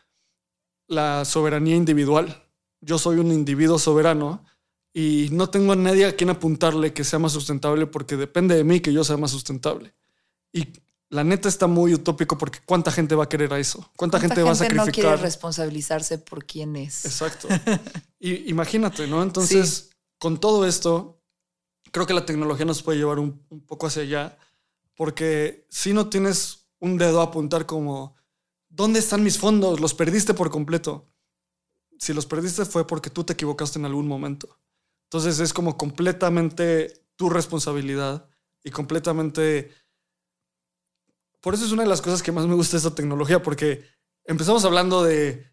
la 0.86 1.24
soberanía 1.24 1.74
individual. 1.74 2.44
Yo 2.82 2.98
soy 2.98 3.20
un 3.20 3.32
individuo 3.32 3.78
soberano 3.78 4.44
y 4.92 5.30
no 5.32 5.48
tengo 5.48 5.72
a 5.72 5.76
nadie 5.76 6.04
a 6.04 6.14
quien 6.14 6.28
apuntarle 6.28 6.92
que 6.92 7.04
sea 7.04 7.18
más 7.18 7.32
sustentable 7.32 7.86
porque 7.86 8.16
depende 8.16 8.54
de 8.54 8.64
mí 8.64 8.80
que 8.80 8.92
yo 8.92 9.02
sea 9.02 9.16
más 9.16 9.30
sustentable. 9.30 9.94
Y 10.52 10.68
la 11.10 11.24
neta 11.24 11.48
está 11.48 11.66
muy 11.66 11.94
utópico 11.94 12.36
porque 12.36 12.58
¿cuánta 12.64 12.90
gente 12.92 13.14
va 13.14 13.24
a 13.24 13.28
querer 13.28 13.52
a 13.52 13.58
eso? 13.58 13.90
¿Cuánta, 13.96 14.20
gente, 14.20 14.42
va 14.42 14.50
a 14.50 14.54
sacrificar? 14.54 14.86
no 14.86 14.92
quiere 14.92 15.16
responsabilizarse 15.16 16.18
por 16.18 16.44
quién 16.44 16.76
es. 16.76 17.04
Exacto. 17.04 17.48
y 18.20 18.50
imagínate, 18.50 19.06
¿no? 19.06 19.22
Entonces, 19.22 19.90
con 20.18 20.38
todo 20.38 20.66
esto, 20.66 21.22
creo 21.90 22.06
que 22.06 22.12
la 22.12 22.26
tecnología 22.26 22.66
nos 22.66 22.82
puede 22.82 22.98
llevar 22.98 23.18
un, 23.18 23.38
poco 23.66 23.86
hacia 23.86 24.02
allá 24.02 24.38
porque 24.94 25.66
si 25.70 25.92
no 25.92 26.08
tienes 26.08 26.68
un 26.80 26.98
dedo 26.98 27.20
a 27.20 27.24
apuntar 27.24 27.66
como, 27.66 28.14
¿dónde 28.68 28.98
están 28.98 29.22
mis 29.22 29.38
fondos? 29.38 29.80
Los 29.80 29.94
perdiste 29.94 30.34
por 30.34 30.50
completo. 30.50 31.08
Si 31.98 32.12
los 32.12 32.26
perdiste 32.26 32.64
fue 32.64 32.86
porque 32.86 33.10
tú 33.10 33.24
te 33.24 33.32
equivocaste 33.32 33.78
en 33.78 33.86
algún 33.86 34.06
momento. 34.06 34.58
Entonces 35.04 35.40
es 35.40 35.52
como 35.52 35.78
completamente 35.78 37.06
tu 37.16 37.30
responsabilidad 37.30 38.28
y 38.62 38.70
completamente 38.70 39.72
por 41.40 41.54
eso 41.54 41.64
es 41.64 41.72
una 41.72 41.84
de 41.84 41.88
las 41.88 42.02
cosas 42.02 42.22
que 42.22 42.32
más 42.32 42.46
me 42.46 42.54
gusta 42.54 42.72
de 42.72 42.78
esta 42.78 42.94
tecnología, 42.94 43.42
porque 43.42 43.84
empezamos 44.24 44.64
hablando 44.64 45.02
de, 45.02 45.46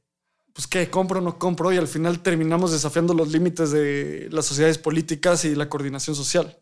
pues, 0.53 0.67
¿qué? 0.67 0.89
¿Compro 0.89 1.19
o 1.19 1.21
no 1.21 1.37
compro? 1.37 1.71
Y 1.73 1.77
al 1.77 1.87
final 1.87 2.21
terminamos 2.21 2.71
desafiando 2.71 3.13
los 3.13 3.29
límites 3.29 3.71
de 3.71 4.29
las 4.31 4.45
sociedades 4.45 4.77
políticas 4.77 5.45
y 5.45 5.53
la 5.53 5.69
coordinación 5.69 6.15
social. 6.15 6.57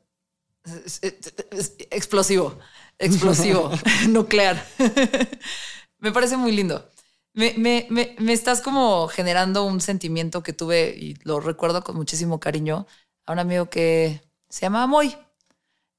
explosivo, 1.92 2.58
explosivo, 2.98 3.72
nuclear. 4.10 4.66
me 6.00 6.12
parece 6.12 6.38
muy 6.38 6.52
lindo. 6.52 6.90
Me, 7.34 7.54
me, 7.58 7.88
me, 7.90 8.16
me, 8.20 8.34
estás 8.34 8.62
como 8.62 9.08
generando 9.08 9.64
un 9.64 9.82
sentimiento 9.82 10.44
que 10.44 10.54
tuve 10.54 10.96
y 10.96 11.16
lo 11.24 11.40
recuerdo 11.40 11.84
con 11.84 11.96
muchísimo 11.96 12.40
cariño 12.40 12.86
a 13.26 13.34
un 13.34 13.40
amigo 13.40 13.70
que 13.70 14.22
se 14.50 14.62
llamaba 14.62 14.86
Moy. 14.86 15.16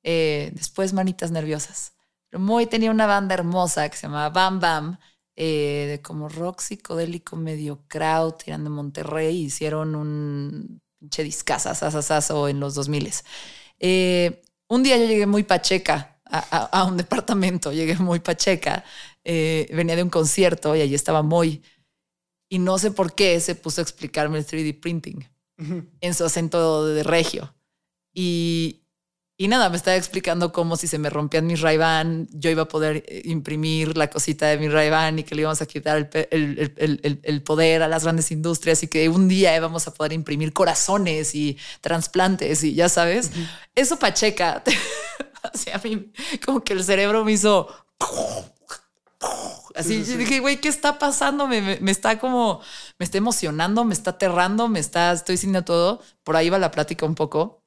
Eh, 0.04 0.52
después 0.54 0.92
Manitas 0.92 1.30
Nerviosas. 1.30 1.93
Moy 2.38 2.66
tenía 2.66 2.90
una 2.90 3.06
banda 3.06 3.34
hermosa 3.34 3.88
que 3.88 3.96
se 3.96 4.06
llamaba 4.06 4.30
Bam 4.30 4.60
Bam, 4.60 4.98
eh, 5.36 5.86
de 5.88 6.02
como 6.02 6.28
rock 6.28 6.60
psicodélico 6.60 7.36
medio 7.36 7.84
crowd, 7.88 8.34
tirando 8.34 8.70
de 8.70 8.76
Monterrey, 8.76 9.36
hicieron 9.36 9.94
un 9.94 10.80
pinche 10.98 11.24
discazazazazo 11.24 12.48
en 12.48 12.60
los 12.60 12.74
2000. 12.74 13.10
Eh, 13.80 14.42
un 14.68 14.82
día 14.82 14.96
yo 14.96 15.06
llegué 15.06 15.26
muy 15.26 15.42
pacheca 15.42 16.20
a, 16.24 16.84
un 16.84 16.96
departamento, 16.96 17.72
llegué 17.72 17.96
muy 17.96 18.20
pacheca, 18.20 18.84
eh, 19.24 19.68
venía 19.72 19.96
de 19.96 20.02
un 20.02 20.10
concierto 20.10 20.74
y 20.74 20.80
allí 20.80 20.94
estaba 20.94 21.22
Moy. 21.22 21.62
Y 22.48 22.58
no 22.58 22.78
sé 22.78 22.90
por 22.90 23.14
qué 23.14 23.40
se 23.40 23.54
puso 23.54 23.80
a 23.80 23.82
explicarme 23.82 24.38
el 24.38 24.46
3D 24.46 24.80
printing 24.80 25.28
en 26.00 26.14
su 26.14 26.24
acento 26.24 26.86
de 26.86 27.02
regio. 27.02 27.54
Y, 28.12 28.83
y 29.36 29.48
nada, 29.48 29.68
me 29.68 29.76
estaba 29.76 29.96
explicando 29.96 30.52
cómo 30.52 30.76
si 30.76 30.86
se 30.86 30.96
me 30.96 31.10
rompían 31.10 31.44
mis 31.44 31.60
ray 31.60 31.76
yo 32.30 32.50
iba 32.50 32.62
a 32.62 32.68
poder 32.68 33.02
eh, 33.08 33.22
imprimir 33.24 33.96
la 33.96 34.08
cosita 34.08 34.46
de 34.46 34.58
mi 34.58 34.68
ray 34.68 34.90
y 35.18 35.24
que 35.24 35.34
le 35.34 35.42
íbamos 35.42 35.60
a 35.60 35.66
quitar 35.66 36.08
el, 36.30 37.42
poder 37.44 37.82
a 37.82 37.88
las 37.88 38.04
grandes 38.04 38.30
industrias 38.30 38.84
y 38.84 38.88
que 38.88 39.08
un 39.08 39.26
día 39.26 39.56
íbamos 39.56 39.88
a 39.88 39.92
poder 39.92 40.12
imprimir 40.12 40.52
corazones 40.52 41.34
y 41.34 41.58
trasplantes 41.80 42.62
y 42.62 42.74
ya 42.74 42.88
sabes. 42.88 43.32
Eso 43.74 43.98
Pacheca, 43.98 44.62
a 45.72 45.78
mí 45.78 46.12
como 46.44 46.62
que 46.62 46.74
el 46.74 46.84
cerebro 46.84 47.24
me 47.24 47.32
hizo... 47.32 47.68
Así 49.74 50.02
dije, 50.02 50.38
güey, 50.38 50.60
¿qué 50.60 50.68
está 50.68 51.00
pasando? 51.00 51.48
Me, 51.48 51.80
me, 51.80 51.90
está 51.90 52.20
como, 52.20 52.60
me 53.00 53.04
está 53.04 53.18
emocionando, 53.18 53.84
me 53.84 53.94
está 53.94 54.10
aterrando, 54.10 54.68
me 54.68 54.78
está, 54.78 55.10
estoy 55.10 55.36
sintiendo 55.36 55.64
todo. 55.64 56.02
Por 56.22 56.36
ahí 56.36 56.48
va 56.48 56.60
la 56.60 56.70
plática 56.70 57.04
un 57.04 57.16
poco. 57.16 57.63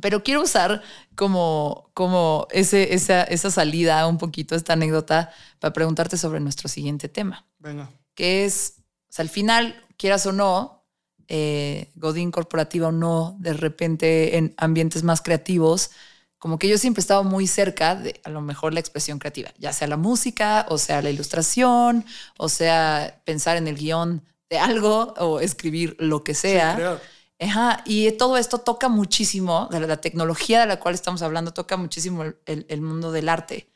Pero 0.00 0.22
quiero 0.22 0.42
usar 0.42 0.82
como, 1.14 1.90
como 1.94 2.46
ese, 2.50 2.94
esa, 2.94 3.24
esa 3.24 3.50
salida, 3.50 4.06
un 4.06 4.18
poquito, 4.18 4.54
esta 4.54 4.72
anécdota, 4.72 5.30
para 5.58 5.72
preguntarte 5.72 6.16
sobre 6.16 6.40
nuestro 6.40 6.68
siguiente 6.68 7.08
tema. 7.08 7.46
Venga. 7.58 7.90
Que 8.14 8.44
es, 8.44 8.76
o 8.78 9.12
sea, 9.12 9.24
al 9.24 9.28
final, 9.28 9.84
quieras 9.96 10.26
o 10.26 10.32
no, 10.32 10.82
eh, 11.28 11.90
Godín 11.94 12.30
corporativa 12.30 12.88
o 12.88 12.92
no, 12.92 13.36
de 13.38 13.52
repente 13.52 14.36
en 14.36 14.54
ambientes 14.56 15.02
más 15.02 15.22
creativos, 15.22 15.90
como 16.38 16.58
que 16.58 16.68
yo 16.68 16.76
siempre 16.76 17.00
he 17.00 17.04
estado 17.04 17.22
muy 17.22 17.46
cerca 17.46 17.94
de 17.94 18.20
a 18.24 18.28
lo 18.30 18.40
mejor 18.40 18.74
la 18.74 18.80
expresión 18.80 19.18
creativa, 19.18 19.52
ya 19.58 19.72
sea 19.72 19.86
la 19.86 19.96
música, 19.96 20.66
o 20.68 20.76
sea 20.76 21.00
la 21.00 21.10
ilustración, 21.10 22.04
o 22.36 22.48
sea 22.48 23.22
pensar 23.24 23.56
en 23.56 23.68
el 23.68 23.76
guion 23.76 24.24
de 24.50 24.58
algo 24.58 25.14
o 25.18 25.40
escribir 25.40 25.96
lo 26.00 26.24
que 26.24 26.34
sea. 26.34 27.00
Y 27.84 28.12
todo 28.12 28.36
esto 28.36 28.58
toca 28.58 28.88
muchísimo, 28.88 29.68
la, 29.70 30.00
tecnología 30.00 30.60
de 30.60 30.66
la 30.66 30.78
cual 30.78 30.94
estamos 30.94 31.22
hablando, 31.22 31.52
toca 31.52 31.76
muchísimo 31.76 32.24
el, 32.46 32.80
mundo 32.80 33.10
del 33.10 33.28
arte. 33.28 33.68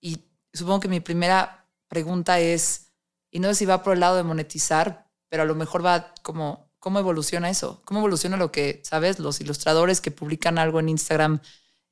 Y 0.00 0.24
supongo 0.52 0.80
que 0.80 0.88
mi 0.88 1.00
primera 1.00 1.66
pregunta 1.88 2.40
es, 2.40 2.92
y 3.30 3.40
no 3.40 3.48
sé 3.48 3.54
si 3.54 3.66
va 3.66 3.82
por 3.82 3.94
el 3.94 4.00
lado 4.00 4.16
de 4.16 4.22
monetizar, 4.22 5.10
pero 5.28 5.42
a 5.42 5.46
lo 5.46 5.54
mejor 5.54 5.84
va 5.84 6.14
como, 6.22 6.70
¿cómo 6.78 6.98
evoluciona 6.98 7.50
eso? 7.50 7.82
¿Cómo 7.84 8.00
evoluciona 8.00 8.36
lo 8.36 8.50
que, 8.50 8.80
sabes, 8.84 9.18
los 9.18 9.40
ilustradores 9.40 10.00
que 10.00 10.10
publican 10.10 10.58
algo 10.58 10.80
en 10.80 10.88
Instagram, 10.88 11.40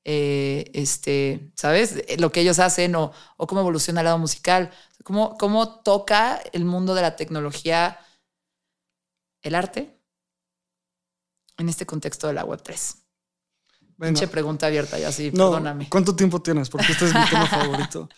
eh, 0.04 0.70
este, 0.72 1.52
¿sabes? 1.54 2.18
Lo 2.18 2.32
que 2.32 2.40
ellos 2.40 2.58
hacen 2.58 2.94
o, 2.94 3.12
o 3.36 3.46
cómo 3.46 3.60
evoluciona 3.60 4.00
el 4.00 4.06
lado 4.06 4.18
musical. 4.18 4.70
¿Cómo, 5.04 5.36
¿Cómo 5.36 5.80
toca 5.82 6.40
el 6.52 6.64
mundo 6.64 6.94
de 6.94 7.02
la 7.02 7.16
tecnología 7.16 7.98
el 9.42 9.54
arte? 9.54 9.99
En 11.60 11.68
este 11.68 11.86
contexto 11.86 12.26
de 12.26 12.34
la 12.34 12.44
Web3? 12.44 12.96
Pinche 14.00 14.28
pregunta 14.28 14.66
abierta, 14.66 14.98
ya 14.98 15.12
sí, 15.12 15.30
perdóname. 15.30 15.88
¿Cuánto 15.90 16.16
tiempo 16.16 16.40
tienes? 16.40 16.70
Porque 16.70 16.92
este 16.92 17.04
es 17.04 17.14
mi 17.14 17.20
tema 17.28 17.46
favorito. 17.46 18.08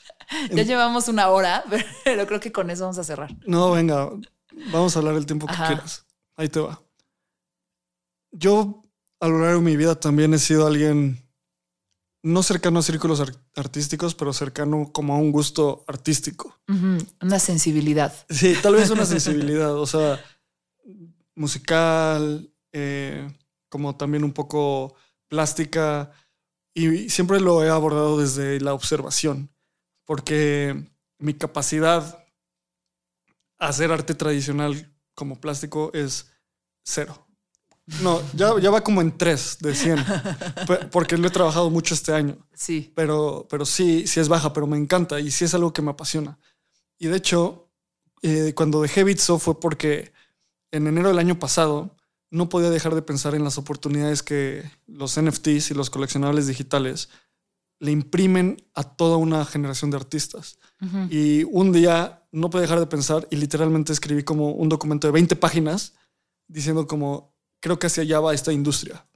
ya 0.53 0.63
llevamos 0.63 1.09
una 1.09 1.29
hora, 1.29 1.65
pero 2.05 2.27
creo 2.27 2.39
que 2.39 2.53
con 2.53 2.71
eso 2.71 2.83
vamos 2.83 2.99
a 2.99 3.05
cerrar. 3.05 3.37
No, 3.47 3.73
venga, 3.73 4.11
vamos 4.71 4.95
a 4.95 5.01
hablar 5.01 5.17
el 5.17 5.27
tiempo 5.27 5.49
que 5.49 5.57
quieras. 5.57 6.07
Ahí 6.37 6.49
te 6.49 6.61
va. 6.61 6.81
Yo 8.31 8.85
a 9.19 9.27
lo 9.27 9.41
largo 9.41 9.59
de 9.59 9.65
mi 9.65 9.77
vida 9.77 9.99
también 9.99 10.33
he 10.35 10.39
sido 10.39 10.67
alguien 10.67 11.29
no 12.23 12.45
cercano 12.45 12.79
a 12.79 12.83
círculos 12.83 13.21
artísticos, 13.57 14.15
pero 14.15 14.33
cercano 14.33 14.91
como 14.93 15.15
a 15.15 15.19
un 15.19 15.33
gusto 15.33 15.85
artístico. 15.89 16.61
Una 17.21 17.39
sensibilidad. 17.41 18.15
Sí, 18.31 18.57
tal 18.63 18.77
vez 18.77 18.91
una 18.91 19.05
sensibilidad, 19.07 19.75
o 19.75 19.87
sea, 19.87 20.21
musical, 21.35 22.52
eh, 22.73 23.31
como 23.69 23.97
también 23.97 24.25
un 24.25 24.33
poco 24.33 24.95
plástica 25.29 26.11
y 26.75 27.11
siempre 27.11 27.41
lo 27.41 27.65
he 27.65 27.71
abordado 27.71 28.19
desde 28.19 28.61
la 28.61 28.75
observación, 28.75 29.51
porque 30.05 30.91
mi 31.19 31.35
capacidad 31.35 32.25
a 33.59 33.69
hacer 33.69 33.93
arte 33.93 34.15
tradicional 34.15 34.93
como 35.15 35.41
plástico 35.41 35.91
es 35.95 36.31
cero. 36.83 37.27
No, 38.01 38.23
ya, 38.33 38.59
ya 38.61 38.71
va 38.71 38.83
como 38.83 39.01
en 39.01 39.17
tres 39.17 39.59
de 39.61 39.75
100, 39.75 40.05
porque 40.93 41.17
lo 41.19 41.27
he 41.27 41.31
trabajado 41.31 41.69
mucho 41.69 41.95
este 41.95 42.13
año. 42.13 42.39
Sí. 42.55 42.93
Pero, 42.95 43.47
pero 43.51 43.67
sí, 43.67 44.07
sí 44.07 44.21
es 44.21 44.29
baja, 44.29 44.53
pero 44.53 44.67
me 44.67 44.79
encanta 44.79 45.19
y 45.21 45.31
sí 45.31 45.45
es 45.45 45.55
algo 45.55 45.73
que 45.73 45.83
me 45.83 45.91
apasiona. 45.91 46.39
Y 46.99 47.09
de 47.09 47.17
hecho, 47.17 47.71
eh, 48.23 48.53
cuando 48.55 48.81
dejé 48.81 49.05
Bitso 49.05 49.39
fue 49.39 49.59
porque 49.59 50.13
en 50.71 50.87
enero 50.87 51.09
del 51.09 51.19
año 51.19 51.39
pasado 51.39 51.97
no 52.33 52.49
podía 52.49 52.71
dejar 52.71 52.95
de 52.95 53.03
pensar 53.03 53.35
en 53.35 53.45
las 53.45 53.59
oportunidades 53.59 54.23
que 54.23 54.65
los 54.87 55.21
NFTs 55.21 55.71
y 55.71 55.75
los 55.75 55.91
coleccionables 55.91 56.47
digitales 56.47 57.11
le 57.79 57.91
imprimen 57.91 58.57
a 58.75 58.85
toda 58.85 59.19
una 59.19 59.45
generación 59.45 59.91
de 59.91 59.99
artistas. 59.99 60.59
Y 61.11 61.45
un 61.45 61.73
día 61.73 62.27
no 62.33 62.49
pude 62.49 62.63
dejar 62.63 62.81
de 62.81 62.87
pensar 62.87 63.29
y 63.31 63.37
literalmente 63.37 63.93
escribí 63.93 64.25
como 64.25 64.53
un 64.53 64.69
documento 64.69 65.07
de 65.07 65.13
20 65.13 65.37
páginas 65.37 65.93
diciendo 66.49 66.87
como, 66.87 67.37
creo 67.61 67.79
que 67.79 67.89
hacia 67.89 68.03
allá 68.03 68.19
va 68.19 68.35
esta 68.35 68.53
industria. 68.53 69.07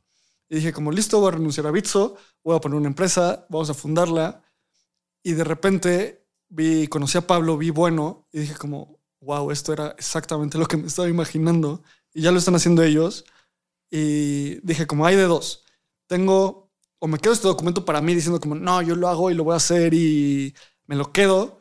Y 0.48 0.56
dije 0.56 0.72
como, 0.72 0.92
listo, 0.92 1.18
voy 1.18 1.28
a 1.28 1.36
renunciar 1.36 1.66
a 1.66 1.70
Bitso, 1.70 2.16
voy 2.44 2.54
a 2.54 2.60
poner 2.60 2.78
una 2.78 2.88
empresa, 2.88 3.46
vamos 3.48 3.70
a 3.70 3.74
fundarla. 3.74 4.44
Y 5.22 5.32
de 5.32 5.42
repente 5.42 6.28
vi, 6.48 6.86
conocí 6.86 7.16
a 7.16 7.26
Pablo, 7.26 7.56
vi 7.56 7.70
bueno 7.70 8.28
y 8.30 8.40
dije 8.40 8.54
como, 8.56 9.00
wow, 9.20 9.50
esto 9.50 9.72
era 9.72 9.94
exactamente 9.96 10.58
lo 10.58 10.66
que 10.66 10.76
me 10.76 10.86
estaba 10.86 11.08
imaginando. 11.08 11.82
Y 12.16 12.22
ya 12.22 12.32
lo 12.32 12.38
están 12.38 12.54
haciendo 12.54 12.82
ellos. 12.82 13.26
Y 13.90 14.54
dije 14.66 14.86
como, 14.86 15.04
hay 15.04 15.16
de 15.16 15.24
dos. 15.24 15.64
Tengo, 16.06 16.70
o 16.98 17.06
me 17.08 17.18
quedo 17.18 17.34
este 17.34 17.46
documento 17.46 17.84
para 17.84 18.00
mí 18.00 18.14
diciendo 18.14 18.40
como, 18.40 18.54
no, 18.54 18.80
yo 18.80 18.96
lo 18.96 19.08
hago 19.08 19.30
y 19.30 19.34
lo 19.34 19.44
voy 19.44 19.52
a 19.52 19.58
hacer 19.58 19.92
y 19.92 20.54
me 20.86 20.96
lo 20.96 21.12
quedo. 21.12 21.60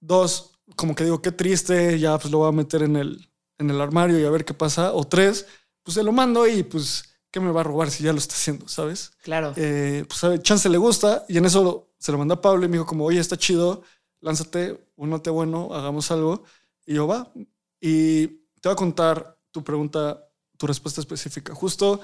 Dos, 0.00 0.58
como 0.74 0.96
que 0.96 1.04
digo, 1.04 1.22
qué 1.22 1.30
triste, 1.30 1.96
ya 2.00 2.18
pues 2.18 2.32
lo 2.32 2.38
voy 2.38 2.48
a 2.48 2.52
meter 2.52 2.82
en 2.82 2.96
el, 2.96 3.30
en 3.58 3.70
el 3.70 3.80
armario 3.80 4.18
y 4.18 4.24
a 4.24 4.30
ver 4.30 4.44
qué 4.44 4.52
pasa. 4.52 4.92
O 4.92 5.04
tres, 5.04 5.46
pues 5.84 5.94
se 5.94 6.02
lo 6.02 6.10
mando 6.10 6.44
y 6.48 6.64
pues, 6.64 7.14
¿qué 7.30 7.38
me 7.38 7.52
va 7.52 7.60
a 7.60 7.64
robar 7.64 7.88
si 7.88 8.02
ya 8.02 8.12
lo 8.12 8.18
está 8.18 8.34
haciendo? 8.34 8.66
¿Sabes? 8.66 9.12
Claro. 9.22 9.52
Eh, 9.54 10.04
pues 10.08 10.24
a 10.24 10.42
chance 10.42 10.68
le 10.68 10.78
gusta 10.78 11.24
y 11.28 11.38
en 11.38 11.44
eso 11.44 11.92
se 11.98 12.10
lo 12.10 12.18
mandó 12.18 12.34
a 12.34 12.40
Pablo 12.40 12.64
y 12.64 12.68
me 12.68 12.78
dijo 12.78 12.86
como, 12.86 13.04
oye, 13.04 13.20
está 13.20 13.36
chido, 13.36 13.84
lánzate, 14.20 14.88
únate 14.96 15.30
bueno, 15.30 15.72
hagamos 15.72 16.10
algo. 16.10 16.42
Y 16.84 16.94
yo, 16.94 17.06
va. 17.06 17.32
Y 17.80 18.26
te 18.26 18.68
voy 18.68 18.72
a 18.72 18.76
contar 18.76 19.33
tu 19.54 19.62
pregunta, 19.62 20.28
tu 20.58 20.66
respuesta 20.66 21.00
específica. 21.00 21.54
Justo 21.54 22.00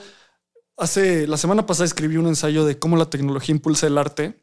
hace, 0.76 1.26
la 1.26 1.36
semana 1.36 1.66
pasada 1.66 1.84
escribí 1.86 2.16
un 2.16 2.28
ensayo 2.28 2.64
de 2.64 2.78
cómo 2.78 2.96
la 2.96 3.10
tecnología 3.10 3.52
impulsa 3.52 3.88
el 3.88 3.98
arte. 3.98 4.40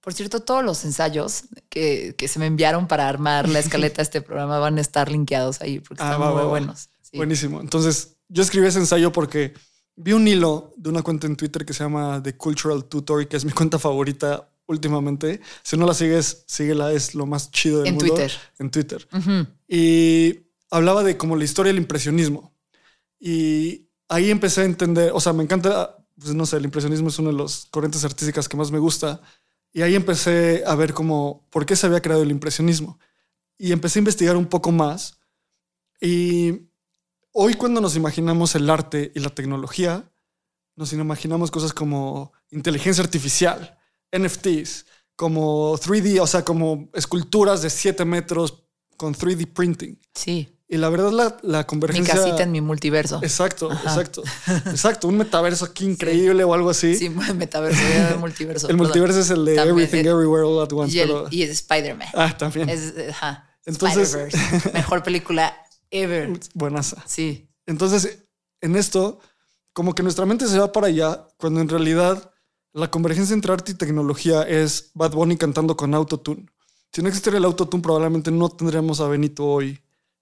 Por 0.00 0.14
cierto, 0.14 0.40
todos 0.40 0.64
los 0.64 0.82
ensayos 0.86 1.42
que, 1.68 2.14
que 2.16 2.28
se 2.28 2.38
me 2.38 2.46
enviaron 2.46 2.88
para 2.88 3.06
armar 3.10 3.46
la 3.46 3.58
escaleta 3.58 3.96
de 3.96 4.04
este 4.04 4.22
programa 4.22 4.58
van 4.58 4.78
a 4.78 4.80
estar 4.80 5.10
linkeados 5.10 5.60
ahí 5.60 5.80
porque 5.80 6.02
Ah, 6.02 6.12
están 6.12 6.22
va, 6.22 6.30
muy 6.32 6.42
va, 6.42 6.48
buenos. 6.48 6.88
Sí. 7.02 7.18
Buenísimo. 7.18 7.60
Entonces, 7.60 8.16
yo 8.28 8.42
escribí 8.42 8.66
ese 8.66 8.78
ensayo 8.78 9.12
porque 9.12 9.52
vi 9.96 10.14
un 10.14 10.26
hilo 10.26 10.72
de 10.78 10.88
una 10.88 11.02
cuenta 11.02 11.26
en 11.26 11.36
Twitter 11.36 11.66
que 11.66 11.74
se 11.74 11.84
llama 11.84 12.22
The 12.22 12.38
Cultural 12.38 12.86
Tutor, 12.86 13.28
que 13.28 13.36
es 13.36 13.44
mi 13.44 13.52
cuenta 13.52 13.78
favorita 13.78 14.48
últimamente. 14.64 15.42
Si 15.62 15.76
no 15.76 15.84
la 15.86 15.92
sigues, 15.92 16.44
síguela, 16.46 16.90
es 16.90 17.14
lo 17.14 17.26
más 17.26 17.50
chido 17.50 17.80
del 17.80 17.88
En 17.88 17.94
mundo. 17.96 18.14
Twitter. 18.14 18.32
En 18.58 18.70
Twitter. 18.70 19.06
Y 19.68 20.49
hablaba 20.70 21.02
de 21.02 21.16
como 21.16 21.36
la 21.36 21.44
historia 21.44 21.72
del 21.72 21.82
impresionismo. 21.82 22.54
Y 23.18 23.88
ahí 24.08 24.30
empecé 24.30 24.62
a 24.62 24.64
entender, 24.64 25.12
o 25.14 25.20
sea, 25.20 25.32
me 25.32 25.42
encanta, 25.42 25.96
pues 26.18 26.34
no 26.34 26.46
sé, 26.46 26.56
el 26.56 26.64
impresionismo 26.64 27.08
es 27.08 27.18
una 27.18 27.30
de 27.30 27.36
las 27.36 27.66
corrientes 27.70 28.04
artísticas 28.04 28.48
que 28.48 28.56
más 28.56 28.70
me 28.70 28.78
gusta. 28.78 29.20
Y 29.72 29.82
ahí 29.82 29.94
empecé 29.94 30.62
a 30.66 30.74
ver 30.74 30.94
como 30.94 31.46
por 31.50 31.66
qué 31.66 31.76
se 31.76 31.86
había 31.86 32.02
creado 32.02 32.22
el 32.22 32.30
impresionismo. 32.30 32.98
Y 33.58 33.72
empecé 33.72 33.98
a 33.98 34.00
investigar 34.00 34.36
un 34.36 34.46
poco 34.46 34.72
más. 34.72 35.18
Y 36.00 36.70
hoy 37.32 37.54
cuando 37.54 37.80
nos 37.80 37.94
imaginamos 37.96 38.54
el 38.54 38.70
arte 38.70 39.12
y 39.14 39.20
la 39.20 39.30
tecnología, 39.30 40.10
nos 40.76 40.92
imaginamos 40.92 41.50
cosas 41.50 41.72
como 41.72 42.32
inteligencia 42.50 43.04
artificial, 43.04 43.78
NFTs, 44.16 44.86
como 45.14 45.76
3D, 45.76 46.20
o 46.20 46.26
sea, 46.26 46.44
como 46.44 46.88
esculturas 46.94 47.60
de 47.60 47.68
7 47.68 48.04
metros 48.06 48.64
con 48.96 49.14
3D 49.14 49.52
printing. 49.52 50.00
Sí. 50.14 50.48
Y 50.72 50.76
la 50.76 50.88
verdad, 50.88 51.10
la, 51.10 51.36
la 51.42 51.58
Mi 51.58 51.64
convergencia. 51.64 52.14
casita 52.14 52.44
en 52.44 52.52
mi 52.52 52.60
multiverso. 52.60 53.18
Exacto, 53.24 53.72
exacto. 53.72 54.22
Exacto. 54.66 55.08
Un 55.08 55.16
metaverso 55.16 55.64
aquí 55.64 55.84
increíble 55.84 56.44
o 56.44 56.54
algo 56.54 56.70
así. 56.70 56.94
Sí, 56.94 57.10
metaverso, 57.10 57.80
el 58.12 58.18
multiverso. 58.20 58.68
el 58.68 58.76
perdón. 58.76 58.86
multiverso 58.86 59.18
es 59.18 59.30
el 59.30 59.44
de 59.44 59.56
También, 59.56 59.76
Everything 59.76 60.06
eh, 60.06 60.10
Everywhere 60.12 60.44
All 60.44 60.62
at 60.62 60.72
Once. 60.72 60.96
Y, 60.96 61.00
el, 61.00 61.08
pero- 61.08 61.26
y 61.32 61.42
es 61.42 61.50
Spider-Man. 61.50 62.08
ah, 62.14 62.36
también. 62.38 62.68
Es, 62.68 62.94
ajá. 63.10 63.48
Entonces-. 63.66 64.16
Mejor 64.72 65.02
película 65.02 65.56
ever. 65.90 66.30
Buenaza. 66.54 67.02
Sí. 67.04 67.50
Entonces, 67.66 68.20
en 68.60 68.76
esto, 68.76 69.18
como 69.72 69.94
que 69.96 70.04
nuestra 70.04 70.24
mente 70.24 70.46
se 70.46 70.56
va 70.58 70.70
para 70.70 70.86
allá, 70.86 71.26
cuando 71.36 71.60
en 71.60 71.68
realidad 71.68 72.30
la 72.72 72.88
convergencia 72.92 73.34
entre 73.34 73.52
arte 73.52 73.72
y 73.72 73.74
tecnología 73.74 74.42
es 74.42 74.92
Bad 74.94 75.12
Bunny 75.14 75.36
cantando 75.36 75.76
con 75.76 75.92
autotune. 75.96 76.46
Si 76.92 77.02
no 77.02 77.08
existiera 77.08 77.38
el 77.38 77.44
autotune, 77.44 77.82
probablemente 77.82 78.30
no 78.30 78.48
tendríamos 78.48 79.00
a 79.00 79.08
Benito 79.08 79.44
hoy, 79.44 79.80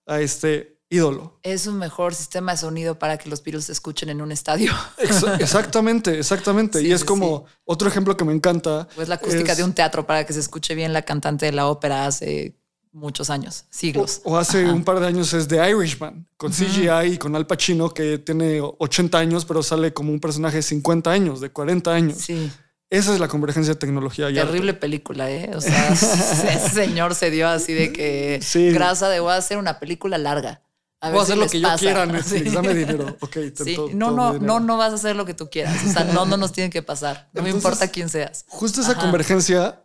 a 0.08 0.20
este 0.20 0.78
ídolo. 0.90 1.38
Es 1.42 1.66
un 1.66 1.78
mejor 1.78 2.14
sistema 2.14 2.52
de 2.52 2.58
sonido 2.58 2.98
para 2.98 3.18
que 3.18 3.28
los 3.28 3.42
Beatles 3.44 3.66
se 3.66 3.72
escuchen 3.72 4.08
en 4.08 4.20
un 4.22 4.32
estadio. 4.32 4.72
Ex- 4.98 5.22
exactamente, 5.38 6.18
exactamente. 6.18 6.80
Sí, 6.80 6.86
y 6.88 6.92
es 6.92 7.00
sí, 7.02 7.06
como 7.06 7.44
otro 7.64 7.88
ejemplo 7.88 8.16
que 8.16 8.24
me 8.24 8.32
encanta. 8.32 8.88
O 8.96 9.02
es 9.02 9.08
la 9.08 9.16
acústica 9.16 9.52
es- 9.52 9.58
de 9.58 9.64
un 9.64 9.74
teatro 9.74 10.06
para 10.06 10.24
que 10.24 10.32
se 10.32 10.40
escuche 10.40 10.74
bien 10.74 10.92
la 10.92 11.02
cantante 11.02 11.46
de 11.46 11.52
la 11.52 11.66
ópera 11.68 12.06
hace 12.06 12.56
muchos 12.90 13.28
años, 13.28 13.66
siglos. 13.70 14.22
O, 14.24 14.32
o 14.32 14.36
hace 14.38 14.64
un 14.64 14.82
par 14.82 14.98
de 14.98 15.06
años 15.06 15.32
es 15.34 15.46
The 15.46 15.70
Irishman, 15.70 16.26
con 16.38 16.50
CGI 16.52 17.12
y 17.12 17.18
con 17.18 17.36
Al 17.36 17.46
Pacino, 17.46 17.90
que 17.90 18.16
tiene 18.18 18.60
80 18.62 19.18
años, 19.18 19.44
pero 19.44 19.62
sale 19.62 19.92
como 19.92 20.10
un 20.10 20.18
personaje 20.18 20.56
de 20.56 20.62
50 20.62 21.10
años, 21.10 21.40
de 21.42 21.50
40 21.50 21.92
años. 21.92 22.16
Sí. 22.18 22.50
Esa 22.90 23.12
es 23.12 23.20
la 23.20 23.28
convergencia 23.28 23.74
de 23.74 23.78
tecnología 23.78 24.30
y 24.30 24.38
arte. 24.38 24.50
Terrible 24.50 24.72
película, 24.74 25.30
¿eh? 25.30 25.50
O 25.54 25.60
sea, 25.60 25.88
ese 25.92 26.70
señor 26.70 27.14
se 27.14 27.30
dio 27.30 27.46
así 27.48 27.74
de 27.74 27.92
que 27.92 28.40
Sí. 28.42 28.70
grasa 28.70 29.08
de 29.10 29.20
voy 29.20 29.32
a 29.32 29.36
hacer 29.36 29.58
una 29.58 29.78
película 29.78 30.16
larga. 30.16 30.62
A 31.00 31.10
Voy 31.10 31.18
a 31.20 31.20
ver 31.20 31.26
si 31.26 31.32
hacer 31.32 31.38
lo 31.44 31.50
que 31.50 31.60
yo 31.60 31.68
pasa". 31.68 31.78
quiera, 31.78 32.06
Netflix, 32.06 32.48
Sí. 32.48 32.54
dame 32.54 32.74
dinero. 32.74 33.16
Ok, 33.20 33.30
te 33.32 33.52
Sí. 33.64 33.76
to- 33.76 33.90
No, 33.92 34.06
todo 34.06 34.16
no, 34.16 34.32
dinero. 34.32 34.46
no, 34.54 34.60
no 34.60 34.76
vas 34.78 34.92
a 34.92 34.94
hacer 34.96 35.16
lo 35.16 35.26
que 35.26 35.34
tú 35.34 35.48
quieras. 35.50 35.76
O 35.86 35.92
sea, 35.92 36.04
no, 36.04 36.24
no 36.24 36.36
nos 36.38 36.52
tiene 36.52 36.70
que 36.70 36.82
pasar. 36.82 37.28
No 37.34 37.42
me 37.42 37.50
importa 37.50 37.88
quién 37.88 38.08
seas. 38.08 38.44
Justo 38.48 38.80
esa 38.80 38.92
Ajá. 38.92 39.02
convergencia, 39.02 39.84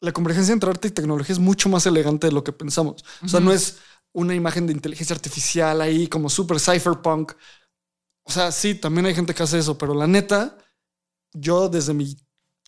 la 0.00 0.12
convergencia 0.12 0.52
entre 0.52 0.68
arte 0.70 0.88
y 0.88 0.90
tecnología 0.90 1.32
es 1.32 1.38
mucho 1.38 1.68
más 1.70 1.86
elegante 1.86 2.26
de 2.26 2.32
lo 2.34 2.44
que 2.44 2.52
pensamos. 2.52 3.04
O 3.24 3.28
sea, 3.28 3.40
no 3.40 3.52
es 3.52 3.78
una 4.12 4.34
imagen 4.34 4.66
de 4.66 4.74
inteligencia 4.74 5.16
artificial 5.16 5.80
ahí 5.80 6.06
como 6.08 6.28
super 6.28 6.60
cypherpunk. 6.60 7.32
O 8.24 8.30
sea, 8.30 8.52
sí, 8.52 8.74
también 8.74 9.06
hay 9.06 9.14
gente 9.14 9.34
que 9.34 9.42
hace 9.42 9.58
eso, 9.58 9.78
pero 9.78 9.94
la 9.94 10.06
neta, 10.06 10.56
yo 11.32 11.68
desde 11.68 11.94
mi 11.94 12.16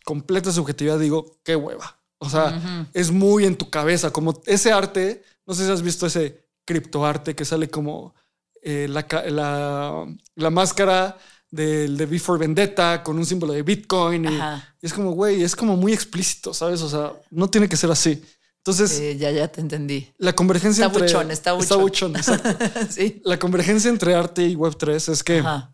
completa 0.04 0.52
subjetividad 0.52 0.98
digo, 0.98 1.38
qué 1.42 1.56
hueva. 1.56 2.00
O 2.18 2.30
sea, 2.30 2.88
es 2.94 3.10
muy 3.10 3.44
en 3.44 3.56
tu 3.56 3.68
cabeza, 3.68 4.10
como 4.10 4.40
ese 4.46 4.72
arte, 4.72 5.22
no 5.46 5.54
sé 5.54 5.66
si 5.66 5.70
has 5.70 5.82
visto 5.82 6.06
ese 6.06 6.46
criptoarte 6.64 7.34
que 7.34 7.44
sale 7.44 7.68
como 7.68 8.14
eh, 8.62 8.86
la, 8.88 9.06
la, 9.28 10.06
la 10.36 10.50
máscara 10.50 11.18
del 11.50 11.96
de 11.96 12.06
Before 12.06 12.38
Vendetta 12.38 13.02
con 13.02 13.18
un 13.18 13.26
símbolo 13.26 13.52
de 13.52 13.62
Bitcoin. 13.62 14.24
Y, 14.24 14.38
es 14.80 14.92
como, 14.92 15.12
güey, 15.12 15.42
es 15.42 15.54
como 15.54 15.76
muy 15.76 15.92
explícito, 15.92 16.54
¿sabes? 16.54 16.80
O 16.82 16.88
sea, 16.88 17.12
no 17.30 17.48
tiene 17.48 17.68
que 17.68 17.76
ser 17.76 17.90
así. 17.90 18.22
Entonces, 18.58 19.18
ya, 19.18 19.30
ya 19.30 19.48
te 19.48 19.60
entendí. 19.60 20.10
la 20.16 20.32
convergencia 20.34 20.86
Está 20.86 20.98
entre... 20.98 21.12
buchón, 21.12 21.30
está 21.30 21.58
Está 21.58 21.76
buchón. 21.76 22.12
buchón, 22.12 22.16
exacto. 22.16 22.64
sí. 22.88 23.20
La 23.24 23.38
convergencia 23.38 23.90
entre 23.90 24.14
arte 24.14 24.46
y 24.46 24.56
Web3 24.56 25.12
es 25.12 25.22
que... 25.22 25.40
Ajá. 25.40 25.73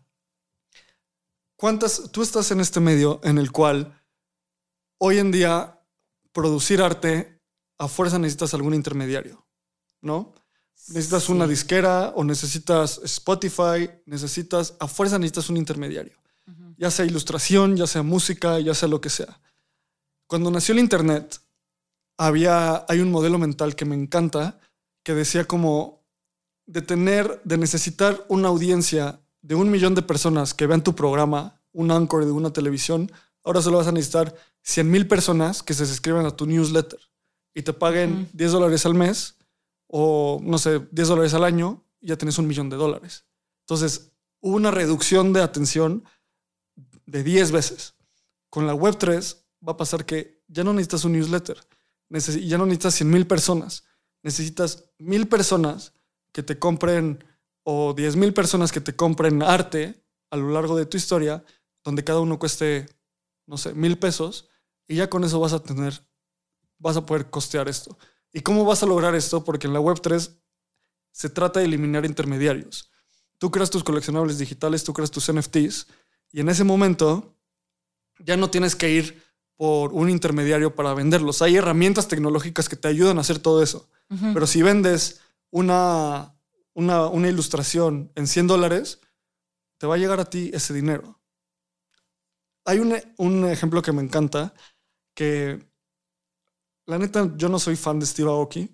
¿Cuántas? 1.61 2.11
Tú 2.11 2.23
estás 2.23 2.51
en 2.53 2.61
este 2.61 2.81
medio 2.81 3.21
en 3.23 3.37
el 3.37 3.53
cual 3.53 4.03
hoy 4.97 5.19
en 5.19 5.31
día 5.31 5.79
producir 6.33 6.81
arte 6.81 7.39
a 7.77 7.87
fuerza 7.87 8.19
necesitas 8.19 8.55
algún 8.55 8.73
intermediario, 8.73 9.45
¿no? 10.01 10.33
Necesitas 10.89 11.29
una 11.29 11.47
disquera 11.47 12.15
o 12.17 12.25
necesitas 12.25 12.99
Spotify, 13.05 13.91
necesitas, 14.07 14.75
a 14.81 14.89
fuerza 14.89 15.19
necesitas 15.19 15.51
un 15.51 15.59
intermediario, 15.59 16.17
ya 16.79 16.91
sea 16.91 17.05
ilustración, 17.05 17.77
ya 17.77 17.87
sea 17.87 18.03
música, 18.03 18.59
ya 18.59 18.73
sea 18.73 18.89
lo 18.89 19.03
que 19.03 19.11
sea. 19.11 19.39
Cuando 20.27 20.51
nació 20.51 20.73
el 20.73 20.79
Internet, 20.79 21.43
había, 22.17 22.87
hay 22.89 23.01
un 23.01 23.11
modelo 23.11 23.37
mental 23.37 23.77
que 23.77 23.85
me 23.85 23.97
encanta 23.97 24.59
que 25.03 25.13
decía 25.13 25.45
como 25.45 26.07
de 26.65 26.81
tener, 26.81 27.43
de 27.45 27.59
necesitar 27.59 28.25
una 28.29 28.49
audiencia 28.49 29.21
de 29.43 29.55
un 29.55 29.71
millón 29.71 29.95
de 29.95 30.03
personas 30.03 30.55
que 30.55 30.67
vean 30.67 30.85
tu 30.85 30.95
programa, 30.95 31.61
un 31.73 31.91
anchor 31.91 32.25
de 32.25 32.33
una 32.33 32.53
televisión, 32.53 33.11
ahora 33.43 33.63
solo 33.63 33.79
vas 33.79 33.87
a 33.87 33.93
necesitar 33.93 34.35
100 34.63 34.91
mil 34.91 35.09
personas 35.09 35.63
que 35.63 35.75
se 35.75 35.87
suscriban 35.87 36.27
a 36.27 36.37
tu 36.37 36.47
newsletter 36.47 37.01
y 37.55 37.63
te 37.63 37.73
paguen 37.73 38.29
10 38.33 38.53
dólares 38.53 38.85
al 38.87 38.95
mes 38.95 39.37
o, 39.87 40.41
no 40.43 40.59
sé, 40.59 40.87
10 40.91 41.09
dólares 41.09 41.35
al 41.35 41.45
año 41.45 41.83
y 42.01 42.09
ya 42.09 42.17
tienes 42.17 42.39
un 42.39 42.47
millón 42.47 42.69
de 42.69 42.77
dólares. 42.77 43.25
Entonces, 43.63 44.13
hubo 44.41 44.57
una 44.57 44.71
reducción 44.71 45.33
de 45.33 45.43
atención 45.43 46.05
de 47.07 47.23
10 47.23 47.51
veces. 47.53 47.95
Con 48.51 48.67
la 48.67 48.75
Web3 48.75 49.37
va 49.67 49.73
a 49.73 49.77
pasar 49.77 50.05
que 50.05 50.43
ya 50.49 50.65
no 50.65 50.73
necesitas 50.73 51.05
un 51.05 51.13
newsletter, 51.13 51.59
necesi- 52.11 52.47
ya 52.47 52.59
no 52.59 52.67
necesitas 52.67 52.95
100 52.95 53.11
mil 53.11 53.27
personas, 53.27 53.85
necesitas 54.23 54.85
mil 54.99 55.29
personas 55.29 55.93
que 56.33 56.43
te 56.43 56.59
compren 56.59 57.25
o 57.71 57.95
10 57.95 58.17
mil 58.17 58.35
personas 58.35 58.73
que 58.73 58.81
te 58.81 58.97
compren 58.97 59.43
arte 59.43 60.03
a 60.31 60.37
lo 60.37 60.51
largo 60.51 60.77
de 60.77 60.87
tu 60.87 60.97
historia, 60.97 61.45
donde 61.85 62.03
cada 62.03 62.21
uno 62.21 62.39
cueste, 62.39 62.87
no 63.47 63.57
sé, 63.57 63.75
mil 63.75 63.97
pesos, 63.97 64.49
y 64.89 64.97
ya 64.97 65.09
con 65.09 65.23
eso 65.23 65.39
vas 65.39 65.53
a 65.53 65.63
tener, 65.63 66.05
vas 66.79 66.97
a 66.97 67.07
poder 67.07 67.31
costear 67.31 67.69
esto. 67.69 67.97
¿Y 68.33 68.41
cómo 68.41 68.65
vas 68.65 68.83
a 68.83 68.87
lograr 68.87 69.15
esto? 69.15 69.45
Porque 69.45 69.69
en 69.69 69.73
la 69.73 69.81
Web3 69.81 70.37
se 71.13 71.31
trata 71.31 71.61
de 71.61 71.67
eliminar 71.67 72.05
intermediarios. 72.05 72.91
Tú 73.39 73.51
creas 73.51 73.71
tus 73.71 73.85
coleccionables 73.85 74.39
digitales, 74.39 74.83
tú 74.83 74.93
creas 74.93 75.11
tus 75.11 75.33
NFTs 75.33 75.87
y 76.33 76.41
en 76.41 76.49
ese 76.49 76.65
momento 76.65 77.37
ya 78.19 78.37
no 78.37 78.51
tienes 78.51 78.75
que 78.77 78.91
ir 78.91 79.23
por 79.57 79.93
un 79.93 80.11
intermediario 80.11 80.75
para 80.75 80.95
venderlos. 80.95 81.41
Hay 81.43 81.57
herramientas 81.57 82.09
tecnológicas 82.09 82.69
que 82.69 82.77
te 82.77 82.89
ayudan 82.89 83.19
a 83.19 83.21
hacer 83.23 83.39
todo 83.39 83.63
eso. 83.63 83.89
Pero 84.35 84.47
si 84.49 84.61
vendes 84.61 85.21
una, 85.51 86.35
una, 86.75 87.07
una 87.07 87.29
ilustración 87.29 88.13
en 88.15 88.27
100 88.27 88.47
dólares, 88.47 89.01
te 89.79 89.87
va 89.87 89.95
a 89.95 89.99
llegar 89.99 90.21
a 90.21 90.29
ti 90.29 90.51
ese 90.53 90.75
dinero. 90.75 91.21
Hay 92.65 92.79
un, 92.79 92.95
un 93.17 93.47
ejemplo 93.47 93.83
que 93.83 93.93
me 93.93 94.03
encanta, 94.03 94.55
que 95.15 95.71
la 96.87 96.99
neta, 96.99 97.33
yo 97.37 97.49
no 97.49 97.59
soy 97.59 97.77
fan 97.77 98.01
de 98.01 98.07
Steve 98.07 98.29
Aoki. 98.29 98.69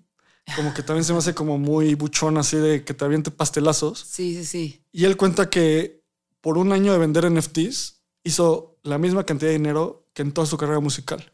Como 0.55 0.73
que 0.73 0.81
también 0.81 1.03
se 1.03 1.11
me 1.11 1.19
hace 1.19 1.35
como 1.35 1.57
muy 1.57 1.93
buchón 1.95 2.37
así 2.37 2.57
de 2.57 2.83
que 2.83 2.93
te 2.93 3.03
aviente 3.03 3.31
pastelazos. 3.31 3.99
Sí, 3.99 4.33
sí, 4.33 4.45
sí. 4.45 4.85
Y 4.91 5.05
él 5.05 5.17
cuenta 5.17 5.49
que 5.49 6.03
por 6.41 6.57
un 6.57 6.71
año 6.71 6.93
de 6.93 6.99
vender 6.99 7.29
NFTs 7.29 8.01
hizo 8.23 8.79
la 8.83 8.97
misma 8.97 9.25
cantidad 9.25 9.49
de 9.49 9.57
dinero 9.57 10.07
que 10.13 10.21
en 10.21 10.31
toda 10.31 10.47
su 10.47 10.57
carrera 10.57 10.79
musical. 10.79 11.31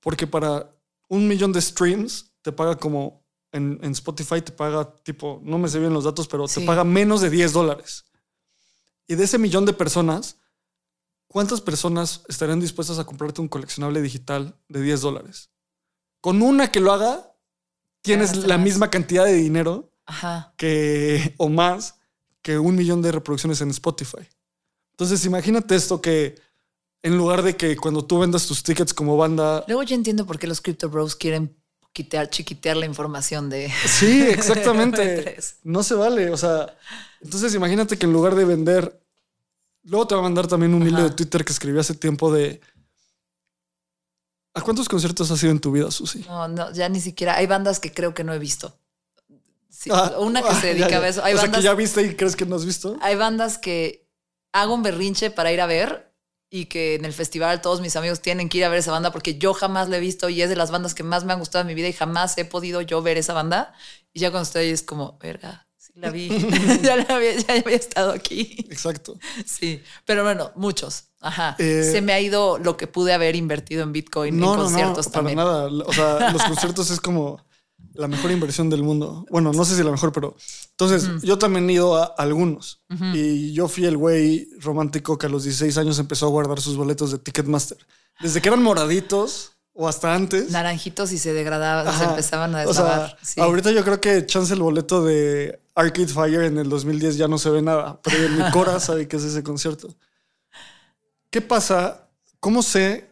Porque 0.00 0.26
para 0.26 0.72
un 1.08 1.26
millón 1.26 1.52
de 1.52 1.60
streams 1.60 2.32
te 2.42 2.52
paga 2.52 2.76
como 2.76 3.23
en, 3.54 3.78
en 3.82 3.92
Spotify, 3.92 4.42
te 4.42 4.52
paga 4.52 4.94
tipo, 5.02 5.40
no 5.44 5.58
me 5.58 5.68
sé 5.68 5.78
bien 5.78 5.92
los 5.94 6.04
datos, 6.04 6.28
pero 6.28 6.46
Sí. 6.48 6.60
te 6.60 6.66
paga 6.66 6.84
menos 6.84 7.20
de 7.20 7.30
10 7.30 7.52
dólares. 7.52 8.04
Y 9.06 9.14
de 9.14 9.24
ese 9.24 9.38
millón 9.38 9.64
de 9.64 9.72
personas, 9.72 10.36
¿cuántas 11.28 11.60
personas 11.60 12.22
estarían 12.28 12.60
dispuestas 12.60 12.98
a 12.98 13.04
comprarte 13.04 13.40
un 13.40 13.48
coleccionable 13.48 14.02
digital 14.02 14.56
de 14.68 14.82
10 14.82 15.00
dólares? 15.00 15.50
Con 16.20 16.42
una 16.42 16.70
que 16.72 16.80
lo 16.80 16.92
haga, 16.92 17.32
tienes 18.02 18.36
la 18.46 18.58
misma 18.58 18.90
cantidad 18.90 19.24
de 19.24 19.34
dinero 19.34 19.90
Ajá. 20.06 20.52
que, 20.56 21.34
o 21.38 21.48
más 21.48 21.96
que 22.42 22.58
un 22.58 22.74
millón 22.76 23.00
de 23.02 23.12
reproducciones 23.12 23.60
en 23.60 23.70
Spotify. 23.70 24.28
Entonces, 24.90 25.24
imagínate 25.24 25.74
esto 25.74 26.00
que 26.02 26.34
en 27.02 27.16
lugar 27.16 27.42
de 27.42 27.56
que 27.56 27.76
cuando 27.76 28.04
tú 28.04 28.18
vendas 28.18 28.46
tus 28.46 28.62
tickets 28.62 28.94
como 28.94 29.16
banda. 29.16 29.64
Luego 29.68 29.82
yo 29.82 29.94
entiendo 29.94 30.26
por 30.26 30.38
qué 30.38 30.46
los 30.46 30.60
Crypto 30.60 30.88
Bros 30.88 31.14
quieren 31.16 31.54
quitar, 31.94 32.28
chiquitear 32.28 32.76
la 32.76 32.84
información 32.84 33.48
de. 33.48 33.72
Sí, 33.86 34.20
exactamente. 34.22 35.36
No 35.62 35.82
se 35.82 35.94
vale. 35.94 36.28
O 36.30 36.36
sea, 36.36 36.76
entonces 37.22 37.54
imagínate 37.54 37.96
que 37.96 38.04
en 38.04 38.12
lugar 38.12 38.34
de 38.34 38.44
vender. 38.44 39.00
Luego 39.84 40.06
te 40.06 40.14
va 40.14 40.20
a 40.20 40.24
mandar 40.24 40.46
también 40.46 40.72
un 40.74 40.86
hilo 40.86 41.02
de 41.02 41.10
Twitter 41.10 41.44
que 41.44 41.52
escribí 41.52 41.78
hace 41.78 41.94
tiempo 41.94 42.30
de. 42.32 42.60
¿A 44.54 44.60
cuántos 44.60 44.88
conciertos 44.88 45.30
has 45.30 45.42
ido 45.42 45.52
en 45.52 45.60
tu 45.60 45.72
vida, 45.72 45.90
Susi? 45.90 46.20
No, 46.28 46.46
no, 46.48 46.72
ya 46.72 46.88
ni 46.88 47.00
siquiera. 47.00 47.36
Hay 47.36 47.46
bandas 47.46 47.80
que 47.80 47.92
creo 47.92 48.14
que 48.14 48.24
no 48.24 48.32
he 48.34 48.38
visto. 48.38 48.78
Sí, 49.68 49.90
Ah, 49.92 50.14
una 50.20 50.40
que 50.42 50.48
ah, 50.48 50.60
se 50.60 50.68
ya, 50.68 50.72
dedica 50.74 50.88
ya. 50.90 51.00
a 51.00 51.08
eso. 51.08 51.24
Hay 51.24 51.34
o 51.34 51.36
sea, 51.36 51.46
bandas, 51.46 51.60
que 51.60 51.64
ya 51.64 51.74
viste 51.74 52.02
y 52.02 52.14
crees 52.14 52.36
que 52.36 52.46
no 52.46 52.56
has 52.56 52.64
visto. 52.64 52.96
hay 53.00 53.16
bandas 53.16 53.58
que 53.58 54.06
hago 54.52 54.72
un 54.74 54.82
berrinche 54.82 55.30
para 55.30 55.52
ir 55.52 55.60
a 55.60 55.66
ver 55.66 56.13
y 56.54 56.66
que 56.66 56.94
en 56.94 57.04
el 57.04 57.12
festival 57.12 57.60
todos 57.60 57.80
mis 57.80 57.96
amigos 57.96 58.20
tienen 58.20 58.48
que 58.48 58.58
ir 58.58 58.64
a 58.64 58.68
ver 58.68 58.78
esa 58.78 58.92
banda 58.92 59.10
porque 59.10 59.38
yo 59.38 59.54
jamás 59.54 59.88
la 59.88 59.96
he 59.96 60.00
visto 60.00 60.28
y 60.28 60.40
es 60.40 60.48
de 60.48 60.54
las 60.54 60.70
bandas 60.70 60.94
que 60.94 61.02
más 61.02 61.24
me 61.24 61.32
han 61.32 61.40
gustado 61.40 61.62
en 61.62 61.66
mi 61.66 61.74
vida 61.74 61.88
y 61.88 61.92
jamás 61.92 62.38
he 62.38 62.44
podido 62.44 62.80
yo 62.80 63.02
ver 63.02 63.18
esa 63.18 63.32
banda. 63.32 63.74
Y 64.12 64.20
ya 64.20 64.30
cuando 64.30 64.44
estoy 64.44 64.66
ahí 64.66 64.70
es 64.70 64.84
como, 64.84 65.18
verga, 65.20 65.66
sí 65.76 65.90
la 65.96 66.10
vi. 66.10 66.28
ya, 66.82 66.94
la 66.94 67.16
había, 67.16 67.36
ya 67.36 67.54
había 67.54 67.74
estado 67.74 68.12
aquí. 68.12 68.54
Exacto. 68.70 69.18
Sí, 69.44 69.82
pero 70.04 70.22
bueno, 70.22 70.52
muchos. 70.54 71.06
Ajá. 71.20 71.56
Eh, 71.58 71.90
Se 71.90 72.00
me 72.00 72.12
ha 72.12 72.20
ido 72.20 72.58
lo 72.58 72.76
que 72.76 72.86
pude 72.86 73.12
haber 73.12 73.34
invertido 73.34 73.82
en 73.82 73.92
Bitcoin 73.92 74.34
en 74.34 74.40
conciertos 74.40 75.06
para 75.06 75.26
también. 75.26 75.38
nada. 75.38 75.64
O 75.66 75.92
sea, 75.92 76.30
los 76.30 76.42
conciertos 76.44 76.88
es 76.92 77.00
como 77.00 77.44
la 77.94 78.08
mejor 78.08 78.30
inversión 78.30 78.68
del 78.70 78.82
mundo. 78.82 79.24
Bueno, 79.30 79.52
no 79.52 79.64
sé 79.64 79.76
si 79.76 79.82
la 79.82 79.90
mejor, 79.90 80.12
pero 80.12 80.36
entonces 80.70 81.22
yo 81.22 81.38
también 81.38 81.68
he 81.70 81.74
ido 81.74 81.96
a 81.96 82.04
algunos 82.18 82.82
y 83.14 83.52
yo 83.52 83.68
fui 83.68 83.84
el 83.86 83.96
güey 83.96 84.48
romántico 84.60 85.16
que 85.18 85.26
a 85.26 85.28
los 85.28 85.44
16 85.44 85.78
años 85.78 85.98
empezó 85.98 86.26
a 86.26 86.30
guardar 86.30 86.60
sus 86.60 86.76
boletos 86.76 87.10
de 87.12 87.18
Ticketmaster. 87.18 87.78
Desde 88.20 88.40
que 88.40 88.48
eran 88.48 88.62
moraditos 88.62 89.52
o 89.72 89.88
hasta 89.88 90.14
antes. 90.14 90.50
Naranjitos 90.50 91.10
y 91.12 91.18
se 91.18 91.32
degradaban, 91.32 91.96
se 91.98 92.04
empezaban 92.04 92.54
a 92.54 92.58
O 92.66 92.72
sea, 92.74 92.84
deslavar. 92.84 93.18
sí. 93.22 93.40
ahorita 93.40 93.72
yo 93.72 93.82
creo 93.84 94.00
que 94.00 94.24
chance 94.26 94.54
el 94.54 94.62
boleto 94.62 95.04
de 95.04 95.60
Arcade 95.74 96.06
Fire 96.08 96.42
en 96.42 96.58
el 96.58 96.68
2010 96.68 97.16
ya 97.16 97.26
no 97.26 97.38
se 97.38 97.50
ve 97.50 97.60
nada, 97.62 98.00
pero 98.02 98.16
en 98.18 98.38
mi 98.38 98.50
cora 98.52 98.78
sabe 98.80 99.08
que 99.08 99.16
es 99.16 99.24
ese 99.24 99.42
concierto. 99.42 99.94
¿Qué 101.30 101.40
pasa? 101.40 102.08
¿Cómo 102.38 102.62
sé? 102.62 103.10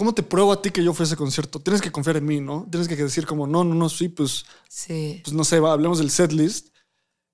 ¿Cómo 0.00 0.14
te 0.14 0.22
pruebo 0.22 0.50
a 0.50 0.62
ti 0.62 0.70
que 0.70 0.82
yo 0.82 0.94
fui 0.94 1.04
a 1.04 1.08
ese 1.08 1.16
concierto? 1.18 1.60
Tienes 1.60 1.82
que 1.82 1.92
confiar 1.92 2.16
en 2.16 2.24
mí, 2.24 2.40
¿no? 2.40 2.66
Tienes 2.70 2.88
que 2.88 2.96
decir 2.96 3.26
como, 3.26 3.46
no, 3.46 3.64
no, 3.64 3.74
no, 3.74 3.90
sí, 3.90 4.08
pues, 4.08 4.46
Sí. 4.66 5.20
pues 5.22 5.34
no 5.34 5.44
sé, 5.44 5.60
va, 5.60 5.74
hablemos 5.74 5.98
del 5.98 6.10
setlist. 6.10 6.68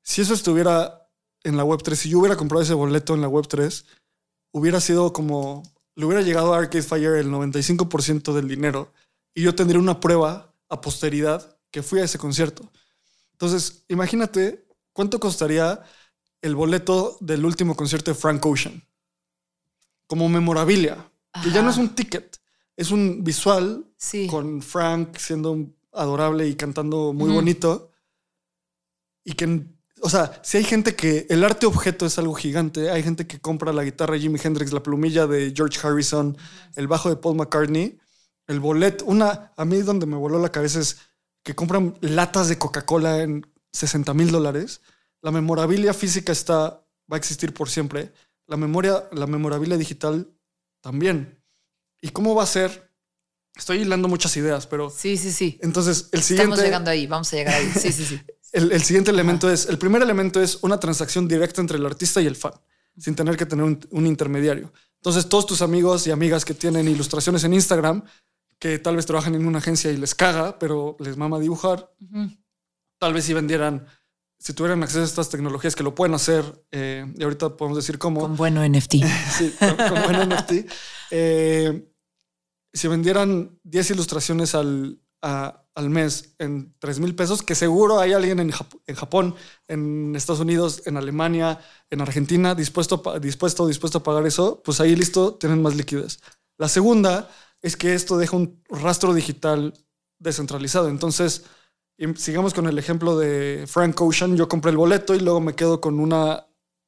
Si 0.02 0.20
eso 0.20 0.34
estuviera 0.34 1.08
en 1.44 1.56
la 1.56 1.64
Web3, 1.64 1.94
si 1.94 2.08
yo 2.08 2.18
hubiera 2.18 2.34
comprado 2.36 2.64
ese 2.64 2.74
boleto 2.74 3.14
en 3.14 3.20
la 3.20 3.28
Web3, 3.28 3.84
hubiera 4.50 4.80
sido 4.80 5.12
como, 5.12 5.62
le 5.94 6.06
hubiera 6.06 6.22
llegado 6.22 6.54
a 6.54 6.58
Arcade 6.58 6.82
Fire 6.82 7.14
el 7.14 7.30
95% 7.30 8.32
del 8.32 8.48
dinero 8.48 8.92
y 9.32 9.42
yo 9.42 9.54
tendría 9.54 9.78
una 9.78 10.00
prueba 10.00 10.52
a 10.68 10.80
posteridad 10.80 11.56
que 11.70 11.84
fui 11.84 12.00
a 12.00 12.04
ese 12.04 12.18
concierto. 12.18 12.68
Entonces, 13.30 13.84
imagínate 13.86 14.66
cuánto 14.92 15.20
costaría 15.20 15.84
el 16.42 16.56
boleto 16.56 17.16
del 17.20 17.44
último 17.44 17.76
concierto 17.76 18.10
de 18.10 18.16
Frank 18.16 18.44
Ocean 18.44 18.82
como 20.08 20.28
memorabilia, 20.28 21.08
que 21.44 21.52
ya 21.52 21.62
no 21.62 21.70
es 21.70 21.76
un 21.76 21.94
ticket, 21.94 22.40
es 22.76 22.90
un 22.90 23.24
visual 23.24 23.86
Sí. 23.96 24.26
con 24.28 24.62
Frank 24.62 25.16
siendo 25.18 25.56
adorable 25.92 26.46
y 26.46 26.54
cantando 26.54 27.12
muy 27.12 27.30
bonito. 27.32 27.90
Y 29.24 29.32
que, 29.32 29.66
o 30.02 30.10
sea, 30.10 30.40
si 30.44 30.58
hay 30.58 30.64
gente 30.64 30.94
que 30.94 31.26
el 31.30 31.42
arte 31.42 31.66
objeto 31.66 32.06
es 32.06 32.18
algo 32.18 32.34
gigante, 32.34 32.90
hay 32.90 33.02
gente 33.02 33.26
que 33.26 33.40
compra 33.40 33.72
la 33.72 33.82
guitarra 33.84 34.14
de 34.14 34.20
Jimi 34.20 34.38
Hendrix, 34.42 34.72
la 34.72 34.82
plumilla 34.82 35.26
de 35.26 35.52
George 35.56 35.78
Harrison, 35.82 36.36
el 36.76 36.86
bajo 36.86 37.08
de 37.08 37.16
Paul 37.16 37.36
McCartney, 37.36 37.98
el 38.46 38.60
boleto. 38.60 39.04
Una, 39.06 39.52
a 39.56 39.64
mí 39.64 39.78
donde 39.82 40.06
me 40.06 40.16
voló 40.16 40.38
la 40.38 40.52
cabeza 40.52 40.80
es 40.80 40.98
que 41.42 41.54
compran 41.54 41.96
latas 42.00 42.48
de 42.48 42.58
Coca-Cola 42.58 43.22
en 43.22 43.46
60 43.72 44.14
mil 44.14 44.30
dólares. 44.30 44.80
La 45.22 45.30
memorabilia 45.32 45.94
física 45.94 46.30
está, 46.32 46.84
va 47.10 47.16
a 47.16 47.16
existir 47.16 47.52
por 47.54 47.68
siempre. 47.68 48.12
La 48.46 48.56
memoria, 48.56 49.08
la 49.12 49.26
memorabilia 49.26 49.76
digital 49.76 50.30
también. 50.80 51.35
¿Y 52.00 52.10
cómo 52.10 52.34
va 52.34 52.42
a 52.42 52.46
ser? 52.46 52.90
Estoy 53.54 53.78
hilando 53.78 54.08
muchas 54.08 54.36
ideas, 54.36 54.66
pero 54.66 54.90
Sí, 54.90 55.16
sí, 55.16 55.32
sí. 55.32 55.58
entonces 55.62 56.08
el 56.12 56.20
Estamos 56.20 56.26
siguiente, 56.26 56.62
llegando 56.62 56.90
ahí, 56.90 57.06
vamos 57.06 57.32
a 57.32 57.36
llegar 57.36 57.54
ahí. 57.54 57.70
Sí, 57.72 57.90
sí, 57.92 58.04
sí. 58.04 58.20
el, 58.52 58.70
el 58.72 58.82
siguiente 58.82 59.10
elemento 59.10 59.50
es, 59.50 59.66
el 59.66 59.78
primer 59.78 60.02
elemento 60.02 60.42
es 60.42 60.58
una 60.62 60.78
transacción 60.78 61.26
directa 61.26 61.60
entre 61.62 61.78
el 61.78 61.86
artista 61.86 62.20
y 62.20 62.26
el 62.26 62.36
fan, 62.36 62.52
sin 62.98 63.14
tener 63.14 63.36
que 63.36 63.46
tener 63.46 63.64
un, 63.64 63.80
un 63.90 64.06
intermediario. 64.06 64.72
Entonces 64.96 65.28
todos 65.28 65.46
tus 65.46 65.62
amigos 65.62 66.06
y 66.06 66.10
amigas 66.10 66.44
que 66.44 66.52
tienen 66.54 66.86
ilustraciones 66.88 67.44
en 67.44 67.54
Instagram, 67.54 68.04
que 68.58 68.78
tal 68.78 68.96
vez 68.96 69.06
trabajan 69.06 69.34
en 69.34 69.46
una 69.46 69.58
agencia 69.58 69.90
y 69.90 69.96
les 69.96 70.14
caga, 70.14 70.58
pero 70.58 70.96
les 71.00 71.16
mama 71.16 71.38
dibujar, 71.38 71.90
tal 72.98 73.14
vez 73.14 73.24
si 73.24 73.32
vendieran, 73.34 73.86
si 74.46 74.52
tuvieran 74.52 74.80
acceso 74.84 75.00
a 75.00 75.04
estas 75.04 75.28
tecnologías 75.28 75.74
que 75.74 75.82
lo 75.82 75.92
pueden 75.92 76.14
hacer, 76.14 76.44
eh, 76.70 77.04
y 77.18 77.22
ahorita 77.24 77.56
podemos 77.56 77.76
decir 77.76 77.98
cómo. 77.98 78.20
Con 78.20 78.36
bueno 78.36 78.62
NFT. 78.64 78.94
Sí, 79.36 79.52
con, 79.58 79.74
con 79.76 80.02
buen 80.04 80.28
NFT. 80.28 80.52
Eh, 81.10 81.92
si 82.72 82.86
vendieran 82.86 83.58
10 83.64 83.90
ilustraciones 83.90 84.54
al, 84.54 85.00
a- 85.20 85.64
al 85.74 85.90
mes 85.90 86.36
en 86.38 86.76
3 86.78 87.00
mil 87.00 87.16
pesos, 87.16 87.42
que 87.42 87.56
seguro 87.56 87.98
hay 87.98 88.12
alguien 88.12 88.38
en, 88.38 88.52
Jap- 88.52 88.80
en 88.86 88.94
Japón, 88.94 89.34
en 89.66 90.14
Estados 90.14 90.38
Unidos, 90.40 90.82
en 90.86 90.96
Alemania, 90.96 91.58
en 91.90 92.00
Argentina 92.00 92.54
dispuesto, 92.54 93.02
dispuesto 93.20 93.66
dispuesto 93.66 93.98
a 93.98 94.02
pagar 94.04 94.26
eso, 94.28 94.62
pues 94.64 94.80
ahí 94.80 94.94
listo, 94.94 95.34
tienen 95.34 95.60
más 95.60 95.74
liquidez. 95.74 96.20
La 96.56 96.68
segunda 96.68 97.28
es 97.62 97.76
que 97.76 97.94
esto 97.94 98.16
deja 98.16 98.36
un 98.36 98.62
rastro 98.68 99.12
digital 99.12 99.74
descentralizado. 100.20 100.88
Entonces, 100.88 101.44
y 101.98 102.14
sigamos 102.16 102.52
con 102.52 102.66
el 102.66 102.78
ejemplo 102.78 103.18
de 103.18 103.64
Frank 103.66 104.00
Ocean. 104.00 104.36
Yo 104.36 104.48
compré 104.48 104.70
el 104.70 104.76
boleto 104.76 105.14
y 105.14 105.20
luego 105.20 105.40
me 105.40 105.54
quedo 105.54 105.80
con 105.80 105.98
una, 105.98 106.46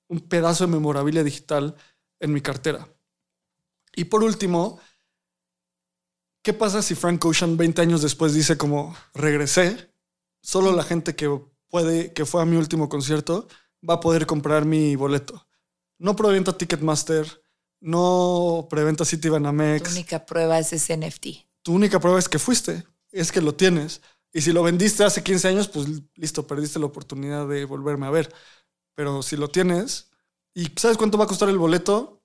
un 0.09 0.21
pedazo 0.21 0.67
de 0.67 0.73
memorabilia 0.73 1.25
digital 1.25 1.77
en 2.21 2.33
mi 2.33 2.41
cartera. 2.41 2.87
Y 3.95 4.05
por 4.05 4.23
último, 4.23 4.79
¿qué 6.43 6.53
pasa 6.53 6.83
si 6.83 6.95
Frank 6.95 7.25
Ocean 7.25 7.57
20 7.57 7.81
años 7.81 8.03
después 8.03 8.35
dice 8.35 8.59
como 8.59 8.95
regresé? 9.15 9.93
Solo 10.43 10.73
la 10.73 10.85
gente 10.85 11.17
que 11.17 11.41
puede, 11.69 12.13
que 12.13 12.27
fue 12.27 12.43
a 12.43 12.45
mi 12.45 12.57
último 12.57 12.89
concierto, 12.89 13.49
va 13.89 13.95
a 13.95 14.01
poder 14.01 14.27
comprar 14.27 14.65
mi 14.65 14.95
boleto. 14.95 15.47
No 15.99 16.15
preventa 16.17 16.57
Ticketmaster, 16.57 17.43
no 17.81 18.67
preventa 18.71 19.05
Tu 19.05 19.11
Citibanamex. 19.11 19.91
única 19.93 20.25
prueba 20.27 20.59
es 20.59 20.73
ese 20.73 20.97
NFT. 20.97 21.27
Tu 21.63 21.73
única 21.73 21.99
prueba 21.99 22.19
es 22.19 22.29
que 22.29 22.39
fuiste, 22.39 22.85
es 23.11 23.33
que 23.33 23.41
lo 23.41 23.55
tienes. 23.55 24.01
Y 24.33 24.41
si 24.43 24.53
lo 24.53 24.63
vendiste 24.63 25.05
hace 25.05 25.23
15 25.23 25.49
años, 25.49 25.69
pues 25.69 25.87
listo, 26.15 26.47
perdiste 26.47 26.79
la 26.79 26.87
oportunidad 26.87 27.49
de 27.49 27.65
volverme 27.65 28.07
a 28.07 28.11
ver. 28.11 28.33
Pero 28.95 29.23
si 29.23 29.37
lo 29.37 29.49
tienes, 29.49 30.11
¿y 30.55 30.67
sabes 30.77 30.97
cuánto 30.97 31.19
va 31.19 31.25
a 31.25 31.29
costar 31.29 31.49
el 31.49 31.59
boleto? 31.59 32.23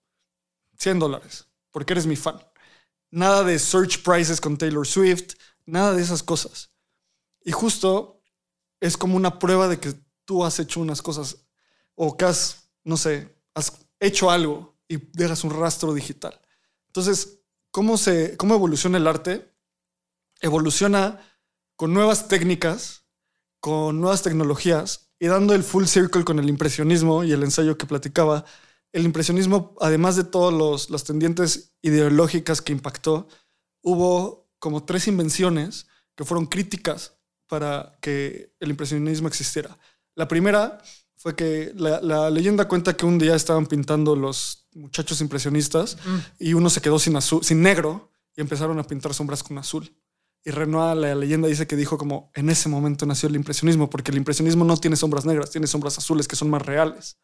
100 0.77 0.99
dólares, 0.99 1.47
porque 1.71 1.93
eres 1.93 2.05
mi 2.05 2.15
fan. 2.15 2.39
Nada 3.11 3.43
de 3.43 3.59
search 3.59 4.03
prices 4.03 4.41
con 4.41 4.57
Taylor 4.57 4.85
Swift, 4.87 5.35
nada 5.65 5.93
de 5.93 6.01
esas 6.01 6.23
cosas. 6.23 6.71
Y 7.43 7.51
justo 7.51 8.21
es 8.79 8.97
como 8.97 9.15
una 9.15 9.39
prueba 9.39 9.67
de 9.67 9.79
que 9.79 9.93
tú 10.25 10.43
has 10.43 10.59
hecho 10.59 10.79
unas 10.79 11.01
cosas 11.01 11.45
o 11.95 12.17
que 12.17 12.25
has, 12.25 12.69
no 12.83 12.97
sé, 12.97 13.33
has 13.53 13.71
hecho 13.99 14.29
algo 14.29 14.75
y 14.87 14.97
dejas 15.13 15.43
un 15.43 15.51
rastro 15.51 15.93
digital. 15.93 16.39
Entonces, 16.87 17.39
¿cómo, 17.71 17.97
se, 17.97 18.35
cómo 18.37 18.55
evoluciona 18.55 18.97
el 18.97 19.07
arte? 19.07 19.53
Evoluciona 20.41 21.19
con 21.75 21.93
nuevas 21.93 22.27
técnicas, 22.27 23.03
con 23.59 24.01
nuevas 24.01 24.21
tecnologías 24.21 25.11
y 25.19 25.27
dando 25.27 25.55
el 25.55 25.63
full 25.63 25.85
circle 25.85 26.23
con 26.23 26.39
el 26.39 26.49
impresionismo 26.49 27.23
y 27.23 27.31
el 27.31 27.43
ensayo 27.43 27.77
que 27.77 27.85
platicaba. 27.85 28.45
El 28.91 29.05
impresionismo, 29.05 29.75
además 29.79 30.15
de 30.15 30.23
todas 30.23 30.89
las 30.89 31.03
tendientes 31.03 31.75
ideológicas 31.81 32.61
que 32.61 32.73
impactó, 32.73 33.27
hubo 33.81 34.49
como 34.59 34.83
tres 34.83 35.07
invenciones 35.07 35.87
que 36.15 36.25
fueron 36.25 36.45
críticas 36.45 37.13
para 37.47 37.97
que 38.01 38.53
el 38.59 38.69
impresionismo 38.69 39.27
existiera. 39.27 39.77
La 40.15 40.27
primera 40.27 40.81
fue 41.15 41.35
que 41.35 41.71
la, 41.75 42.29
leyenda 42.29 42.67
cuenta 42.67 42.97
que 42.97 43.05
un 43.05 43.17
día 43.17 43.35
estaban 43.35 43.65
pintando 43.65 44.15
los 44.15 44.67
muchachos 44.73 45.21
impresionistas 45.21 45.97
y 46.37 46.53
uno 46.53 46.69
se 46.69 46.81
quedó 46.81 46.99
sin, 46.99 47.15
azul, 47.15 47.43
sin 47.43 47.61
negro 47.61 48.11
y 48.35 48.41
empezaron 48.41 48.77
a 48.79 48.83
pintar 48.83 49.13
sombras 49.13 49.41
con 49.41 49.57
azul. 49.57 49.89
Y 50.45 50.51
Renoir, 50.51 50.97
la 50.97 51.15
leyenda 51.15 51.47
dice 51.47 51.67
que 51.67 51.77
dijo 51.77 51.97
como 51.97 52.29
en 52.35 52.49
ese 52.49 52.67
momento 52.67 53.05
nació 53.05 53.29
el 53.29 53.35
impresionismo, 53.35 53.89
porque 53.89 54.11
el 54.11 54.17
impresionismo 54.17 54.65
no 54.65 54.75
tiene 54.75 54.97
sombras 54.97 55.25
negras, 55.25 55.51
tiene 55.51 55.67
sombras 55.67 55.97
azules 55.97 56.27
que 56.27 56.35
son 56.35 56.49
más 56.49 56.61
reales. 56.61 57.17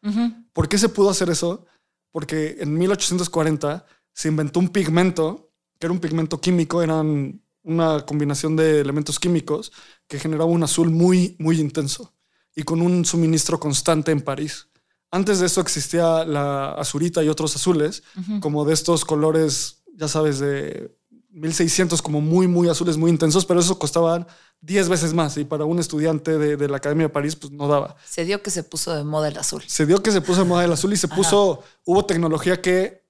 ¿Por 0.54 0.68
qué 0.68 0.78
se 0.78 0.88
pudo 0.88 1.10
hacer 1.10 1.28
eso? 1.28 1.66
Porque 2.12 2.56
en 2.60 2.78
1840 2.78 3.84
se 4.14 4.28
inventó 4.28 4.58
un 4.58 4.70
pigmento, 4.70 5.52
que 5.78 5.86
era 5.86 5.92
un 5.92 6.00
pigmento 6.00 6.40
químico, 6.40 6.82
eran 6.82 7.42
una 7.62 8.06
combinación 8.06 8.56
de 8.56 8.80
elementos 8.80 9.20
químicos 9.20 9.70
que 10.08 10.18
generaba 10.18 10.46
un 10.46 10.62
azul 10.62 10.90
muy, 10.90 11.36
muy 11.38 11.60
intenso 11.60 12.14
y 12.56 12.62
con 12.62 12.80
un 12.80 13.04
suministro 13.04 13.60
constante 13.60 14.12
en 14.12 14.22
París. 14.22 14.68
Antes 15.10 15.40
de 15.40 15.46
eso 15.46 15.60
existía 15.60 16.24
la 16.24 16.72
azurita 16.72 17.22
y 17.22 17.28
otros 17.28 17.54
azules, 17.56 18.02
como 18.40 18.64
de 18.64 18.74
estos 18.74 19.04
colores, 19.04 19.82
ya 19.94 20.08
sabes, 20.08 20.38
de 20.38 20.96
1600 21.32 22.02
como 22.02 22.20
muy, 22.20 22.48
muy 22.48 22.68
azules, 22.68 22.96
muy 22.96 23.10
intensos, 23.10 23.44
pero 23.44 23.60
eso 23.60 23.78
costaba 23.78 24.26
10 24.62 24.88
veces 24.88 25.14
más 25.14 25.36
y 25.36 25.44
para 25.44 25.64
un 25.64 25.78
estudiante 25.78 26.38
de, 26.38 26.68
la 26.68 26.76
Academia 26.76 27.06
de 27.06 27.12
París 27.12 27.36
pues 27.36 27.52
no 27.52 27.68
daba. 27.68 27.96
Se 28.08 28.24
dio 28.24 28.42
que 28.42 28.50
se 28.50 28.62
puso 28.62 28.94
de 28.94 29.04
moda 29.04 29.28
el 29.28 29.36
azul. 29.36 29.62
Se 29.66 29.86
dio 29.86 30.02
que 30.02 30.10
se 30.10 30.20
puso 30.20 30.42
de 30.42 30.48
moda 30.48 30.64
el 30.64 30.72
azul 30.72 30.92
y 30.92 30.96
se 30.96 31.08
puso, 31.08 31.62
hubo 31.84 32.04
tecnología 32.04 32.60
que 32.60 33.04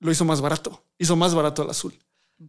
lo 0.00 0.10
hizo 0.10 0.24
más 0.24 0.40
barato, 0.40 0.82
hizo 0.98 1.16
más 1.16 1.34
barato 1.34 1.62
el 1.62 1.70
azul. 1.70 1.98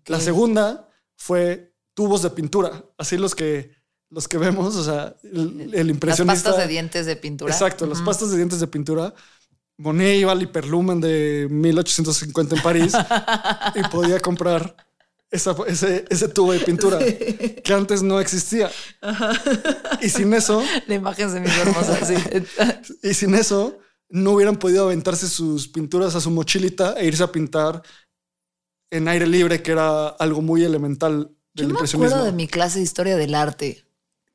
La 0.06 0.20
segunda 0.20 0.88
fue 1.16 1.74
tubos 1.94 2.22
de 2.22 2.30
pintura, 2.30 2.84
así 2.98 3.18
los 3.18 3.36
que 3.36 3.78
los 4.12 4.28
que 4.28 4.38
vemos, 4.38 4.76
o 4.76 4.84
sea, 4.84 5.16
el, 5.22 5.90
impresionista. 5.90 6.26
Las 6.26 6.44
pastas 6.44 6.58
de 6.58 6.68
dientes 6.68 7.06
de 7.06 7.16
pintura. 7.16 7.54
Exacto, 7.54 7.86
las 7.86 8.02
pastas 8.02 8.32
de 8.32 8.38
dientes 8.38 8.60
de 8.60 8.68
pintura. 8.68 9.14
Monet 9.78 10.20
iba 10.20 10.32
al 10.32 10.42
hiperlumen 10.42 11.00
de 11.00 11.48
1850 11.50 12.56
en 12.56 12.62
París 12.62 12.94
y 13.76 13.82
podía 13.90 14.20
comprar 14.20 14.76
ese, 15.32 16.06
ese, 16.10 16.28
tubo 16.30 16.54
de 16.54 16.60
pintura 16.60 16.98
que 17.00 17.74
antes 17.74 18.02
no 18.02 18.20
existía. 18.20 18.72
Y 20.02 20.10
sin 20.10 20.34
eso. 20.34 20.64
La 20.88 20.96
imagen 20.96 21.30
se 21.30 21.40
me 21.40 21.48
hizo 21.48 21.62
hermosa. 21.62 22.00
y 23.04 23.14
sin 23.14 23.36
eso, 23.36 23.78
no 24.10 24.32
hubieran 24.32 24.58
podido 24.58 24.86
aventarse 24.86 25.28
sus 25.28 25.68
pinturas 25.68 26.16
a 26.16 26.22
su 26.22 26.32
mochilita 26.32 26.94
e 26.94 27.06
irse 27.06 27.24
a 27.24 27.32
pintar 27.32 27.84
en 28.92 29.08
aire 29.08 29.28
libre, 29.28 29.62
que 29.62 29.72
era 29.72 30.08
algo 30.08 30.42
muy 30.42 30.64
elemental 30.64 31.32
del 31.54 31.68
Yo 31.68 31.72
impresionismo. 31.72 32.00
Me 32.00 32.08
acuerdo 32.08 32.26
de 32.26 32.32
mi 32.32 32.48
clase 32.48 32.80
de 32.80 32.84
historia 32.84 33.16
del 33.16 33.36
arte, 33.36 33.86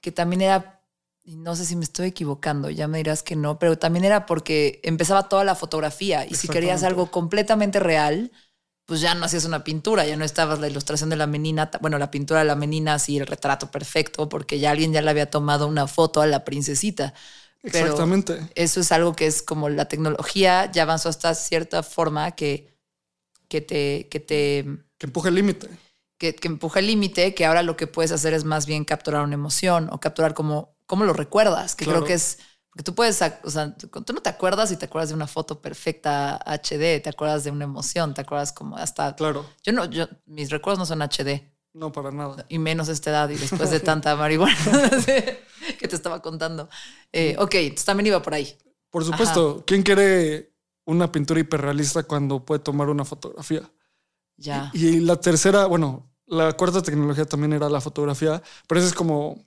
que 0.00 0.12
también 0.12 0.42
era. 0.42 0.70
No 1.24 1.56
sé 1.56 1.64
si 1.64 1.74
me 1.74 1.84
estoy 1.84 2.08
equivocando, 2.08 2.68
ya 2.68 2.86
me 2.86 2.98
dirás 2.98 3.22
que 3.22 3.34
no, 3.34 3.58
pero 3.58 3.78
también 3.78 4.04
era 4.04 4.26
porque 4.26 4.80
empezaba 4.84 5.26
toda 5.26 5.42
la 5.42 5.54
fotografía 5.54 6.26
y 6.26 6.34
si 6.34 6.48
querías 6.48 6.82
algo 6.82 7.10
completamente 7.10 7.80
real, 7.80 8.30
pues 8.86 9.01
ya 9.01 9.15
no 9.15 9.24
hacías 9.24 9.44
una 9.44 9.65
pintura, 9.65 10.06
ya 10.06 10.16
no 10.16 10.24
estabas 10.24 10.59
la 10.59 10.69
ilustración 10.69 11.09
de 11.11 11.16
la 11.16 11.27
menina, 11.27 11.70
bueno, 11.81 11.98
la 11.98 12.11
pintura 12.11 12.40
de 12.40 12.47
la 12.47 12.55
menina, 12.55 12.94
así 12.94 13.16
el 13.16 13.27
retrato 13.27 13.70
perfecto, 13.70 14.28
porque 14.28 14.59
ya 14.59 14.70
alguien 14.70 14.93
ya 14.93 15.01
le 15.01 15.11
había 15.11 15.31
tomado 15.31 15.66
una 15.66 15.86
foto 15.86 16.20
a 16.20 16.27
la 16.27 16.44
princesita. 16.44 17.15
Exactamente. 17.62 18.39
eso 18.56 18.81
es 18.81 18.93
algo 18.93 19.16
que 19.16 19.27
es 19.27 19.40
como 19.40 19.70
la 19.70 19.86
tecnología 19.86 20.70
ya 20.70 20.82
avanzó 20.82 21.09
hasta 21.09 21.35
cierta 21.35 21.82
forma 21.82 22.32
que, 22.32 22.77
que 23.48 23.62
te... 23.62 24.09
Que, 24.11 24.20
te, 24.20 24.66
que 24.98 25.06
empuje 25.06 25.31
el 25.31 25.35
límite. 25.36 25.70
Que, 26.19 26.35
que 26.35 26.48
empuje 26.48 26.81
el 26.81 26.86
límite, 26.89 27.35
que 27.35 27.47
ahora 27.47 27.62
lo 27.62 27.78
que 27.78 27.86
puedes 27.86 28.12
hacer 28.12 28.35
es 28.35 28.44
más 28.44 28.66
bien 28.66 28.85
capturar 28.85 29.24
una 29.24 29.32
emoción 29.32 29.89
o 29.90 29.98
capturar 29.98 30.35
cómo, 30.35 30.77
cómo 30.85 31.05
lo 31.05 31.15
recuerdas, 31.15 31.74
que 31.74 31.86
creo 31.86 32.05
que 32.05 32.12
es 32.12 32.39
porque 32.74 32.82
tú 32.82 32.94
puedes, 32.96 33.22
o 33.44 33.51
sea, 33.51 33.76
tú 33.76 34.12
no 34.12 34.20
te 34.20 34.28
acuerdas 34.28 34.72
y 34.72 34.76
te 34.76 34.86
acuerdas 34.86 35.10
de 35.10 35.14
una 35.14 35.28
foto 35.28 35.62
perfecta 35.62 36.42
HD, 36.44 37.01
te 37.01 37.09
acuerdas 37.09 37.44
de 37.44 37.52
una 37.52 37.62
emoción, 37.62 38.14
te 38.14 38.22
acuerdas 38.22 38.52
como 38.52 38.76
hasta... 38.76 39.14
Claro. 39.14 39.46
Yo 39.62 39.72
no, 39.72 39.84
yo, 39.84 40.09
mis 40.26 40.51
recuerdos 40.51 40.80
no 40.80 40.86
son 40.86 41.01
HD. 41.01 41.40
No, 41.72 41.92
para 41.92 42.10
nada. 42.10 42.44
Y 42.48 42.59
menos 42.59 42.88
esta 42.88 43.10
edad 43.10 43.28
y 43.28 43.36
después 43.36 43.70
de 43.70 43.78
tanta 43.78 44.16
marihuana 44.16 44.56
que 45.78 45.86
te 45.86 45.94
estaba 45.94 46.20
contando. 46.20 46.68
Eh, 47.12 47.36
ok, 47.38 47.55
entonces 47.55 47.84
también 47.84 48.09
iba 48.09 48.20
por 48.20 48.34
ahí. 48.34 48.59
Por 48.90 49.05
supuesto. 49.05 49.62
¿Quién 49.64 49.84
quiere 49.84 50.52
una 50.84 51.12
pintura 51.12 51.38
hiperrealista 51.38 52.02
cuando 52.02 52.44
puede 52.44 52.59
tomar 52.59 52.88
una 52.88 53.05
fotografía? 53.05 53.70
Ya. 54.36 54.72
Y, 54.74 54.98
la 54.98 55.14
tercera, 55.20 55.66
bueno, 55.66 56.10
la 56.26 56.55
cuarta 56.55 56.82
tecnología 56.82 57.24
también 57.24 57.52
era 57.52 57.68
la 57.68 57.80
fotografía, 57.80 58.42
pero 58.66 58.80
eso 58.80 58.88
es 58.88 58.94
como... 58.94 59.46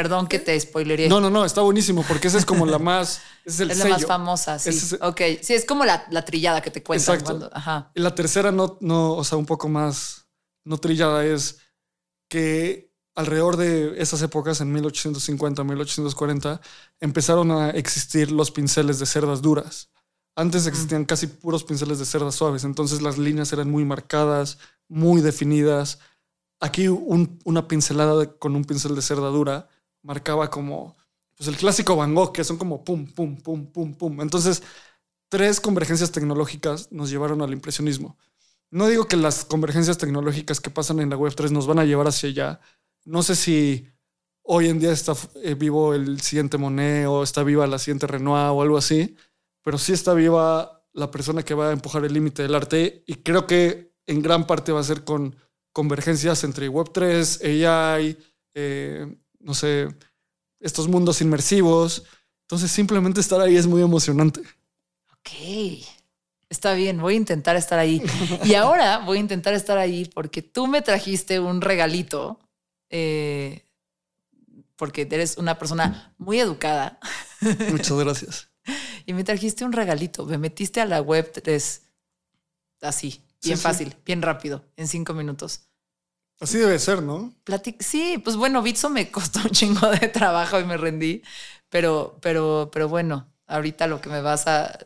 Perdón 0.00 0.28
que 0.28 0.38
te 0.38 0.58
spoileré. 0.58 1.10
No, 1.10 1.20
no, 1.20 1.28
no, 1.28 1.44
está 1.44 1.60
buenísimo 1.60 2.02
porque 2.08 2.28
esa 2.28 2.38
es 2.38 2.46
como 2.46 2.64
la 2.64 2.78
más. 2.78 3.20
Es, 3.44 3.60
el 3.60 3.68
la 3.68 3.84
más 3.86 4.06
famosa, 4.06 4.58
sí. 4.58 4.96
ok, 5.00 5.20
sí, 5.42 5.52
es 5.52 5.66
como 5.66 5.84
la, 5.84 6.24
trillada 6.24 6.62
que 6.62 6.70
te 6.70 6.82
cuentan. 6.82 7.18
Exacto. 7.18 7.50
ajá. 7.52 7.90
Y 7.94 8.00
la 8.00 8.14
tercera, 8.14 8.50
no, 8.50 8.78
no, 8.80 9.12
o 9.12 9.24
sea, 9.24 9.36
un 9.36 9.44
poco 9.44 9.68
más 9.68 10.26
no 10.64 10.78
trillada, 10.78 11.24
es 11.26 11.58
que 12.30 12.94
alrededor 13.14 13.58
de 13.58 14.00
esas 14.00 14.22
épocas, 14.22 14.62
en 14.62 14.72
1850, 14.72 15.64
1840, 15.64 16.62
empezaron 17.00 17.50
a 17.50 17.70
existir 17.70 18.30
los 18.30 18.50
pinceles 18.50 18.98
de 18.98 19.06
cerdas 19.06 19.42
duras. 19.42 19.90
Antes 20.34 20.66
existían 20.66 21.04
casi 21.04 21.26
puros 21.26 21.64
pinceles 21.64 21.98
de 21.98 22.06
cerdas 22.06 22.36
suaves, 22.36 22.64
entonces 22.64 23.02
las 23.02 23.18
líneas 23.18 23.52
eran 23.52 23.70
muy 23.70 23.84
marcadas, 23.84 24.56
muy 24.88 25.20
definidas. 25.20 25.98
Aquí 26.60 26.88
una 26.88 27.68
pincelada 27.68 28.32
con 28.38 28.56
un 28.56 28.64
pincel 28.64 28.94
de 28.94 29.02
cerda 29.02 29.28
dura 29.28 29.68
marcaba 30.02 30.50
como 30.50 30.96
pues 31.36 31.48
el 31.48 31.56
clásico 31.56 31.96
Van 31.96 32.14
Gogh, 32.14 32.32
que 32.32 32.44
son 32.44 32.58
como 32.58 32.84
pum, 32.84 33.06
pum, 33.06 33.36
pum, 33.38 33.66
pum, 33.66 33.94
pum. 33.94 34.20
Entonces, 34.20 34.62
tres 35.30 35.60
convergencias 35.60 36.12
tecnológicas 36.12 36.92
nos 36.92 37.08
llevaron 37.08 37.40
al 37.40 37.52
impresionismo. 37.52 38.18
No 38.70 38.86
digo 38.88 39.06
que 39.06 39.16
las 39.16 39.44
convergencias 39.44 39.98
tecnológicas 39.98 40.60
que 40.60 40.70
pasan 40.70 41.00
en 41.00 41.10
la 41.10 41.16
Web 41.16 41.34
3 41.34 41.50
nos 41.50 41.66
van 41.66 41.78
a 41.78 41.84
llevar 41.84 42.06
hacia 42.06 42.28
allá. 42.28 42.60
No 43.04 43.22
sé 43.22 43.34
si 43.34 43.88
hoy 44.42 44.68
en 44.68 44.78
día 44.78 44.92
está 44.92 45.14
eh, 45.42 45.54
vivo 45.54 45.94
el 45.94 46.20
siguiente 46.20 46.58
Monet 46.58 47.06
o 47.06 47.22
está 47.22 47.42
viva 47.42 47.66
la 47.66 47.78
siguiente 47.78 48.06
Renoir 48.06 48.50
o 48.50 48.62
algo 48.62 48.76
así, 48.76 49.16
pero 49.62 49.78
sí 49.78 49.92
está 49.92 50.14
viva 50.14 50.84
la 50.92 51.10
persona 51.10 51.42
que 51.42 51.54
va 51.54 51.70
a 51.70 51.72
empujar 51.72 52.04
el 52.04 52.12
límite 52.12 52.42
del 52.42 52.54
arte 52.54 53.02
y 53.06 53.14
creo 53.16 53.46
que 53.46 53.94
en 54.06 54.22
gran 54.22 54.46
parte 54.46 54.72
va 54.72 54.80
a 54.80 54.84
ser 54.84 55.04
con 55.04 55.36
convergencias 55.72 56.44
entre 56.44 56.68
Web 56.68 56.90
3, 56.92 57.42
AI, 57.44 58.18
eh, 58.54 59.16
no 59.40 59.54
sé, 59.54 59.88
estos 60.60 60.88
mundos 60.88 61.20
inmersivos. 61.20 62.04
Entonces 62.42 62.70
simplemente 62.70 63.20
estar 63.20 63.40
ahí 63.40 63.56
es 63.56 63.66
muy 63.66 63.82
emocionante. 63.82 64.40
Ok, 65.12 65.84
está 66.48 66.74
bien, 66.74 67.00
voy 67.00 67.14
a 67.14 67.16
intentar 67.16 67.56
estar 67.56 67.78
ahí. 67.78 68.02
Y 68.44 68.54
ahora 68.54 68.98
voy 68.98 69.18
a 69.18 69.20
intentar 69.20 69.54
estar 69.54 69.78
ahí 69.78 70.10
porque 70.14 70.42
tú 70.42 70.66
me 70.66 70.82
trajiste 70.82 71.40
un 71.40 71.60
regalito, 71.60 72.40
eh, 72.88 73.64
porque 74.76 75.06
eres 75.10 75.36
una 75.36 75.58
persona 75.58 76.14
muy 76.18 76.40
educada. 76.40 76.98
Muchas 77.70 77.98
gracias. 77.98 78.46
Y 79.06 79.14
me 79.14 79.24
trajiste 79.24 79.64
un 79.64 79.72
regalito, 79.72 80.26
me 80.26 80.38
metiste 80.38 80.80
a 80.80 80.84
la 80.84 81.00
web 81.00 81.32
3 81.32 81.82
así, 82.82 83.24
bien 83.42 83.58
fácil, 83.58 83.96
bien 84.04 84.22
rápido, 84.22 84.64
en 84.76 84.86
cinco 84.86 85.14
minutos. 85.14 85.69
Así 86.40 86.56
debe 86.56 86.78
ser, 86.78 87.02
¿no? 87.02 87.34
sí, 87.80 88.18
pues 88.24 88.36
bueno, 88.36 88.62
Bitso 88.62 88.88
me 88.88 89.10
costó 89.10 89.40
un 89.40 89.50
chingo 89.50 89.86
de 89.90 90.08
trabajo 90.08 90.58
y 90.58 90.64
me 90.64 90.78
rendí, 90.78 91.22
pero, 91.68 92.18
pero, 92.22 92.70
pero 92.72 92.88
bueno, 92.88 93.30
ahorita 93.46 93.86
lo 93.86 94.00
que 94.00 94.08
me 94.08 94.22
vas 94.22 94.46
a... 94.46 94.78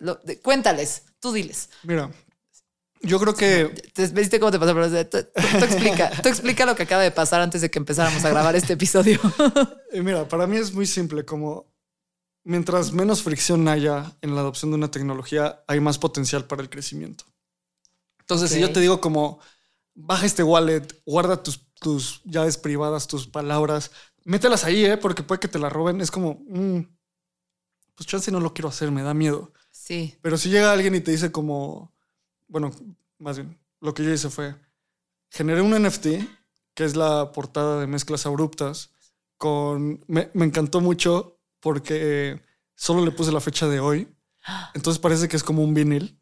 cuéntales, 0.42 1.04
tú 1.20 1.32
diles. 1.32 1.70
Mira, 1.84 2.10
yo 3.02 3.20
creo 3.20 3.34
que... 3.34 3.66
¿Te, 3.92 4.08
¿Viste 4.08 4.40
cómo 4.40 4.50
te 4.50 4.58
pasó? 4.58 4.74
tú, 5.06 5.18
explica, 5.64 6.10
tú 6.22 6.28
explica 6.28 6.66
lo 6.66 6.74
que 6.74 6.82
acaba 6.82 7.02
de 7.02 7.12
pasar 7.12 7.40
antes 7.40 7.60
de 7.60 7.70
que 7.70 7.78
empezáramos 7.78 8.24
a 8.24 8.30
grabar 8.30 8.56
este 8.56 8.74
episodio. 8.74 9.20
Eh, 9.92 10.02
mira, 10.02 10.26
para 10.26 10.48
mí 10.48 10.56
es 10.56 10.74
muy 10.74 10.86
simple, 10.86 11.24
como 11.24 11.72
mientras 12.42 12.90
menos 12.90 13.22
fricción 13.22 13.68
haya 13.68 14.16
en 14.22 14.34
la 14.34 14.40
adopción 14.40 14.72
de 14.72 14.76
una 14.76 14.90
tecnología, 14.90 15.62
hay 15.68 15.78
más 15.78 15.98
potencial 15.98 16.46
para 16.46 16.62
el 16.62 16.68
crecimiento. 16.68 17.26
Entonces, 18.18 18.50
si 18.50 18.58
yo 18.58 18.72
te 18.72 18.80
digo 18.80 19.00
como 19.00 19.38
baja 19.94 20.26
este 20.26 20.42
wallet, 20.42 21.02
guarda 21.06 21.42
tus, 21.42 21.66
tus 21.80 22.22
llaves 22.24 22.58
privadas, 22.58 23.06
tus 23.06 23.26
palabras, 23.26 23.90
mételas 24.24 24.64
ahí, 24.64 24.84
¿eh? 24.84 24.96
Porque 24.96 25.22
puede 25.22 25.40
que 25.40 25.48
te 25.48 25.58
la 25.58 25.68
roben. 25.68 26.00
Es 26.00 26.10
como, 26.10 26.42
mm, 26.48 26.80
pues 27.94 28.06
chance 28.06 28.30
no 28.30 28.40
lo 28.40 28.52
quiero 28.52 28.68
hacer, 28.68 28.90
me 28.90 29.02
da 29.02 29.14
miedo. 29.14 29.52
Sí. 29.70 30.16
Pero 30.22 30.36
si 30.36 30.50
llega 30.50 30.72
alguien 30.72 30.94
y 30.94 31.00
te 31.00 31.10
dice 31.10 31.30
como, 31.30 31.92
bueno, 32.48 32.72
más 33.18 33.36
bien, 33.36 33.58
lo 33.80 33.94
que 33.94 34.04
yo 34.04 34.12
hice 34.12 34.30
fue, 34.30 34.54
generé 35.30 35.60
un 35.60 35.74
NFT, 35.80 36.06
que 36.74 36.84
es 36.84 36.96
la 36.96 37.32
portada 37.32 37.80
de 37.80 37.86
Mezclas 37.86 38.26
Abruptas, 38.26 38.90
con, 39.36 40.04
me, 40.06 40.30
me 40.34 40.44
encantó 40.44 40.80
mucho 40.80 41.38
porque 41.60 42.40
solo 42.74 43.04
le 43.04 43.10
puse 43.10 43.32
la 43.32 43.40
fecha 43.40 43.68
de 43.68 43.80
hoy. 43.80 44.08
Entonces 44.74 45.00
parece 45.00 45.28
que 45.28 45.36
es 45.36 45.44
como 45.44 45.62
un 45.62 45.74
vinil. 45.74 46.18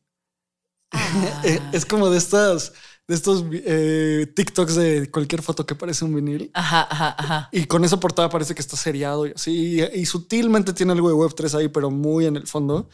Ah. 0.90 1.42
es 1.72 1.86
como 1.86 2.10
de 2.10 2.18
estas, 2.18 2.74
de 3.08 3.14
estos 3.14 3.44
eh, 3.52 4.32
TikToks 4.34 4.76
de 4.76 5.10
cualquier 5.10 5.42
foto 5.42 5.66
que 5.66 5.74
parece 5.74 6.04
un 6.04 6.14
vinil. 6.14 6.50
Ajá, 6.54 6.86
ajá, 6.90 7.14
ajá. 7.18 7.48
Y 7.52 7.64
con 7.66 7.84
esa 7.84 7.98
portada 7.98 8.30
parece 8.30 8.54
que 8.54 8.62
está 8.62 8.76
seriado 8.76 9.26
y 9.26 9.32
así. 9.32 9.80
Y, 9.80 10.00
y 10.00 10.06
sutilmente 10.06 10.72
tiene 10.72 10.92
algo 10.92 11.08
de 11.08 11.14
Web3 11.14 11.58
ahí, 11.58 11.68
pero 11.68 11.90
muy 11.90 12.26
en 12.26 12.36
el 12.36 12.46
fondo. 12.46 12.88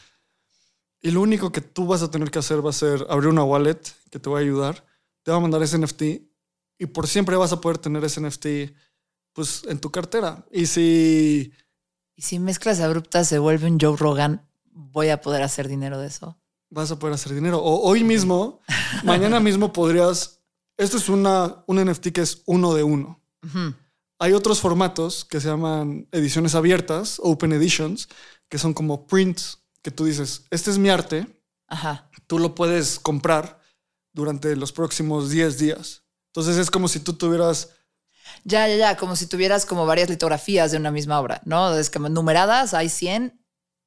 Y 1.00 1.10
lo 1.10 1.20
único 1.20 1.52
que 1.52 1.60
tú 1.60 1.86
vas 1.86 2.02
a 2.02 2.10
tener 2.10 2.30
que 2.30 2.38
hacer 2.38 2.64
va 2.64 2.70
a 2.70 2.72
ser 2.72 3.06
abrir 3.08 3.28
una 3.28 3.44
wallet 3.44 3.80
que 4.10 4.18
te 4.18 4.28
va 4.30 4.38
a 4.38 4.40
ayudar. 4.40 4.84
Te 5.22 5.30
va 5.30 5.36
a 5.36 5.40
mandar 5.40 5.62
ese 5.62 5.78
NFT 5.78 6.02
y 6.78 6.86
por 6.86 7.06
siempre 7.06 7.36
vas 7.36 7.52
a 7.52 7.60
poder 7.60 7.78
tener 7.78 8.04
ese 8.04 8.20
NFT 8.20 8.46
pues 9.32 9.62
en 9.68 9.78
tu 9.78 9.90
cartera. 9.90 10.44
Y 10.50 10.66
si 10.66 11.52
Y 12.16 12.22
si 12.22 12.38
mezclas 12.38 12.80
abruptas 12.80 13.28
se 13.28 13.38
vuelve 13.38 13.66
un 13.66 13.78
Joe 13.78 13.96
Rogan, 13.96 14.48
voy 14.72 15.10
a 15.10 15.20
poder 15.20 15.42
hacer 15.42 15.68
dinero 15.68 15.98
de 15.98 16.08
eso. 16.08 16.38
Vas 16.70 16.90
a 16.90 16.98
poder 16.98 17.14
hacer 17.14 17.34
dinero. 17.34 17.58
O 17.58 17.88
hoy 17.88 18.04
mismo, 18.04 18.60
mañana 19.04 19.40
mismo 19.40 19.72
podrías. 19.72 20.40
Esto 20.76 20.96
es 20.96 21.08
una, 21.08 21.64
un 21.66 21.84
NFT 21.84 22.08
que 22.08 22.20
es 22.20 22.42
uno 22.46 22.74
de 22.74 22.82
uno. 22.84 23.20
Ujú. 23.44 23.74
Hay 24.20 24.32
otros 24.32 24.60
formatos 24.60 25.24
que 25.24 25.40
se 25.40 25.48
llaman 25.48 26.08
ediciones 26.12 26.54
abiertas, 26.54 27.20
open 27.22 27.52
editions, 27.52 28.08
que 28.48 28.58
son 28.58 28.74
como 28.74 29.06
prints, 29.06 29.58
que 29.82 29.90
tú 29.90 30.04
dices, 30.04 30.44
este 30.50 30.70
es 30.70 30.78
mi 30.78 30.88
arte, 30.88 31.26
Ajá. 31.68 32.10
tú 32.26 32.38
lo 32.38 32.54
puedes 32.54 32.98
comprar 32.98 33.60
durante 34.12 34.54
los 34.56 34.72
próximos 34.72 35.30
10 35.30 35.58
días. 35.58 36.02
Entonces 36.32 36.56
es 36.56 36.70
como 36.70 36.88
si 36.88 36.98
tú 37.00 37.12
tuvieras, 37.12 37.70
Ya, 38.44 38.66
ya, 38.68 38.76
ya, 38.76 38.96
como 38.96 39.14
si 39.16 39.26
tuvieras 39.26 39.64
como 39.66 39.86
varias 39.86 40.08
litografías 40.10 40.72
de 40.72 40.78
una 40.78 40.90
misma 40.90 41.20
obra, 41.20 41.40
¿no? 41.44 41.72
Es 41.76 41.88
como 41.90 42.08
numeradas, 42.08 42.74
hay 42.74 42.88
100, 42.88 43.40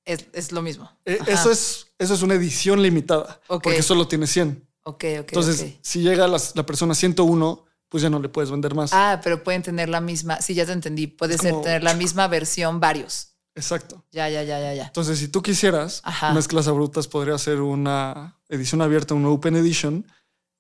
es, 0.06 0.26
es 0.34 0.52
lo 0.52 0.62
mismo. 0.62 0.90
eh, 1.06 1.20
eso, 1.28 1.52
es, 1.52 1.88
eso 2.00 2.14
es 2.14 2.22
una 2.22 2.34
edición 2.36 2.82
limitada, 2.82 3.40
porque 3.48 3.82
solo 3.84 4.08
tiene 4.08 4.28
100. 4.28 4.68
Ok, 4.84 4.96
ok. 4.96 5.04
Entonces, 5.30 5.76
si 5.82 6.02
llega 6.02 6.28
las- 6.28 6.56
la 6.56 6.66
persona 6.66 6.96
101, 6.96 7.66
pues 7.88 8.02
ya 8.04 8.10
no 8.10 8.20
le 8.20 8.30
puedes 8.30 8.50
vender 8.50 8.74
más. 8.74 8.92
Ah, 8.94 9.20
pero 9.24 9.44
pueden 9.44 9.62
tener 9.62 9.90
la 9.90 10.02
misma. 10.02 10.42
Sí, 10.42 10.54
ya 10.54 10.66
te 10.66 10.72
entendí. 10.72 11.08
Puede 11.08 11.38
ser 11.38 11.54
tener 11.62 11.84
la 11.84 11.94
misma 11.94 12.28
versión 12.28 12.80
varios. 12.80 13.28
Exacto. 13.54 14.06
Ya, 14.12 14.30
ya, 14.30 14.44
ya, 14.44 14.60
ya, 14.62 14.74
ya. 14.74 14.86
Entonces, 14.86 15.20
si 15.20 15.28
tú 15.28 15.42
quisieras, 15.44 16.00
Ajá. 16.06 16.34
Mezclas 16.34 16.68
Abruptas 16.70 17.08
podría 17.10 17.38
ser 17.38 17.60
una 17.60 18.40
edición 18.48 18.82
abierta, 18.82 19.14
una 19.14 19.28
open 19.30 19.58
edition, 19.58 20.08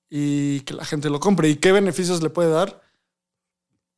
y 0.09 0.59
que 0.61 0.73
la 0.73 0.83
gente 0.85 1.09
lo 1.09 1.19
compre. 1.21 1.47
¿Y 1.49 1.55
qué 1.55 1.71
beneficios 1.71 2.21
le 2.21 2.29
puede 2.29 2.49
dar? 2.49 2.81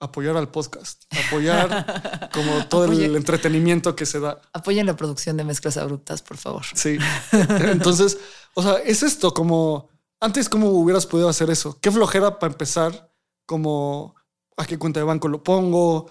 Apoyar 0.03 0.35
al 0.35 0.49
podcast, 0.49 1.03
apoyar 1.27 2.29
como 2.33 2.67
todo 2.67 2.85
el 2.85 3.15
entretenimiento 3.15 3.95
que 3.95 4.05
se 4.05 4.19
da. 4.19 4.41
Apoyen 4.51 4.85
la 4.85 4.97
producción 4.97 5.37
de 5.37 5.45
mezclas 5.45 5.77
abruptas, 5.77 6.21
por 6.21 6.37
favor. 6.37 6.65
Sí. 6.73 6.97
Entonces, 7.31 8.17
o 8.53 8.61
sea, 8.61 8.77
es 8.79 9.01
esto 9.01 9.33
como 9.33 9.89
antes, 10.23 10.47
¿cómo 10.47 10.69
hubieras 10.69 11.05
podido 11.05 11.27
hacer 11.27 11.49
eso? 11.49 11.77
Qué 11.81 11.91
flojera 11.91 12.39
para 12.39 12.53
empezar, 12.53 13.13
como 13.45 14.15
a 14.55 14.65
qué 14.65 14.79
cuenta 14.79 15.01
de 15.01 15.05
banco 15.05 15.27
lo 15.27 15.43
pongo. 15.43 16.09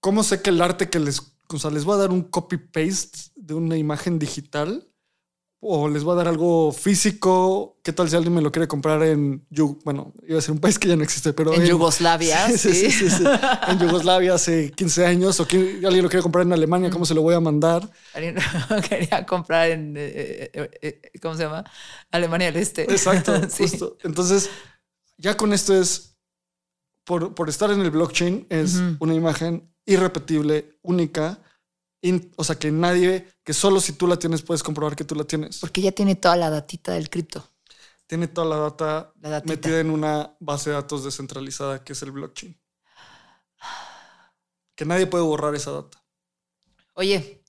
¿Cómo 0.00 0.22
sé 0.22 0.40
que 0.40 0.48
el 0.48 0.62
arte 0.62 0.88
que 0.88 0.98
les, 0.98 1.20
o 1.48 1.58
sea, 1.58 1.70
les 1.70 1.84
voy 1.84 1.94
a 1.94 1.98
dar 1.98 2.10
un 2.10 2.22
copy 2.22 2.56
paste 2.56 3.18
de 3.36 3.52
una 3.52 3.76
imagen 3.76 4.18
digital 4.18 4.91
o 5.64 5.88
les 5.88 6.02
voy 6.02 6.14
a 6.14 6.16
dar 6.16 6.26
algo 6.28 6.72
físico? 6.72 7.78
¿Qué 7.84 7.92
tal 7.92 8.10
si 8.10 8.16
alguien 8.16 8.34
me 8.34 8.42
lo 8.42 8.50
quiere 8.50 8.66
comprar 8.66 9.00
en, 9.04 9.46
bueno, 9.84 10.12
iba 10.26 10.36
a 10.38 10.42
ser 10.42 10.50
un 10.52 10.58
país 10.58 10.76
que 10.76 10.88
ya 10.88 10.96
no 10.96 11.04
existe, 11.04 11.32
pero 11.32 11.54
En 11.54 11.64
Yugoslavia, 11.64 12.48
Sí, 12.48 12.58
sí, 12.58 12.74
sí. 12.74 12.90
sí, 12.90 13.08
sí, 13.08 13.16
sí. 13.18 13.24
En 13.68 13.78
Yugoslavia 13.78 14.34
hace 14.34 14.72
15 14.72 15.06
años 15.06 15.38
o 15.38 15.44
alguien 15.44 16.02
lo 16.02 16.08
quiere 16.08 16.20
comprar 16.22 16.44
en 16.44 16.52
Alemania, 16.52 16.90
¿cómo 16.90 17.06
se 17.06 17.14
lo 17.14 17.22
voy 17.22 17.36
a 17.36 17.40
mandar? 17.40 17.88
Alguien 18.12 18.34
quería 18.88 19.24
comprar 19.24 19.70
en, 19.70 19.94
eh, 19.96 20.50
eh, 20.52 20.70
eh, 20.82 21.00
¿cómo 21.22 21.36
se 21.36 21.44
llama? 21.44 21.62
Alemania 22.10 22.50
del 22.50 22.60
Este. 22.60 22.82
Exacto, 22.82 23.32
Sí. 23.48 23.62
justo. 23.62 23.98
Entonces, 24.02 24.50
ya 25.16 25.36
con 25.36 25.52
esto 25.52 25.80
es, 25.80 26.18
por, 27.04 27.36
por 27.36 27.48
estar 27.48 27.70
en 27.70 27.82
el 27.82 27.92
blockchain, 27.92 28.48
es 28.50 28.82
una 28.98 29.14
imagen 29.14 29.72
irrepetible, 29.86 30.76
única, 30.82 31.40
in- 32.02 32.30
o 32.36 32.44
sea, 32.44 32.58
que 32.58 32.70
nadie, 32.70 33.26
que 33.44 33.52
solo 33.54 33.80
si 33.80 33.94
tú 33.94 34.06
la 34.06 34.18
tienes 34.18 34.42
puedes 34.42 34.62
comprobar 34.62 34.94
que 34.94 35.04
tú 35.04 35.14
la 35.14 35.24
tienes. 35.24 35.58
Porque 35.58 35.80
ya 35.80 35.92
tiene 35.92 36.16
toda 36.16 36.36
la 36.36 36.50
datita 36.50 36.92
del 36.92 37.08
cripto. 37.08 37.48
Tiene 38.06 38.28
toda 38.28 38.46
la 38.46 38.56
data 38.56 39.12
La 39.20 39.40
metida 39.46 39.80
en 39.80 39.90
una 39.90 40.36
base 40.38 40.70
de 40.70 40.76
datos 40.76 41.04
descentralizada 41.04 41.82
que 41.82 41.94
es 41.94 42.02
el 42.02 42.10
blockchain. 42.10 42.60
Que 44.74 44.84
nadie 44.84 45.06
puede 45.06 45.24
borrar 45.24 45.54
esa 45.54 45.70
data. 45.70 46.02
Oye, 46.94 47.42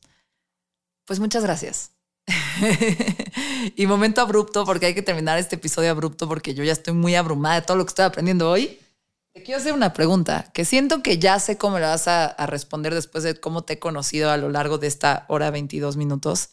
pues 1.05 1.19
muchas 1.19 1.43
gracias. 1.43 1.91
y 3.75 3.85
momento 3.87 4.21
abrupto, 4.21 4.65
porque 4.65 4.85
hay 4.85 4.93
que 4.95 5.01
terminar 5.01 5.37
este 5.37 5.55
episodio 5.55 5.91
abrupto, 5.91 6.27
porque 6.27 6.53
yo 6.53 6.63
ya 6.63 6.71
estoy 6.71 6.93
muy 6.93 7.15
abrumada 7.15 7.55
de 7.55 7.61
todo 7.65 7.75
lo 7.77 7.85
que 7.85 7.89
estoy 7.89 8.05
aprendiendo 8.05 8.49
hoy. 8.49 8.79
Te 9.33 9.41
quiero 9.41 9.59
hacer 9.59 9.73
una 9.73 9.93
pregunta 9.93 10.51
que 10.53 10.63
siento 10.63 11.01
que 11.01 11.17
ya 11.17 11.39
sé 11.39 11.57
cómo 11.57 11.79
la 11.79 11.89
vas 11.89 12.07
a, 12.07 12.25
a 12.25 12.45
responder 12.45 12.93
después 12.93 13.23
de 13.23 13.39
cómo 13.39 13.63
te 13.63 13.73
he 13.73 13.79
conocido 13.79 14.29
a 14.29 14.37
lo 14.37 14.49
largo 14.49 14.77
de 14.77 14.85
esta 14.85 15.25
hora 15.27 15.49
22 15.49 15.97
minutos. 15.97 16.49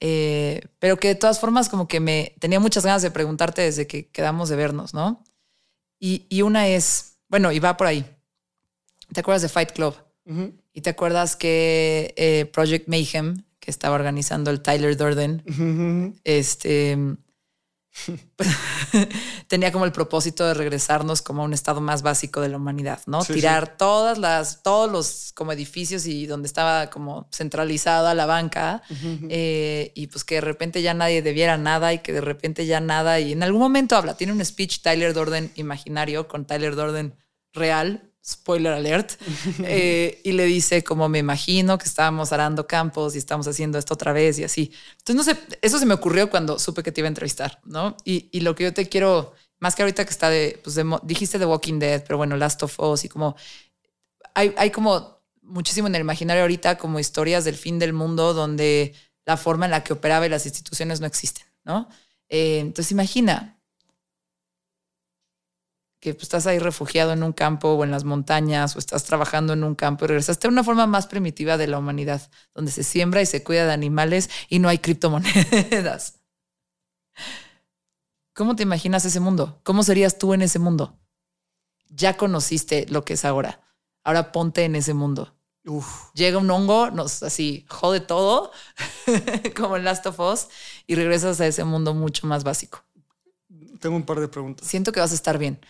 Eh, 0.00 0.60
pero 0.78 0.98
que 0.98 1.08
de 1.08 1.14
todas 1.14 1.40
formas 1.40 1.68
como 1.68 1.88
que 1.88 2.00
me 2.00 2.34
tenía 2.38 2.60
muchas 2.60 2.84
ganas 2.84 3.02
de 3.02 3.10
preguntarte 3.10 3.62
desde 3.62 3.86
que 3.86 4.08
quedamos 4.08 4.48
de 4.48 4.56
vernos, 4.56 4.92
¿no? 4.92 5.24
Y, 5.98 6.26
y 6.28 6.42
una 6.42 6.68
es, 6.68 7.18
bueno, 7.28 7.52
y 7.52 7.60
va 7.60 7.76
por 7.76 7.86
ahí. 7.86 8.04
¿Te 9.12 9.20
acuerdas 9.20 9.42
de 9.42 9.48
Fight 9.48 9.72
Club? 9.72 9.94
¿Y 10.72 10.80
te 10.80 10.90
acuerdas 10.90 11.36
que 11.36 12.12
eh, 12.16 12.50
Project 12.52 12.88
Mayhem, 12.88 13.44
que 13.60 13.70
estaba 13.70 13.94
organizando 13.94 14.50
el 14.50 14.60
Tyler 14.60 14.96
Durden, 14.96 16.16
este, 16.24 16.98
tenía 19.48 19.72
como 19.72 19.84
el 19.84 19.92
propósito 19.92 20.46
de 20.46 20.54
regresarnos 20.54 21.22
como 21.22 21.42
a 21.42 21.44
un 21.44 21.52
estado 21.52 21.80
más 21.80 22.02
básico 22.02 22.40
de 22.40 22.48
la 22.48 22.56
humanidad, 22.56 23.00
¿no? 23.06 23.22
Sí, 23.22 23.34
Tirar 23.34 23.76
todas 23.76 24.18
las, 24.18 24.62
todos 24.62 24.90
los 24.90 25.32
como 25.34 25.52
edificios 25.52 26.06
y 26.06 26.26
donde 26.26 26.46
estaba 26.46 26.90
como 26.90 27.28
centralizada 27.32 28.14
la 28.14 28.26
banca 28.26 28.82
eh, 29.28 29.92
y 29.94 30.06
pues 30.08 30.24
que 30.24 30.36
de 30.36 30.40
repente 30.42 30.82
ya 30.82 30.94
nadie 30.94 31.22
debiera 31.22 31.56
nada 31.56 31.92
y 31.92 32.00
que 32.00 32.12
de 32.12 32.20
repente 32.20 32.66
ya 32.66 32.80
nada 32.80 33.20
y 33.20 33.32
en 33.32 33.42
algún 33.42 33.60
momento 33.60 33.96
habla, 33.96 34.16
tiene 34.16 34.32
un 34.32 34.44
speech 34.44 34.82
Tyler 34.82 35.14
Durden 35.14 35.52
imaginario 35.56 36.28
con 36.28 36.46
Tyler 36.46 36.76
Durden 36.76 37.14
real, 37.52 38.10
spoiler 38.26 38.72
alert, 38.72 39.12
eh, 39.62 40.20
y 40.24 40.32
le 40.32 40.44
dice 40.44 40.82
como 40.82 41.08
me 41.08 41.18
imagino 41.18 41.78
que 41.78 41.84
estábamos 41.84 42.32
arando 42.32 42.66
campos 42.66 43.14
y 43.14 43.18
estamos 43.18 43.46
haciendo 43.46 43.78
esto 43.78 43.94
otra 43.94 44.12
vez 44.12 44.38
y 44.38 44.44
así. 44.44 44.72
Entonces, 44.98 45.14
no 45.14 45.22
sé, 45.24 45.58
eso 45.62 45.78
se 45.78 45.86
me 45.86 45.94
ocurrió 45.94 46.28
cuando 46.28 46.58
supe 46.58 46.82
que 46.82 46.90
te 46.90 47.00
iba 47.00 47.06
a 47.06 47.08
entrevistar, 47.08 47.60
¿no? 47.64 47.96
Y, 48.04 48.28
y 48.32 48.40
lo 48.40 48.54
que 48.54 48.64
yo 48.64 48.74
te 48.74 48.88
quiero, 48.88 49.34
más 49.60 49.76
que 49.76 49.82
ahorita 49.82 50.04
que 50.04 50.10
está 50.10 50.28
de, 50.28 50.60
pues 50.62 50.74
de 50.74 50.84
dijiste 51.04 51.38
The 51.38 51.46
Walking 51.46 51.78
Dead, 51.78 52.02
pero 52.04 52.16
bueno, 52.16 52.36
Last 52.36 52.62
of 52.64 52.78
Us 52.80 53.04
y 53.04 53.08
como, 53.08 53.36
hay, 54.34 54.52
hay 54.56 54.70
como 54.70 55.20
muchísimo 55.42 55.86
en 55.86 55.94
el 55.94 56.00
imaginario 56.00 56.42
ahorita 56.42 56.78
como 56.78 56.98
historias 56.98 57.44
del 57.44 57.54
fin 57.54 57.78
del 57.78 57.92
mundo 57.92 58.34
donde 58.34 58.94
la 59.24 59.36
forma 59.36 59.66
en 59.66 59.70
la 59.70 59.84
que 59.84 59.92
operaba 59.92 60.26
y 60.26 60.28
las 60.28 60.46
instituciones 60.46 61.00
no 61.00 61.06
existen, 61.06 61.46
¿no? 61.64 61.88
Eh, 62.28 62.58
entonces 62.58 62.90
imagina 62.90 63.55
que 66.06 66.14
pues, 66.14 66.22
estás 66.22 66.46
ahí 66.46 66.60
refugiado 66.60 67.12
en 67.12 67.24
un 67.24 67.32
campo 67.32 67.70
o 67.70 67.82
en 67.82 67.90
las 67.90 68.04
montañas 68.04 68.76
o 68.76 68.78
estás 68.78 69.02
trabajando 69.02 69.54
en 69.54 69.64
un 69.64 69.74
campo 69.74 70.04
y 70.04 70.08
regresaste 70.08 70.46
a 70.46 70.50
una 70.50 70.62
forma 70.62 70.86
más 70.86 71.08
primitiva 71.08 71.56
de 71.56 71.66
la 71.66 71.78
humanidad, 71.78 72.30
donde 72.54 72.70
se 72.70 72.84
siembra 72.84 73.22
y 73.22 73.26
se 73.26 73.42
cuida 73.42 73.66
de 73.66 73.72
animales 73.72 74.30
y 74.48 74.60
no 74.60 74.68
hay 74.68 74.78
criptomonedas. 74.78 76.20
¿Cómo 78.36 78.54
te 78.54 78.62
imaginas 78.62 79.04
ese 79.04 79.18
mundo? 79.18 79.60
¿Cómo 79.64 79.82
serías 79.82 80.16
tú 80.16 80.32
en 80.32 80.42
ese 80.42 80.60
mundo? 80.60 80.96
Ya 81.88 82.16
conociste 82.16 82.86
lo 82.88 83.04
que 83.04 83.14
es 83.14 83.24
ahora. 83.24 83.60
Ahora 84.04 84.30
ponte 84.30 84.62
en 84.62 84.76
ese 84.76 84.94
mundo. 84.94 85.36
Uf. 85.64 86.12
Llega 86.14 86.38
un 86.38 86.48
hongo, 86.48 86.92
nos 86.92 87.24
así 87.24 87.66
jode 87.68 87.98
todo, 87.98 88.52
como 89.56 89.76
en 89.76 89.82
Last 89.82 90.06
of 90.06 90.20
Us, 90.20 90.46
y 90.86 90.94
regresas 90.94 91.40
a 91.40 91.48
ese 91.48 91.64
mundo 91.64 91.94
mucho 91.94 92.28
más 92.28 92.44
básico. 92.44 92.85
Tengo 93.80 93.96
un 93.96 94.04
par 94.04 94.20
de 94.20 94.28
preguntas. 94.28 94.66
Siento 94.66 94.92
que 94.92 95.00
vas 95.00 95.12
a 95.12 95.14
estar 95.14 95.38
bien 95.38 95.60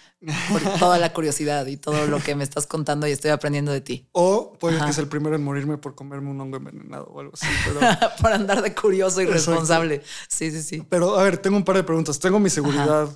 por 0.50 0.60
toda 0.78 0.98
la 0.98 1.12
curiosidad 1.12 1.66
y 1.66 1.76
todo 1.76 2.06
lo 2.06 2.20
que 2.20 2.34
me 2.34 2.44
estás 2.44 2.66
contando 2.66 3.06
y 3.06 3.10
estoy 3.12 3.30
aprendiendo 3.30 3.72
de 3.72 3.80
ti. 3.80 4.08
O 4.12 4.52
puede 4.58 4.76
Ajá. 4.76 4.86
que 4.86 4.92
sea 4.92 5.02
el 5.02 5.08
primero 5.08 5.36
en 5.36 5.44
morirme 5.44 5.78
por 5.78 5.94
comerme 5.94 6.30
un 6.30 6.40
hongo 6.40 6.56
envenenado 6.56 7.06
o 7.06 7.20
algo 7.20 7.32
así. 7.34 7.46
Pero, 7.64 7.80
por 8.20 8.32
andar 8.32 8.62
de 8.62 8.74
curioso 8.74 9.20
y 9.20 9.26
responsable. 9.26 10.02
Sí, 10.28 10.50
sí, 10.50 10.62
sí. 10.62 10.82
pero 10.88 11.18
a 11.18 11.22
ver, 11.22 11.38
tengo 11.38 11.56
un 11.56 11.64
par 11.64 11.76
de 11.76 11.82
preguntas. 11.84 12.18
¿Tengo 12.18 12.38
mi 12.38 12.50
seguridad 12.50 13.08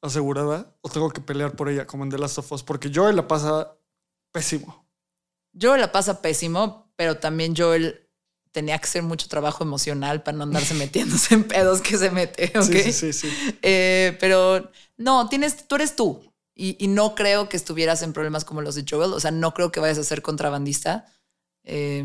asegurada 0.00 0.76
o 0.80 0.88
tengo 0.88 1.10
que 1.10 1.20
pelear 1.20 1.56
por 1.56 1.68
ella 1.68 1.86
como 1.86 2.04
en 2.04 2.10
The 2.10 2.18
Last 2.18 2.38
of 2.38 2.52
Us? 2.52 2.62
Porque 2.62 2.90
Joel 2.94 3.16
la 3.16 3.26
pasa 3.28 3.76
pésimo. 4.32 4.86
Joel 5.60 5.80
la 5.80 5.92
pasa 5.92 6.22
pésimo, 6.22 6.92
pero 6.96 7.18
también 7.18 7.54
Joel 7.56 8.07
tenía 8.58 8.76
que 8.76 8.86
hacer 8.88 9.04
mucho 9.04 9.28
trabajo 9.28 9.62
emocional 9.62 10.24
para 10.24 10.36
no 10.36 10.42
andarse 10.42 10.74
metiéndose 10.74 11.34
en 11.34 11.44
pedos 11.44 11.80
que 11.80 11.96
se 11.96 12.10
mete, 12.10 12.52
¿ok? 12.58 12.64
Sí, 12.64 12.92
sí, 12.92 13.12
sí. 13.12 13.30
sí. 13.30 13.58
Eh, 13.62 14.16
pero 14.18 14.72
no, 14.96 15.28
tienes, 15.28 15.68
tú 15.68 15.76
eres 15.76 15.94
tú. 15.94 16.20
Y, 16.56 16.76
y, 16.84 16.88
no 16.88 17.14
creo 17.14 17.48
que 17.48 17.56
estuvieras 17.56 18.02
en 18.02 18.12
problemas 18.12 18.44
como 18.44 18.62
los 18.62 18.74
de 18.74 18.84
Joel. 18.88 19.12
O 19.12 19.20
sea, 19.20 19.30
no 19.30 19.54
creo 19.54 19.70
que 19.70 19.78
vayas 19.78 19.98
a 19.98 20.02
ser 20.02 20.22
contrabandista. 20.22 21.06
Eh, 21.62 22.04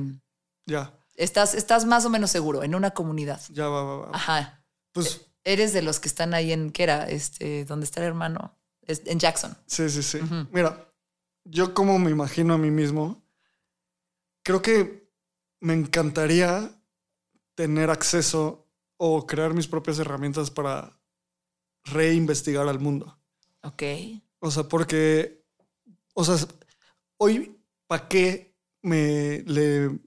ya. 0.68 0.94
Estás, 1.16 1.56
estás 1.56 1.86
más 1.86 2.06
o 2.06 2.12
menos 2.12 2.30
seguro 2.30 2.62
en 2.62 2.76
una 2.76 2.92
comunidad. 2.92 3.42
Ya 3.50 3.68
va, 3.68 3.84
va, 3.84 3.96
va. 3.96 4.10
Ajá. 4.14 4.64
Pues 4.92 5.22
Eres 5.44 5.74
de 5.74 5.82
los 5.82 6.00
que 6.00 6.08
están 6.08 6.36
ahí 6.36 6.54
en, 6.54 6.70
¿qué 6.70 6.84
era? 6.84 7.10
Este, 7.10 7.66
¿Dónde 7.66 7.86
está 7.86 8.00
el 8.02 8.06
hermano? 8.10 8.56
Es- 8.84 9.02
En 9.08 9.18
Jackson. 9.18 9.58
Sí, 9.66 9.90
sí, 9.90 10.04
sí. 10.04 10.20
Mira, 10.52 10.88
yo 11.46 11.74
como 11.74 11.98
me 11.98 12.12
imagino 12.12 12.54
a 12.54 12.60
mí 12.60 12.70
mismo, 12.70 13.24
creo 14.44 14.62
que 14.62 15.03
me 15.64 15.74
encantaría 15.74 16.78
tener 17.56 17.90
acceso 17.90 18.68
o 18.98 19.26
crear 19.26 19.54
mis 19.54 19.68
propias 19.68 19.98
herramientas 19.98 20.52
para 20.52 21.00
reinvestigar 21.86 22.68
al 22.68 22.80
mundo. 22.80 23.18
Ok. 23.62 23.84
O 24.40 24.52
sea, 24.52 24.64
porque, 24.64 25.46
o 26.14 26.26
sea, 26.26 26.36
hoy, 27.16 27.58
¿para 27.88 28.10
qué 28.10 28.58
me 28.82 29.42
le 29.48 30.02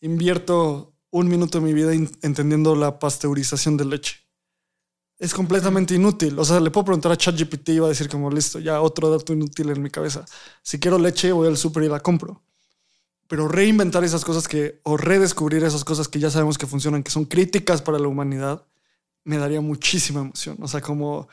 invierto 0.00 0.96
un 1.10 1.28
minuto 1.28 1.60
de 1.60 1.66
mi 1.66 1.74
vida 1.74 1.92
entendiendo 1.92 2.74
la 2.74 2.98
pasteurización 2.98 3.76
de 3.76 3.84
leche? 3.84 4.16
Es 5.18 5.34
completamente 5.34 5.94
inútil. 5.94 6.38
O 6.38 6.46
sea, 6.46 6.60
le 6.60 6.70
puedo 6.70 6.86
preguntar 6.86 7.12
a 7.12 7.16
ChatGPT 7.18 7.68
y 7.68 7.78
va 7.78 7.86
a 7.86 7.90
decir 7.90 8.08
como, 8.08 8.30
listo, 8.30 8.58
ya 8.58 8.80
otro 8.80 9.10
dato 9.10 9.34
inútil 9.34 9.68
en 9.68 9.82
mi 9.82 9.90
cabeza. 9.90 10.24
Si 10.62 10.80
quiero 10.80 10.98
leche, 10.98 11.30
voy 11.30 11.48
al 11.48 11.58
súper 11.58 11.82
y 11.82 11.88
la 11.88 12.00
compro. 12.00 12.42
Pero 13.26 13.48
reinventar 13.48 14.04
esas 14.04 14.24
cosas 14.24 14.48
que, 14.48 14.80
o 14.82 14.96
redescubrir 14.96 15.64
esas 15.64 15.84
cosas 15.84 16.08
que 16.08 16.18
ya 16.18 16.30
sabemos 16.30 16.58
que 16.58 16.66
funcionan, 16.66 17.02
que 17.02 17.10
son 17.10 17.24
críticas 17.24 17.82
para 17.82 17.98
la 17.98 18.08
humanidad, 18.08 18.66
me 19.24 19.38
daría 19.38 19.60
muchísima 19.60 20.20
emoción. 20.20 20.56
O 20.60 20.68
sea, 20.68 20.80
como, 20.80 21.28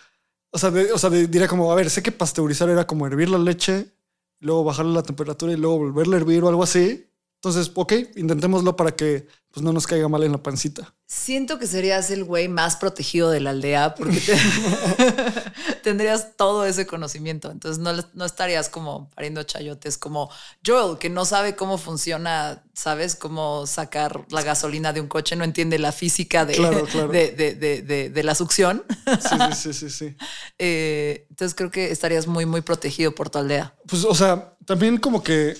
o 0.52 0.58
sea, 0.58 0.72
o 0.94 0.98
sea, 0.98 1.10
diría 1.10 1.48
como, 1.48 1.72
a 1.72 1.76
ver, 1.76 1.90
sé 1.90 2.02
que 2.02 2.12
pasteurizar 2.12 2.70
era 2.70 2.88
como 2.88 3.06
hervir 3.06 3.30
la 3.30 3.38
leche, 3.38 3.92
luego 4.40 4.64
bajarle 4.64 4.94
la 4.94 5.04
temperatura 5.04 5.52
y 5.52 5.58
luego 5.58 5.80
volverla 5.80 6.16
a 6.16 6.20
hervir 6.20 6.44
o 6.44 6.50
algo 6.50 6.64
así. 6.64 7.08
Entonces, 7.44 7.72
ok, 7.74 7.94
intentémoslo 8.18 8.76
para 8.76 8.92
que 8.96 9.26
pues, 9.52 9.64
no 9.64 9.74
nos 9.74 9.88
caiga 9.88 10.08
mal 10.08 10.22
en 10.24 10.32
la 10.32 10.44
pancita. 10.44 10.94
Siento 11.08 11.58
que 11.58 11.66
serías 11.66 12.12
el 12.12 12.24
güey 12.24 12.48
más 12.48 12.76
protegido 12.76 13.32
de 13.32 13.40
la 13.40 13.50
aldea 13.50 13.96
porque 13.96 14.20
te- 14.20 14.38
tendrías 15.84 16.38
todo 16.38 16.66
ese 16.66 16.86
conocimiento. 16.86 17.50
Entonces 17.52 17.80
no, 17.82 17.92
no 18.14 18.26
estarías 18.26 18.70
como 18.70 19.10
pariendo 19.16 19.44
chayotes 19.44 19.98
como 19.98 20.30
Joel, 20.66 20.98
que 21.00 21.10
no 21.10 21.26
sabe 21.26 21.56
cómo 21.56 21.78
funciona, 21.78 22.64
¿sabes? 22.74 23.16
Cómo 23.16 23.66
sacar 23.68 24.26
la 24.30 24.44
gasolina 24.44 24.94
de 24.94 25.02
un 25.02 25.08
coche, 25.08 25.36
no 25.36 25.44
entiende 25.44 25.80
la 25.80 25.92
física 25.92 26.46
de, 26.46 26.54
Claro, 26.54 26.86
claro. 26.86 27.08
de, 27.12 27.32
de- 27.32 27.56
de- 27.56 27.82
de- 27.82 28.10
de 28.12 28.24
la 28.24 28.36
succión. 28.36 28.84
Sí, 29.20 29.36
sí, 29.56 29.74
sí, 29.74 29.74
sí, 29.74 29.90
sí. 29.90 30.16
Eh, 30.64 31.26
entonces 31.32 31.56
creo 31.56 31.72
que 31.72 31.92
estarías 31.92 32.28
muy, 32.28 32.46
muy 32.46 32.62
protegido 32.62 33.14
por 33.16 33.32
tu 33.32 33.40
aldea. 33.40 33.74
Pues, 33.88 34.06
o 34.06 34.14
sea, 34.14 34.56
también 34.66 34.98
como 34.98 35.24
que, 35.24 35.58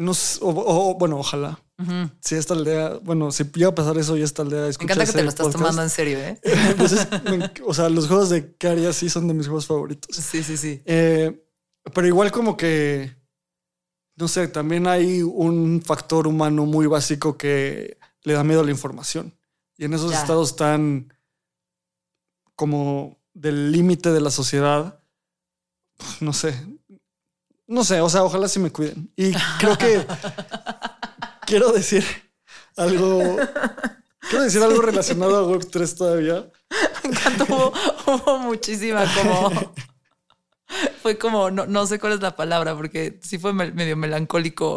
no 0.00 0.14
sé, 0.14 0.38
o, 0.42 0.48
o- 0.48 0.94
bueno, 0.98 1.18
ojalá. 1.18 1.62
Si 2.20 2.34
esta 2.34 2.52
aldea, 2.52 2.98
bueno, 3.02 3.32
si 3.32 3.42
llega 3.44 3.68
a 3.68 3.74
pasar 3.74 3.96
eso 3.96 4.14
y 4.14 4.20
esta 4.22 4.42
aldea 4.42 4.60
Me 4.62 4.68
encanta 4.68 5.06
que 5.06 5.12
te 5.12 5.22
lo 5.22 5.30
estás 5.30 5.46
podcast, 5.46 5.62
tomando 5.62 5.82
en 5.82 5.88
serio, 5.88 6.18
¿eh? 6.18 6.38
pues 6.76 6.92
es- 6.92 7.10
me 7.24 7.38
enc- 7.38 7.62
o 7.64 7.72
sea, 7.72 7.88
los 7.88 8.06
juegos 8.06 8.28
de 8.28 8.54
haría 8.68 8.92
sí 8.92 9.08
son 9.08 9.26
de 9.28 9.32
mis 9.34 9.46
juegos 9.46 9.66
favoritos. 9.66 10.14
Sí, 10.14 10.42
sí, 10.42 10.58
sí. 10.58 10.82
Eh, 10.84 11.42
pero 11.94 12.06
igual 12.06 12.30
como 12.32 12.54
que, 12.58 13.16
no 14.16 14.28
sé, 14.28 14.48
también 14.48 14.86
hay 14.86 15.22
un 15.22 15.80
factor 15.82 16.26
humano 16.26 16.66
muy 16.66 16.86
básico 16.86 17.38
que 17.38 17.96
le 18.24 18.34
da 18.34 18.44
miedo 18.44 18.60
a 18.60 18.64
la 18.64 18.70
información. 18.72 19.34
Y 19.78 19.86
en 19.86 19.94
esos 19.94 20.10
Ya. 20.12 20.20
estados 20.20 20.56
tan 20.56 21.14
como 22.56 23.18
del 23.32 23.72
límite 23.72 24.10
de 24.12 24.20
la 24.20 24.30
sociedad, 24.30 25.02
pues, 25.96 26.20
no 26.20 26.32
sé, 26.34 26.54
no 27.70 27.84
sé, 27.84 28.00
o 28.00 28.08
sea, 28.08 28.24
ojalá 28.24 28.48
sí 28.48 28.58
me 28.58 28.70
cuiden. 28.70 29.12
Y 29.16 29.32
creo 29.58 29.78
que 29.78 30.04
quiero 31.46 31.72
decir 31.72 32.04
algo, 32.76 33.36
quiero 34.28 34.44
decir 34.44 34.62
algo 34.62 34.82
relacionado 34.82 35.36
a 35.38 35.48
Web3 35.56 35.96
todavía. 35.96 36.50
Me 37.04 37.10
encantó. 37.10 37.44
Hubo, 37.48 37.72
hubo 38.06 38.38
muchísima 38.38 39.04
como. 39.14 39.72
Fue 41.02 41.18
como, 41.18 41.50
no, 41.50 41.66
no 41.66 41.86
sé 41.86 41.98
cuál 41.98 42.12
es 42.12 42.20
la 42.20 42.36
palabra, 42.36 42.76
porque 42.76 43.18
sí 43.22 43.38
fue 43.38 43.52
me- 43.52 43.72
medio 43.72 43.96
melancólico. 43.96 44.76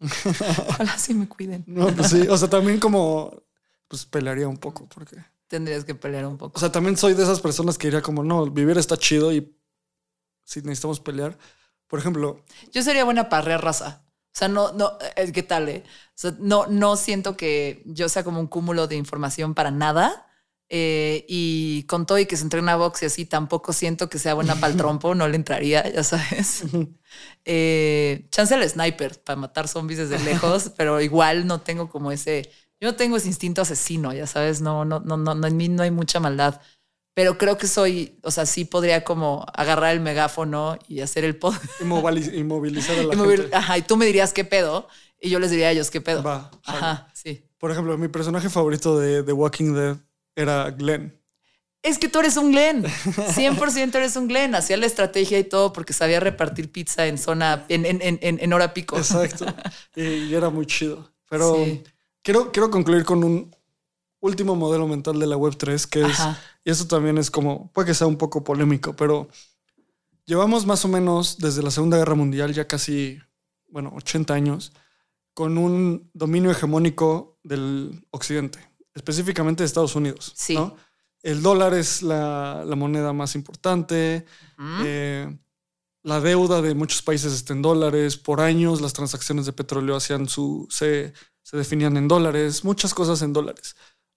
Ojalá 0.68 0.98
sí 0.98 1.14
me 1.14 1.28
cuiden. 1.28 1.64
No, 1.66 1.88
pues 1.94 2.08
sí, 2.10 2.26
o 2.28 2.36
sea, 2.36 2.48
también 2.48 2.78
como, 2.78 3.42
pues 3.88 4.04
pelearía 4.06 4.48
un 4.48 4.58
poco, 4.58 4.86
porque, 4.88 5.16
Tendrías 5.48 5.84
que 5.84 5.94
pelear 5.94 6.26
un 6.26 6.34
o 6.34 6.38
poco. 6.38 6.60
sea, 6.60 6.70
también 6.70 6.96
soy 6.96 7.14
de 7.14 7.22
esas 7.22 7.40
personas 7.40 7.76
que 7.76 7.88
diría 7.88 8.02
como, 8.02 8.22
no, 8.22 8.46
vivir 8.46 8.78
está 8.78 8.96
chido 8.96 9.32
y 9.32 9.52
si 10.44 10.60
necesitamos 10.60 11.00
pelear. 11.00 11.36
Por 11.90 11.98
ejemplo, 12.00 12.44
Yo 12.72 12.82
sería 12.82 13.04
buena 13.04 13.28
para 13.28 13.42
arrear 13.42 13.62
raza. 13.64 14.04
O 14.34 14.38
sea, 14.38 14.48
no, 14.48 14.72
no, 14.72 14.92
¿qué 15.34 15.42
tal? 15.42 15.68
eh? 15.68 15.84
O 15.86 16.12
sea, 16.14 16.34
no, 16.38 16.66
no 16.68 16.96
siento 16.96 17.36
que 17.36 17.82
yo 17.86 18.08
sea 18.08 18.24
como 18.24 18.40
un 18.40 18.46
cúmulo 18.46 18.86
de 18.86 18.96
información 18.96 19.54
para 19.54 19.70
nada. 19.72 20.26
eh, 20.72 21.24
y 21.28 21.82
con 21.88 22.06
todo 22.06 22.18
y 22.20 22.26
que 22.26 22.36
se 22.36 22.44
entrena 22.44 22.76
box 22.76 23.02
y 23.02 23.06
así, 23.06 23.26
tampoco 23.26 23.72
siento 23.72 24.08
que 24.08 24.18
sea 24.20 24.34
buena 24.34 24.60
para 24.60 24.70
el 24.70 24.76
trompo, 24.78 25.14
no 25.16 25.26
le 25.28 25.36
entraría, 25.36 25.88
ya 25.92 26.04
sabes. 26.04 26.62
Eh, 27.44 28.26
chance 28.30 28.54
el 28.54 28.68
sniper 28.68 29.20
para 29.24 29.36
matar 29.36 29.68
zombies 29.68 29.98
desde 29.98 30.18
lejos, 30.24 30.72
pero 30.76 31.00
igual 31.00 31.46
no 31.46 31.60
tengo 31.62 31.88
como 31.88 32.12
ese, 32.12 32.50
yo 32.80 32.90
no 32.90 32.96
tengo 32.96 33.16
ese 33.16 33.28
instinto 33.28 33.62
asesino, 33.62 34.12
ya 34.12 34.26
sabes, 34.26 34.60
no, 34.60 34.84
no, 34.84 35.00
no, 35.00 35.16
no, 35.16 35.34
no, 35.34 35.46
en 35.46 35.56
mí 35.56 35.68
no 35.68 35.82
hay 35.82 35.90
mucha 35.90 36.20
maldad. 36.20 36.60
Pero 37.20 37.36
creo 37.36 37.58
que 37.58 37.66
soy, 37.66 38.18
o 38.22 38.30
sea, 38.30 38.46
sí 38.46 38.64
podría 38.64 39.04
como 39.04 39.44
agarrar 39.52 39.92
el 39.92 40.00
megáfono 40.00 40.78
y 40.88 41.00
hacer 41.02 41.22
el 41.24 41.36
pod 41.36 41.54
inmovilizar 42.32 42.98
a 42.98 43.02
la 43.02 43.14
mover- 43.14 43.42
gente. 43.42 43.54
ajá, 43.56 43.76
y 43.76 43.82
tú 43.82 43.98
me 43.98 44.06
dirías 44.06 44.32
qué 44.32 44.42
pedo 44.44 44.88
y 45.20 45.28
yo 45.28 45.38
les 45.38 45.50
diría 45.50 45.68
a 45.68 45.70
ellos 45.72 45.90
qué 45.90 46.00
pedo. 46.00 46.22
Va. 46.22 46.50
Ajá, 46.64 47.08
sí. 47.12 47.44
Por 47.58 47.70
ejemplo, 47.70 47.98
mi 47.98 48.08
personaje 48.08 48.48
favorito 48.48 48.98
de 48.98 49.22
The 49.22 49.34
Walking 49.34 49.74
Dead 49.74 49.98
era 50.34 50.70
Glenn. 50.70 51.14
Es 51.82 51.98
que 51.98 52.08
tú 52.08 52.20
eres 52.20 52.38
un 52.38 52.52
Glenn. 52.52 52.84
100% 52.84 53.94
eres 53.96 54.16
un 54.16 54.26
Glenn. 54.28 54.54
Hacía 54.54 54.78
la 54.78 54.86
estrategia 54.86 55.38
y 55.38 55.44
todo 55.44 55.74
porque 55.74 55.92
sabía 55.92 56.20
repartir 56.20 56.72
pizza 56.72 57.06
en 57.06 57.18
zona, 57.18 57.66
en, 57.68 57.84
en, 57.84 58.00
en, 58.02 58.18
en- 58.22 58.52
hora 58.54 58.72
pico. 58.72 58.96
Exacto. 58.96 59.44
y, 59.94 60.02
y 60.04 60.34
era 60.34 60.48
muy 60.48 60.64
chido. 60.64 61.12
Pero 61.28 61.54
Sí. 61.66 61.82
quiero, 62.22 62.50
quiero 62.50 62.70
concluir 62.70 63.04
con 63.04 63.22
un 63.24 63.54
último 64.20 64.54
modelo 64.54 64.86
mental 64.86 65.18
de 65.18 65.26
la 65.26 65.36
Web3, 65.36 65.86
que 65.86 66.02
es, 66.02 66.20
Ajá. 66.20 66.38
y 66.64 66.70
eso 66.70 66.86
también 66.86 67.18
es 67.18 67.30
como, 67.30 67.72
puede 67.72 67.88
que 67.88 67.94
sea 67.94 68.06
un 68.06 68.16
poco 68.16 68.44
polémico, 68.44 68.94
pero 68.94 69.28
llevamos 70.26 70.66
más 70.66 70.84
o 70.84 70.88
menos 70.88 71.38
desde 71.38 71.62
la 71.62 71.70
Segunda 71.70 71.96
Guerra 71.96 72.14
Mundial, 72.14 72.52
ya 72.52 72.66
casi, 72.68 73.18
bueno, 73.68 73.92
80 73.96 74.32
años, 74.34 74.72
con 75.34 75.58
un 75.58 76.10
dominio 76.12 76.50
hegemónico 76.50 77.38
del 77.42 78.06
Occidente, 78.10 78.58
específicamente 78.94 79.62
de 79.62 79.66
Estados 79.66 79.96
Unidos. 79.96 80.32
Sí. 80.36 80.54
¿no? 80.54 80.76
El 81.22 81.42
dólar 81.42 81.74
es 81.74 82.02
la, 82.02 82.64
la 82.66 82.76
moneda 82.76 83.12
más 83.12 83.34
importante. 83.34 84.24
Eh, 84.84 85.38
la 86.02 86.20
deuda 86.20 86.62
de 86.62 86.74
muchos 86.74 87.02
países 87.02 87.32
está 87.32 87.52
en 87.52 87.62
dólares. 87.62 88.16
Por 88.16 88.40
años 88.40 88.80
las 88.80 88.92
transacciones 88.92 89.46
de 89.46 89.52
petróleo 89.52 89.96
hacían 89.96 90.28
su, 90.28 90.66
se, 90.70 91.12
se 91.42 91.56
definían 91.56 91.96
en 91.96 92.08
dólares. 92.08 92.64
Muchas 92.64 92.94
cosas 92.94 93.20
en 93.22 93.32
dólares. 93.32 93.76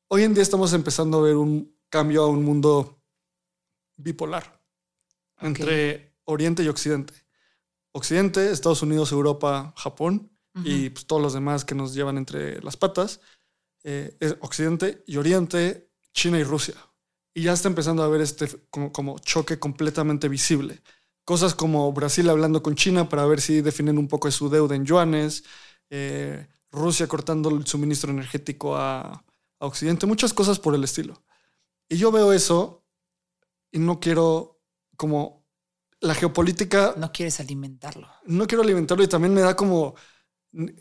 Hoy 0.09 0.23
en 0.23 0.33
día 0.33 0.43
estamos 0.43 0.73
empezando 0.73 1.19
a 1.19 1.21
ver 1.23 1.35
un 1.35 1.75
cambio 1.89 2.23
a 2.23 2.27
un 2.27 2.43
mundo 2.43 3.01
bipolar 3.95 4.61
entre 5.39 6.15
Oriente 6.25 6.63
y 6.63 6.67
Occidente. 6.67 7.13
Occidente, 7.91 8.51
Estados 8.51 8.81
Unidos, 8.81 9.11
Europa, 9.11 9.73
Japón 9.77 10.31
y 10.63 10.89
pues, 10.89 11.05
todos 11.07 11.21
los 11.21 11.33
demás 11.33 11.65
que 11.65 11.75
nos 11.75 11.93
llevan 11.93 12.17
entre 12.17 12.61
las 12.61 12.77
patas. 12.77 13.21
Eh, 13.83 14.15
es 14.19 14.35
Occidente 14.41 15.03
y 15.07 15.17
Oriente, 15.17 15.89
China 16.13 16.39
y 16.39 16.43
Rusia. 16.43 16.75
Y 17.33 17.43
ya 17.43 17.53
está 17.53 17.67
empezando 17.67 18.03
a 18.03 18.05
haber 18.05 18.21
este 18.21 18.47
como, 18.69 18.91
como 18.91 19.19
choque 19.19 19.59
completamente 19.59 20.29
visible. 20.29 20.81
Cosas 21.25 21.55
como 21.55 21.91
Brasil 21.93 22.29
hablando 22.29 22.61
con 22.61 22.75
China 22.75 23.09
para 23.09 23.25
ver 23.25 23.41
si 23.41 23.61
definen 23.61 23.97
un 23.97 24.07
poco 24.07 24.27
de 24.27 24.33
su 24.33 24.49
deuda 24.49 24.75
en 24.75 24.85
yuanes, 24.85 25.43
eh, 25.89 26.47
Rusia 26.71 27.07
cortando 27.07 27.49
el 27.49 27.65
suministro 27.65 28.11
energético 28.11 28.75
a, 28.75 29.23
a 29.63 29.67
Occidente, 29.67 30.05
muchas 30.05 30.33
cosas 30.33 30.59
por 30.59 30.75
el 30.75 30.83
estilo. 30.83 31.23
Y 31.87 31.97
yo 31.97 32.11
veo 32.11 32.33
eso 32.33 32.85
y 33.71 33.79
no 33.79 33.99
quiero 33.99 34.59
como 34.97 35.45
la 36.01 36.13
geopolítica 36.13 36.95
No 36.97 37.11
quieres 37.13 37.39
alimentarlo. 37.39 38.09
no 38.25 38.45
quiero 38.45 38.61
alimentarlo 38.61 39.03
y 39.03 39.07
también 39.07 39.33
me 39.33 39.39
da 39.39 39.55
como, 39.55 39.95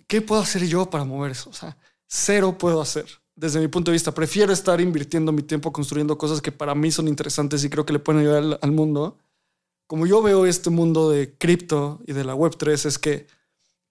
¿qué 0.08 0.20
puedo 0.20 0.42
hacer 0.42 0.66
yo 0.66 0.90
para 0.90 1.04
mover 1.04 1.30
eso? 1.30 1.50
O 1.50 1.52
sea, 1.52 1.78
cero 2.06 2.58
puedo 2.58 2.82
hacer. 2.82 3.06
Desde 3.36 3.60
mi 3.60 3.68
punto 3.68 3.90
de 3.90 3.94
vista, 3.94 4.12
prefiero 4.12 4.52
estar 4.52 4.80
invirtiendo 4.80 5.30
mi 5.30 5.42
tiempo 5.42 5.72
construyendo 5.72 6.18
cosas 6.18 6.42
que 6.42 6.52
para 6.52 6.74
mí 6.74 6.90
son 6.90 7.06
interesantes 7.06 7.64
y 7.64 7.70
creo 7.70 7.86
que 7.86 7.92
le 7.92 8.00
pueden 8.00 8.22
ayudar 8.22 8.42
al, 8.42 8.58
al 8.60 8.72
mundo. 8.72 9.18
Como 9.86 10.06
yo 10.06 10.22
veo 10.22 10.44
este 10.44 10.70
mundo 10.70 11.08
de 11.08 11.38
cripto 11.38 12.00
y 12.06 12.12
de 12.14 12.24
la 12.24 12.34
Web3 12.34 12.86
es 12.86 12.98
que 12.98 13.28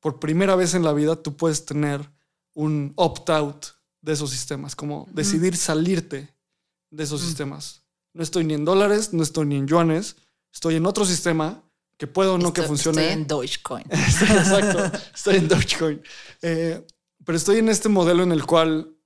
por 0.02 0.20
primera 0.20 0.56
vez 0.56 0.74
en 0.74 0.84
la 0.84 0.92
vida 0.92 1.16
tú 1.16 1.38
puedes 1.38 1.66
tener 1.66 2.12
un 2.54 2.92
opt-out 2.98 3.81
de 4.02 4.14
esos 4.14 4.32
sistemas, 4.32 4.76
como 4.76 5.08
decidir 5.12 5.56
salirte 5.56 6.34
de 6.90 7.04
esos 7.04 7.22
sistemas. 7.22 7.84
No 8.14 8.24
estoy 8.24 8.44
ni 8.44 8.54
en 8.54 8.66
dólares, 8.66 9.14
no 9.14 9.24
estoy 9.24 9.46
ni 9.46 9.56
en 9.56 9.68
yuanes, 9.68 10.18
estoy 10.54 10.76
en 10.76 10.86
otro 10.86 11.06
sistema 11.06 11.64
que 11.98 12.08
puedo 12.08 12.34
o 12.34 12.38
no 12.38 12.52
que 12.52 12.64
funcione. 12.64 13.02
Estoy 13.02 13.22
en 13.22 13.28
Dogecoin. 13.28 13.86
Exacto, 13.90 14.98
estoy 15.14 15.36
en 15.36 15.48
Dogecoin. 15.48 16.02
Eh, 16.42 16.86
pero 17.24 17.38
estoy 17.38 17.60
en 17.60 17.70
este 17.70 17.90
modelo 17.90 18.24
en 18.24 18.32
el 18.32 18.46
cual 18.46 18.98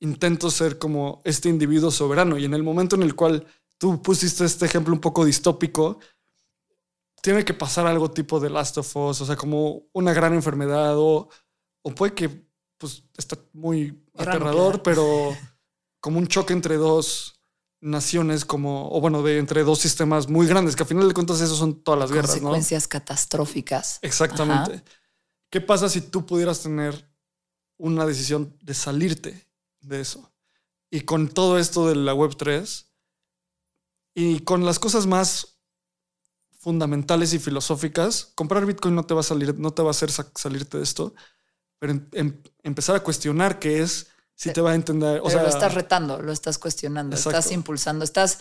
intento 0.00 0.50
ser 0.50 0.78
como 0.78 1.20
este 1.24 1.48
individuo 1.48 1.90
soberano 1.90 2.38
y 2.38 2.44
en 2.44 2.54
el 2.54 2.62
momento 2.62 2.96
en 2.96 3.02
el 3.02 3.14
cual 3.14 3.46
tú 3.78 4.02
pusiste 4.02 4.44
este 4.44 4.64
ejemplo 4.66 4.94
un 4.94 5.00
poco 5.00 5.24
distópico, 5.24 6.00
tiene 7.20 7.44
que 7.44 7.54
pasar 7.54 7.86
algo 7.86 8.10
tipo 8.10 8.40
de 8.40 8.50
Last 8.50 8.78
of 8.78 8.96
Us, 8.96 9.20
o 9.20 9.26
sea, 9.26 9.36
como 9.36 9.84
una 9.92 10.12
gran 10.12 10.34
enfermedad 10.34 10.96
o, 10.96 11.28
o 11.82 11.94
puede 11.94 12.14
que 12.14 12.51
pues 12.82 13.04
está 13.16 13.38
muy 13.52 13.96
aterrador, 14.18 14.82
pero 14.82 15.36
como 16.00 16.18
un 16.18 16.26
choque 16.26 16.52
entre 16.52 16.74
dos 16.78 17.40
naciones, 17.80 18.44
como, 18.44 18.90
o 18.90 19.00
bueno, 19.00 19.22
de 19.22 19.38
entre 19.38 19.62
dos 19.62 19.78
sistemas 19.78 20.28
muy 20.28 20.48
grandes, 20.48 20.74
que 20.74 20.82
a 20.82 20.86
final 20.86 21.06
de 21.06 21.14
cuentas 21.14 21.40
eso 21.40 21.54
son 21.54 21.84
todas 21.84 22.00
las 22.00 22.10
guerras, 22.10 22.30
¿no? 22.30 22.48
Consecuencias 22.48 22.88
catastróficas. 22.88 24.00
Exactamente. 24.02 24.82
¿Qué 25.48 25.60
pasa 25.60 25.88
si 25.88 26.00
tú 26.00 26.26
pudieras 26.26 26.60
tener 26.60 27.08
una 27.76 28.04
decisión 28.04 28.58
de 28.60 28.74
salirte 28.74 29.48
de 29.80 30.00
eso? 30.00 30.32
Y 30.90 31.02
con 31.02 31.28
todo 31.28 31.60
esto 31.60 31.86
de 31.86 31.94
la 31.94 32.14
Web 32.14 32.34
3 32.36 32.92
y 34.14 34.40
con 34.40 34.64
las 34.64 34.80
cosas 34.80 35.06
más 35.06 35.60
fundamentales 36.58 37.32
y 37.32 37.38
filosóficas, 37.38 38.32
comprar 38.34 38.66
Bitcoin 38.66 38.96
no 38.96 39.04
te 39.04 39.14
va 39.14 39.20
a 39.20 39.22
salir, 39.22 39.56
no 39.56 39.72
te 39.72 39.82
va 39.82 39.90
a 39.90 39.92
hacer 39.92 40.10
salirte 40.10 40.78
de 40.78 40.82
esto, 40.82 41.14
pero 41.82 42.00
em, 42.12 42.40
empezar 42.62 42.94
a 42.94 43.00
cuestionar 43.00 43.58
qué 43.58 43.82
es, 43.82 44.06
si 44.36 44.52
te 44.52 44.60
va 44.60 44.70
a 44.70 44.74
entender. 44.76 45.20
O 45.24 45.28
sea, 45.28 45.42
lo 45.42 45.48
estás 45.48 45.74
retando, 45.74 46.22
lo 46.22 46.30
estás 46.30 46.56
cuestionando, 46.56 47.16
estás 47.16 47.50
impulsando, 47.50 48.04
estás 48.04 48.38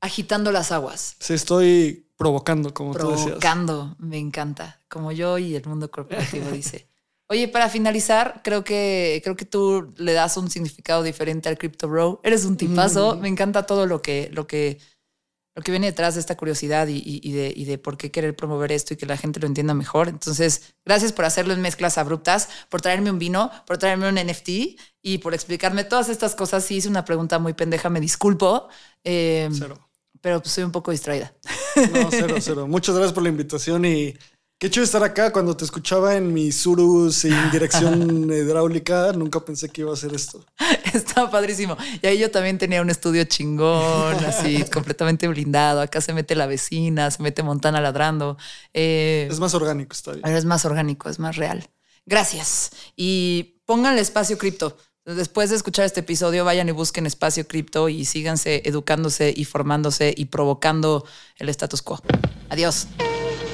agitando 0.00 0.52
las 0.52 0.70
aguas. 0.70 1.16
Sí, 1.18 1.34
estoy 1.34 2.08
provocando, 2.16 2.72
como 2.72 2.94
tú 2.94 3.10
decías. 3.10 3.26
Provocando, 3.26 3.96
me 3.98 4.18
encanta, 4.18 4.80
como 4.88 5.10
yo 5.10 5.38
y 5.38 5.56
el 5.56 5.66
mundo 5.66 5.90
corporativo 5.90 6.48
dice. 6.52 6.88
Oye, 7.28 7.48
para 7.48 7.68
finalizar, 7.68 8.42
creo 8.44 8.62
que, 8.62 9.20
creo 9.24 9.34
que 9.34 9.44
tú 9.44 9.92
le 9.96 10.12
das 10.12 10.36
un 10.36 10.48
significado 10.48 11.02
diferente 11.02 11.48
al 11.48 11.58
Crypto 11.58 11.88
Bro. 11.88 12.20
Eres 12.22 12.44
un 12.44 12.56
tipazo. 12.56 13.16
Me 13.16 13.26
encanta 13.26 13.66
todo 13.66 13.86
lo 13.86 14.02
que, 14.02 14.30
lo 14.32 14.46
que 14.46 14.78
lo 15.56 15.62
que 15.62 15.72
viene 15.72 15.86
detrás 15.86 16.14
de 16.14 16.20
esta 16.20 16.36
curiosidad 16.36 16.86
y, 16.86 17.32
de, 17.32 17.78
por 17.78 17.96
qué 17.96 18.10
querer 18.10 18.36
promover 18.36 18.72
esto 18.72 18.92
y 18.92 18.98
que 18.98 19.06
la 19.06 19.16
gente 19.16 19.40
lo 19.40 19.46
entienda 19.46 19.72
mejor. 19.72 20.08
Entonces, 20.08 20.74
gracias 20.84 21.12
por 21.12 21.24
hacerlo 21.24 21.54
en 21.54 21.62
mezclas 21.62 21.96
abruptas, 21.96 22.50
por 22.68 22.82
traerme 22.82 23.10
un 23.10 23.18
vino, 23.18 23.50
por 23.66 23.78
traerme 23.78 24.06
un 24.06 24.16
NFT 24.16 24.78
y 25.00 25.18
por 25.18 25.32
explicarme 25.32 25.84
todas 25.84 26.10
estas 26.10 26.34
cosas. 26.34 26.62
Sí, 26.62 26.76
hice 26.76 26.90
una 26.90 27.06
pregunta 27.06 27.38
muy 27.38 27.54
pendeja, 27.54 27.88
me 27.88 28.00
disculpo. 28.00 28.68
Em, 29.02 29.54
cero. 29.54 29.88
Pero 30.20 30.42
pues 30.42 30.52
soy 30.52 30.64
un 30.64 30.72
poco 30.72 30.90
distraída. 30.90 31.32
No, 31.90 32.10
cero, 32.10 32.36
cero. 32.38 32.66
Muchas 32.66 32.94
gracias 32.94 33.14
por 33.14 33.22
la 33.22 33.30
invitación 33.30 33.86
y 33.86 34.14
Qué 34.58 34.70
chido 34.70 34.84
estar 34.84 35.02
acá. 35.04 35.32
Cuando 35.32 35.54
te 35.54 35.66
escuchaba 35.66 36.16
en 36.16 36.32
mi 36.32 36.50
Suru 36.50 37.12
sin 37.12 37.50
dirección 37.50 38.24
hidráulica, 38.32 39.12
nunca 39.12 39.40
pensé 39.40 39.68
que 39.68 39.82
iba 39.82 39.90
a 39.90 39.94
hacer 39.94 40.14
esto. 40.14 40.42
Estaba 40.94 41.30
padrísimo. 41.30 41.76
Y 42.00 42.06
ahí 42.06 42.18
yo 42.18 42.30
también 42.30 42.56
tenía 42.56 42.80
un 42.80 42.88
estudio 42.88 43.24
chingón, 43.24 44.14
así 44.24 44.64
completamente 44.72 45.28
blindado. 45.28 45.82
Acá 45.82 46.00
se 46.00 46.14
mete 46.14 46.34
la 46.34 46.46
vecina, 46.46 47.10
se 47.10 47.22
mete 47.22 47.42
Montana 47.42 47.82
ladrando. 47.82 48.38
Eh, 48.72 49.28
es 49.30 49.40
más 49.40 49.52
orgánico, 49.52 49.92
está 49.92 50.12
bien. 50.12 50.26
Es 50.26 50.46
más 50.46 50.64
orgánico, 50.64 51.10
es 51.10 51.18
más 51.18 51.36
real. 51.36 51.68
Gracias. 52.06 52.70
Y 52.96 53.60
pónganle 53.66 54.00
espacio 54.00 54.38
cripto. 54.38 54.78
Después 55.04 55.50
de 55.50 55.56
escuchar 55.56 55.84
este 55.84 56.00
episodio, 56.00 56.46
vayan 56.46 56.68
y 56.70 56.72
busquen 56.72 57.04
espacio 57.04 57.46
cripto 57.46 57.90
y 57.90 58.06
síganse 58.06 58.62
educándose 58.64 59.34
y 59.36 59.44
formándose 59.44 60.14
y 60.16 60.24
provocando 60.24 61.04
el 61.36 61.50
status 61.50 61.82
quo. 61.82 62.00
Adiós. 62.48 62.88